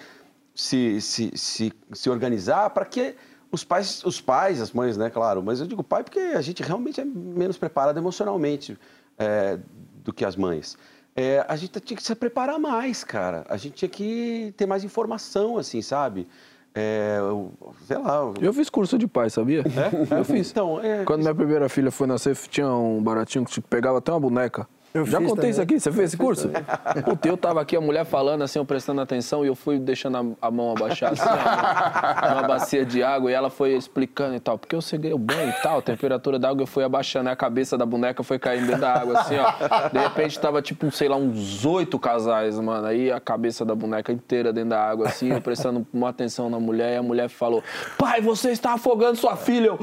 se, 0.55 1.01
se, 1.01 1.33
se, 1.35 1.73
se 1.93 2.11
organizar 2.11 2.71
para 2.71 2.85
que 2.85 3.17
os 3.51 3.65
pais, 3.65 4.05
os 4.05 4.21
pais, 4.21 4.61
as 4.61 4.71
mães, 4.71 4.97
né, 4.97 5.11
claro, 5.11 5.43
mas 5.43 5.59
eu 5.59 5.67
digo 5.67 5.83
pai 5.83 6.05
porque 6.05 6.21
a 6.21 6.41
gente 6.43 6.63
realmente 6.63 7.01
é 7.01 7.05
menos 7.05 7.57
preparado 7.57 7.97
emocionalmente 7.97 8.79
é, 9.19 9.59
do 10.05 10.13
que 10.13 10.25
as 10.25 10.37
mães. 10.37 10.79
É, 11.17 11.45
a 11.49 11.57
gente 11.57 11.81
tinha 11.81 11.97
que 11.97 12.03
se 12.03 12.15
preparar 12.15 12.61
mais, 12.61 13.03
cara. 13.03 13.45
A 13.49 13.57
gente 13.57 13.75
tinha 13.75 13.89
que 13.89 14.55
ter 14.57 14.67
mais 14.67 14.85
informação, 14.85 15.59
assim, 15.59 15.83
sabe? 15.83 16.29
É, 16.75 17.17
eu- 17.19 17.53
sei 17.87 17.99
lá. 17.99 18.17
eu- 18.17 18.35
Eu 18.41 18.53
fiz 18.53 18.71
curso 18.71 18.97
de 18.99 19.07
pai, 19.07 19.31
sabia? 19.31 19.65
Eu 20.11 20.25
fiz. 20.25 20.51
Então, 20.51 20.81
é, 20.81 21.05
Quando 21.05 21.23
minha 21.23 21.35
primeira 21.35 21.69
filha 21.69 21.91
foi 21.91 22.07
nascer, 22.07 22.37
tinha 22.49 22.69
um 22.69 23.03
baratinho 23.03 23.45
que 23.45 23.51
te 23.53 23.61
pegava 23.61 23.99
até 23.99 24.13
uma 24.13 24.21
boneca. 24.21 24.67
Eu 24.95 25.05
Já 25.05 25.19
contei 25.19 25.35
também. 25.35 25.51
isso 25.51 25.61
aqui? 25.61 25.79
Você 25.79 25.93
fez 25.93 26.05
esse 26.11 26.17
curso? 26.17 26.51
Puta, 27.05 27.29
eu 27.29 27.37
tava 27.37 27.61
aqui, 27.61 27.77
a 27.77 27.81
mulher 27.81 28.05
falando 28.05 28.43
assim, 28.43 28.59
eu 28.59 28.65
prestando 28.65 29.01
atenção, 29.01 29.45
e 29.45 29.49
eu 29.49 29.55
fui 29.55 29.79
deixando 29.79 30.17
a, 30.41 30.47
a 30.49 30.51
mão 30.51 30.73
abaixar 30.73 31.13
assim, 31.13 31.23
ó, 31.23 32.31
numa 32.35 32.49
bacia 32.49 32.85
de 32.85 33.03
água, 33.03 33.31
e 33.31 33.35
ela 33.35 33.51
foi 33.51 33.75
explicando 33.75 34.35
e 34.35 34.41
tal. 34.41 34.59
Porque 34.59 34.75
eu 34.75 34.81
ceguei 34.81 35.13
o 35.13 35.19
banho 35.19 35.51
e 35.51 35.63
tal, 35.63 35.79
a 35.79 35.83
temperatura 35.83 36.39
da 36.39 36.49
água, 36.49 36.63
eu 36.63 36.67
fui 36.67 36.83
abaixando, 36.85 37.29
a 37.29 37.37
cabeça 37.37 37.77
da 37.77 37.85
boneca 37.85 38.23
foi 38.23 38.39
caindo 38.39 38.67
dentro 38.67 38.81
da 38.81 38.95
água, 38.95 39.21
assim, 39.21 39.37
ó. 39.37 39.89
De 39.89 39.99
repente 39.99 40.39
tava 40.41 40.63
tipo, 40.63 40.91
sei 40.91 41.09
lá, 41.09 41.17
uns 41.17 41.65
oito 41.67 41.99
casais, 41.99 42.59
mano. 42.59 42.87
Aí 42.87 43.13
a 43.13 43.21
cabeça 43.21 43.65
da 43.65 43.75
boneca 43.75 44.11
inteira 44.11 44.53
dentro 44.53 44.71
da 44.71 44.83
água, 44.83 45.07
assim, 45.09 45.31
eu 45.33 45.41
prestando 45.41 45.87
uma 45.93 46.09
atenção 46.09 46.49
na 46.49 46.59
mulher, 46.59 46.95
e 46.95 46.97
a 46.97 47.03
mulher 47.03 47.29
falou: 47.29 47.63
Pai, 47.99 48.21
você 48.21 48.51
está 48.51 48.73
afogando 48.73 49.17
sua 49.17 49.37
filha. 49.37 49.67
Eu, 49.67 49.79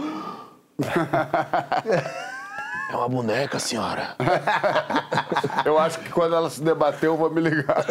é 2.89 2.95
uma 2.95 3.09
boneca, 3.09 3.59
senhora. 3.59 4.15
Eu 5.65 5.77
acho 5.79 5.99
que 5.99 6.09
quando 6.09 6.35
ela 6.35 6.49
se 6.49 6.61
debateu, 6.61 7.13
eu 7.13 7.17
vou 7.17 7.31
me 7.31 7.41
ligar. 7.41 7.83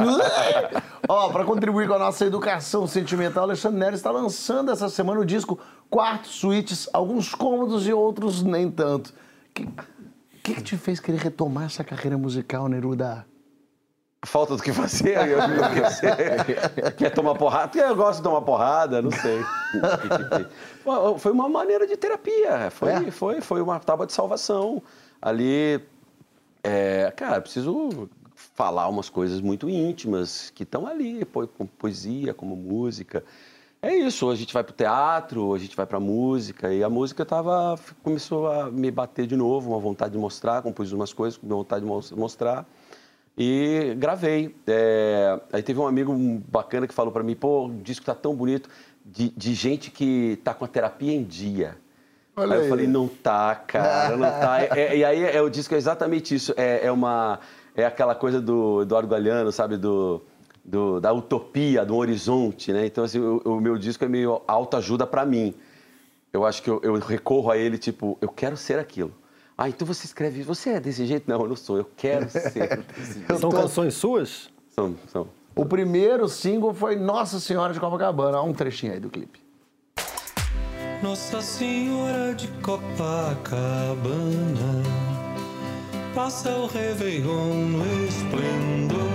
Ó, 1.08 1.28
para 1.28 1.44
contribuir 1.44 1.86
com 1.86 1.94
a 1.94 1.98
nossa 1.98 2.24
educação 2.24 2.86
sentimental, 2.86 3.44
Alexandre 3.44 3.78
Nero 3.78 3.94
está 3.94 4.10
lançando 4.10 4.70
essa 4.70 4.88
semana 4.88 5.20
o 5.20 5.24
disco 5.24 5.58
Quarto 5.90 6.28
Suítes, 6.28 6.88
alguns 6.92 7.34
cômodos 7.34 7.86
e 7.86 7.92
outros 7.92 8.42
nem 8.42 8.70
tanto. 8.70 9.08
O 9.08 9.14
que, 9.52 9.68
que, 10.42 10.54
que 10.54 10.62
te 10.62 10.76
fez 10.76 11.00
querer 11.00 11.18
retomar 11.18 11.64
essa 11.64 11.84
carreira 11.84 12.16
musical, 12.16 12.68
Neruda? 12.68 13.26
Falta 14.22 14.54
do 14.54 14.62
que 14.62 14.70
fazer, 14.70 15.16
eu, 15.16 15.38
eu, 15.40 16.92
quer 16.96 17.10
tomar 17.10 17.34
porrada? 17.36 17.78
Eu 17.78 17.96
gosto 17.96 18.18
de 18.18 18.22
tomar 18.24 18.42
porrada, 18.42 19.00
não 19.00 19.10
sei. 19.10 19.42
Foi 21.18 21.32
uma 21.32 21.48
maneira 21.48 21.86
de 21.86 21.96
terapia, 21.96 22.70
foi, 22.70 22.90
É? 22.92 23.10
foi, 23.10 23.40
foi 23.40 23.62
uma 23.62 23.78
tábua 23.80 24.06
de 24.06 24.12
salvação. 24.12 24.82
Ali, 25.22 25.80
é, 26.62 27.10
cara, 27.16 27.40
preciso 27.40 28.10
falar 28.34 28.88
umas 28.88 29.08
coisas 29.08 29.40
muito 29.40 29.68
íntimas 29.70 30.50
que 30.54 30.64
estão 30.64 30.86
ali, 30.86 31.24
como 31.24 31.68
poesia, 31.78 32.34
como 32.34 32.54
música. 32.56 33.24
É 33.82 33.94
isso, 33.94 34.28
a 34.30 34.34
gente 34.36 34.52
vai 34.52 34.62
pro 34.62 34.74
teatro, 34.74 35.54
a 35.54 35.58
gente 35.58 35.74
vai 35.74 35.86
pra 35.86 35.98
música, 35.98 36.72
e 36.74 36.84
a 36.84 36.90
música 36.90 37.24
tava, 37.24 37.78
começou 38.02 38.50
a 38.52 38.70
me 38.70 38.90
bater 38.90 39.26
de 39.26 39.36
novo, 39.36 39.70
uma 39.70 39.78
vontade 39.78 40.12
de 40.12 40.18
mostrar, 40.18 40.60
compus 40.60 40.92
umas 40.92 41.14
coisas 41.14 41.38
com 41.38 41.46
vontade 41.48 41.80
de 41.82 41.86
mos- 41.90 42.12
mostrar. 42.12 42.66
E 43.42 43.94
gravei. 43.96 44.54
É, 44.66 45.40
aí 45.50 45.62
teve 45.62 45.80
um 45.80 45.86
amigo 45.86 46.14
bacana 46.46 46.86
que 46.86 46.92
falou 46.92 47.10
pra 47.10 47.22
mim, 47.22 47.34
pô, 47.34 47.68
o 47.68 47.72
disco 47.82 48.04
tá 48.04 48.14
tão 48.14 48.34
bonito, 48.34 48.68
de, 49.02 49.30
de 49.30 49.54
gente 49.54 49.90
que 49.90 50.38
tá 50.44 50.52
com 50.52 50.62
a 50.62 50.68
terapia 50.68 51.14
em 51.14 51.24
dia. 51.24 51.74
Olha 52.36 52.52
aí 52.52 52.58
eu 52.58 52.62
aí. 52.64 52.68
falei, 52.68 52.86
não 52.86 53.08
tá, 53.08 53.54
cara, 53.54 54.14
não 54.14 54.30
tá. 54.30 54.58
É- 54.76 54.78
é- 54.78 54.96
e 54.98 55.04
aí 55.06 55.22
é, 55.24 55.40
o 55.40 55.48
disco 55.48 55.74
é 55.74 55.78
exatamente 55.78 56.34
isso. 56.34 56.52
É, 56.54 56.84
é 56.86 56.92
uma. 56.92 57.40
É 57.74 57.86
aquela 57.86 58.14
coisa 58.14 58.42
do 58.42 58.82
Eduardo 58.82 59.08
Galeano, 59.08 59.50
sabe? 59.50 59.78
Do, 59.78 60.20
do- 60.62 61.00
da 61.00 61.10
utopia, 61.10 61.82
do 61.82 61.96
horizonte, 61.96 62.74
né? 62.74 62.84
Então, 62.84 63.04
assim, 63.04 63.20
o, 63.20 63.38
o 63.42 63.58
meu 63.58 63.78
disco 63.78 64.04
é 64.04 64.08
meio 64.08 64.42
autoajuda 64.46 65.06
pra 65.06 65.24
mim. 65.24 65.54
Eu 66.30 66.44
acho 66.44 66.62
que 66.62 66.68
eu, 66.68 66.78
eu 66.82 66.94
recorro 66.98 67.50
a 67.50 67.56
ele, 67.56 67.78
tipo, 67.78 68.18
eu 68.20 68.28
quero 68.28 68.54
ser 68.56 68.78
aquilo. 68.78 69.14
Ah, 69.62 69.68
então 69.68 69.86
você 69.86 70.06
escreve, 70.06 70.42
você 70.42 70.70
é 70.70 70.80
desse 70.80 71.04
jeito? 71.04 71.28
Não, 71.28 71.38
eu 71.42 71.48
não 71.48 71.54
sou, 71.54 71.76
eu 71.76 71.84
quero 71.94 72.26
ser 72.32 72.78
desse 72.96 73.18
jeito. 73.18 73.38
São 73.38 73.50
canções 73.50 73.92
suas? 73.92 74.48
São, 74.70 74.96
são. 75.06 75.28
O 75.54 75.66
primeiro 75.66 76.26
single 76.30 76.72
foi 76.72 76.96
Nossa 76.96 77.38
Senhora 77.38 77.74
de 77.74 77.78
Copacabana. 77.78 78.40
Olha 78.40 78.48
um 78.48 78.54
trechinho 78.54 78.94
aí 78.94 79.00
do 79.00 79.10
clipe. 79.10 79.38
Nossa 81.02 81.42
Senhora 81.42 82.34
de 82.34 82.48
Copacabana 82.62 83.20
passa 86.14 86.56
o 86.56 86.66
Réveillon 86.66 87.52
no 87.52 88.04
esplendor. 88.06 89.10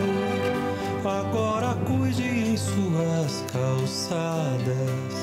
Agora 1.03 1.73
cuide 1.87 2.23
em 2.23 2.55
suas 2.55 3.43
calçadas 3.51 5.14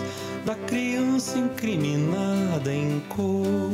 da 0.44 0.54
criança 0.54 1.38
incriminada 1.38 2.72
em 2.72 3.00
cor. 3.08 3.70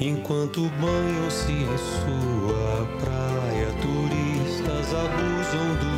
Enquanto 0.00 0.68
banham-se 0.80 1.52
em 1.52 1.78
sua 1.78 2.86
praia, 3.00 3.68
turistas 3.80 4.94
abusam 4.94 5.74
do 5.80 5.95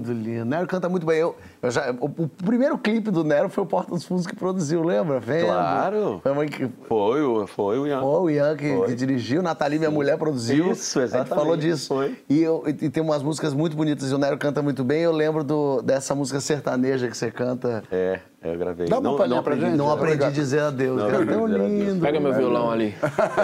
Lindo, 0.00 0.12
lindo. 0.12 0.44
Nero 0.44 0.66
canta 0.66 0.88
muito 0.88 1.04
bem. 1.06 1.18
Eu, 1.18 1.36
eu 1.62 1.70
já, 1.70 1.90
o, 2.00 2.06
o 2.06 2.28
primeiro 2.28 2.78
clipe 2.78 3.10
do 3.10 3.22
Nero 3.22 3.48
foi 3.48 3.62
o 3.64 3.66
Porta 3.66 3.90
dos 3.90 4.04
Fundos 4.04 4.26
que 4.26 4.34
produziu, 4.34 4.82
lembra? 4.82 5.20
Vendo? 5.20 5.46
Claro. 5.46 6.20
Foi, 6.22 6.48
que- 6.48 6.68
Foi, 6.88 7.22
o- 7.22 7.46
foi 7.46 7.78
o 7.78 7.86
Ian. 7.86 8.00
Foi 8.00 8.20
o 8.20 8.30
Ian 8.30 8.56
que, 8.56 8.74
Foi. 8.76 8.86
que 8.88 8.94
dirigiu, 8.94 9.42
Nathalie, 9.42 9.78
minha 9.78 9.90
mulher, 9.90 10.16
produziu. 10.18 10.72
Isso, 10.72 10.98
A 10.98 11.02
gente 11.02 11.14
exatamente, 11.14 11.34
falou 11.38 11.56
disso. 11.56 11.88
foi. 11.88 12.18
E, 12.28 12.40
eu, 12.42 12.64
e 12.66 12.88
tem 12.88 13.02
umas 13.02 13.22
músicas 13.22 13.52
muito 13.52 13.76
bonitas 13.76 14.10
e 14.10 14.14
o 14.14 14.18
Nero 14.18 14.38
canta 14.38 14.62
muito 14.62 14.82
bem. 14.82 15.02
Eu 15.02 15.12
lembro 15.12 15.44
do, 15.44 15.82
dessa 15.82 16.14
música 16.14 16.40
sertaneja 16.40 17.08
que 17.08 17.16
você 17.16 17.30
canta. 17.30 17.82
É, 17.90 18.20
eu 18.42 18.56
gravei. 18.58 18.88
Dá 18.88 19.00
palhinha 19.00 19.18
pra 19.42 19.54
aprendi- 19.54 19.60
gente? 19.66 19.76
Não 19.76 19.90
aprendi 19.92 20.24
a 20.24 20.30
dizer 20.30 20.60
adeus. 20.60 20.96
Não 21.00 21.10
Cara, 21.10 21.22
aprendi 21.22 21.32
tão 21.38 21.46
dizer 21.46 21.60
adeus. 21.60 21.80
lindo. 21.88 22.00
Pega 22.00 22.20
meu 22.20 22.32
violão 22.32 22.70
ali. 22.70 22.94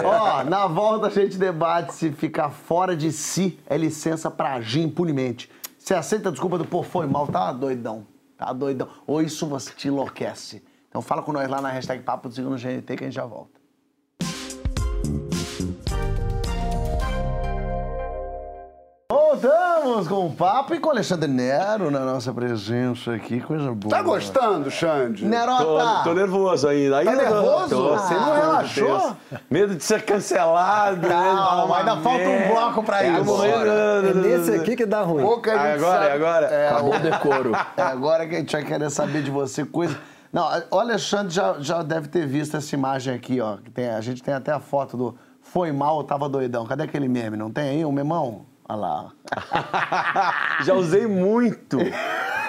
Ó, 0.04 0.44
na 0.44 0.66
volta 0.66 1.06
a 1.08 1.10
gente 1.10 1.36
debate 1.36 1.94
se 1.94 2.10
ficar 2.12 2.50
fora 2.50 2.96
de 2.96 3.12
si 3.12 3.58
é 3.68 3.76
licença 3.76 4.30
pra 4.30 4.54
agir 4.54 4.80
impunemente. 4.82 5.50
Você 5.86 5.94
aceita 5.94 6.30
a 6.30 6.32
desculpa 6.32 6.58
do 6.58 6.64
pô, 6.64 6.82
foi 6.82 7.06
mal, 7.06 7.28
tá 7.28 7.52
doidão. 7.52 8.04
Tá 8.36 8.52
doidão. 8.52 8.88
Ou 9.06 9.22
isso 9.22 9.46
você 9.46 9.70
te 9.70 9.86
enlouquece. 9.86 10.60
Então 10.88 11.00
fala 11.00 11.22
com 11.22 11.32
nós 11.32 11.48
lá 11.48 11.60
na 11.60 11.70
hashtag 11.70 12.02
Papo 12.02 12.28
do 12.28 12.34
Segundo 12.34 12.60
GNT 12.60 12.96
que 12.96 13.04
a 13.04 13.06
gente 13.06 13.14
já 13.14 13.24
volta. 13.24 13.60
Voltamos 19.86 20.08
com 20.08 20.26
o 20.26 20.32
papo 20.32 20.74
e 20.74 20.80
com 20.80 20.88
o 20.88 20.90
Alexandre 20.90 21.30
Nero 21.30 21.92
na 21.92 22.00
nossa 22.00 22.32
presença 22.34 23.14
aqui, 23.14 23.40
coisa 23.40 23.70
boa. 23.72 23.88
Tá 23.94 24.02
gostando, 24.02 24.68
Xande? 24.68 25.22
Tô, 25.22 25.28
Nerota! 25.28 26.00
tô 26.02 26.12
nervoso 26.12 26.66
ainda. 26.66 26.98
ainda 26.98 27.12
Tá 27.12 27.16
nervoso? 27.22 27.68
Tô, 27.68 27.96
Você 27.96 28.14
não 28.14 28.34
relaxou? 28.34 29.16
Medo 29.48 29.76
de 29.76 29.84
ser 29.84 30.02
cancelado. 30.04 31.06
Calma, 31.06 31.36
falar 31.68 31.78
ainda 31.78 31.96
falta 31.98 32.24
um 32.24 32.28
merda. 32.28 32.52
bloco 32.54 32.82
pra 32.82 33.04
É 33.04 33.10
isso. 33.12 33.20
agora. 33.20 33.68
É 34.08 34.14
nesse 34.14 34.54
aqui 34.56 34.74
que 34.74 34.84
dá 34.84 35.02
ruim. 35.02 35.22
Pouca 35.22 35.52
gente 35.52 35.76
Agora, 35.84 36.00
sabe. 36.02 36.12
agora. 36.16 36.46
É, 36.46 36.68
Acabou 36.68 36.94
o 36.94 36.98
decoro. 36.98 37.52
É 37.76 37.82
agora 37.82 38.26
que 38.26 38.34
a 38.34 38.38
gente 38.40 38.52
vai 38.52 38.64
querer 38.64 38.90
saber 38.90 39.22
de 39.22 39.30
você 39.30 39.64
coisa. 39.64 39.96
Não, 40.32 40.48
o 40.72 40.80
Alexandre 40.80 41.32
já, 41.32 41.54
já 41.60 41.82
deve 41.84 42.08
ter 42.08 42.26
visto 42.26 42.56
essa 42.56 42.74
imagem 42.74 43.14
aqui, 43.14 43.40
ó. 43.40 43.58
tem- 43.72 43.88
a 43.90 44.00
gente 44.00 44.20
tem 44.20 44.34
até 44.34 44.50
a 44.50 44.58
foto 44.58 44.96
do 44.96 45.16
Foi 45.40 45.70
mal, 45.70 46.02
tava 46.02 46.28
doidão. 46.28 46.66
Cadê 46.66 46.82
aquele 46.82 47.06
meme? 47.08 47.36
Não 47.36 47.52
tem 47.52 47.68
aí 47.68 47.84
um 47.84 47.92
memão? 47.92 48.46
Olha 48.68 48.78
lá. 48.78 49.12
Já 50.64 50.74
usei 50.74 51.06
muito. 51.06 51.78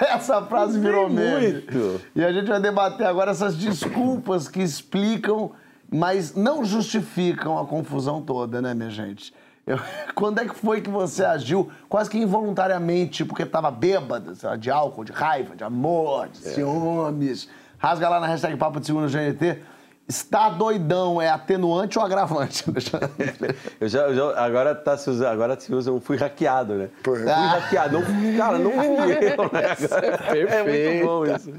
Essa 0.00 0.42
frase 0.42 0.78
virou 0.78 1.08
meme. 1.08 1.52
muito. 1.52 2.00
E 2.14 2.24
a 2.24 2.32
gente 2.32 2.48
vai 2.48 2.60
debater 2.60 3.06
agora 3.06 3.30
essas 3.30 3.56
desculpas 3.56 4.48
que 4.48 4.60
explicam, 4.60 5.52
mas 5.90 6.34
não 6.34 6.64
justificam 6.64 7.58
a 7.58 7.64
confusão 7.66 8.20
toda, 8.22 8.60
né, 8.60 8.74
minha 8.74 8.90
gente? 8.90 9.32
Eu- 9.66 9.78
quando 10.14 10.40
é 10.40 10.44
que 10.46 10.54
foi 10.54 10.80
que 10.80 10.90
você 10.90 11.24
agiu 11.24 11.70
quase 11.88 12.08
que 12.10 12.18
involuntariamente, 12.18 13.24
porque 13.24 13.42
estava 13.42 13.70
bêbada, 13.70 14.34
sei 14.34 14.48
lá, 14.48 14.56
de 14.56 14.70
álcool, 14.70 15.04
de 15.04 15.12
raiva, 15.12 15.54
de 15.54 15.62
amor, 15.64 16.28
de 16.28 16.38
ciúmes? 16.38 17.48
Rasga 17.78 18.08
lá 18.08 18.18
na 18.18 18.26
hashtag 18.26 18.56
Papo 18.56 18.80
de 18.80 18.86
Segundo 18.86 19.08
GNT. 19.08 19.62
Está 20.08 20.48
doidão, 20.48 21.20
é 21.20 21.28
atenuante 21.28 21.98
ou 21.98 22.04
agravante? 22.04 22.64
Eu 23.78 23.88
já, 23.88 24.00
eu 24.08 24.14
já- 24.14 24.42
agora, 24.44 24.74
tá 24.74 24.96
se 24.96 25.10
usa, 25.10 25.28
agora 25.30 25.58
se 25.60 25.72
usa 25.74 25.92
um 25.92 26.00
fui 26.00 26.16
hackeado, 26.16 26.74
né? 26.74 26.88
Fui 27.04 27.22
hackeado. 27.24 28.00
Não, 28.00 28.36
cara, 28.38 28.58
não 28.58 28.70
fui 28.72 29.12
eu, 29.12 29.50
né? 29.52 29.76
Agora, 29.78 30.54
é 30.54 30.62
muito 30.96 31.06
bom 31.06 31.26
isso. 31.26 31.52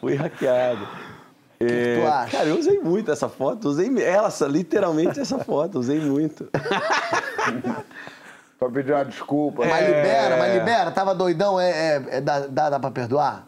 Fui 0.00 0.14
hackeado. 0.16 0.86
É, 1.60 2.00
tu 2.00 2.06
acha? 2.06 2.36
Cara, 2.36 2.48
eu 2.50 2.58
usei 2.58 2.78
muito 2.80 3.10
essa 3.10 3.28
foto. 3.28 3.68
Usei 3.68 3.88
essa, 4.02 4.46
literalmente 4.46 5.18
essa 5.20 5.38
foto. 5.38 5.78
Usei 5.78 6.00
muito. 6.00 6.48
Pra 8.58 8.70
pedir 8.70 8.92
uma 8.92 9.04
desculpa. 9.04 9.64
Mas 9.66 9.86
libera, 9.86 10.36
mas 10.38 10.54
libera. 10.54 10.90
Tava 10.90 11.14
doidão, 11.14 11.60
é, 11.60 11.70
é- 11.70 12.04
é- 12.16 12.20
dá, 12.20 12.40
dá, 12.40 12.70
dá 12.70 12.80
pra 12.80 12.90
perdoar? 12.90 13.46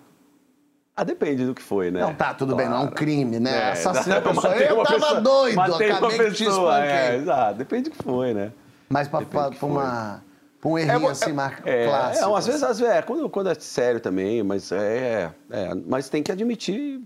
Ah, 1.01 1.05
depende 1.05 1.47
do 1.47 1.55
que 1.55 1.63
foi, 1.63 1.93
né? 1.93 2.01
Não, 2.01 2.13
tá, 2.13 2.35
tudo 2.35 2.57
bem, 2.57 2.69
não 2.69 2.79
é 2.79 2.81
um 2.81 2.91
crime, 2.91 3.39
né? 3.39 3.57
É, 3.57 3.71
Assassino 3.71 4.17
a 4.17 4.21
pessoa. 4.21 4.57
Eu 4.57 4.75
uma 4.75 4.85
tava 4.85 4.99
pessoa, 4.99 5.21
doido, 5.21 5.55
matei 5.55 5.91
uma 5.91 5.99
acabei 5.99 6.31
te 6.33 6.45
pessoa, 6.45 6.85
é, 6.85 6.89
espanquei. 6.97 7.17
exato. 7.21 7.59
Depende 7.59 7.83
do 7.85 7.91
que 7.97 8.03
foi, 8.03 8.35
né? 8.35 8.51
Mas 8.89 9.07
pra, 9.07 9.23
pra, 9.23 9.51
pra 9.53 9.67
uma, 9.67 10.25
pra 10.61 10.69
um 10.71 10.77
errinho 10.77 11.09
assim, 11.09 11.33
marca 11.33 11.63
É, 11.71 11.87
clássico. 11.87 12.29
é, 12.29 12.37
às 12.37 12.47
vezes, 12.47 12.63
às 12.65 12.81
vezes 12.81 12.95
é, 12.97 13.03
quando, 13.03 13.31
quando 13.31 13.49
é 13.49 13.55
sério 13.55 14.01
também, 14.01 14.43
mas 14.43 14.73
é, 14.73 15.31
é, 15.53 15.73
mas 15.87 16.09
tem 16.09 16.21
que 16.21 16.33
admitir 16.33 17.01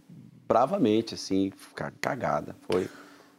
bravamente, 0.49 1.15
assim, 1.15 1.53
ficar 1.55 1.93
cagada, 2.01 2.57
foi. 2.71 2.89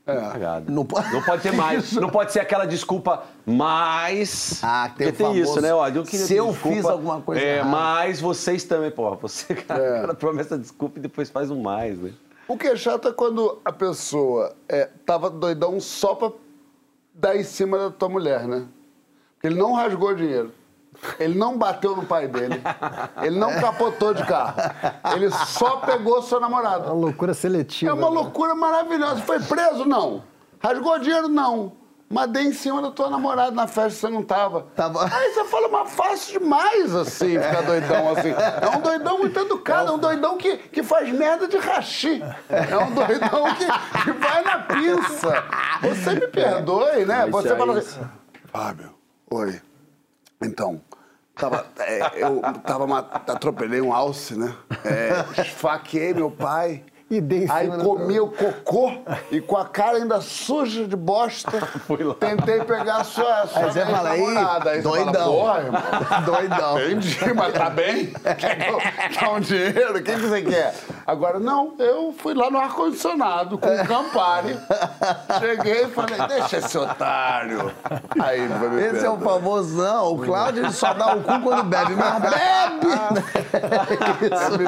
Cagada. 0.06 0.72
Não 0.72 0.86
pode- 0.86 1.14
não 1.14 1.22
pode 1.24 1.42
ter 1.42 1.54
mais, 1.54 1.92
não 1.96 2.10
pode 2.10 2.34
ser 2.34 2.42
aquela 2.42 2.66
desculpa, 2.66 3.24
mas... 3.46 4.60
Ah, 4.62 4.92
tem 4.98 5.08
Porque 5.08 5.24
o 5.24 5.28
tem 5.32 5.40
isso, 5.42 5.62
né? 5.62 5.74
Ó, 5.74 5.88
eu 5.88 6.04
queria 6.04 6.26
se 6.26 6.36
eu 6.36 6.48
desculpa, 6.52 6.76
fiz 6.76 6.86
alguma 6.86 7.22
coisa 7.22 7.42
é, 7.42 7.56
errada. 7.58 7.70
Mas 7.70 8.20
vocês 8.20 8.64
também, 8.66 8.92
porra, 8.92 9.16
você, 9.16 9.54
cara, 9.56 9.82
É. 9.84 10.02
cara 10.02 10.14
promessa 10.14 10.58
desculpa 10.58 11.00
e 11.00 11.02
depois 11.02 11.30
faz 11.30 11.50
um 11.50 11.62
mais, 11.62 11.98
né? 11.98 12.12
O 12.48 12.58
que 12.58 12.68
é 12.68 12.76
chato 12.76 13.08
é 13.08 13.14
quando 13.14 13.60
a 13.64 13.72
pessoa 13.72 14.54
é, 14.68 14.90
tava 15.06 15.30
doidão 15.30 15.80
só 15.80 16.14
pra 16.16 16.32
dar 17.14 17.38
em 17.38 17.44
cima 17.44 17.78
da 17.78 17.90
tua 17.90 18.10
mulher, 18.10 18.46
né? 18.48 18.66
Porque 19.36 19.48
ele 19.48 19.56
não 19.56 19.74
rasgou 19.74 20.14
dinheiro. 20.14 20.52
Ele 21.20 21.38
não 21.38 21.58
bateu 21.58 21.96
no 21.96 22.06
pai 22.06 22.28
dele. 22.28 22.62
Ele 23.22 23.38
não 23.38 23.60
capotou 23.60 24.14
de 24.14 24.26
carro. 24.26 24.56
Ele 25.14 25.30
só 25.30 25.78
pegou 25.78 26.22
sua 26.22 26.40
namorada. 26.40 26.86
Uma 26.86 26.94
loucura 26.94 27.34
seletiva. 27.34 27.92
É 27.92 27.94
uma 27.94 28.10
né? 28.10 28.16
loucura 28.16 28.56
maravilhosa. 28.56 29.22
Foi 29.22 29.40
preso? 29.40 29.86
Não. 29.86 30.24
Rasgou 30.60 31.00
dinheiro? 31.00 31.28
Não. 31.28 31.74
Mas 32.14 32.30
dei 32.30 32.44
em 32.44 32.54
cima 32.54 32.80
da 32.80 32.92
tua 32.92 33.10
namorada 33.10 33.52
na 33.52 33.66
festa 33.66 33.90
que 33.90 33.96
você 33.96 34.10
não 34.10 34.22
tava. 34.22 34.68
Tava. 34.76 35.04
Aí 35.12 35.34
você 35.34 35.46
fala, 35.46 35.68
mas 35.68 35.94
fácil 35.94 36.40
demais, 36.40 36.96
assim, 36.96 37.40
ficar 37.40 37.62
doidão 37.62 38.12
assim. 38.12 38.30
É 38.30 38.78
um 38.78 38.82
doidão 38.82 39.18
muito 39.18 39.40
educado, 39.40 39.92
é 39.92 39.96
um 39.96 39.98
doidão 39.98 40.38
que, 40.38 40.58
que 40.58 40.84
faz 40.84 41.12
merda 41.12 41.48
de 41.48 41.58
rachi. 41.58 42.22
É 42.50 42.78
um 42.78 42.92
doidão 42.94 43.46
que, 43.56 44.04
que 44.04 44.12
vai 44.12 44.44
na 44.44 44.60
pinça. 44.60 45.44
Você 45.82 46.14
me 46.14 46.28
perdoe, 46.28 47.04
né? 47.04 47.26
Você 47.32 47.48
isso 47.48 47.58
fala 47.58 47.80
assim, 47.80 48.02
Fábio, 48.52 48.94
oi. 49.32 49.60
Então, 50.46 50.82
tava, 51.36 51.66
é, 51.80 52.24
eu 52.24 52.42
tava, 52.66 53.00
atropelei 53.00 53.82
um 53.82 53.94
alce, 53.94 54.38
né? 54.38 54.56
É, 54.84 55.42
esfaqueei 55.42 56.14
meu 56.14 56.32
pai. 56.32 56.84
E 57.10 57.22
dei 57.22 57.46
Aí 57.50 57.68
comi 57.68 58.20
o 58.20 58.28
cocô 58.28 58.92
e 59.30 59.40
com 59.42 59.58
a 59.58 59.66
cara 59.66 59.98
ainda 59.98 60.20
suja 60.22 60.86
de 60.88 60.96
bosta, 60.96 61.52
tentei 62.20 62.62
pegar 62.62 62.98
a 62.98 63.04
sua, 63.04 63.46
sua 63.46 63.60
Aí 63.60 63.72
você 63.72 63.86
fala, 63.86 64.10
aí, 64.10 64.20
ex-namorada. 64.22 64.70
Aí 64.72 64.82
fala, 64.82 64.96
doidão. 64.96 65.32
porra, 65.32 65.60
irmão. 65.60 65.82
Doidão. 66.26 66.80
Entendi, 66.80 67.34
mas 67.36 67.54
tá 67.54 67.70
bem? 67.70 68.14
Quer 69.14 69.30
um 69.30 69.40
dinheiro? 69.40 69.98
O 69.98 70.04
que, 70.04 70.14
que 70.14 70.22
você 70.22 70.42
quer? 70.42 70.74
Agora, 71.06 71.40
não, 71.40 71.74
eu 71.78 72.14
fui 72.18 72.34
lá 72.34 72.50
no 72.50 72.58
ar-condicionado 72.58 73.58
com 73.58 73.68
o 73.68 73.86
Campari. 73.86 74.58
Cheguei 75.40 75.84
e 75.84 75.88
falei, 75.90 76.18
deixa 76.28 76.58
esse 76.58 76.78
otário. 76.78 77.72
Aí 78.20 78.40
ele 78.40 78.54
vai 78.54 78.70
me 78.70 78.82
Esse 78.82 79.06
é 79.06 79.10
o 79.10 79.20
famosão. 79.20 80.14
O 80.14 80.26
Cláudio 80.26 80.64
ele 80.64 80.72
só 80.72 80.94
dá 80.94 81.16
o 81.16 81.22
cu 81.22 81.42
quando 81.42 81.64
bebe, 81.64 81.96
mas 81.96 82.22
bebe! 82.22 82.88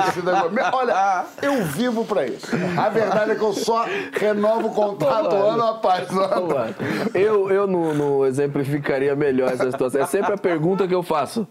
Esse 0.10 0.22
negócio. 0.22 0.52
Olha, 0.74 1.26
eu 1.42 1.64
vivo 1.64 2.04
pra 2.06 2.25
isso. 2.28 2.48
A 2.78 2.90
verdade 2.90 3.32
é 3.32 3.36
que 3.36 3.44
eu 3.44 3.54
só 3.54 3.86
renovo 4.14 4.68
o 4.68 4.72
contrato 4.74 5.36
ano 5.36 5.64
após 5.64 6.10
ano. 6.10 6.76
Eu, 7.14 7.50
eu 7.50 7.68
não, 7.68 7.94
não 7.94 8.26
exemplificaria 8.26 9.16
melhor 9.16 9.52
essa 9.52 9.70
situação. 9.72 10.02
É 10.02 10.06
sempre 10.06 10.34
a 10.34 10.38
pergunta 10.38 10.88
que 10.88 10.96
eu 10.96 11.04
faço. 11.04 11.48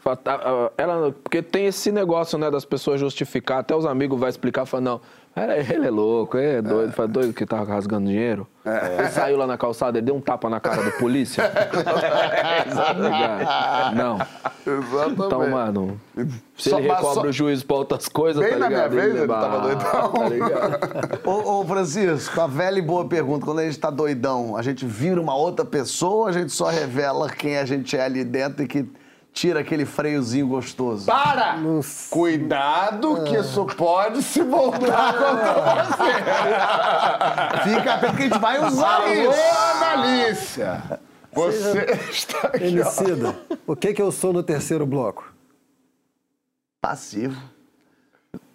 Fa- 0.00 0.16
tá, 0.16 0.40
ah, 0.42 0.70
Ela, 0.76 1.12
porque 1.22 1.40
tem 1.40 1.66
esse 1.66 1.92
negócio, 1.92 2.36
né, 2.36 2.50
das 2.50 2.64
pessoas 2.64 2.98
justificar, 2.98 3.58
até 3.60 3.74
os 3.74 3.86
amigos 3.86 4.18
vão 4.18 4.28
explicar, 4.28 4.66
falam, 4.66 4.84
não, 4.94 5.00
era- 5.34 5.56
ele 5.58 5.86
é 5.86 5.90
louco, 5.90 6.36
ele 6.38 6.58
é 6.58 6.62
doido, 6.62 6.92
fala, 6.92 7.08
doido 7.08 7.32
que 7.32 7.44
tava 7.46 7.64
rasgando 7.64 8.06
dinheiro. 8.08 8.46
Ele 8.98 9.08
saiu 9.08 9.36
lá 9.36 9.46
na 9.46 9.58
calçada, 9.58 9.98
ele 9.98 10.06
deu 10.06 10.14
um 10.14 10.20
tapa 10.20 10.48
na 10.48 10.60
cara 10.60 10.82
do 10.82 10.92
polícia. 10.92 11.42
Não. 13.94 14.18
Exatamente. 14.64 15.12
Então, 15.26 15.50
mano, 15.50 16.00
se 16.56 16.70
Só- 16.70 16.78
ele 16.78 16.88
só- 17.00 17.22
o 17.22 17.32
juiz 17.32 17.62
pra 17.62 17.76
outras 17.76 18.06
coisas, 18.08 18.42
Bem 18.42 18.52
tá 18.52 18.58
na 18.58 18.68
minha 18.68 18.88
vez 18.88 19.14
ele 19.16 19.26
tava 19.26 19.60
doidão. 19.60 20.12
Tá 20.12 20.28
ligado? 20.28 21.28
Ô, 21.28 21.60
ô, 21.60 21.64
Francisco, 21.64 22.40
a 22.40 22.46
velha 22.46 22.78
e 22.78 22.82
boa 22.82 23.04
pergunta. 23.08 23.44
Quando 23.44 23.58
a 23.60 23.64
gente 23.64 23.78
tá 23.78 23.90
doidão, 23.90 24.56
a 24.56 24.62
gente 24.62 24.86
vira 24.86 25.20
uma 25.20 25.34
outra 25.34 25.64
pessoa 25.64 26.12
ou 26.14 26.26
a 26.26 26.32
gente 26.32 26.52
só 26.52 26.68
revela 26.68 27.28
quem 27.28 27.58
a 27.58 27.64
gente 27.64 27.96
é 27.96 28.04
ali 28.04 28.22
dentro 28.24 28.62
e 28.62 28.68
que 28.68 28.86
tira 29.32 29.60
aquele 29.60 29.84
freiozinho 29.84 30.46
gostoso? 30.46 31.06
Para! 31.06 31.56
Cuidado 32.10 33.24
que 33.24 33.36
isso 33.36 33.64
pode 33.76 34.22
se 34.22 34.42
voltar 34.42 35.14
contra 35.14 35.84
você. 35.84 36.12
Fica 37.70 37.94
atento 37.94 38.16
que 38.16 38.22
a 38.22 38.24
gente 38.28 38.38
vai 38.38 38.64
usar 38.64 38.96
Alô, 38.96 39.12
isso. 39.12 39.40
Analícia! 39.82 41.00
Você 41.32 41.98
está 42.10 42.48
aqui, 42.48 42.64
ó. 42.64 42.66
Emicida, 42.66 43.36
o 43.66 43.74
que 43.74 43.94
que 43.94 44.02
eu 44.02 44.12
sou 44.12 44.32
no 44.32 44.42
terceiro 44.42 44.84
bloco? 44.84 45.32
Passivo. 46.80 47.40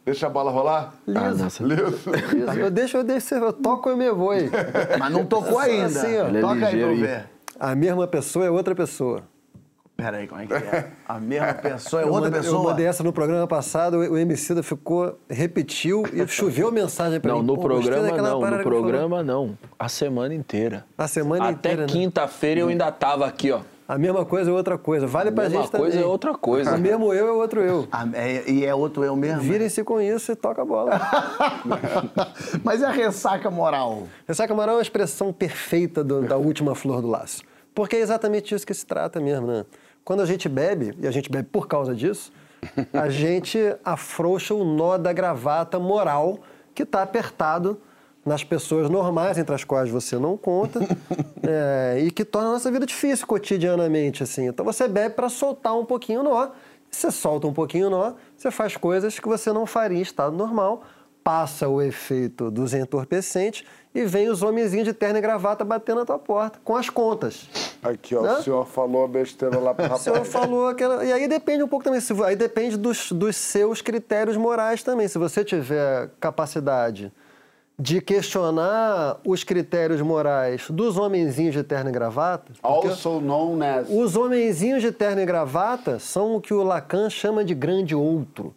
Deixa 0.05 0.27
a 0.27 0.29
bola 0.29 0.51
rolar? 0.51 0.93
Ah, 1.07 1.31
nossa. 1.31 1.63
Liso. 1.63 2.09
Isso, 2.15 2.59
eu 2.59 2.71
deixo, 2.71 2.97
eu 2.97 3.03
deixo, 3.03 3.35
eu 3.35 3.51
toco 3.51 3.89
e 3.89 3.95
me 3.95 4.09
vou. 4.11 4.31
aí. 4.31 4.49
Mas 4.97 5.11
não 5.11 5.25
tocou 5.25 5.59
ainda. 5.59 5.85
Assim, 5.87 6.17
ó. 6.17 6.27
Ele 6.27 6.37
é 6.37 6.41
Toca 6.41 6.53
aí 6.53 6.59
pra 6.59 6.69
ligeiro, 6.69 6.95
ver. 6.95 7.29
A 7.59 7.75
mesma 7.75 8.07
pessoa 8.07 8.45
é 8.45 8.49
outra 8.49 8.73
pessoa. 8.73 9.23
Pera 9.97 10.17
aí, 10.17 10.27
como 10.27 10.39
é 10.41 10.45
que 10.45 10.53
é? 10.53 10.91
A 11.07 11.19
mesma 11.19 11.53
pessoa 11.57 12.03
é 12.03 12.05
Eu 12.05 12.09
outra 12.13 12.25
mandei- 12.29 12.39
Eu 12.39 12.43
pessoa? 12.43 12.63
mandei 12.69 12.85
essa 12.85 13.03
no 13.03 13.11
programa 13.11 13.47
passado, 13.47 13.97
o 13.97 14.15
Emicida 14.17 14.61
ficou, 14.61 15.17
repetiu 15.27 16.03
e 16.13 16.25
choveu 16.27 16.71
mensagem 16.71 17.19
pra 17.19 17.31
Não, 17.31 17.39
mim. 17.39 17.47
no 17.47 17.57
programa 17.57 18.15
não, 18.21 18.39
no 18.41 18.63
programa 18.63 19.23
não. 19.23 19.57
A 19.79 19.89
semana 19.89 20.35
inteira. 20.35 20.85
A 20.95 21.07
semana 21.07 21.45
Até 21.49 21.53
inteira, 21.71 21.81
né? 21.81 21.87
quinta-feira 21.87 22.61
eu 22.61 22.67
ainda 22.67 22.91
tava 22.91 23.25
aqui, 23.25 23.51
ó. 23.51 23.61
A 23.87 23.97
mesma 23.97 24.23
coisa 24.25 24.51
é 24.51 24.53
outra 24.53 24.77
coisa. 24.77 25.07
Vale 25.07 25.31
pra 25.31 25.45
mesma 25.45 25.61
gente 25.61 25.71
coisa 25.71 25.91
também. 25.93 26.03
é 26.03 26.05
outra 26.05 26.33
coisa. 26.35 26.75
O 26.75 26.79
mesmo 26.79 27.11
eu 27.13 27.27
é 27.27 27.31
outro 27.31 27.61
eu. 27.61 27.87
Ah, 27.91 28.05
é- 28.13 28.43
e 28.51 28.65
é 28.65 28.75
outro 28.75 29.03
eu 29.03 29.15
mesmo? 29.15 29.41
Virem-se 29.41 29.83
com 29.83 29.99
isso 29.99 30.31
e 30.31 30.35
toca 30.35 30.61
a 30.61 30.65
bola. 30.65 30.99
Mas 32.63 32.81
e 32.81 32.85
a 32.85 32.91
ressaca 32.91 33.49
moral? 33.49 34.03
Ressaca 34.27 34.53
moral 34.53 34.75
é 34.75 34.77
uma 34.77 34.81
expressão 34.83 35.33
perfeita 35.33 36.03
do- 36.03 36.21
da 36.21 36.37
última 36.37 36.75
flor 36.75 37.01
do 37.01 37.07
laço. 37.07 37.41
Porque 37.73 37.95
é 37.95 37.99
exatamente 37.99 38.53
isso 38.53 38.65
que 38.67 38.73
se 38.73 38.85
trata 38.85 39.19
mesmo, 39.19 39.47
né? 39.47 39.65
Quando 40.07 40.21
a 40.21 40.25
gente 40.25 40.47
bebe, 40.47 40.97
e 41.01 41.05
a 41.05 41.11
gente 41.11 41.29
bebe 41.29 41.49
por 41.51 41.67
causa 41.67 41.93
disso, 41.93 42.31
a 42.93 43.09
gente 43.11 43.59
afrouxa 43.83 44.53
o 44.53 44.63
nó 44.63 44.97
da 44.97 45.11
gravata 45.11 45.77
moral 45.79 46.39
que 46.73 46.83
está 46.83 47.03
apertado 47.03 47.77
nas 48.25 48.41
pessoas 48.41 48.89
normais, 48.89 49.37
entre 49.37 49.53
as 49.53 49.65
quais 49.65 49.89
você 49.89 50.17
não 50.17 50.37
conta, 50.37 50.79
é, 51.45 51.99
e 51.99 52.09
que 52.09 52.23
torna 52.23 52.47
a 52.47 52.51
nossa 52.53 52.71
vida 52.71 52.85
difícil 52.85 53.27
cotidianamente, 53.27 54.23
assim. 54.23 54.47
Então 54.47 54.63
você 54.63 54.87
bebe 54.87 55.13
para 55.13 55.27
soltar 55.27 55.77
um 55.77 55.83
pouquinho 55.83 56.21
o 56.21 56.23
nó, 56.23 56.51
você 56.89 57.11
solta 57.11 57.45
um 57.45 57.53
pouquinho 57.53 57.87
o 57.87 57.89
nó, 57.89 58.13
você 58.33 58.49
faz 58.49 58.77
coisas 58.77 59.19
que 59.19 59.27
você 59.27 59.51
não 59.51 59.65
faria 59.65 59.97
em 59.97 60.01
estado 60.01 60.33
normal, 60.33 60.83
passa 61.27 61.67
o 61.67 61.81
efeito 61.81 62.49
dos 62.49 62.73
entorpecentes 62.73 63.65
e 63.93 64.05
vem 64.05 64.29
os 64.29 64.41
homenzinhos 64.41 64.87
de 64.87 64.93
terno 64.93 65.17
e 65.17 65.21
gravata 65.21 65.65
batendo 65.65 65.99
na 65.99 66.05
tua 66.05 66.17
porta, 66.17 66.57
com 66.63 66.73
as 66.73 66.89
contas. 66.89 67.49
Aqui, 67.83 68.15
ó, 68.15 68.23
Hã? 68.23 68.39
o 68.39 68.43
senhor 68.43 68.65
falou 68.65 69.03
a 69.03 69.09
besteira 69.09 69.59
lá 69.59 69.73
pro 69.73 69.83
O 69.83 69.87
rapaz. 69.89 70.03
senhor 70.03 70.23
falou 70.23 70.67
aquela. 70.69 71.03
E 71.03 71.11
aí 71.11 71.27
depende 71.27 71.61
um 71.61 71.67
pouco 71.67 71.83
também. 71.83 71.99
se 71.99 72.13
Aí 72.23 72.37
depende 72.37 72.77
dos, 72.77 73.11
dos 73.11 73.35
seus 73.35 73.81
critérios 73.81 74.37
morais 74.37 74.83
também. 74.83 75.05
Se 75.09 75.17
você 75.17 75.43
tiver 75.43 76.11
capacidade 76.17 77.11
de 77.77 77.99
questionar 77.99 79.19
os 79.25 79.43
critérios 79.43 79.99
morais 79.99 80.69
dos 80.69 80.97
homenzinhos 80.97 81.53
de 81.53 81.61
terno 81.61 81.89
e 81.89 81.93
gravata. 81.93 82.53
Also 82.63 83.19
known 83.19 83.59
as... 83.61 83.89
Os 83.89 84.15
homenzinhos 84.15 84.81
de 84.81 84.93
terno 84.93 85.21
e 85.21 85.25
gravata 85.25 85.99
são 85.99 86.37
o 86.37 86.41
que 86.41 86.53
o 86.53 86.63
Lacan 86.63 87.09
chama 87.09 87.43
de 87.43 87.53
grande 87.53 87.93
outro, 87.93 88.55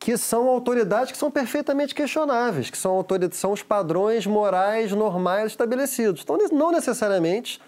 que 0.00 0.16
são 0.16 0.48
autoridades 0.48 1.12
que 1.12 1.18
são 1.18 1.30
perfeitamente 1.30 1.94
questionáveis, 1.94 2.70
que 2.70 2.78
são, 2.78 2.92
autori- 2.92 3.28
são 3.32 3.52
os 3.52 3.62
padrões 3.62 4.26
morais 4.26 4.90
normais 4.92 5.52
estabelecidos. 5.52 6.22
Então, 6.22 6.38
não 6.50 6.72
necessariamente 6.72 7.60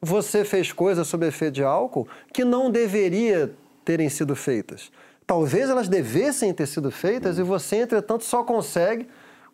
você 0.00 0.44
fez 0.44 0.70
coisas 0.70 1.08
sob 1.08 1.26
efeito 1.26 1.54
de 1.54 1.64
álcool 1.64 2.06
que 2.30 2.44
não 2.44 2.70
deveria 2.70 3.54
terem 3.86 4.10
sido 4.10 4.36
feitas. 4.36 4.92
Talvez 5.26 5.70
elas 5.70 5.88
devessem 5.88 6.52
ter 6.52 6.66
sido 6.66 6.90
feitas 6.90 7.38
e 7.38 7.42
você, 7.42 7.76
entretanto, 7.76 8.22
só 8.22 8.44
consegue 8.44 9.08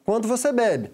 quando 0.04 0.26
você 0.26 0.52
bebe. 0.52 0.90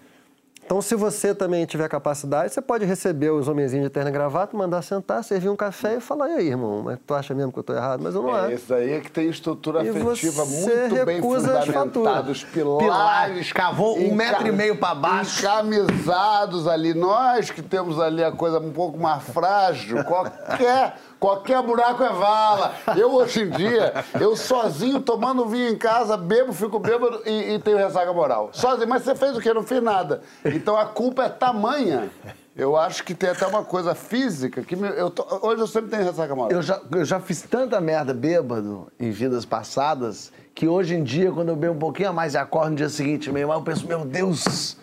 Então, 0.70 0.80
se 0.80 0.94
você 0.94 1.34
também 1.34 1.66
tiver 1.66 1.88
capacidade, 1.88 2.54
você 2.54 2.62
pode 2.62 2.84
receber 2.84 3.30
os 3.30 3.48
homenzinhos 3.48 3.86
de 3.86 3.90
terno 3.90 4.08
e 4.08 4.12
gravata, 4.12 4.56
mandar 4.56 4.82
sentar, 4.82 5.24
servir 5.24 5.48
um 5.48 5.56
café 5.56 5.96
e 5.96 6.00
falar, 6.00 6.28
e 6.28 6.34
aí, 6.34 6.46
irmão, 6.46 6.80
mas 6.84 6.96
tu 7.04 7.12
acha 7.12 7.34
mesmo 7.34 7.50
que 7.50 7.58
eu 7.58 7.64
tô 7.64 7.74
errado? 7.74 8.00
Mas 8.00 8.14
eu 8.14 8.22
não 8.22 8.38
É, 8.38 8.42
acho. 8.42 8.52
esse 8.52 8.72
aí 8.72 8.92
é 8.92 9.00
que 9.00 9.10
tem 9.10 9.28
estrutura 9.28 9.82
E 9.82 9.88
afetiva 9.88 10.44
muito 10.44 11.04
bem 11.04 11.20
fundamentada. 11.20 12.30
Os 12.30 12.44
pilares... 12.44 12.84
Pilares, 12.84 13.52
cavou 13.52 13.98
um 13.98 14.14
metro 14.14 14.46
e 14.46 14.52
meio 14.52 14.76
pra 14.76 14.94
baixo. 14.94 15.40
Encamisados 15.40 16.68
ali. 16.68 16.94
Nós 16.94 17.50
que 17.50 17.62
temos 17.62 17.98
ali 17.98 18.22
a 18.22 18.30
coisa 18.30 18.60
um 18.60 18.70
pouco 18.70 18.96
mais 18.96 19.24
frágil, 19.24 20.04
qualquer... 20.04 20.94
Qualquer 21.20 21.62
buraco 21.62 22.02
é 22.02 22.08
vala. 22.08 22.74
Eu, 22.96 23.12
hoje 23.14 23.42
em 23.42 23.50
dia, 23.50 23.92
eu 24.18 24.34
sozinho 24.34 25.00
tomando 25.00 25.44
vinho 25.46 25.68
em 25.68 25.76
casa, 25.76 26.16
bebo, 26.16 26.52
fico 26.52 26.78
bêbado 26.78 27.20
e, 27.26 27.52
e 27.54 27.58
tenho 27.58 27.76
ressaca 27.76 28.10
moral. 28.12 28.48
Sozinho. 28.52 28.88
Mas 28.88 29.02
você 29.02 29.14
fez 29.14 29.36
o 29.36 29.40
quê? 29.40 29.52
Não 29.52 29.62
fiz 29.62 29.82
nada. 29.82 30.22
Então 30.44 30.76
a 30.78 30.86
culpa 30.86 31.24
é 31.24 31.28
tamanha. 31.28 32.10
Eu 32.56 32.76
acho 32.76 33.04
que 33.04 33.14
tem 33.14 33.30
até 33.30 33.46
uma 33.46 33.62
coisa 33.64 33.94
física 33.94 34.62
que 34.62 34.74
me- 34.74 34.88
eu 34.96 35.08
tô- 35.10 35.24
hoje 35.46 35.60
eu 35.62 35.66
sempre 35.66 35.90
tenho 35.90 36.04
ressaca 36.04 36.34
moral. 36.34 36.50
Eu 36.50 36.62
já, 36.62 36.80
eu 36.90 37.04
já 37.04 37.20
fiz 37.20 37.42
tanta 37.42 37.80
merda 37.80 38.12
bêbado 38.14 38.88
em 38.98 39.10
vidas 39.10 39.44
passadas 39.44 40.32
que 40.54 40.66
hoje 40.66 40.94
em 40.94 41.02
dia, 41.04 41.30
quando 41.30 41.50
eu 41.50 41.56
bebo 41.56 41.74
um 41.74 41.78
pouquinho 41.78 42.08
a 42.08 42.12
mais 42.12 42.34
e 42.34 42.38
acordo 42.38 42.70
no 42.70 42.76
dia 42.76 42.88
seguinte 42.88 43.30
meio 43.30 43.48
mal, 43.48 43.58
eu 43.58 43.64
penso, 43.64 43.86
meu 43.86 44.04
Deus, 44.04 44.72
o 44.72 44.76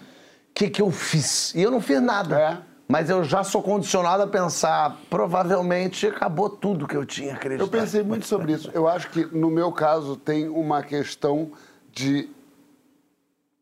que, 0.53 0.69
que 0.69 0.81
eu 0.81 0.89
fiz? 0.91 1.53
E 1.55 1.61
eu 1.61 1.69
não 1.69 1.81
fiz 1.81 2.01
nada. 2.01 2.39
É. 2.39 2.57
Mas 2.87 3.09
eu 3.09 3.23
já 3.23 3.43
sou 3.43 3.61
condicionado 3.61 4.23
a 4.23 4.27
pensar, 4.27 4.97
provavelmente 5.09 6.07
acabou 6.07 6.49
tudo 6.49 6.87
que 6.87 6.95
eu 6.95 7.05
tinha 7.05 7.33
acreditado. 7.33 7.67
Eu 7.67 7.69
pensei 7.69 8.01
muito 8.01 8.25
sobre 8.25 8.53
isso. 8.53 8.71
Eu 8.73 8.87
acho 8.87 9.09
que, 9.09 9.25
no 9.25 9.49
meu 9.49 9.71
caso, 9.73 10.15
tem 10.15 10.47
uma 10.47 10.81
questão 10.81 11.51
de 11.91 12.29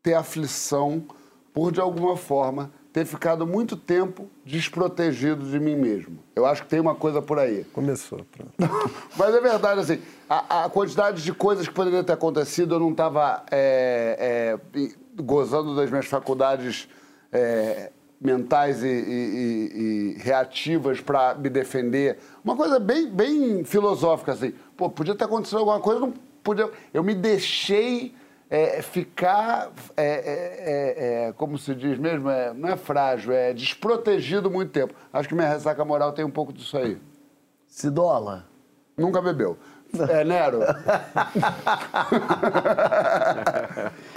ter 0.00 0.14
aflição 0.14 1.04
por, 1.52 1.72
de 1.72 1.80
alguma 1.80 2.16
forma, 2.16 2.70
ter 2.92 3.04
ficado 3.04 3.46
muito 3.46 3.76
tempo 3.76 4.30
desprotegido 4.44 5.44
de 5.50 5.58
mim 5.58 5.74
mesmo. 5.74 6.18
Eu 6.34 6.46
acho 6.46 6.62
que 6.62 6.68
tem 6.68 6.78
uma 6.78 6.94
coisa 6.94 7.20
por 7.20 7.38
aí. 7.38 7.64
Começou, 7.72 8.24
pronto. 8.30 8.52
Mas 9.18 9.34
é 9.34 9.40
verdade, 9.40 9.80
assim, 9.80 10.00
a, 10.30 10.64
a 10.64 10.70
quantidade 10.70 11.22
de 11.22 11.32
coisas 11.32 11.66
que 11.66 11.74
poderiam 11.74 12.04
ter 12.04 12.12
acontecido, 12.12 12.76
eu 12.76 12.78
não 12.78 12.92
estava 12.92 13.44
gozando 15.20 15.74
das 15.74 15.90
minhas 15.90 16.06
faculdades 16.06 16.88
é, 17.32 17.90
mentais 18.20 18.82
e, 18.82 18.86
e- 18.88 20.14
e- 20.16 20.18
reativas 20.18 21.00
para 21.00 21.34
me 21.34 21.48
defender. 21.48 22.18
Uma 22.44 22.56
coisa 22.56 22.78
bem, 22.78 23.08
bem 23.08 23.64
filosófica, 23.64 24.32
assim. 24.32 24.52
Pô, 24.76 24.88
podia 24.88 25.14
ter 25.14 25.24
acontecido 25.24 25.58
alguma 25.58 25.80
coisa, 25.80 26.00
não 26.00 26.12
podia... 26.42 26.70
Eu 26.92 27.02
me 27.02 27.14
deixei 27.14 28.14
é, 28.48 28.80
ficar, 28.80 29.70
é, 29.96 30.04
é, 30.04 30.14
é, 30.14 31.28
é, 31.28 31.32
como 31.32 31.58
se 31.58 31.74
diz 31.74 31.98
mesmo, 31.98 32.30
é, 32.30 32.54
não 32.54 32.68
é 32.68 32.76
frágil, 32.76 33.32
é 33.32 33.52
desprotegido 33.52 34.50
muito 34.50 34.70
tempo. 34.70 34.94
Acho 35.12 35.28
que 35.28 35.34
minha 35.34 35.48
ressaca 35.48 35.84
moral 35.84 36.12
tem 36.12 36.24
um 36.24 36.30
pouco 36.30 36.52
disso 36.52 36.78
aí. 36.78 36.98
Cidola. 37.66 38.46
Nunca 38.96 39.20
bebeu. 39.20 39.58
É, 40.08 40.24
Nero? 40.24 40.60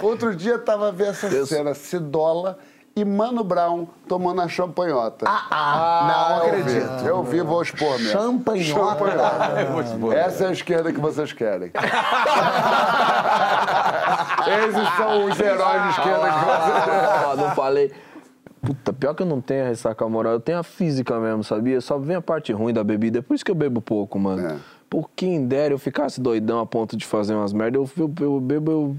Outro 0.00 0.34
dia 0.34 0.58
tava 0.58 0.90
vendo 0.90 1.10
essa 1.10 1.46
cena, 1.46 1.74
Cidola 1.74 2.58
e 2.96 3.04
Mano 3.04 3.44
Brown 3.44 3.86
tomando 4.08 4.40
a 4.42 4.48
champanhota. 4.48 5.24
Ah, 5.28 5.46
ah, 5.50 6.08
não 6.08 6.36
eu 6.36 6.60
acredito. 6.60 6.98
vi, 6.98 7.06
Eu 7.06 7.22
vi, 7.22 7.40
vou 7.40 7.62
expor 7.62 7.98
mesmo. 7.98 8.10
Champanhota? 8.10 8.98
Champanhota. 8.98 10.16
Essa 10.18 10.44
é 10.44 10.48
a 10.48 10.52
esquerda 10.52 10.92
que 10.92 11.00
vocês 11.00 11.32
querem. 11.32 11.70
Esses 14.46 14.96
são 14.96 15.26
os 15.26 15.40
heróis 15.40 15.82
de 15.82 15.88
esquerda 15.90 16.30
que 16.30 16.44
vocês 16.44 16.84
querem. 16.84 17.24
Ó, 17.26 17.36
não 17.36 17.50
falei. 17.54 17.92
Puta, 18.60 18.92
pior 18.92 19.14
que 19.14 19.22
eu 19.22 19.26
não 19.26 19.40
tenho 19.40 19.64
a 19.64 19.68
ressaca 19.68 20.06
moral, 20.06 20.34
eu 20.34 20.40
tenho 20.40 20.58
a 20.58 20.62
física 20.62 21.18
mesmo, 21.18 21.42
sabia? 21.42 21.80
Só 21.80 21.96
vem 21.98 22.16
a 22.16 22.20
parte 22.20 22.52
ruim 22.52 22.74
da 22.74 22.84
bebida, 22.84 23.20
é 23.20 23.22
por 23.22 23.34
isso 23.34 23.44
que 23.44 23.50
eu 23.50 23.54
bebo 23.54 23.80
pouco, 23.80 24.18
mano. 24.18 24.46
É. 24.46 24.56
Por 24.88 25.08
quem 25.16 25.46
dera 25.46 25.72
eu 25.72 25.78
ficasse 25.78 26.20
doidão 26.20 26.60
a 26.60 26.66
ponto 26.66 26.94
de 26.94 27.06
fazer 27.06 27.34
umas 27.34 27.54
merdas, 27.54 27.80
eu, 27.96 28.06
eu, 28.06 28.14
eu 28.20 28.40
bebo, 28.40 28.70
eu... 28.70 28.96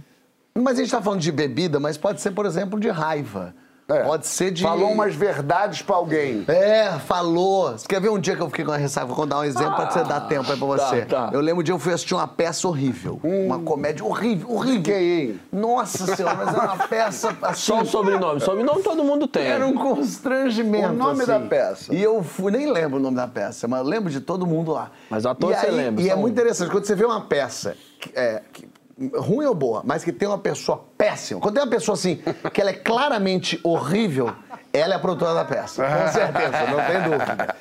Mas 0.59 0.80
a 0.80 0.81
gente 0.81 0.89
tá 0.91 1.01
falando 1.01 1.19
de 1.19 1.31
bebida, 1.31 1.80
mas 1.80 1.95
pode 1.95 2.22
ser, 2.22 2.31
por 2.31 2.47
exemplo, 2.47 2.80
de 2.80 2.89
raiva. 2.89 3.53
É. 3.91 4.03
Pode 4.03 4.27
ser 4.27 4.51
de. 4.51 4.63
Falou 4.63 4.91
umas 4.91 5.13
verdades 5.15 5.81
pra 5.81 5.95
alguém. 5.95 6.43
É, 6.47 6.91
falou. 6.99 7.72
Você 7.72 7.88
quer 7.88 7.99
ver 8.01 8.09
um 8.09 8.19
dia 8.19 8.35
que 8.35 8.41
eu 8.41 8.47
fiquei 8.47 8.63
com 8.65 8.72
a 8.72 8.77
ressaca? 8.77 9.05
Vou 9.07 9.15
contar 9.15 9.39
um 9.39 9.43
exemplo 9.43 9.76
pra 9.76 9.89
você 9.91 10.03
dar 10.03 10.22
tempo 10.22 10.51
aí 10.51 10.57
pra 10.57 10.68
você. 10.68 11.01
tá. 11.05 11.30
Eu 11.34 11.41
lembro 11.41 11.61
um 11.61 11.63
dia 11.63 11.73
eu 11.73 11.80
fui 11.80 11.93
assistir 11.93 12.13
uma 12.13 12.27
peça 12.27 12.68
horrível. 12.68 13.19
Uma 13.23 13.59
comédia 13.59 14.05
horrível, 14.05 14.51
horrível. 14.51 14.77
Fiquei, 14.77 15.22
hein? 15.22 15.39
Nossa 15.51 16.15
senhora, 16.15 16.35
mas 16.35 16.53
era 16.55 16.63
uma 16.73 16.77
peça 16.88 17.35
assim. 17.41 17.61
Só 17.61 17.81
o 17.81 17.85
sobrenome, 17.85 18.39
sobrenome 18.39 18.81
todo 18.84 19.03
mundo 19.03 19.27
tem. 19.27 19.43
Era 19.47 19.65
um 19.65 19.73
constrangimento. 19.73 20.89
O 20.89 20.93
nome 20.93 21.23
assim. 21.23 21.31
da 21.31 21.39
peça? 21.39 21.93
E 21.93 22.01
eu 22.01 22.23
fui, 22.23 22.51
nem 22.51 22.72
lembro 22.72 22.97
o 22.97 23.01
nome 23.01 23.15
da 23.18 23.27
peça, 23.27 23.68
mas 23.68 23.80
eu 23.81 23.85
lembro 23.85 24.09
de 24.09 24.19
todo 24.22 24.45
mundo 24.45 24.72
lá. 24.72 24.91
Mas 25.09 25.26
o 25.26 25.30
ator 25.30 25.51
e 25.51 25.55
você 25.55 25.65
aí- 25.68 25.72
lembra, 25.76 26.01
E 26.03 26.09
é 26.09 26.15
um. 26.15 26.19
muito 26.19 26.34
interessante, 26.34 26.72
quando 26.72 26.85
você 26.85 26.95
vê 26.95 27.05
uma 27.05 27.22
peça 27.22 27.76
que, 27.99 28.11
é, 28.15 28.41
que- 28.53 28.68
ruim 29.15 29.45
ou 29.45 29.56
boa, 29.56 29.82
mas 29.86 30.03
que 30.03 30.11
tem 30.11 30.28
uma 30.28 30.38
pessoa 30.38 30.86
péssima. 30.98 31.40
Quando 31.40 31.56
tem 31.56 31.64
uma 31.64 31.69
pessoa 31.69 31.95
assim, 31.95 32.22
que 32.53 32.61
ela 32.61 32.69
é 32.69 32.73
claramente 32.73 33.60
horrível, 33.64 34.34
ela 34.73 34.94
é 34.94 34.98
a 34.98 34.99
produtora 34.99 35.34
da 35.34 35.45
peça. 35.45 35.84
Com 35.84 36.07
certeza, 36.11 36.65
não 36.68 36.86
tem 36.86 37.02
dúvida. 37.03 37.56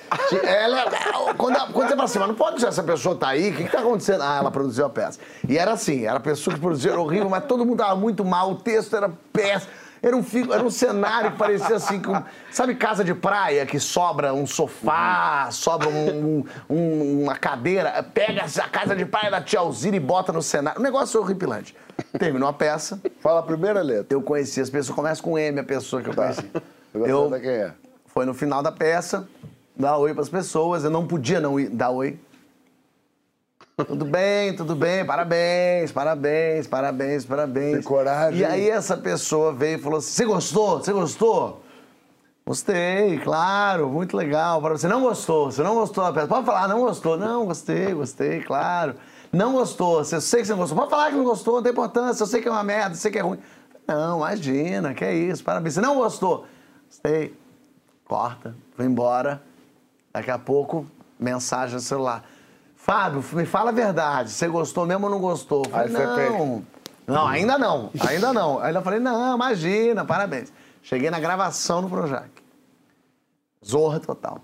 Ela, 0.46 0.84
quando, 1.36 1.72
quando 1.72 1.88
você 1.88 1.94
fala 1.96 2.04
assim, 2.04 2.18
mas 2.18 2.28
não 2.28 2.34
pode 2.34 2.60
ser 2.60 2.68
essa 2.68 2.82
pessoa 2.82 3.16
tá 3.16 3.28
aí, 3.28 3.50
o 3.50 3.56
que, 3.56 3.64
que 3.64 3.70
tá 3.72 3.80
acontecendo? 3.80 4.22
Ah, 4.22 4.38
ela 4.38 4.50
produziu 4.50 4.86
a 4.86 4.90
peça. 4.90 5.18
E 5.48 5.58
era 5.58 5.72
assim, 5.72 6.04
era 6.04 6.16
a 6.16 6.20
pessoa 6.20 6.54
que 6.54 6.60
produziu, 6.60 6.92
era 6.92 7.00
horrível, 7.00 7.28
mas 7.28 7.44
todo 7.44 7.64
mundo 7.64 7.78
tava 7.78 7.96
muito 7.96 8.24
mal, 8.24 8.52
o 8.52 8.56
texto 8.56 8.96
era 8.96 9.10
péssimo. 9.32 9.72
Era 10.02 10.16
um, 10.16 10.24
era 10.52 10.62
um 10.64 10.70
cenário 10.70 11.32
que 11.32 11.36
parecia 11.36 11.76
assim, 11.76 12.00
com, 12.00 12.22
sabe 12.50 12.74
casa 12.74 13.04
de 13.04 13.14
praia, 13.14 13.66
que 13.66 13.78
sobra 13.78 14.32
um 14.32 14.46
sofá, 14.46 15.48
sobra 15.50 15.88
um- 15.88 16.44
um- 16.70 17.22
uma 17.24 17.34
cadeira, 17.36 18.02
pega 18.02 18.44
a 18.44 18.68
casa 18.68 18.96
de 18.96 19.04
praia 19.04 19.30
da 19.30 19.40
tia 19.42 19.58
Alzira 19.60 19.94
e 19.94 20.00
bota 20.00 20.32
no 20.32 20.40
cenário. 20.40 20.80
Um 20.80 20.82
negócio 20.82 21.20
horripilante. 21.20 21.76
Terminou 22.18 22.48
a 22.48 22.52
peça, 22.52 22.98
Fala 23.20 23.40
a 23.40 23.42
primeira 23.42 23.82
letra. 23.82 24.06
eu 24.16 24.22
conheci 24.22 24.58
as 24.60 24.70
pessoas, 24.70 24.96
começa 24.96 25.22
com 25.22 25.38
M 25.38 25.60
a 25.60 25.64
pessoa 25.64 26.00
que 26.02 26.08
eu 26.08 26.14
conheci. 26.14 26.50
Eu 26.94 27.06
Eu, 27.06 27.24
saber 27.30 27.40
quem 27.42 27.50
é. 27.50 27.72
foi 28.06 28.24
no 28.24 28.32
final 28.32 28.62
da 28.62 28.72
peça, 28.72 29.28
dar 29.76 29.98
oi 29.98 30.14
pras 30.14 30.28
pessoas, 30.30 30.82
eu 30.82 30.90
não 30.90 31.06
podia 31.06 31.40
não 31.40 31.60
ir, 31.60 31.68
dar 31.68 31.90
oi. 31.90 32.18
Tudo 33.86 34.04
bem, 34.04 34.54
tudo 34.54 34.74
bem, 34.74 35.04
parabéns, 35.04 35.92
parabéns, 35.92 36.66
parabéns, 36.66 37.24
parabéns. 37.24 37.72
Tem 37.74 37.82
coragem. 37.82 38.40
E 38.40 38.44
aí 38.44 38.68
essa 38.68 38.96
pessoa 38.96 39.52
veio 39.52 39.78
e 39.78 39.80
falou 39.80 39.98
assim: 39.98 40.10
Você 40.12 40.24
gostou? 40.24 40.78
Você 40.78 40.92
gostou? 40.92 41.62
Gostei, 42.46 43.18
claro, 43.18 43.88
muito 43.88 44.16
legal. 44.16 44.60
Você 44.60 44.88
não 44.88 45.00
gostou, 45.02 45.50
você 45.52 45.62
não 45.62 45.74
gostou 45.74 46.02
da 46.04 46.12
peça. 46.12 46.26
Pode 46.26 46.46
falar, 46.46 46.66
não 46.68 46.80
gostou. 46.80 47.16
Não, 47.16 47.46
gostei, 47.46 47.92
gostei, 47.94 48.40
claro. 48.40 48.94
Não 49.32 49.52
gostou, 49.52 50.02
você- 50.02 50.16
eu 50.16 50.20
sei 50.20 50.40
que 50.40 50.46
você 50.46 50.52
não 50.52 50.58
gostou. 50.58 50.76
Pode 50.76 50.90
falar 50.90 51.10
que 51.10 51.16
não 51.16 51.24
gostou, 51.24 51.56
não 51.56 51.62
tem 51.62 51.70
importância, 51.70 52.22
eu 52.24 52.26
sei 52.26 52.40
que 52.42 52.48
é 52.48 52.50
uma 52.50 52.64
merda, 52.64 52.92
eu 52.94 52.98
sei 52.98 53.10
que 53.12 53.18
é 53.18 53.22
ruim. 53.22 53.38
Não, 53.86 54.16
imagina, 54.18 54.92
que 54.94 55.04
é 55.04 55.14
isso, 55.14 55.44
parabéns. 55.44 55.74
Você 55.74 55.80
não 55.80 55.94
gostou? 55.96 56.44
Gostei. 56.88 57.34
Corta, 58.04 58.54
foi 58.76 58.86
embora. 58.86 59.40
Daqui 60.12 60.30
a 60.32 60.38
pouco, 60.38 60.84
mensagem 61.20 61.76
no 61.76 61.80
celular. 61.80 62.24
Fábio, 62.90 63.24
me 63.34 63.46
fala 63.46 63.70
a 63.70 63.72
verdade. 63.72 64.30
Você 64.30 64.48
gostou 64.48 64.84
mesmo 64.84 65.06
ou 65.06 65.12
não 65.12 65.20
gostou? 65.20 65.62
Eu 65.64 65.70
Falei, 65.70 65.92
não. 65.92 66.64
Não, 67.06 67.24
ainda 67.28 67.56
não. 67.56 67.88
Ainda 68.00 68.32
não. 68.32 68.58
Aí 68.58 68.74
eu 68.74 68.82
falei, 68.82 68.98
não, 68.98 69.36
imagina, 69.36 70.04
parabéns. 70.04 70.52
Cheguei 70.82 71.08
na 71.08 71.20
gravação 71.20 71.82
no 71.82 71.88
Projac. 71.88 72.28
Zorra 73.64 74.00
total. 74.00 74.40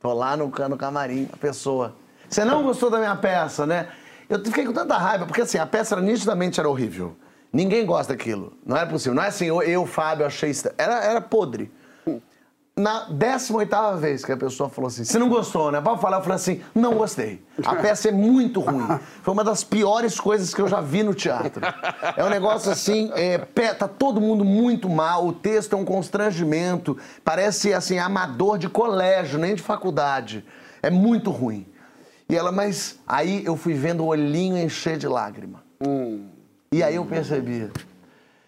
Tô 0.00 0.12
lá 0.12 0.36
no, 0.36 0.46
no 0.68 0.76
camarim, 0.76 1.28
a 1.32 1.36
pessoa. 1.36 1.94
Você 2.28 2.44
não 2.44 2.64
gostou 2.64 2.90
da 2.90 2.98
minha 2.98 3.14
peça, 3.14 3.64
né? 3.64 3.88
Eu 4.28 4.44
fiquei 4.44 4.66
com 4.66 4.72
tanta 4.72 4.98
raiva, 4.98 5.24
porque 5.24 5.42
assim, 5.42 5.58
a 5.58 5.66
peça 5.66 5.94
era, 5.94 6.02
nitidamente 6.02 6.58
era 6.58 6.68
horrível. 6.68 7.16
Ninguém 7.52 7.86
gosta 7.86 8.14
daquilo. 8.14 8.52
Não 8.66 8.76
era 8.76 8.86
possível. 8.90 9.14
Não 9.14 9.22
é 9.22 9.28
assim, 9.28 9.46
eu, 9.46 9.62
eu 9.62 9.86
Fábio, 9.86 10.26
achei. 10.26 10.50
Era, 10.76 11.04
era 11.04 11.20
podre. 11.20 11.70
Na 12.78 13.06
18 13.08 13.96
vez 13.96 14.22
que 14.22 14.30
a 14.30 14.36
pessoa 14.36 14.68
falou 14.68 14.88
assim, 14.88 15.02
você 15.02 15.18
não 15.18 15.30
gostou, 15.30 15.72
né? 15.72 15.80
Pode 15.80 15.98
falar, 15.98 16.18
eu 16.18 16.22
falei 16.22 16.36
assim, 16.36 16.60
não 16.74 16.94
gostei. 16.94 17.42
A 17.64 17.74
peça 17.80 18.10
é 18.10 18.12
muito 18.12 18.60
ruim. 18.60 18.86
Foi 19.22 19.32
uma 19.32 19.42
das 19.42 19.64
piores 19.64 20.20
coisas 20.20 20.52
que 20.52 20.60
eu 20.60 20.68
já 20.68 20.82
vi 20.82 21.02
no 21.02 21.14
teatro. 21.14 21.62
É 22.14 22.22
um 22.22 22.28
negócio 22.28 22.70
assim, 22.70 23.10
é, 23.14 23.38
tá 23.38 23.88
todo 23.88 24.20
mundo 24.20 24.44
muito 24.44 24.90
mal, 24.90 25.26
o 25.26 25.32
texto 25.32 25.72
é 25.72 25.76
um 25.78 25.86
constrangimento, 25.86 26.98
parece 27.24 27.72
assim, 27.72 27.98
amador 27.98 28.58
de 28.58 28.68
colégio, 28.68 29.38
nem 29.38 29.54
de 29.54 29.62
faculdade. 29.62 30.44
É 30.82 30.90
muito 30.90 31.30
ruim. 31.30 31.66
E 32.28 32.36
ela, 32.36 32.52
mas 32.52 32.98
aí 33.06 33.42
eu 33.42 33.56
fui 33.56 33.72
vendo 33.72 34.02
o 34.02 34.08
olhinho 34.08 34.58
encher 34.58 34.98
de 34.98 35.08
lágrima. 35.08 35.62
E 36.70 36.82
aí 36.82 36.96
eu 36.96 37.06
percebi, 37.06 37.70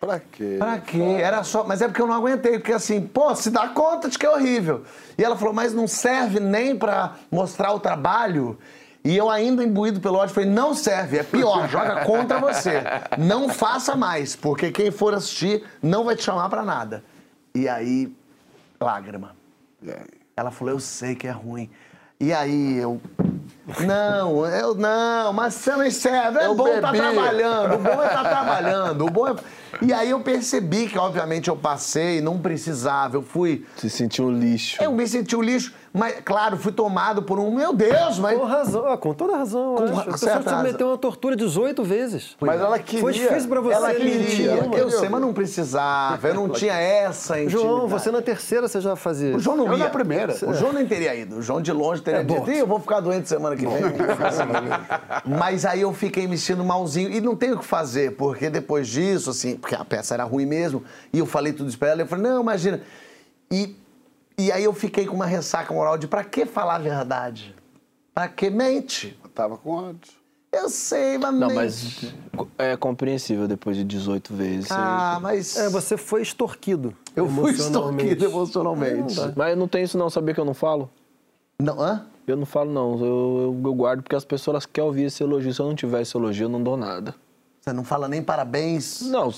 Pra 0.00 0.20
quê? 0.20 0.56
Pra 0.58 0.78
quê? 0.78 1.02
Era 1.20 1.42
só. 1.42 1.64
Mas 1.64 1.82
é 1.82 1.88
porque 1.88 2.00
eu 2.00 2.06
não 2.06 2.14
aguentei, 2.14 2.58
porque 2.58 2.72
assim, 2.72 3.00
pô, 3.00 3.34
se 3.34 3.50
dá 3.50 3.68
conta 3.68 4.08
de 4.08 4.16
que 4.18 4.24
é 4.24 4.30
horrível. 4.30 4.84
E 5.16 5.24
ela 5.24 5.36
falou, 5.36 5.52
mas 5.52 5.74
não 5.74 5.88
serve 5.88 6.38
nem 6.38 6.76
pra 6.76 7.14
mostrar 7.30 7.72
o 7.72 7.80
trabalho. 7.80 8.58
E 9.04 9.16
eu 9.16 9.30
ainda 9.30 9.64
imbuído 9.64 10.00
pelo 10.00 10.18
ódio, 10.18 10.34
falei, 10.34 10.48
não 10.48 10.74
serve, 10.74 11.18
é 11.18 11.22
pior, 11.22 11.66
joga 11.70 12.04
contra 12.04 12.38
você. 12.38 12.82
Não 13.16 13.48
faça 13.48 13.96
mais, 13.96 14.36
porque 14.36 14.70
quem 14.70 14.90
for 14.90 15.14
assistir 15.14 15.64
não 15.82 16.04
vai 16.04 16.14
te 16.14 16.22
chamar 16.22 16.48
pra 16.48 16.62
nada. 16.62 17.02
E 17.54 17.68
aí, 17.68 18.14
lágrima. 18.80 19.34
Ela 20.36 20.50
falou, 20.50 20.74
eu 20.74 20.80
sei 20.80 21.14
que 21.14 21.26
é 21.26 21.30
ruim. 21.30 21.70
E 22.20 22.32
aí 22.32 22.78
eu. 22.78 23.00
Não, 23.86 24.46
eu 24.46 24.74
não, 24.74 25.32
mas 25.32 25.54
você 25.54 25.76
não 25.76 25.90
serve. 25.90 26.38
É 26.38 26.46
Eu 26.46 26.54
bom 26.54 26.66
estar 26.68 26.90
bebi. 26.90 27.04
trabalhando, 27.04 27.74
o 27.74 27.78
bom 27.78 28.02
é 28.02 28.06
estar 28.06 28.24
trabalhando, 28.24 29.06
o 29.06 29.10
bom 29.10 29.28
é. 29.28 29.36
E 29.82 29.92
aí 29.92 30.10
eu 30.10 30.20
percebi 30.20 30.88
que, 30.88 30.98
obviamente, 30.98 31.48
eu 31.48 31.56
passei, 31.56 32.20
não 32.22 32.38
precisava, 32.38 33.16
eu 33.16 33.22
fui. 33.22 33.64
Se 33.76 33.88
sentiu 33.90 34.24
um 34.26 34.32
lixo. 34.32 34.82
Eu 34.82 34.90
me 34.92 35.06
senti 35.06 35.36
um 35.36 35.42
lixo, 35.42 35.72
mas, 35.92 36.20
claro, 36.24 36.56
fui 36.56 36.72
tomado 36.72 37.22
por 37.22 37.38
um. 37.38 37.50
Meu 37.54 37.72
Deus, 37.72 38.18
mas. 38.18 38.38
Com 38.38 38.44
razão, 38.44 38.86
ah, 38.86 38.96
com 38.98 39.14
toda 39.14 39.36
razão. 39.36 39.74
Com 39.76 39.84
eu 39.84 39.94
ra- 39.94 40.02
A 40.02 40.04
pessoa 40.12 40.38
te 40.42 40.54
meteu 40.62 40.88
uma 40.88 40.98
tortura 40.98 41.34
18 41.34 41.82
vezes. 41.82 42.36
Mas 42.40 42.60
ela 42.60 42.78
queria. 42.78 43.00
Foi 43.00 43.12
difícil 43.12 43.48
pra 43.48 43.60
você. 43.60 43.74
Ela 43.74 43.94
queria. 43.94 44.50
não, 44.50 44.56
Eu 44.58 44.64
entendeu? 44.66 44.90
sei, 44.90 45.08
mas 45.08 45.20
não 45.20 45.32
precisava. 45.32 46.28
Eu 46.28 46.34
não 46.34 46.48
tinha 46.48 46.74
essa 46.74 47.40
intimidade. 47.40 47.66
João, 47.66 47.88
você 47.88 48.10
na 48.10 48.20
terceira 48.22 48.68
você 48.68 48.80
já 48.80 48.94
fazia. 48.96 49.34
O 49.36 49.38
João 49.38 49.56
não 49.56 49.66
Eu 49.66 49.72
ia. 49.72 49.84
na 49.84 49.90
primeira. 49.90 50.34
O 50.46 50.54
João 50.54 50.72
nem 50.72 50.86
teria 50.86 51.14
ido. 51.14 51.36
O 51.38 51.42
João 51.42 51.60
de 51.60 51.72
longe 51.72 52.02
teria 52.02 52.20
É, 52.20 52.24
dito, 52.24 52.50
"Ih, 52.50 52.58
eu 52.58 52.66
vou 52.66 52.78
ficar 52.80 53.00
doente 53.00 53.28
semana 53.28 53.56
que 53.56 53.62
vem. 53.66 53.82
Mas 55.24 55.64
aí 55.64 55.80
eu 55.82 55.92
fiquei 55.92 56.26
me 56.26 56.36
sentindo 56.36 56.64
malzinho. 56.64 57.10
E 57.10 57.20
não 57.20 57.34
tenho 57.36 57.56
o 57.56 57.58
que 57.58 57.64
fazer, 57.64 58.12
porque 58.16 58.50
depois 58.50 58.88
disso, 58.88 59.30
assim, 59.30 59.56
porque 59.56 59.74
a 59.74 59.84
peça 59.84 60.14
era 60.14 60.24
ruim 60.24 60.46
mesmo, 60.46 60.82
e 61.12 61.18
eu 61.18 61.26
falei 61.26 61.52
tudo 61.52 61.68
isso 61.68 61.78
pra 61.78 61.88
ela, 61.88 62.02
eu 62.02 62.06
falei, 62.06 62.24
não, 62.30 62.40
imagina. 62.42 62.80
E, 63.50 63.74
e 64.38 64.52
aí 64.52 64.64
eu 64.64 64.72
fiquei 64.72 65.04
com 65.04 65.14
uma 65.14 65.26
ressaca 65.26 65.74
moral 65.74 65.98
de 65.98 66.06
pra 66.06 66.22
que 66.22 66.46
falar 66.46 66.76
a 66.76 66.78
verdade? 66.78 67.54
Pra 68.14 68.28
que 68.28 68.48
mente? 68.48 69.18
Eu 69.22 69.28
tava 69.30 69.56
com 69.58 69.70
ódio. 69.70 70.12
Eu 70.50 70.70
sei, 70.70 71.18
mas 71.18 71.34
Não, 71.34 71.48
nem- 71.48 71.56
mas 71.56 72.14
é 72.56 72.74
compreensível 72.76 73.46
depois 73.46 73.76
de 73.76 73.84
18 73.84 74.34
vezes. 74.34 74.70
Ah, 74.70 75.18
mas... 75.20 75.56
É, 75.56 75.68
você 75.68 75.96
foi 75.96 76.22
extorquido. 76.22 76.94
Eu 77.14 77.28
fui 77.28 77.50
emocionalmente. 77.50 78.12
extorquido 78.12 78.24
emocionalmente. 78.24 79.14
Mas 79.36 79.58
não 79.58 79.68
tem 79.68 79.82
isso 79.82 79.98
não, 79.98 80.08
sabia 80.08 80.32
que 80.32 80.40
eu 80.40 80.44
não 80.46 80.54
falo? 80.54 80.88
Não, 81.60 81.80
hã? 81.80 82.06
Eu 82.26 82.36
não 82.36 82.46
falo 82.46 82.70
não, 82.72 82.92
eu, 82.92 83.04
eu, 83.04 83.60
eu 83.64 83.74
guardo 83.74 84.02
porque 84.02 84.14
as 84.16 84.24
pessoas 84.24 84.64
querem 84.64 84.86
ouvir 84.86 85.04
esse 85.04 85.22
elogio. 85.22 85.52
Se 85.52 85.60
eu 85.60 85.66
não 85.66 85.74
tiver 85.74 86.02
esse 86.02 86.16
elogio, 86.16 86.44
eu 86.44 86.48
não 86.48 86.62
dou 86.62 86.76
nada. 86.76 87.14
Você 87.60 87.72
não 87.72 87.84
fala 87.84 88.08
nem 88.08 88.22
parabéns? 88.22 89.02
Não, 89.02 89.32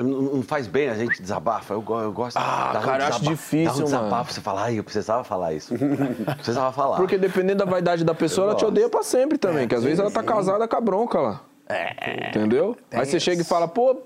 Não 0.00 0.42
faz 0.44 0.68
bem 0.68 0.88
a 0.88 0.94
gente 0.94 1.20
desabafa. 1.20 1.74
Eu, 1.74 1.84
eu 1.88 2.12
gosto 2.12 2.36
Ah, 2.36 2.70
dá 2.72 2.78
um 2.78 2.82
cara, 2.82 3.04
eu 3.04 3.08
acho 3.08 3.22
difícil, 3.24 3.74
dá 3.74 3.80
um 3.80 3.84
desabafo, 3.84 4.10
mano. 4.10 4.24
você 4.30 4.40
fala, 4.40 4.62
ai, 4.62 4.78
eu 4.78 4.84
precisava 4.84 5.24
falar 5.24 5.52
isso. 5.54 5.74
precisava 6.36 6.72
falar. 6.72 6.96
porque 6.98 7.18
dependendo 7.18 7.64
da 7.64 7.70
vaidade 7.70 8.04
da 8.04 8.14
pessoa, 8.14 8.44
Eu 8.46 8.50
ela 8.50 8.58
te 8.58 8.62
gosto. 8.62 8.72
odeia 8.72 8.88
pra 8.88 9.02
sempre 9.02 9.38
também. 9.38 9.66
que 9.66 9.74
às 9.74 9.82
vezes 9.82 9.98
ela 9.98 10.10
tá 10.10 10.22
casada 10.22 10.68
com 10.68 10.76
a 10.76 10.80
bronca 10.80 11.20
lá. 11.20 11.40
É. 11.68 12.28
Entendeu? 12.28 12.76
Aí 12.92 13.04
você 13.04 13.18
chega 13.18 13.42
e 13.42 13.44
fala, 13.44 13.66
pô, 13.66 14.00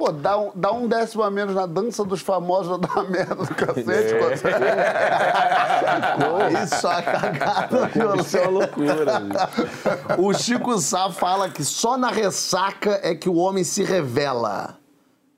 Pô, 0.00 0.10
dá 0.10 0.38
um, 0.38 0.50
dá 0.54 0.72
um 0.72 0.88
décimo 0.88 1.22
a 1.22 1.30
menos 1.30 1.54
na 1.54 1.66
dança 1.66 2.02
dos 2.02 2.22
famosos, 2.22 2.80
dá 2.80 2.88
uma 2.94 3.04
merda 3.04 3.34
do 3.34 3.54
cacete. 3.54 4.14
Isso 6.64 6.86
é 6.86 6.90
uma 6.90 7.02
cagada 7.02 8.20
isso 8.22 8.38
é 8.38 8.40
uma 8.40 8.50
loucura. 8.50 9.22
O 10.16 10.32
Chico 10.32 10.78
Sá 10.78 11.10
fala 11.10 11.50
que 11.50 11.62
só 11.62 11.98
na 11.98 12.10
ressaca 12.10 12.98
é 13.02 13.14
que 13.14 13.28
o 13.28 13.34
homem 13.34 13.62
se 13.62 13.84
revela. 13.84 14.79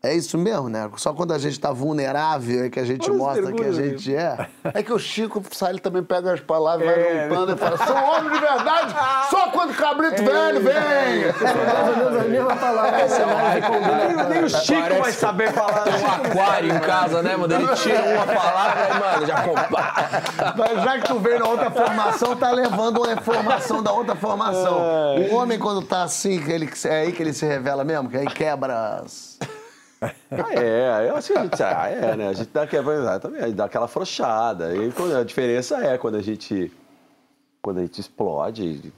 É 0.05 0.13
isso 0.13 0.37
mesmo, 0.37 0.69
né? 0.69 0.91
Só 0.97 1.13
quando 1.13 1.33
a 1.33 1.39
gente 1.39 1.61
tá 1.61 1.71
vulnerável 1.71 2.65
é 2.65 2.69
que 2.69 2.81
a 2.81 2.85
gente 2.85 3.09
Olha 3.09 3.19
mostra 3.19 3.53
que 3.53 3.63
a 3.63 3.71
gente 3.71 4.13
é. 4.13 4.49
É 4.75 4.83
que 4.83 4.93
o 4.93 4.99
Chico 4.99 5.41
Sá, 5.53 5.71
ele 5.71 5.79
também 5.79 6.03
pega 6.03 6.33
as 6.33 6.41
palavras, 6.41 6.93
vai 6.93 7.29
juntando 7.29 7.53
e 7.53 7.57
fala, 7.57 7.77
sou 7.77 7.97
homem 7.97 8.33
de 8.33 8.41
verdade, 8.41 8.95
só 9.31 9.51
quando 9.51 9.71
o 9.71 9.75
cabrito 9.75 10.25
velho 10.25 10.61
vem. 10.61 10.75
Ou 11.89 11.97
menos 11.97 12.21
a 12.21 12.25
mesma 12.29 12.57
palavra. 12.57 12.99
nem, 12.99 14.29
nem 14.29 14.45
o 14.45 14.49
Chico 14.49 14.95
vai 15.01 15.13
saber 15.13 15.53
falar. 15.53 15.85
Tem 15.85 15.95
um 15.95 16.07
aquário 16.07 16.75
em 16.75 16.81
casa, 16.81 17.23
né, 17.23 17.37
mano? 17.37 17.55
Ele 17.55 17.69
tira 17.77 18.03
uma 18.03 18.27
palavra 18.27 18.89
e, 18.89 18.99
mano, 18.99 19.27
já 19.27 19.43
compara. 19.43 20.23
Mas 20.57 20.83
já 20.83 20.99
que 20.99 21.07
tu 21.07 21.21
veio 21.21 21.39
na 21.39 21.49
outra 21.49 21.71
formação, 21.71 22.35
tá 22.35 22.51
levando 22.51 22.97
uma 22.97 23.13
informação 23.13 23.81
da 23.81 23.93
outra 23.93 24.17
formação. 24.17 24.81
O 25.31 25.37
homem, 25.37 25.61
quando 25.61 25.81
tá 25.81 26.03
assim, 26.03 26.43
ele, 26.51 26.69
é 26.87 27.03
aí 27.03 27.13
que 27.13 27.23
ele 27.23 27.33
se 27.33 27.47
revela 27.47 27.85
mesmo? 27.85 28.09
Que 28.09 28.17
aí 28.17 28.27
quebra 28.27 29.01
as... 29.05 29.39
Ah, 30.31 30.55
é, 30.55 31.09
eu 31.09 31.17
acho 31.17 31.33
que 31.33 31.39
a 31.39 31.43
gente. 31.45 31.63
Ah, 31.63 31.89
é, 31.89 32.17
né? 32.17 32.29
A 32.29 32.33
gente 32.33 32.51
dá, 32.53 32.67
também, 33.21 33.53
dá 33.55 33.67
aquela 33.67 33.85
afrouxada. 33.85 34.75
E 34.75 34.91
quando- 34.93 35.17
a 35.17 35.23
diferença 35.23 35.77
é 35.79 35.97
quando 35.97 36.17
a 36.17 36.23
gente. 36.23 36.73
Quando 37.63 37.79
a 37.79 37.83
gente 37.83 38.01
explode. 38.01 38.93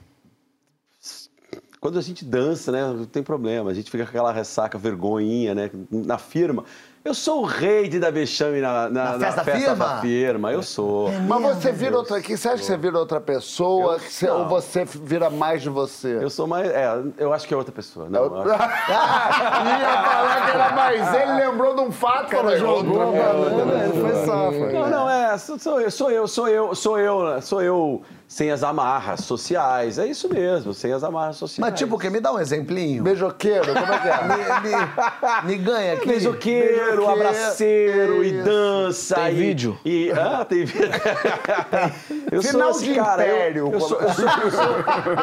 Quando 1.79 1.99
a 1.99 2.01
gente 2.01 2.25
dança, 2.25 2.71
né? 2.71 2.81
Não 2.87 3.05
tem 3.05 3.21
problema. 3.21 3.69
A 3.69 3.73
gente 3.73 3.91
fica 3.91 4.03
com 4.03 4.09
aquela 4.09 4.31
ressaca, 4.31 4.77
vergonhinha, 4.77 5.53
né? 5.53 5.69
Na 5.91 6.17
firma. 6.17 6.65
Eu 7.05 7.13
sou 7.13 7.43
o 7.43 7.45
rei 7.45 7.87
de 7.87 7.99
dar 7.99 8.11
vexame 8.11 8.59
na, 8.59 8.89
na, 8.89 9.15
Na 9.15 9.19
festa 9.19 9.43
firma? 9.43 9.75
da 9.75 9.97
firma. 10.01 10.51
Eu 10.51 10.63
sou. 10.63 11.11
Mas 11.27 11.55
você 11.57 11.71
vira 11.71 11.95
outra 11.95 12.17
aqui, 12.17 12.35
você 12.35 12.47
acha 12.47 12.57
que 12.57 12.63
você 12.65 12.75
vira 12.77 12.97
outra 12.97 13.21
pessoa 13.21 13.99
que 13.99 14.11
você- 14.11 14.27
ou 14.27 14.47
você 14.47 14.85
vira 14.85 15.29
mais 15.29 15.61
de 15.61 15.69
você? 15.69 16.17
Eu 16.19 16.31
sou 16.31 16.47
mais. 16.47 16.67
É, 16.67 16.89
eu 17.19 17.31
acho 17.31 17.47
que 17.47 17.53
é 17.53 17.57
outra 17.57 17.71
pessoa. 17.71 18.09
Não, 18.09 18.23
eu 18.23 18.35
acho- 18.37 18.49
Ia 18.89 20.03
falar 20.03 20.45
que 20.45 20.51
era 20.57 20.69
mais 20.71 21.13
ele, 21.13 21.33
lembrou 21.45 21.75
de 21.75 21.81
um 21.81 21.91
fato, 21.91 22.27
cara, 22.29 22.57
Jogou 22.57 22.99
a 22.99 23.05
banana, 23.05 23.83
ele 23.85 24.01
foi 24.01 24.25
safo. 24.25 24.73
Não, 24.73 24.89
não, 24.89 25.07
é, 25.07 25.37
sou, 25.37 25.59
sou 25.59 25.79
eu, 25.79 25.91
sou 25.91 26.09
eu, 26.09 26.27
sou 26.27 26.47
eu, 26.47 26.73
sou 26.73 26.97
eu, 26.99 27.39
sou 27.43 27.61
eu 27.61 28.01
sem 28.27 28.49
as 28.51 28.63
amarras 28.63 29.21
sociais. 29.21 29.99
É 29.99 30.07
isso 30.07 30.27
mesmo, 30.27 30.73
sem 30.73 30.91
as 30.91 31.03
amarras 31.03 31.35
sociais. 31.37 31.71
Mas 31.71 31.79
tipo 31.79 31.95
o 31.95 31.99
quê? 31.99 32.09
Me 32.09 32.19
dá 32.19 32.33
um 32.33 32.39
exemplinho. 32.39 33.03
Beijoqueiro, 33.03 33.65
como 33.73 33.93
é 33.93 33.99
que 33.99 34.07
é? 34.07 34.15
Me, 34.25 34.69
me- 34.69 35.57
me 35.57 35.63
ganha 35.63 35.93
aqui. 35.93 36.07
Beijoqueiro, 36.07 36.67
Beijoqueiro, 36.75 37.07
abraceiro 37.09 38.23
e 38.23 38.33
isso. 38.35 38.43
dança. 38.43 39.15
Tem 39.15 39.27
e- 39.33 39.35
vídeo? 39.35 39.79
E, 39.85 40.11
ah, 40.11 40.43
tem 40.45 40.65
vídeo. 40.65 40.89
eu 42.31 42.41
Final 42.41 42.71
esse 42.71 42.83
de 42.85 42.95
cara, 42.95 43.25
eu- 43.27 43.35
império, 43.35 43.69
Eu, 43.73 43.79
sou, 43.79 43.99
eu, 44.01 44.09
sou, 44.13 44.25
eu, 44.25 44.51
sou, 44.51 44.63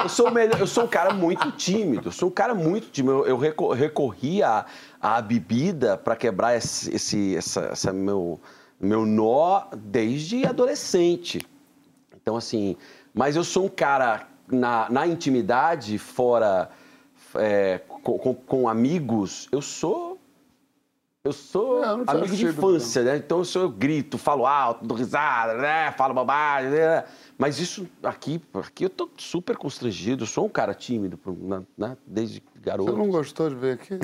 eu, 0.02 0.08
sou 0.08 0.28
o 0.28 0.30
melhor- 0.30 0.60
eu 0.60 0.66
sou 0.66 0.84
um 0.84 0.88
cara 0.88 1.12
muito 1.12 1.50
tímido. 1.52 2.08
Eu 2.08 2.12
sou 2.12 2.28
um 2.28 2.32
cara 2.32 2.54
muito 2.54 2.88
tímido. 2.90 3.20
Eu, 3.20 3.26
eu 3.28 3.36
reco- 3.36 3.72
recorri 3.72 4.42
à, 4.42 4.64
à 5.00 5.20
bebida 5.20 5.96
para 5.96 6.14
quebrar 6.16 6.56
esse, 6.56 6.94
esse 6.94 7.36
essa, 7.36 7.60
essa 7.72 7.92
meu, 7.92 8.40
meu 8.80 9.04
nó 9.04 9.64
desde 9.76 10.46
adolescente. 10.46 11.40
Então, 12.22 12.36
assim, 12.36 12.76
mas 13.12 13.34
eu 13.36 13.44
sou 13.44 13.66
um 13.66 13.68
cara 13.68 14.28
na, 14.48 14.88
na 14.88 15.06
intimidade, 15.06 15.98
fora 15.98 16.70
é, 17.34 17.78
com, 17.88 18.18
com- 18.18 18.34
com 18.34 18.68
amigos, 18.68 19.48
eu 19.50 19.60
sou. 19.60 20.11
Eu 21.24 21.32
sou 21.32 21.80
Não, 21.80 21.98
não 21.98 22.04
amigo 22.08 22.34
de 22.34 22.46
infância, 22.46 23.00
né? 23.04 23.16
Então 23.16 23.38
eu, 23.38 23.44
sou, 23.44 23.62
eu 23.62 23.68
grito, 23.70 24.18
falo 24.18 24.44
alto, 24.44 24.84
dou 24.84 24.96
risada, 24.96 25.54
né? 25.54 25.92
Falo 25.92 26.12
bobagem, 26.12 26.70
né? 26.70 27.04
Mas 27.38 27.60
isso 27.60 27.86
aqui, 28.02 28.42
aqui 28.52 28.84
eu 28.86 28.90
tô 28.90 29.08
super 29.16 29.56
constrangido. 29.56 30.24
Eu 30.24 30.26
sou 30.26 30.46
um 30.46 30.48
cara 30.48 30.74
tímido, 30.74 31.16
né? 31.38 31.62
né? 31.78 31.96
Desde 32.04 32.42
garoto. 32.60 32.90
Você 32.90 32.98
não 32.98 33.08
gostou 33.08 33.48
de 33.48 33.54
ver 33.54 33.74
aqui? 33.74 33.94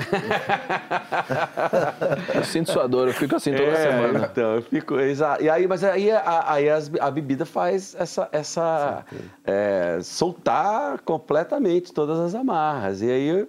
Eu 2.35 2.43
sinto 2.45 2.71
sua 2.71 2.87
dor, 2.87 3.07
eu 3.09 3.13
fico 3.13 3.35
assim 3.35 3.51
toda 3.51 3.63
É, 3.71 3.75
semana. 3.91 4.29
Então, 4.31 4.55
eu 4.55 4.61
fico. 4.61 4.97
exa- 4.99 5.37
E 5.41 5.49
aí, 5.49 5.67
mas 5.67 5.83
aí, 5.83 6.11
a, 6.11 6.53
aí 6.53 6.69
as- 6.69 6.91
a 6.99 7.11
bebida 7.11 7.45
faz 7.45 7.95
essa. 7.99 8.29
essa 8.31 9.05
é, 9.43 9.99
soltar 10.01 10.99
completamente 11.01 11.91
todas 11.93 12.17
as 12.19 12.33
amarras. 12.35 13.01
E 13.01 13.09
aí 13.11 13.47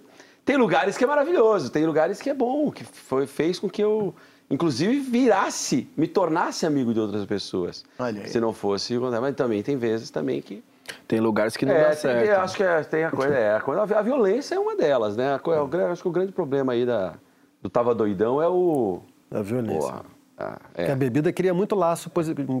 tem 0.51 0.57
lugares 0.59 0.97
que 0.97 1.03
é 1.03 1.07
maravilhoso, 1.07 1.69
tem 1.71 1.85
lugares 1.85 2.21
que 2.21 2.29
é 2.29 2.33
bom, 2.33 2.69
que 2.71 2.83
foi, 2.83 3.25
fez 3.25 3.57
com 3.57 3.69
que 3.69 3.81
eu, 3.81 4.13
inclusive, 4.49 4.99
virasse, 4.99 5.87
me 5.95 6.07
tornasse 6.07 6.65
amigo 6.65 6.93
de 6.93 6.99
outras 6.99 7.25
pessoas. 7.25 7.85
Olha 7.97 8.21
aí. 8.23 8.27
Se 8.27 8.39
não 8.39 8.51
fosse. 8.51 8.97
Mas 8.97 9.35
também 9.35 9.63
tem 9.63 9.77
vezes 9.77 10.09
também 10.09 10.41
que. 10.41 10.61
Tem 11.07 11.21
lugares 11.21 11.55
que 11.55 11.65
não 11.65 11.73
É, 11.73 11.81
dá 11.83 11.89
tem- 11.91 11.95
certo. 11.99 12.27
eu 12.27 12.41
acho 12.41 12.55
que 12.57 12.63
é- 12.63 12.83
tem 12.83 13.03
a 13.05 13.11
coisa. 13.11 13.33
É, 13.33 13.55
a, 13.55 13.61
coisa- 13.61 13.81
a 13.97 14.01
violência 14.01 14.55
é 14.55 14.59
uma 14.59 14.75
delas, 14.75 15.15
né? 15.15 15.35
A 15.35 15.39
co- 15.39 15.53
eu 15.53 15.69
acho 15.89 16.01
que 16.01 16.07
o 16.09 16.11
grande 16.11 16.33
problema 16.33 16.73
aí 16.73 16.85
da, 16.85 17.13
do 17.61 17.69
Tava 17.69 17.95
Doidão 17.95 18.41
é 18.41 18.47
o. 18.49 18.99
A 19.33 19.41
violência. 19.41 19.79
Porra, 19.79 20.01
ah, 20.41 20.57
é. 20.73 20.77
Porque 20.77 20.91
a 20.91 20.95
bebida 20.95 21.31
cria 21.31 21.53
muito 21.53 21.75
laço, 21.75 22.11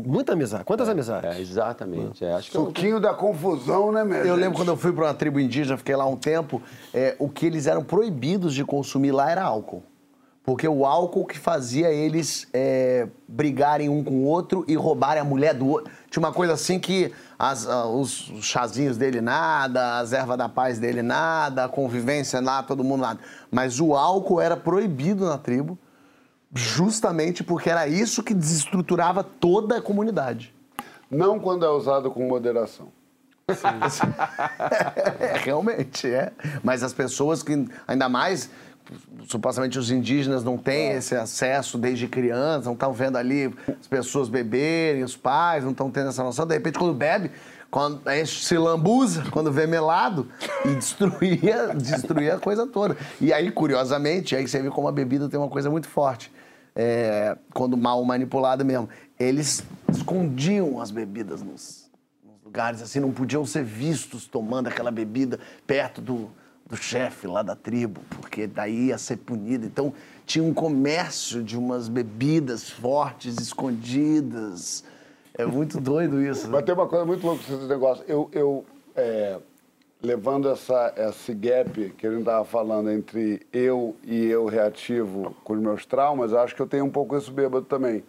muita 0.05 0.33
amizade. 0.33 0.63
Quantas 0.63 0.87
amizades? 0.87 1.35
É, 1.37 1.41
exatamente. 1.41 2.23
É, 2.23 2.33
acho 2.33 2.51
que 2.51 2.57
é 2.57 2.59
Suquinho 2.59 2.99
da 2.99 3.13
confusão, 3.13 3.91
né, 3.91 4.03
meu? 4.03 4.25
Eu 4.25 4.35
lembro 4.35 4.57
quando 4.57 4.69
eu 4.69 4.77
fui 4.77 4.91
para 4.93 5.05
uma 5.05 5.13
tribo 5.13 5.39
indígena, 5.39 5.77
fiquei 5.77 5.95
lá 5.95 6.05
um 6.05 6.15
tempo, 6.17 6.61
é, 6.93 7.15
o 7.19 7.27
que 7.29 7.45
eles 7.45 7.67
eram 7.67 7.83
proibidos 7.83 8.53
de 8.53 8.63
consumir 8.63 9.11
lá 9.11 9.29
era 9.31 9.43
álcool. 9.43 9.83
Porque 10.43 10.67
o 10.67 10.87
álcool 10.87 11.25
que 11.25 11.37
fazia 11.37 11.91
eles 11.91 12.47
é, 12.51 13.07
brigarem 13.27 13.89
um 13.89 14.03
com 14.03 14.15
o 14.15 14.23
outro 14.23 14.65
e 14.67 14.73
roubarem 14.75 15.21
a 15.21 15.23
mulher 15.23 15.53
do 15.53 15.67
outro. 15.67 15.93
Tinha 16.09 16.19
uma 16.23 16.33
coisa 16.33 16.53
assim 16.53 16.79
que 16.79 17.13
as- 17.37 17.67
os, 17.67 18.27
os 18.31 18.43
chazinhos 18.45 18.97
dele 18.97 19.21
nada, 19.21 19.99
as 19.99 20.13
ervas 20.13 20.39
da 20.39 20.49
paz 20.49 20.79
dele 20.79 21.03
nada, 21.03 21.65
a 21.65 21.69
convivência 21.69 22.41
lá, 22.41 22.63
todo 22.63 22.83
mundo 22.83 23.01
nada. 23.01 23.19
Mas 23.51 23.79
o 23.79 23.95
álcool 23.95 24.41
era 24.41 24.57
proibido 24.57 25.25
na 25.27 25.37
tribo, 25.37 25.77
justamente 26.53 27.43
porque 27.43 27.69
era 27.69 27.87
isso 27.87 28.23
que 28.23 28.33
desestruturava 28.33 29.23
toda 29.23 29.77
a 29.77 29.81
comunidade. 29.81 30.53
Não 31.09 31.39
quando 31.39 31.65
é 31.65 31.69
usado 31.69 32.11
com 32.11 32.27
moderação. 32.27 32.89
É, 35.19 35.37
realmente, 35.37 36.07
é. 36.07 36.31
Mas 36.63 36.83
as 36.83 36.93
pessoas 36.93 37.43
que, 37.43 37.67
ainda 37.87 38.07
mais, 38.07 38.49
supostamente 39.27 39.77
os 39.77 39.91
indígenas 39.91 40.43
não 40.43 40.57
têm 40.57 40.91
esse 40.91 41.15
acesso 41.15 41.77
desde 41.77 42.07
criança, 42.07 42.65
não 42.65 42.73
estão 42.73 42.93
vendo 42.93 43.17
ali 43.17 43.53
as 43.79 43.87
pessoas 43.87 44.29
beberem, 44.29 45.03
os 45.03 45.15
pais 45.15 45.63
não 45.63 45.71
estão 45.71 45.91
tendo 45.91 46.09
essa 46.09 46.23
noção. 46.23 46.45
De 46.45 46.53
repente, 46.53 46.79
quando 46.79 46.93
bebe, 46.93 47.31
quando 47.69 48.01
a 48.05 48.15
gente 48.15 48.43
se 48.43 48.57
lambuza, 48.57 49.23
quando 49.31 49.51
vê 49.51 49.65
melado, 49.65 50.27
e 50.65 50.73
destruía, 50.75 51.73
destruía 51.75 52.35
a 52.35 52.39
coisa 52.39 52.67
toda. 52.67 52.97
E 53.19 53.31
aí, 53.31 53.51
curiosamente, 53.51 54.35
aí 54.35 54.47
você 54.47 54.61
vê 54.61 54.69
como 54.69 54.87
a 54.87 54.91
bebida 54.91 55.29
tem 55.29 55.39
uma 55.39 55.49
coisa 55.49 55.69
muito 55.69 55.87
forte. 55.87 56.31
É, 56.75 57.37
quando 57.53 57.75
mal 57.75 58.03
manipulada 58.03 58.63
mesmo. 58.63 58.89
Eles 59.19 59.63
escondiam 59.91 60.81
as 60.81 60.89
bebidas 60.89 61.41
nos, 61.41 61.91
nos 62.23 62.43
lugares 62.43 62.81
assim, 62.81 62.99
não 62.99 63.11
podiam 63.11 63.45
ser 63.45 63.63
vistos 63.63 64.25
tomando 64.27 64.67
aquela 64.67 64.89
bebida 64.89 65.39
perto 65.67 66.01
do, 66.01 66.29
do 66.67 66.77
chefe 66.77 67.27
lá 67.27 67.43
da 67.43 67.55
tribo, 67.55 68.01
porque 68.09 68.47
daí 68.47 68.87
ia 68.87 68.97
ser 68.97 69.17
punido. 69.17 69.65
Então 69.65 69.93
tinha 70.25 70.43
um 70.43 70.53
comércio 70.53 71.43
de 71.43 71.57
umas 71.57 71.89
bebidas 71.89 72.69
fortes, 72.69 73.37
escondidas. 73.37 74.83
É 75.33 75.45
muito 75.45 75.79
doido 75.79 76.21
isso. 76.21 76.47
né? 76.47 76.53
Mas 76.53 76.63
tem 76.63 76.73
uma 76.73 76.87
coisa 76.87 77.05
muito 77.05 77.25
louca 77.25 77.43
com 77.45 77.67
negócio. 77.67 78.03
Eu, 78.07 78.29
eu 78.31 78.65
é, 78.95 79.39
levando 80.01 80.49
essa, 80.49 80.93
esse 80.97 81.33
gap 81.33 81.93
que 81.97 82.07
a 82.07 82.09
gente 82.09 82.21
estava 82.21 82.43
falando 82.43 82.89
entre 82.89 83.45
eu 83.53 83.95
e 84.03 84.25
eu 84.25 84.45
reativo 84.45 85.35
com 85.43 85.53
os 85.53 85.59
meus 85.59 85.85
traumas, 85.85 86.33
acho 86.33 86.55
que 86.55 86.61
eu 86.61 86.67
tenho 86.67 86.85
um 86.85 86.89
pouco 86.89 87.15
isso 87.15 87.31
bêbado 87.31 87.65
também. 87.65 88.03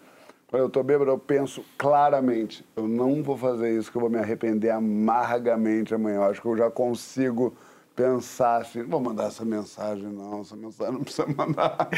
Quando 0.48 0.62
eu 0.62 0.70
tô 0.70 0.82
bêbado, 0.82 1.10
eu 1.10 1.18
penso 1.18 1.64
claramente, 1.78 2.64
eu 2.76 2.86
não 2.86 3.22
vou 3.22 3.36
fazer 3.36 3.76
isso, 3.76 3.90
que 3.90 3.96
eu 3.96 4.00
vou 4.00 4.10
me 4.10 4.18
arrepender 4.18 4.70
amargamente 4.70 5.94
amanhã. 5.94 6.16
Eu 6.16 6.24
acho 6.24 6.42
que 6.42 6.46
eu 6.46 6.56
já 6.56 6.70
consigo 6.70 7.54
pensar 7.94 8.62
assim, 8.62 8.80
não 8.82 8.88
vou 8.88 9.00
mandar 9.00 9.24
essa 9.24 9.44
mensagem, 9.44 10.04
não, 10.04 10.40
essa 10.40 10.56
mensagem 10.56 10.92
não 10.94 11.00
precisa 11.02 11.26
mandar. 11.36 11.88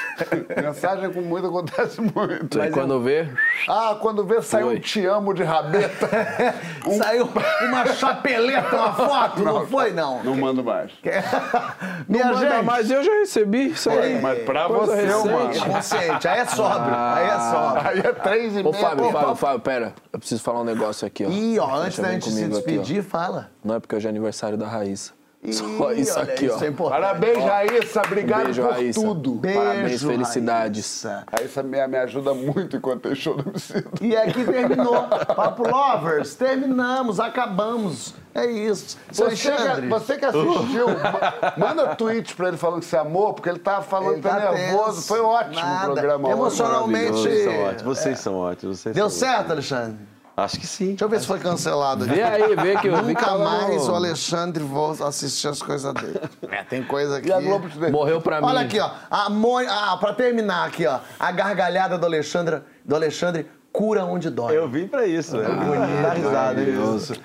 mensagem 0.62 1.12
com 1.12 1.20
muito 1.20 1.46
acontece 1.46 2.00
muito. 2.00 2.60
Aí 2.60 2.70
quando 2.70 3.00
vê, 3.00 3.28
Ah, 3.68 3.96
quando 4.00 4.24
vê, 4.24 4.40
saiu 4.40 4.68
um 4.70 4.78
te 4.78 5.04
amo 5.06 5.34
de 5.34 5.42
rabeta. 5.42 6.08
Um- 6.86 6.98
Saiu 6.98 7.28
uma 7.68 7.86
chapeleta, 7.86 8.74
uma 8.74 8.92
foto, 8.92 9.40
não, 9.42 9.64
foi, 9.66 9.92
não? 9.92 10.22
Não 10.24 10.34
mando 10.36 10.64
mais. 10.64 10.90
Minha 12.08 12.26
manda 12.26 12.40
gente, 12.56 12.64
mais, 12.64 12.90
eu 12.90 13.02
já 13.04 13.12
recebi 13.12 13.68
isso 13.70 13.88
aí. 13.88 14.20
Mas 14.20 14.42
pra 14.42 14.66
Coisa 14.66 14.86
você, 14.96 15.02
recente. 15.06 15.28
mano. 15.28 15.50
é 15.52 15.58
consciente, 15.60 16.28
aí 16.28 16.38
é 16.40 16.44
sóbrio, 16.46 16.94
aí 16.94 17.26
é 17.28 17.38
sóbrio. 17.38 17.88
Aí 17.88 17.98
é 18.00 18.12
três 18.12 18.56
e 18.56 18.60
Ô, 18.60 18.70
meia. 18.72 18.82
Fábio, 18.84 19.04
pô, 19.04 19.12
Fábio, 19.12 19.34
Fábio, 19.36 19.60
pera. 19.60 19.94
Eu 20.12 20.18
preciso 20.18 20.42
falar 20.42 20.60
um 20.60 20.64
negócio 20.64 21.06
aqui, 21.06 21.24
ó. 21.24 21.28
Ih, 21.28 21.58
ó, 21.60 21.74
antes 21.76 21.98
da 22.00 22.10
gente 22.10 22.24
se 22.24 22.30
comigo 22.30 22.56
aqui, 22.58 22.66
despedir, 22.72 23.02
fala. 23.04 23.50
Não 23.64 23.76
é 23.76 23.80
porque 23.80 23.94
hoje 23.94 24.06
é 24.06 24.10
aniversário 24.10 24.58
da 24.58 24.66
Raíssa. 24.66 25.12
Só 25.50 25.92
Ih, 25.92 26.00
isso 26.02 26.20
aqui, 26.20 26.48
ó. 26.48 26.54
Isso 26.54 26.64
é 26.64 26.68
importante. 26.68 27.00
Parabéns, 27.00 27.44
Raíssa. 27.44 28.02
Obrigado 28.06 28.44
Beijo, 28.44 28.62
por 28.62 28.70
Raíssa. 28.70 29.00
tudo. 29.00 29.32
Beijo, 29.34 29.58
Parabéns, 29.58 30.02
felicidades. 30.02 31.02
Raíssa. 31.02 31.24
Raíssa 31.32 31.62
me, 31.64 31.86
me 31.88 31.96
ajuda 31.98 32.32
muito 32.32 32.76
enquanto 32.76 33.02
tem 33.02 33.14
show 33.16 33.34
do 33.36 33.48
homicídio. 33.48 33.90
E 34.00 34.16
aqui 34.16 34.44
terminou. 34.44 35.02
Papo 35.34 35.68
Lovers, 35.68 36.36
terminamos, 36.36 37.18
acabamos. 37.18 38.14
É 38.34 38.46
isso. 38.46 38.96
Você 39.10 39.24
que, 39.34 39.86
você 39.88 40.16
que 40.16 40.24
assistiu, 40.24 40.86
ma- 40.88 41.52
manda 41.58 41.96
tweet 41.96 42.34
pra 42.36 42.48
ele 42.48 42.56
falando 42.56 42.78
que 42.80 42.86
você 42.86 42.96
amou, 42.96 43.34
porque 43.34 43.48
ele 43.48 43.58
tava 43.58 43.82
falando 43.82 44.12
Ele 44.12 44.22
que 44.22 44.28
tá 44.28 44.40
tá 44.40 44.52
nervoso. 44.52 44.94
tenso. 44.94 45.08
Foi 45.08 45.20
ótimo 45.20 45.54
Nada. 45.56 45.90
o 45.90 45.92
programa. 45.94 46.30
Emocionalmente-. 46.30 47.10
Vocês 47.12 47.44
são 47.44 47.58
ótimos, 47.64 47.82
vocês 47.98 48.18
são 48.20 48.34
ótimos. 48.36 48.78
Vocês 48.78 48.94
Deu 48.94 49.10
são 49.10 49.28
certo, 49.28 49.50
Alexandre? 49.50 50.11
Acho 50.42 50.58
que 50.58 50.66
sim. 50.66 50.88
Deixa 50.88 51.04
eu 51.04 51.08
ver 51.08 51.20
se 51.20 51.26
foi 51.26 51.38
cancelado. 51.38 52.04
Vê 52.04 52.22
aí, 52.22 52.54
vê 52.56 52.76
que 52.76 52.88
eu 52.88 52.96
vi 52.96 53.02
que 53.02 53.08
Nunca 53.08 53.26
tava 53.26 53.44
mais 53.44 53.86
no- 53.86 53.92
o 53.92 53.94
Alexandre 53.94 54.62
vou 54.64 54.90
assistir 55.04 55.48
as 55.48 55.62
coisas 55.62 55.92
dele. 55.94 56.20
É, 56.50 56.62
tem 56.64 56.82
coisa 56.82 57.18
aqui. 57.18 57.28
E. 57.30 57.90
Morreu 57.90 58.20
pra 58.20 58.40
mim. 58.40 58.46
Olha 58.46 58.60
aqui, 58.60 58.78
ó. 58.80 58.90
A 59.10 59.30
Mo... 59.30 59.58
Ah, 59.58 59.96
pra 59.98 60.12
terminar 60.12 60.66
aqui, 60.66 60.86
ó. 60.86 60.98
A 61.18 61.30
gargalhada 61.32 61.96
do 61.96 62.06
Alexandre, 62.06 62.60
do 62.84 62.94
Alexandre 62.94 63.46
cura 63.72 64.04
onde 64.04 64.28
dói. 64.28 64.56
Eu 64.56 64.68
vim 64.68 64.86
pra 64.86 65.06
isso. 65.06 65.36
É 65.40 65.44
bonito, 65.44 65.64
bonito. 65.64 66.02
Dá 66.02 66.10
risada. 66.12 66.60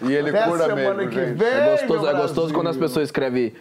E 0.01 0.13
ele 0.13 0.29
Até 0.29 0.43
cura 0.43 0.65
semana 0.65 0.93
mesmo, 0.93 1.09
que 1.11 1.25
gente. 1.25 1.37
vem. 1.37 1.47
É 1.47 1.71
gostoso, 1.71 2.01
meu 2.01 2.09
é 2.09 2.13
gostoso 2.13 2.53
quando 2.53 2.67
as 2.69 2.77
pessoas 2.77 3.05
escrevem 3.07 3.53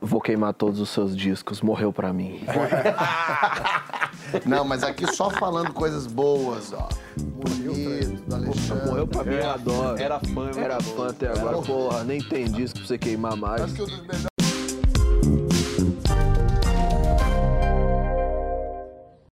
Vou 0.00 0.20
queimar 0.20 0.52
todos 0.52 0.78
os 0.78 0.90
seus 0.90 1.16
discos, 1.16 1.62
morreu 1.62 1.92
pra 1.92 2.12
mim. 2.12 2.44
Não, 4.44 4.64
mas 4.64 4.82
aqui 4.82 5.06
só 5.14 5.30
falando 5.30 5.72
coisas 5.72 6.06
boas, 6.06 6.72
ó. 6.72 6.88
Bonito, 7.16 8.22
do 8.26 8.34
Alexandre. 8.34 8.86
Morreu 8.86 9.06
pra 9.06 9.24
mim, 9.24 9.34
eu 9.34 9.50
adoro. 9.50 10.00
Era 10.00 10.20
fã, 10.20 10.50
Era 10.56 10.80
fã 10.80 11.08
até 11.08 11.28
agora. 11.28 11.58
Porra, 11.58 12.04
nem 12.04 12.20
tem 12.20 12.50
disco 12.50 12.78
pra 12.78 12.88
você 12.88 12.98
queimar 12.98 13.36
mais. 13.36 13.62
Acho 13.62 13.74
que 13.74 13.82
um 13.82 13.86
dos 13.86 14.00
melhores 14.02 14.26